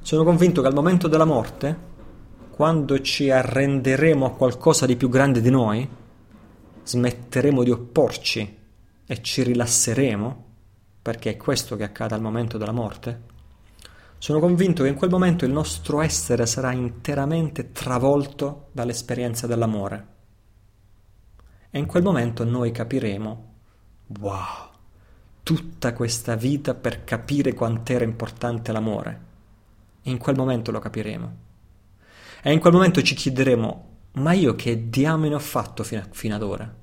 sono 0.00 0.24
convinto 0.24 0.62
che 0.62 0.68
al 0.68 0.74
momento 0.74 1.06
della 1.06 1.26
morte 1.26 1.94
quando 2.50 2.98
ci 3.02 3.30
arrenderemo 3.30 4.24
a 4.24 4.30
qualcosa 4.30 4.86
di 4.86 4.96
più 4.96 5.10
grande 5.10 5.42
di 5.42 5.50
noi, 5.50 5.86
smetteremo 6.82 7.62
di 7.62 7.70
opporci 7.70 8.58
e 9.06 9.22
ci 9.22 9.42
rilasseremo, 9.42 10.44
perché 11.02 11.32
è 11.32 11.36
questo 11.36 11.76
che 11.76 11.84
accade 11.84 12.14
al 12.14 12.22
momento 12.22 12.56
della 12.56 12.72
morte, 12.72 13.34
sono 14.26 14.40
convinto 14.40 14.82
che 14.82 14.88
in 14.88 14.96
quel 14.96 15.08
momento 15.08 15.44
il 15.44 15.52
nostro 15.52 16.00
essere 16.00 16.46
sarà 16.46 16.72
interamente 16.72 17.70
travolto 17.70 18.70
dall'esperienza 18.72 19.46
dell'amore. 19.46 20.06
E 21.70 21.78
in 21.78 21.86
quel 21.86 22.02
momento 22.02 22.42
noi 22.42 22.72
capiremo, 22.72 23.52
wow, 24.18 24.70
tutta 25.44 25.92
questa 25.92 26.34
vita 26.34 26.74
per 26.74 27.04
capire 27.04 27.54
quant'era 27.54 28.02
importante 28.02 28.72
l'amore. 28.72 29.20
In 30.02 30.18
quel 30.18 30.34
momento 30.34 30.72
lo 30.72 30.80
capiremo. 30.80 31.36
E 32.42 32.52
in 32.52 32.58
quel 32.58 32.72
momento 32.72 33.02
ci 33.02 33.14
chiederemo, 33.14 33.88
ma 34.14 34.32
io 34.32 34.56
che 34.56 34.90
diamine 34.90 35.36
ho 35.36 35.38
fatto 35.38 35.84
fino, 35.84 36.00
a, 36.00 36.08
fino 36.10 36.34
ad 36.34 36.42
ora? 36.42 36.74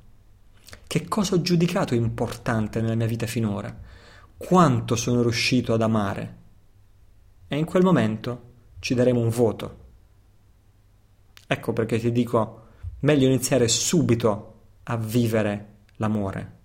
Che 0.88 1.07
cosa 1.10 1.36
ho 1.36 1.41
giudicato 1.41 1.94
importante 1.94 2.80
nella 2.80 2.95
mia 2.95 3.06
vita 3.06 3.28
finora? 3.28 3.78
Quanto 4.38 4.95
sono 4.95 5.22
riuscito 5.22 5.74
ad 5.74 5.82
amare? 5.82 6.43
E 7.53 7.57
in 7.57 7.65
quel 7.65 7.84
momento 7.84 8.41
ci 8.80 8.95
daremo 8.95 9.19
un 9.19 9.30
voto. 9.30 9.77
Ecco 11.45 11.71
perché 11.71 11.99
ti 11.99 12.11
dico, 12.11 12.61
meglio 13.01 13.27
iniziare 13.27 13.67
subito 13.67 14.61
a 14.81 14.97
vivere 14.97 15.75
l'amore, 15.97 16.57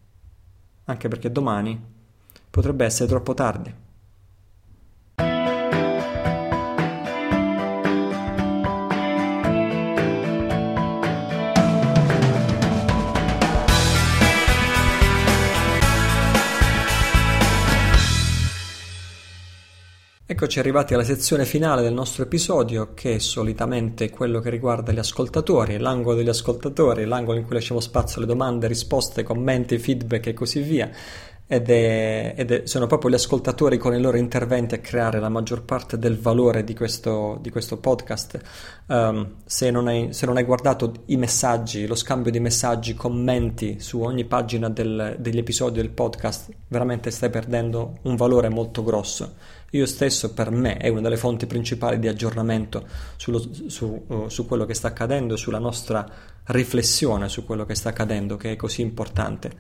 anche 0.85 1.09
perché 1.09 1.31
domani 1.31 1.79
potrebbe 2.49 2.87
essere 2.87 3.07
troppo 3.07 3.35
tardi. 3.35 3.71
Eccoci 20.31 20.59
arrivati 20.59 20.93
alla 20.93 21.05
sezione 21.05 21.47
finale 21.47 21.81
del 21.81 21.95
nostro 21.95 22.25
episodio, 22.25 22.93
che 22.93 23.15
è 23.15 23.19
solitamente 23.19 24.11
quello 24.11 24.41
che 24.41 24.51
riguarda 24.51 24.93
gli 24.93 24.99
ascoltatori, 24.99 25.79
l'angolo 25.79 26.17
degli 26.17 26.29
ascoltatori, 26.29 27.07
l'angolo 27.07 27.39
in 27.39 27.47
cui 27.47 27.55
lasciamo 27.55 27.81
spazio 27.81 28.19
alle 28.19 28.27
domande, 28.27 28.67
risposte, 28.67 29.23
commenti, 29.23 29.79
feedback 29.79 30.27
e 30.27 30.35
così 30.35 30.61
via. 30.61 30.91
Ed, 31.47 31.71
è, 31.71 32.35
ed 32.37 32.51
è, 32.51 32.67
sono 32.67 32.87
proprio 32.87 33.11
gli 33.11 33.15
ascoltatori 33.15 33.79
con 33.79 33.95
i 33.95 34.01
loro 34.03 34.19
interventi 34.19 34.75
a 34.75 34.81
creare 34.81 35.19
la 35.19 35.31
maggior 35.31 35.63
parte 35.63 35.99
del 35.99 36.19
valore 36.19 36.63
di 36.63 36.75
questo, 36.75 37.39
di 37.41 37.49
questo 37.49 37.79
podcast. 37.79 38.39
Um, 38.89 39.37
se, 39.47 39.71
non 39.71 39.89
hai, 39.89 40.13
se, 40.13 40.27
non 40.27 40.37
hai, 40.37 40.45
guardato 40.45 40.93
i 41.07 41.17
messaggi, 41.17 41.87
lo 41.87 41.95
scambio 41.95 42.31
di 42.31 42.39
messaggi, 42.39 42.93
commenti 42.93 43.81
su 43.81 44.03
ogni 44.03 44.27
pagina 44.27 44.69
del, 44.69 45.17
degli 45.19 45.39
episodi 45.39 45.81
del 45.81 45.89
podcast, 45.89 46.51
veramente 46.69 47.11
stai 47.11 47.31
perdendo 47.31 48.01
un 48.03 48.15
valore 48.15 48.51
molto 48.51 48.85
grosso. 48.85 49.57
Io 49.73 49.85
stesso 49.85 50.33
per 50.33 50.51
me 50.51 50.79
è 50.79 50.89
una 50.89 51.03
delle 51.03 51.19
fonti 51.19 51.47
principali 51.47 51.99
di 51.99 52.09
aggiornamento 52.09 52.87
sullo, 53.17 53.43
su, 53.67 54.05
uh, 54.07 54.29
su 54.29 54.47
quello 54.47 54.65
che 54.65 54.73
sta 54.73 54.89
accadendo, 54.89 55.37
sulla 55.37 55.59
nostra 55.59 56.07
riflessione 56.49 57.29
su 57.29 57.45
quello 57.45 57.65
che 57.65 57.75
sta 57.75 57.91
accadendo, 57.91 58.37
che 58.37 58.53
è 58.53 58.57
così 58.57 58.81
importante. 58.81 59.53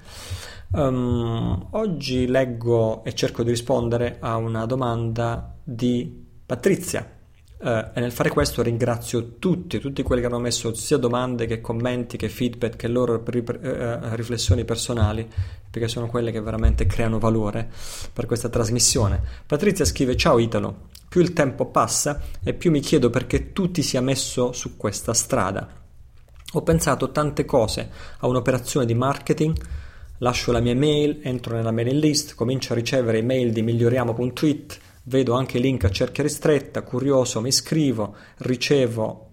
Um, 0.70 1.68
oggi 1.72 2.26
leggo 2.26 3.04
e 3.04 3.14
cerco 3.14 3.42
di 3.42 3.50
rispondere 3.50 4.16
a 4.20 4.36
una 4.36 4.66
domanda 4.66 5.54
di 5.62 6.26
Patrizia. 6.44 7.17
Uh, 7.58 7.90
e 7.92 8.00
nel 8.00 8.12
fare 8.12 8.30
questo 8.30 8.62
ringrazio 8.62 9.36
tutti, 9.38 9.80
tutti 9.80 10.04
quelli 10.04 10.20
che 10.20 10.28
hanno 10.28 10.38
messo 10.38 10.72
sia 10.74 10.96
domande 10.96 11.46
che 11.46 11.60
commenti 11.60 12.16
che 12.16 12.28
feedback 12.28 12.76
che 12.76 12.86
loro 12.86 13.14
uh, 13.14 13.20
riflessioni 14.14 14.64
personali, 14.64 15.28
perché 15.68 15.88
sono 15.88 16.06
quelle 16.06 16.30
che 16.30 16.40
veramente 16.40 16.86
creano 16.86 17.18
valore 17.18 17.68
per 18.12 18.26
questa 18.26 18.48
trasmissione. 18.48 19.20
Patrizia 19.44 19.84
scrive: 19.84 20.16
Ciao 20.16 20.38
Italo, 20.38 20.88
più 21.08 21.20
il 21.20 21.32
tempo 21.32 21.66
passa 21.66 22.20
e 22.44 22.54
più 22.54 22.70
mi 22.70 22.80
chiedo 22.80 23.10
perché 23.10 23.52
tu 23.52 23.70
ti 23.72 23.82
sia 23.82 24.00
messo 24.00 24.52
su 24.52 24.76
questa 24.76 25.12
strada. 25.12 25.68
Ho 26.52 26.62
pensato 26.62 27.10
tante 27.10 27.44
cose 27.44 27.90
a 28.18 28.26
un'operazione 28.28 28.86
di 28.86 28.94
marketing 28.94 29.56
Lascio 30.20 30.50
la 30.50 30.58
mia 30.58 30.74
mail, 30.74 31.20
entro 31.22 31.54
nella 31.54 31.70
mailing 31.70 32.02
list, 32.02 32.34
comincio 32.34 32.72
a 32.72 32.76
ricevere 32.76 33.18
email 33.18 33.52
di 33.52 33.62
miglioriamo.it, 33.62 34.78
vedo 35.08 35.34
anche 35.34 35.58
link 35.58 35.84
a 35.84 35.90
cerchia 35.90 36.22
ristretta, 36.22 36.82
curioso 36.82 37.40
mi 37.40 37.48
iscrivo, 37.48 38.14
ricevo, 38.38 39.30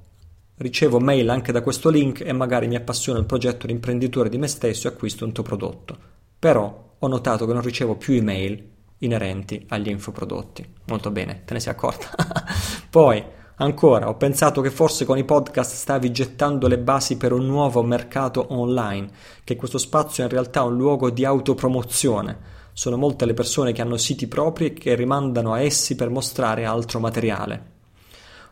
ricevo 0.57 0.99
mail 0.99 1.29
anche 1.29 1.51
da 1.51 1.61
questo 1.61 1.89
link 1.89 2.21
e 2.21 2.31
magari 2.31 2.67
mi 2.67 2.75
appassiona 2.75 3.19
il 3.19 3.25
progetto 3.25 3.67
di 3.67 3.73
imprenditore 3.73 4.29
di 4.29 4.37
me 4.37 4.47
stesso 4.47 4.87
e 4.87 4.91
acquisto 4.91 5.25
un 5.25 5.33
tuo 5.33 5.43
prodotto. 5.43 5.97
Però 6.39 6.95
ho 6.97 7.07
notato 7.07 7.45
che 7.45 7.53
non 7.53 7.61
ricevo 7.61 7.95
più 7.95 8.13
email 8.13 8.71
inerenti 8.99 9.65
agli 9.69 9.89
infoprodotti. 9.89 10.65
Molto 10.85 11.11
bene, 11.11 11.43
te 11.43 11.53
ne 11.53 11.59
sei 11.59 11.73
accorta? 11.73 12.09
Poi 12.89 13.33
Ancora, 13.57 14.09
ho 14.09 14.15
pensato 14.15 14.59
che 14.59 14.69
forse 14.69 15.05
con 15.05 15.17
i 15.17 15.23
podcast 15.23 15.75
stavi 15.75 16.11
gettando 16.11 16.67
le 16.67 16.77
basi 16.77 17.15
per 17.15 17.31
un 17.31 17.45
nuovo 17.45 17.81
mercato 17.83 18.47
online, 18.49 19.09
che 19.45 19.55
questo 19.55 19.77
spazio 19.77 20.23
è 20.23 20.25
in 20.25 20.33
realtà 20.33 20.63
un 20.63 20.75
luogo 20.75 21.09
di 21.09 21.23
autopromozione. 21.23 22.37
Sono 22.77 22.97
molte 22.97 23.25
le 23.25 23.33
persone 23.33 23.71
che 23.71 23.81
hanno 23.81 23.95
siti 23.95 24.27
propri 24.27 24.65
e 24.65 24.73
che 24.73 24.95
rimandano 24.95 25.53
a 25.53 25.61
essi 25.61 25.95
per 25.95 26.09
mostrare 26.09 26.65
altro 26.65 26.99
materiale. 26.99 27.71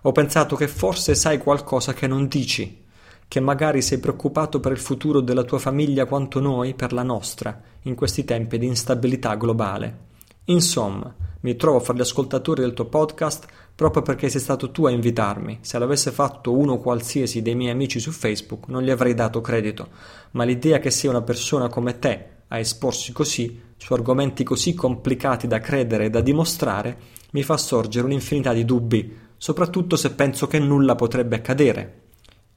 Ho 0.03 0.13
pensato 0.13 0.55
che 0.55 0.69
forse 0.69 1.13
sai 1.13 1.37
qualcosa 1.37 1.91
che 1.91 2.07
non 2.07 2.27
dici, 2.27 2.85
che 3.27 3.39
magari 3.41 3.81
sei 3.81 3.99
preoccupato 3.99 4.61
per 4.61 4.71
il 4.71 4.77
futuro 4.77 5.19
della 5.19 5.43
tua 5.43 5.59
famiglia 5.59 6.05
quanto 6.05 6.39
noi 6.39 6.73
per 6.73 6.93
la 6.93 7.03
nostra, 7.03 7.61
in 7.81 7.95
questi 7.95 8.23
tempi 8.23 8.57
di 8.57 8.65
instabilità 8.65 9.35
globale. 9.35 10.11
Insomma, 10.45 11.13
mi 11.41 11.57
trovo 11.57 11.81
fra 11.81 11.93
gli 11.93 11.99
ascoltatori 11.99 12.61
del 12.61 12.73
tuo 12.73 12.85
podcast 12.85 13.45
proprio 13.75 14.03
perché 14.03 14.29
sei 14.29 14.39
stato 14.39 14.71
tu 14.71 14.85
a 14.85 14.89
invitarmi. 14.89 15.57
Se 15.59 15.77
l'avesse 15.77 16.11
fatto 16.11 16.57
uno 16.57 16.77
qualsiasi 16.77 17.41
dei 17.41 17.55
miei 17.55 17.71
amici 17.71 17.99
su 17.99 18.11
Facebook 18.11 18.69
non 18.69 18.83
gli 18.83 18.89
avrei 18.89 19.15
dato 19.15 19.41
credito, 19.41 19.89
ma 20.31 20.45
l'idea 20.45 20.79
che 20.79 20.91
sia 20.91 21.09
una 21.09 21.23
persona 21.23 21.67
come 21.67 21.99
te 21.99 22.32
a 22.53 22.59
esporsi 22.59 23.11
così, 23.11 23.61
su 23.77 23.93
argomenti 23.93 24.43
così 24.43 24.75
complicati 24.75 25.47
da 25.47 25.59
credere 25.59 26.05
e 26.05 26.09
da 26.11 26.21
dimostrare, 26.21 26.97
mi 27.31 27.41
fa 27.41 27.57
sorgere 27.57 28.05
un'infinità 28.05 28.53
di 28.53 28.63
dubbi, 28.63 29.17
soprattutto 29.37 29.95
se 29.95 30.13
penso 30.13 30.45
che 30.45 30.59
nulla 30.59 30.93
potrebbe 30.93 31.37
accadere. 31.37 32.01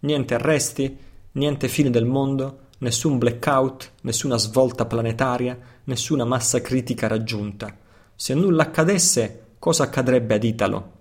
Niente 0.01 0.35
arresti, 0.35 0.95
niente 1.33 1.69
fine 1.69 1.89
del 1.89 2.05
mondo, 2.05 2.59
nessun 2.79 3.17
blackout, 3.17 3.93
nessuna 4.03 4.37
svolta 4.37 4.85
planetaria, 4.85 5.59
nessuna 5.85 6.27
massa 6.27 6.61
critica 6.61 7.07
raggiunta. 7.07 7.75
Se 8.15 8.35
nulla 8.35 8.65
accadesse, 8.65 9.47
cosa 9.59 9.85
accadrebbe 9.85 10.35
ad 10.35 10.45
Italo? 10.45 10.93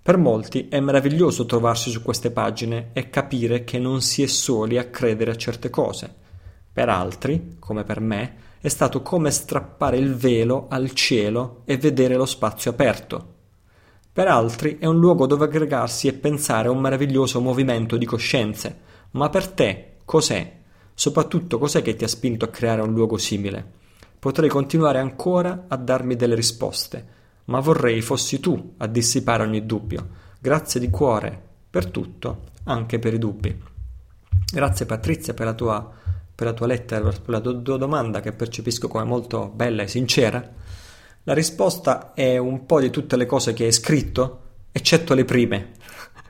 Per 0.00 0.16
molti 0.16 0.68
è 0.68 0.78
meraviglioso 0.78 1.44
trovarsi 1.44 1.90
su 1.90 2.02
queste 2.02 2.30
pagine 2.30 2.90
e 2.92 3.10
capire 3.10 3.64
che 3.64 3.80
non 3.80 4.00
si 4.00 4.22
è 4.22 4.26
soli 4.26 4.78
a 4.78 4.84
credere 4.84 5.32
a 5.32 5.36
certe 5.36 5.70
cose. 5.70 6.20
Per 6.72 6.88
altri, 6.88 7.56
come 7.58 7.84
per 7.84 8.00
me, 8.00 8.34
è 8.60 8.68
stato 8.68 9.02
come 9.02 9.30
strappare 9.30 9.98
il 9.98 10.14
velo 10.14 10.66
al 10.70 10.92
cielo 10.92 11.62
e 11.64 11.76
vedere 11.76 12.16
lo 12.16 12.26
spazio 12.26 12.70
aperto. 12.70 13.34
Per 14.12 14.28
altri 14.28 14.78
è 14.78 14.86
un 14.86 14.98
luogo 14.98 15.26
dove 15.26 15.46
aggregarsi 15.46 16.06
e 16.06 16.12
pensare 16.12 16.68
a 16.68 16.70
un 16.70 16.78
meraviglioso 16.78 17.40
movimento 17.40 17.96
di 17.96 18.06
coscienze, 18.06 18.78
ma 19.12 19.28
per 19.28 19.48
te 19.48 19.96
cos'è? 20.04 20.60
Soprattutto 20.94 21.58
cos'è 21.58 21.82
che 21.82 21.96
ti 21.96 22.04
ha 22.04 22.08
spinto 22.08 22.44
a 22.44 22.48
creare 22.48 22.82
un 22.82 22.92
luogo 22.92 23.16
simile? 23.16 23.80
Potrei 24.18 24.48
continuare 24.48 24.98
ancora 24.98 25.64
a 25.66 25.76
darmi 25.76 26.14
delle 26.14 26.34
risposte, 26.34 27.06
ma 27.46 27.58
vorrei 27.58 28.00
fossi 28.00 28.38
tu 28.38 28.74
a 28.76 28.86
dissipare 28.86 29.42
ogni 29.42 29.66
dubbio. 29.66 30.08
Grazie 30.38 30.78
di 30.78 30.90
cuore 30.90 31.40
per 31.68 31.86
tutto, 31.86 32.44
anche 32.64 32.98
per 32.98 33.14
i 33.14 33.18
dubbi. 33.18 33.60
Grazie 34.52 34.86
Patrizia 34.86 35.34
per 35.34 35.46
la 35.46 35.54
tua, 35.54 35.90
per 36.34 36.46
la 36.46 36.52
tua 36.52 36.66
lettera, 36.66 37.10
per 37.10 37.20
la 37.26 37.40
tua, 37.40 37.76
domanda 37.76 38.20
che 38.20 38.32
percepisco 38.32 38.88
come 38.88 39.04
molto 39.04 39.48
bella 39.48 39.82
e 39.82 39.88
sincera. 39.88 40.42
La 41.24 41.34
risposta 41.34 42.14
è 42.14 42.36
un 42.36 42.66
po' 42.66 42.80
di 42.80 42.90
tutte 42.90 43.16
le 43.16 43.26
cose 43.26 43.52
che 43.52 43.64
hai 43.64 43.72
scritto, 43.72 44.40
eccetto 44.72 45.14
le 45.14 45.24
prime. 45.24 45.72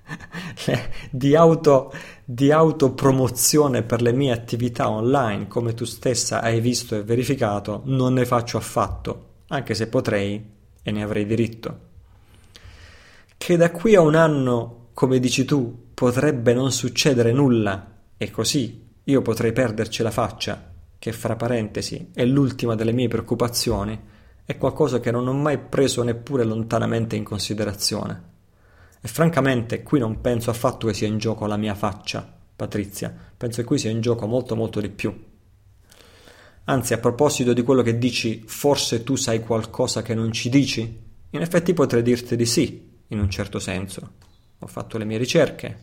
di, 1.11 1.35
auto, 1.35 1.93
di 2.25 2.53
autopromozione 2.53 3.83
per 3.83 4.03
le 4.03 4.13
mie 4.13 4.33
attività 4.33 4.91
online, 4.91 5.49
come 5.49 5.75
tu 5.75 5.85
stessa 5.85 6.43
hai 6.43 6.61
visto 6.61 6.95
e 6.95 7.03
verificato, 7.03 7.83
non 7.85 8.15
ne 8.15 8.27
faccio 8.27 8.59
affatto, 8.59 9.29
anche 9.49 9.75
se 9.75 9.87
potrei 9.87 10.45
e 10.83 10.91
ne 10.91 11.03
avrei 11.03 11.25
diritto. 11.25 11.91
Che 13.39 13.57
da 13.57 13.71
qui 13.71 13.95
a 13.95 14.01
un 14.01 14.15
anno, 14.15 14.89
come 14.93 15.19
dici 15.19 15.45
tu, 15.45 15.91
potrebbe 15.95 16.53
non 16.53 16.71
succedere 16.71 17.33
nulla, 17.33 17.93
e 18.23 18.31
così 18.31 18.82
io 19.05 19.23
potrei 19.23 19.53
perderci 19.53 20.03
la 20.03 20.11
faccia, 20.11 20.71
che 20.99 21.13
fra 21.13 21.35
parentesi 21.35 22.11
è 22.15 22.25
l'ultima 22.25 22.77
delle 22.77 22.93
mie 22.93 23.09
preoccupazioni, 23.09 24.01
è 24.45 24.57
qualcosa 24.57 25.01
che 25.01 25.11
non 25.11 25.27
ho 25.27 25.33
mai 25.33 25.59
preso 25.59 26.03
neppure 26.05 26.45
lontanamente 26.45 27.17
in 27.17 27.25
considerazione. 27.25 28.31
E 29.01 29.09
francamente 29.09 29.83
qui 29.83 29.99
non 29.99 30.21
penso 30.21 30.51
affatto 30.51 30.87
che 30.87 30.95
sia 30.95 31.09
in 31.09 31.19
gioco 31.19 31.47
la 31.47 31.57
mia 31.57 31.75
faccia, 31.75 32.25
Patrizia, 32.55 33.13
penso 33.37 33.61
che 33.61 33.67
qui 33.67 33.79
sia 33.79 33.91
in 33.91 34.01
gioco 34.01 34.27
molto 34.27 34.55
molto 34.55 34.81
di 34.81 34.91
più. 34.91 35.13
Anzi, 36.65 36.93
a 36.93 36.99
proposito 36.99 37.53
di 37.53 37.63
quello 37.63 37.83
che 37.83 37.99
dici, 37.99 38.45
forse 38.47 39.03
tu 39.03 39.17
sai 39.17 39.41
qualcosa 39.41 40.03
che 40.03 40.15
non 40.15 40.31
ci 40.31 40.49
dici? 40.49 41.01
In 41.31 41.41
effetti 41.41 41.75
potrei 41.75 42.03
dirti 42.03 42.37
di 42.37 42.47
sì, 42.47 43.01
in 43.09 43.19
un 43.19 43.29
certo 43.29 43.59
senso. 43.59 44.13
Ho 44.61 44.67
fatto 44.69 44.97
le 44.97 45.05
mie 45.05 45.19
ricerche, 45.19 45.79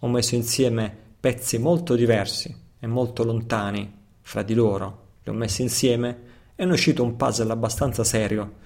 ho 0.00 0.08
messo 0.08 0.34
insieme 0.34 1.03
pezzi 1.24 1.56
molto 1.56 1.94
diversi 1.94 2.54
e 2.78 2.86
molto 2.86 3.24
lontani 3.24 3.90
fra 4.20 4.42
di 4.42 4.52
loro, 4.52 5.12
li 5.22 5.30
ho 5.30 5.32
messi 5.32 5.62
insieme 5.62 6.18
e 6.54 6.66
ne 6.66 6.70
è 6.70 6.74
uscito 6.74 7.02
un 7.02 7.16
puzzle 7.16 7.50
abbastanza 7.50 8.04
serio, 8.04 8.56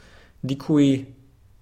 di 0.40 0.56
cui 0.56 1.14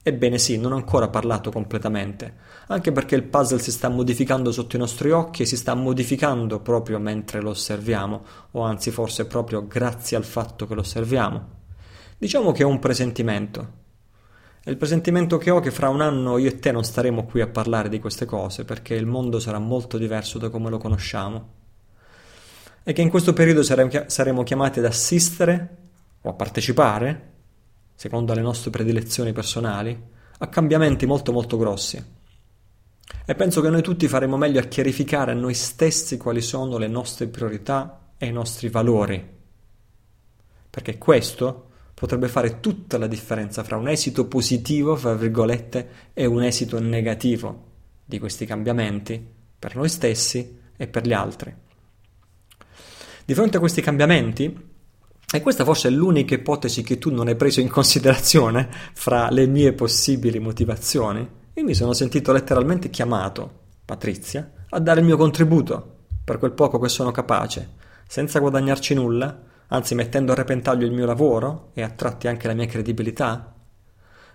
Ebbene 0.02 0.38
sì, 0.38 0.56
non 0.56 0.70
ho 0.70 0.76
ancora 0.76 1.08
parlato 1.08 1.50
completamente, 1.50 2.36
anche 2.68 2.92
perché 2.92 3.16
il 3.16 3.24
puzzle 3.24 3.58
si 3.58 3.72
sta 3.72 3.88
modificando 3.88 4.52
sotto 4.52 4.76
i 4.76 4.78
nostri 4.78 5.10
occhi 5.10 5.42
e 5.42 5.46
si 5.46 5.56
sta 5.56 5.74
modificando 5.74 6.60
proprio 6.60 7.00
mentre 7.00 7.40
lo 7.40 7.50
osserviamo, 7.50 8.24
o 8.52 8.62
anzi 8.62 8.92
forse 8.92 9.26
proprio 9.26 9.66
grazie 9.66 10.16
al 10.16 10.22
fatto 10.22 10.68
che 10.68 10.74
lo 10.74 10.82
osserviamo. 10.82 11.48
Diciamo 12.16 12.52
che 12.52 12.62
ho 12.62 12.68
un 12.68 12.78
presentimento. 12.78 13.85
E 14.66 14.72
il 14.72 14.78
presentimento 14.78 15.38
che 15.38 15.50
ho 15.50 15.60
è 15.60 15.62
che 15.62 15.70
fra 15.70 15.88
un 15.90 16.00
anno 16.00 16.38
io 16.38 16.48
e 16.48 16.58
te 16.58 16.72
non 16.72 16.82
staremo 16.82 17.24
qui 17.24 17.40
a 17.40 17.46
parlare 17.46 17.88
di 17.88 18.00
queste 18.00 18.24
cose, 18.24 18.64
perché 18.64 18.94
il 18.94 19.06
mondo 19.06 19.38
sarà 19.38 19.60
molto 19.60 19.96
diverso 19.96 20.38
da 20.38 20.50
come 20.50 20.70
lo 20.70 20.78
conosciamo. 20.78 21.52
E 22.82 22.92
che 22.92 23.00
in 23.00 23.08
questo 23.08 23.32
periodo 23.32 23.62
saremo 23.62 24.42
chiamati 24.42 24.80
ad 24.80 24.86
assistere 24.86 25.76
o 26.20 26.30
a 26.30 26.32
partecipare 26.32 27.34
secondo 27.94 28.34
le 28.34 28.40
nostre 28.40 28.70
predilezioni 28.70 29.32
personali, 29.32 29.96
a 30.38 30.48
cambiamenti 30.48 31.06
molto 31.06 31.30
molto 31.30 31.56
grossi. 31.56 32.04
E 33.24 33.34
penso 33.36 33.60
che 33.60 33.70
noi 33.70 33.82
tutti 33.82 34.08
faremo 34.08 34.36
meglio 34.36 34.58
a 34.58 34.64
chiarificare 34.64 35.30
a 35.30 35.34
noi 35.34 35.54
stessi 35.54 36.16
quali 36.16 36.40
sono 36.40 36.76
le 36.76 36.88
nostre 36.88 37.28
priorità 37.28 38.10
e 38.18 38.26
i 38.26 38.32
nostri 38.32 38.68
valori. 38.68 39.24
Perché 40.68 40.98
questo 40.98 41.70
potrebbe 41.98 42.28
fare 42.28 42.60
tutta 42.60 42.98
la 42.98 43.06
differenza 43.06 43.64
fra 43.64 43.78
un 43.78 43.88
esito 43.88 44.26
positivo, 44.26 44.96
fra 44.96 45.14
virgolette, 45.14 45.88
e 46.12 46.26
un 46.26 46.42
esito 46.42 46.78
negativo 46.78 47.64
di 48.04 48.18
questi 48.18 48.44
cambiamenti 48.44 49.26
per 49.58 49.74
noi 49.76 49.88
stessi 49.88 50.58
e 50.76 50.86
per 50.88 51.06
gli 51.06 51.14
altri. 51.14 51.54
Di 53.24 53.32
fronte 53.32 53.56
a 53.56 53.60
questi 53.60 53.80
cambiamenti, 53.80 54.74
e 55.32 55.40
questa 55.40 55.64
forse 55.64 55.88
è 55.88 55.90
l'unica 55.90 56.34
ipotesi 56.34 56.82
che 56.82 56.98
tu 56.98 57.10
non 57.10 57.28
hai 57.28 57.34
preso 57.34 57.60
in 57.60 57.70
considerazione 57.70 58.68
fra 58.92 59.30
le 59.30 59.46
mie 59.46 59.72
possibili 59.72 60.38
motivazioni. 60.38 61.26
Io 61.54 61.64
mi 61.64 61.74
sono 61.74 61.94
sentito 61.94 62.30
letteralmente 62.30 62.90
chiamato, 62.90 63.60
Patrizia, 63.86 64.52
a 64.68 64.78
dare 64.80 65.00
il 65.00 65.06
mio 65.06 65.16
contributo, 65.16 66.00
per 66.22 66.36
quel 66.36 66.52
poco 66.52 66.78
che 66.78 66.90
sono 66.90 67.10
capace, 67.10 67.70
senza 68.06 68.38
guadagnarci 68.38 68.92
nulla, 68.92 69.44
anzi 69.68 69.94
mettendo 69.94 70.32
a 70.32 70.34
repentaglio 70.36 70.86
il 70.86 70.92
mio 70.92 71.06
lavoro 71.06 71.70
e 71.74 71.82
a 71.82 71.90
tratti 71.90 72.28
anche 72.28 72.46
la 72.46 72.54
mia 72.54 72.66
credibilità. 72.66 73.54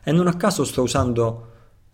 E 0.04 0.12
non 0.12 0.28
a 0.28 0.36
caso 0.36 0.64
sto 0.64 0.82
usando 0.82 1.50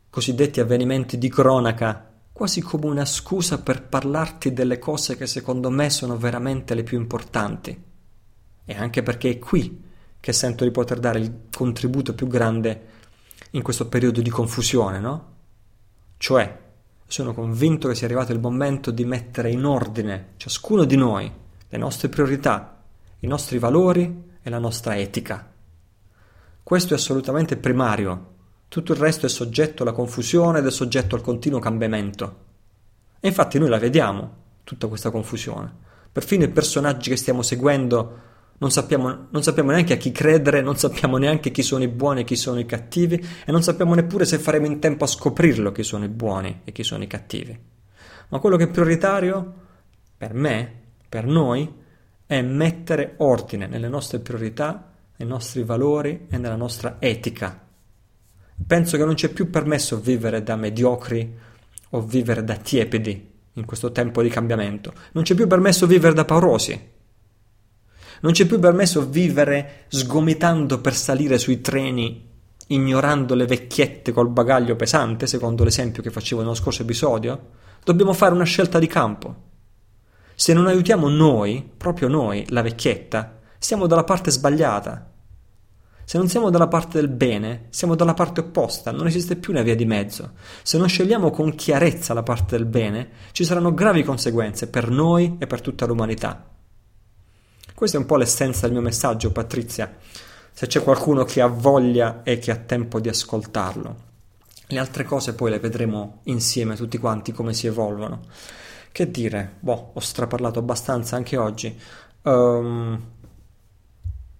cosiddetti 0.10 0.60
avvenimenti 0.60 1.18
di 1.18 1.30
cronaca 1.30 2.08
quasi 2.32 2.62
come 2.62 2.86
una 2.86 3.06
scusa 3.06 3.62
per 3.62 3.84
parlarti 3.84 4.54
delle 4.54 4.78
cose 4.78 5.18
che 5.18 5.26
secondo 5.26 5.72
me 5.72 5.90
sono 5.90 6.18
veramente 6.18 6.76
le 6.76 6.84
più 6.84 7.00
importanti 7.00 7.84
e 8.64 8.76
anche 8.76 9.02
perché 9.02 9.32
è 9.32 9.40
qui 9.40 9.84
che 10.20 10.34
sento 10.34 10.64
di 10.64 10.72
poter 10.72 11.00
dare 11.00 11.20
il 11.20 11.46
contributo 11.52 12.14
più 12.14 12.28
grande 12.28 12.86
in 13.52 13.62
questo 13.62 13.88
periodo 13.88 14.22
di 14.22 14.30
confusione, 14.30 15.00
no? 15.00 15.36
Cioè, 16.18 16.60
sono 17.08 17.34
convinto 17.34 17.88
che 17.88 17.96
sia 17.96 18.06
arrivato 18.06 18.34
il 18.34 18.40
momento 18.40 18.92
di 18.92 19.06
mettere 19.06 19.50
in 19.50 19.64
ordine 19.64 20.34
ciascuno 20.38 20.84
di 20.84 20.96
noi 20.96 21.32
le 21.70 21.78
nostre 21.78 22.10
priorità, 22.10 22.77
i 23.20 23.28
nostri 23.28 23.60
valori 23.60 24.24
e 24.42 24.50
la 24.50 24.60
nostra 24.60 24.98
etica. 24.98 25.52
Questo 26.64 26.94
è 26.94 26.98
assolutamente 26.98 27.58
primario, 27.58 28.36
tutto 28.68 28.92
il 28.92 29.00
resto 29.00 29.26
è 29.26 29.30
soggetto 29.30 29.84
alla 29.84 29.94
confusione 29.94 30.60
ed 30.60 30.66
è 30.66 30.72
soggetto 30.72 31.16
al 31.16 31.22
continuo 31.22 31.60
cambiamento. 31.60 32.46
E 33.20 33.28
infatti 33.30 33.58
noi 33.58 33.70
la 33.70 33.80
vediamo, 33.80 34.36
tutta 34.64 34.88
questa 34.88 35.10
confusione. 35.10 35.86
Perfino 36.12 36.44
i 36.44 36.50
personaggi 36.50 37.10
che 37.10 37.16
stiamo 37.16 37.42
seguendo 37.42 38.26
non 38.60 38.72
sappiamo, 38.72 39.28
non 39.30 39.44
sappiamo, 39.44 39.70
neanche 39.70 39.94
a 39.94 39.98
chi 39.98 40.12
credere, 40.12 40.62
non 40.62 40.78
sappiamo 40.78 41.18
neanche 41.18 41.52
chi 41.52 41.62
sono 41.62 41.84
i 41.84 41.88
buoni 41.88 42.22
e 42.22 42.24
chi 42.24 42.36
sono 42.36 42.60
i 42.60 42.66
cattivi 42.66 43.24
e 43.46 43.52
non 43.52 43.62
sappiamo 43.62 43.94
neppure 43.94 44.26
se 44.26 44.40
faremo 44.40 44.66
in 44.66 44.80
tempo 44.80 45.04
a 45.04 45.08
scoprirlo 45.08 45.72
chi 45.72 45.84
sono 45.84 46.06
i 46.06 46.10
buoni 46.10 46.62
e 46.64 46.72
chi 46.72 46.84
sono 46.84 47.04
i 47.04 47.08
cattivi. 47.08 47.58
Ma 48.30 48.40
quello 48.40 48.58
che 48.58 48.64
è 48.64 48.70
prioritario 48.70 49.54
per 50.18 50.34
me, 50.34 50.74
per 51.08 51.26
noi, 51.26 51.72
è 52.28 52.42
mettere 52.42 53.16
ordine 53.18 53.66
nelle 53.66 53.88
nostre 53.88 54.20
priorità, 54.20 54.92
nei 55.16 55.28
nostri 55.28 55.64
valori 55.64 56.28
e 56.30 56.38
nella 56.38 56.56
nostra 56.56 56.98
etica. 57.00 57.66
Penso 58.68 58.98
che 58.98 59.06
non 59.06 59.16
c'è 59.16 59.30
più 59.30 59.50
permesso 59.50 60.00
vivere 60.00 60.44
da 60.44 60.56
mediocri 60.56 61.36
o 61.92 62.02
vivere 62.02 62.44
da 62.44 62.56
tiepidi 62.56 63.32
in 63.54 63.66
questo 63.66 63.92
tempo 63.92 64.22
di 64.22 64.30
cambiamento. 64.30 64.94
Non 65.14 65.24
c'è 65.24 65.34
più 65.34 65.48
permesso 65.48 65.88
vivere 65.88 66.14
da 66.14 66.26
paurosi 66.26 66.96
non 68.20 68.32
c'è 68.32 68.46
più 68.46 68.60
permesso 68.60 69.08
vivere 69.08 69.86
sgomitando 69.88 70.80
per 70.80 70.96
salire 70.96 71.38
sui 71.38 71.62
treni, 71.62 72.26
ignorando 72.68 73.36
le 73.36 73.46
vecchiette 73.46 74.12
col 74.12 74.30
bagaglio 74.30 74.76
pesante, 74.76 75.28
secondo 75.28 75.64
l'esempio 75.64 76.02
che 76.02 76.10
facevo 76.10 76.42
nello 76.42 76.56
scorso 76.56 76.82
episodio. 76.82 77.50
Dobbiamo 77.84 78.14
fare 78.14 78.34
una 78.34 78.44
scelta 78.44 78.80
di 78.80 78.88
campo. 78.88 79.46
Se 80.40 80.54
non 80.54 80.68
aiutiamo 80.68 81.10
noi, 81.10 81.68
proprio 81.78 82.08
noi, 82.08 82.46
la 82.50 82.62
vecchietta, 82.62 83.40
siamo 83.58 83.88
dalla 83.88 84.04
parte 84.04 84.30
sbagliata. 84.30 85.12
Se 86.06 86.20
non 86.20 86.28
siamo 86.28 86.52
dalla 86.52 86.68
parte 86.68 87.00
del 87.00 87.10
bene, 87.10 87.66
siamo 87.72 87.96
dalla 87.96 88.14
parte 88.14 88.42
opposta, 88.42 88.92
non 88.92 89.08
esiste 89.08 89.36
più 89.36 89.52
una 89.52 89.64
via 89.64 89.76
di 89.76 89.86
mezzo. 89.86 90.34
Se 90.62 90.78
non 90.78 90.88
scegliamo 90.88 91.32
con 91.32 91.56
chiarezza 91.56 92.14
la 92.14 92.22
parte 92.22 92.56
del 92.56 92.68
bene, 92.68 93.10
ci 93.32 93.46
saranno 93.46 93.74
gravi 93.74 94.04
conseguenze 94.04 94.70
per 94.70 94.92
noi 94.92 95.38
e 95.40 95.48
per 95.48 95.60
tutta 95.60 95.88
l'umanità. 95.88 96.48
Questa 97.74 97.98
è 97.98 98.00
un 98.00 98.06
po' 98.06 98.18
l'essenza 98.18 98.68
del 98.68 98.74
mio 98.74 98.84
messaggio, 98.84 99.32
Patrizia, 99.32 99.92
se 100.54 100.68
c'è 100.68 100.84
qualcuno 100.84 101.24
che 101.24 101.42
ha 101.42 101.48
voglia 101.48 102.22
e 102.22 102.38
che 102.38 102.52
ha 102.52 102.58
tempo 102.58 103.00
di 103.00 103.10
ascoltarlo. 103.10 103.96
Le 104.68 104.78
altre 104.78 105.04
cose 105.04 105.34
poi 105.34 105.50
le 105.50 105.60
vedremo 105.60 106.20
insieme 106.26 106.76
tutti 106.76 107.00
quanti 107.00 107.32
come 107.32 107.56
si 107.56 107.66
evolvono. 107.66 108.22
Che 108.98 109.12
dire, 109.12 109.58
boh, 109.60 109.92
ho 109.94 110.00
straparlato 110.00 110.58
abbastanza 110.58 111.18
anche 111.18 111.38
oggi. 111.38 111.80
Um, 112.24 113.00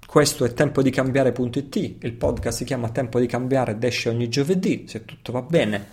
questo 0.04 0.46
è 0.46 0.54
Tempo 0.54 0.82
di 0.82 0.90
Cambiare.it, 0.90 1.76
il 1.76 2.14
podcast 2.14 2.58
si 2.58 2.64
chiama 2.64 2.90
Tempo 2.90 3.20
di 3.20 3.28
Cambiare 3.28 3.74
ed 3.74 3.84
esce 3.84 4.10
ogni 4.10 4.30
giovedì, 4.30 4.86
se 4.88 5.06
tutto 5.06 5.32
va 5.32 5.44
bene. 5.44 5.90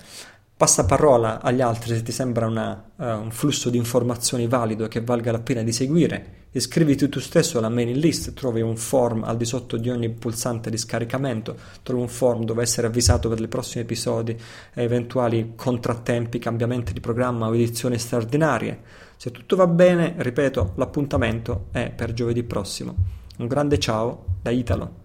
Passa 0.56 0.84
parola 0.84 1.42
agli 1.42 1.60
altri 1.60 1.96
se 1.96 2.02
ti 2.02 2.12
sembra 2.12 2.46
una, 2.46 2.90
uh, 2.94 3.04
un 3.04 3.32
flusso 3.32 3.70
di 3.70 3.76
informazioni 3.76 4.46
valido 4.46 4.86
che 4.86 5.00
valga 5.00 5.32
la 5.32 5.40
pena 5.40 5.64
di 5.64 5.72
seguire. 5.72 6.42
Iscriviti 6.52 7.08
tu 7.08 7.18
stesso 7.18 7.58
alla 7.58 7.68
mailing 7.68 7.96
list, 7.96 8.34
trovi 8.34 8.60
un 8.60 8.76
form 8.76 9.24
al 9.24 9.36
di 9.36 9.44
sotto 9.44 9.76
di 9.76 9.90
ogni 9.90 10.10
pulsante 10.10 10.70
di 10.70 10.78
scaricamento, 10.78 11.56
trovi 11.82 12.02
un 12.02 12.08
form 12.08 12.44
dove 12.44 12.62
essere 12.62 12.86
avvisato 12.86 13.28
per 13.28 13.40
i 13.40 13.48
prossimi 13.48 13.82
episodi 13.82 14.38
eventuali 14.74 15.54
contrattempi, 15.56 16.38
cambiamenti 16.38 16.92
di 16.92 17.00
programma 17.00 17.48
o 17.48 17.54
edizioni 17.56 17.98
straordinarie. 17.98 18.80
Se 19.16 19.32
tutto 19.32 19.56
va 19.56 19.66
bene, 19.66 20.14
ripeto, 20.18 20.74
l'appuntamento 20.76 21.66
è 21.72 21.90
per 21.90 22.12
giovedì 22.12 22.44
prossimo. 22.44 22.94
Un 23.38 23.48
grande 23.48 23.80
ciao 23.80 24.24
da 24.40 24.50
Italo. 24.50 25.03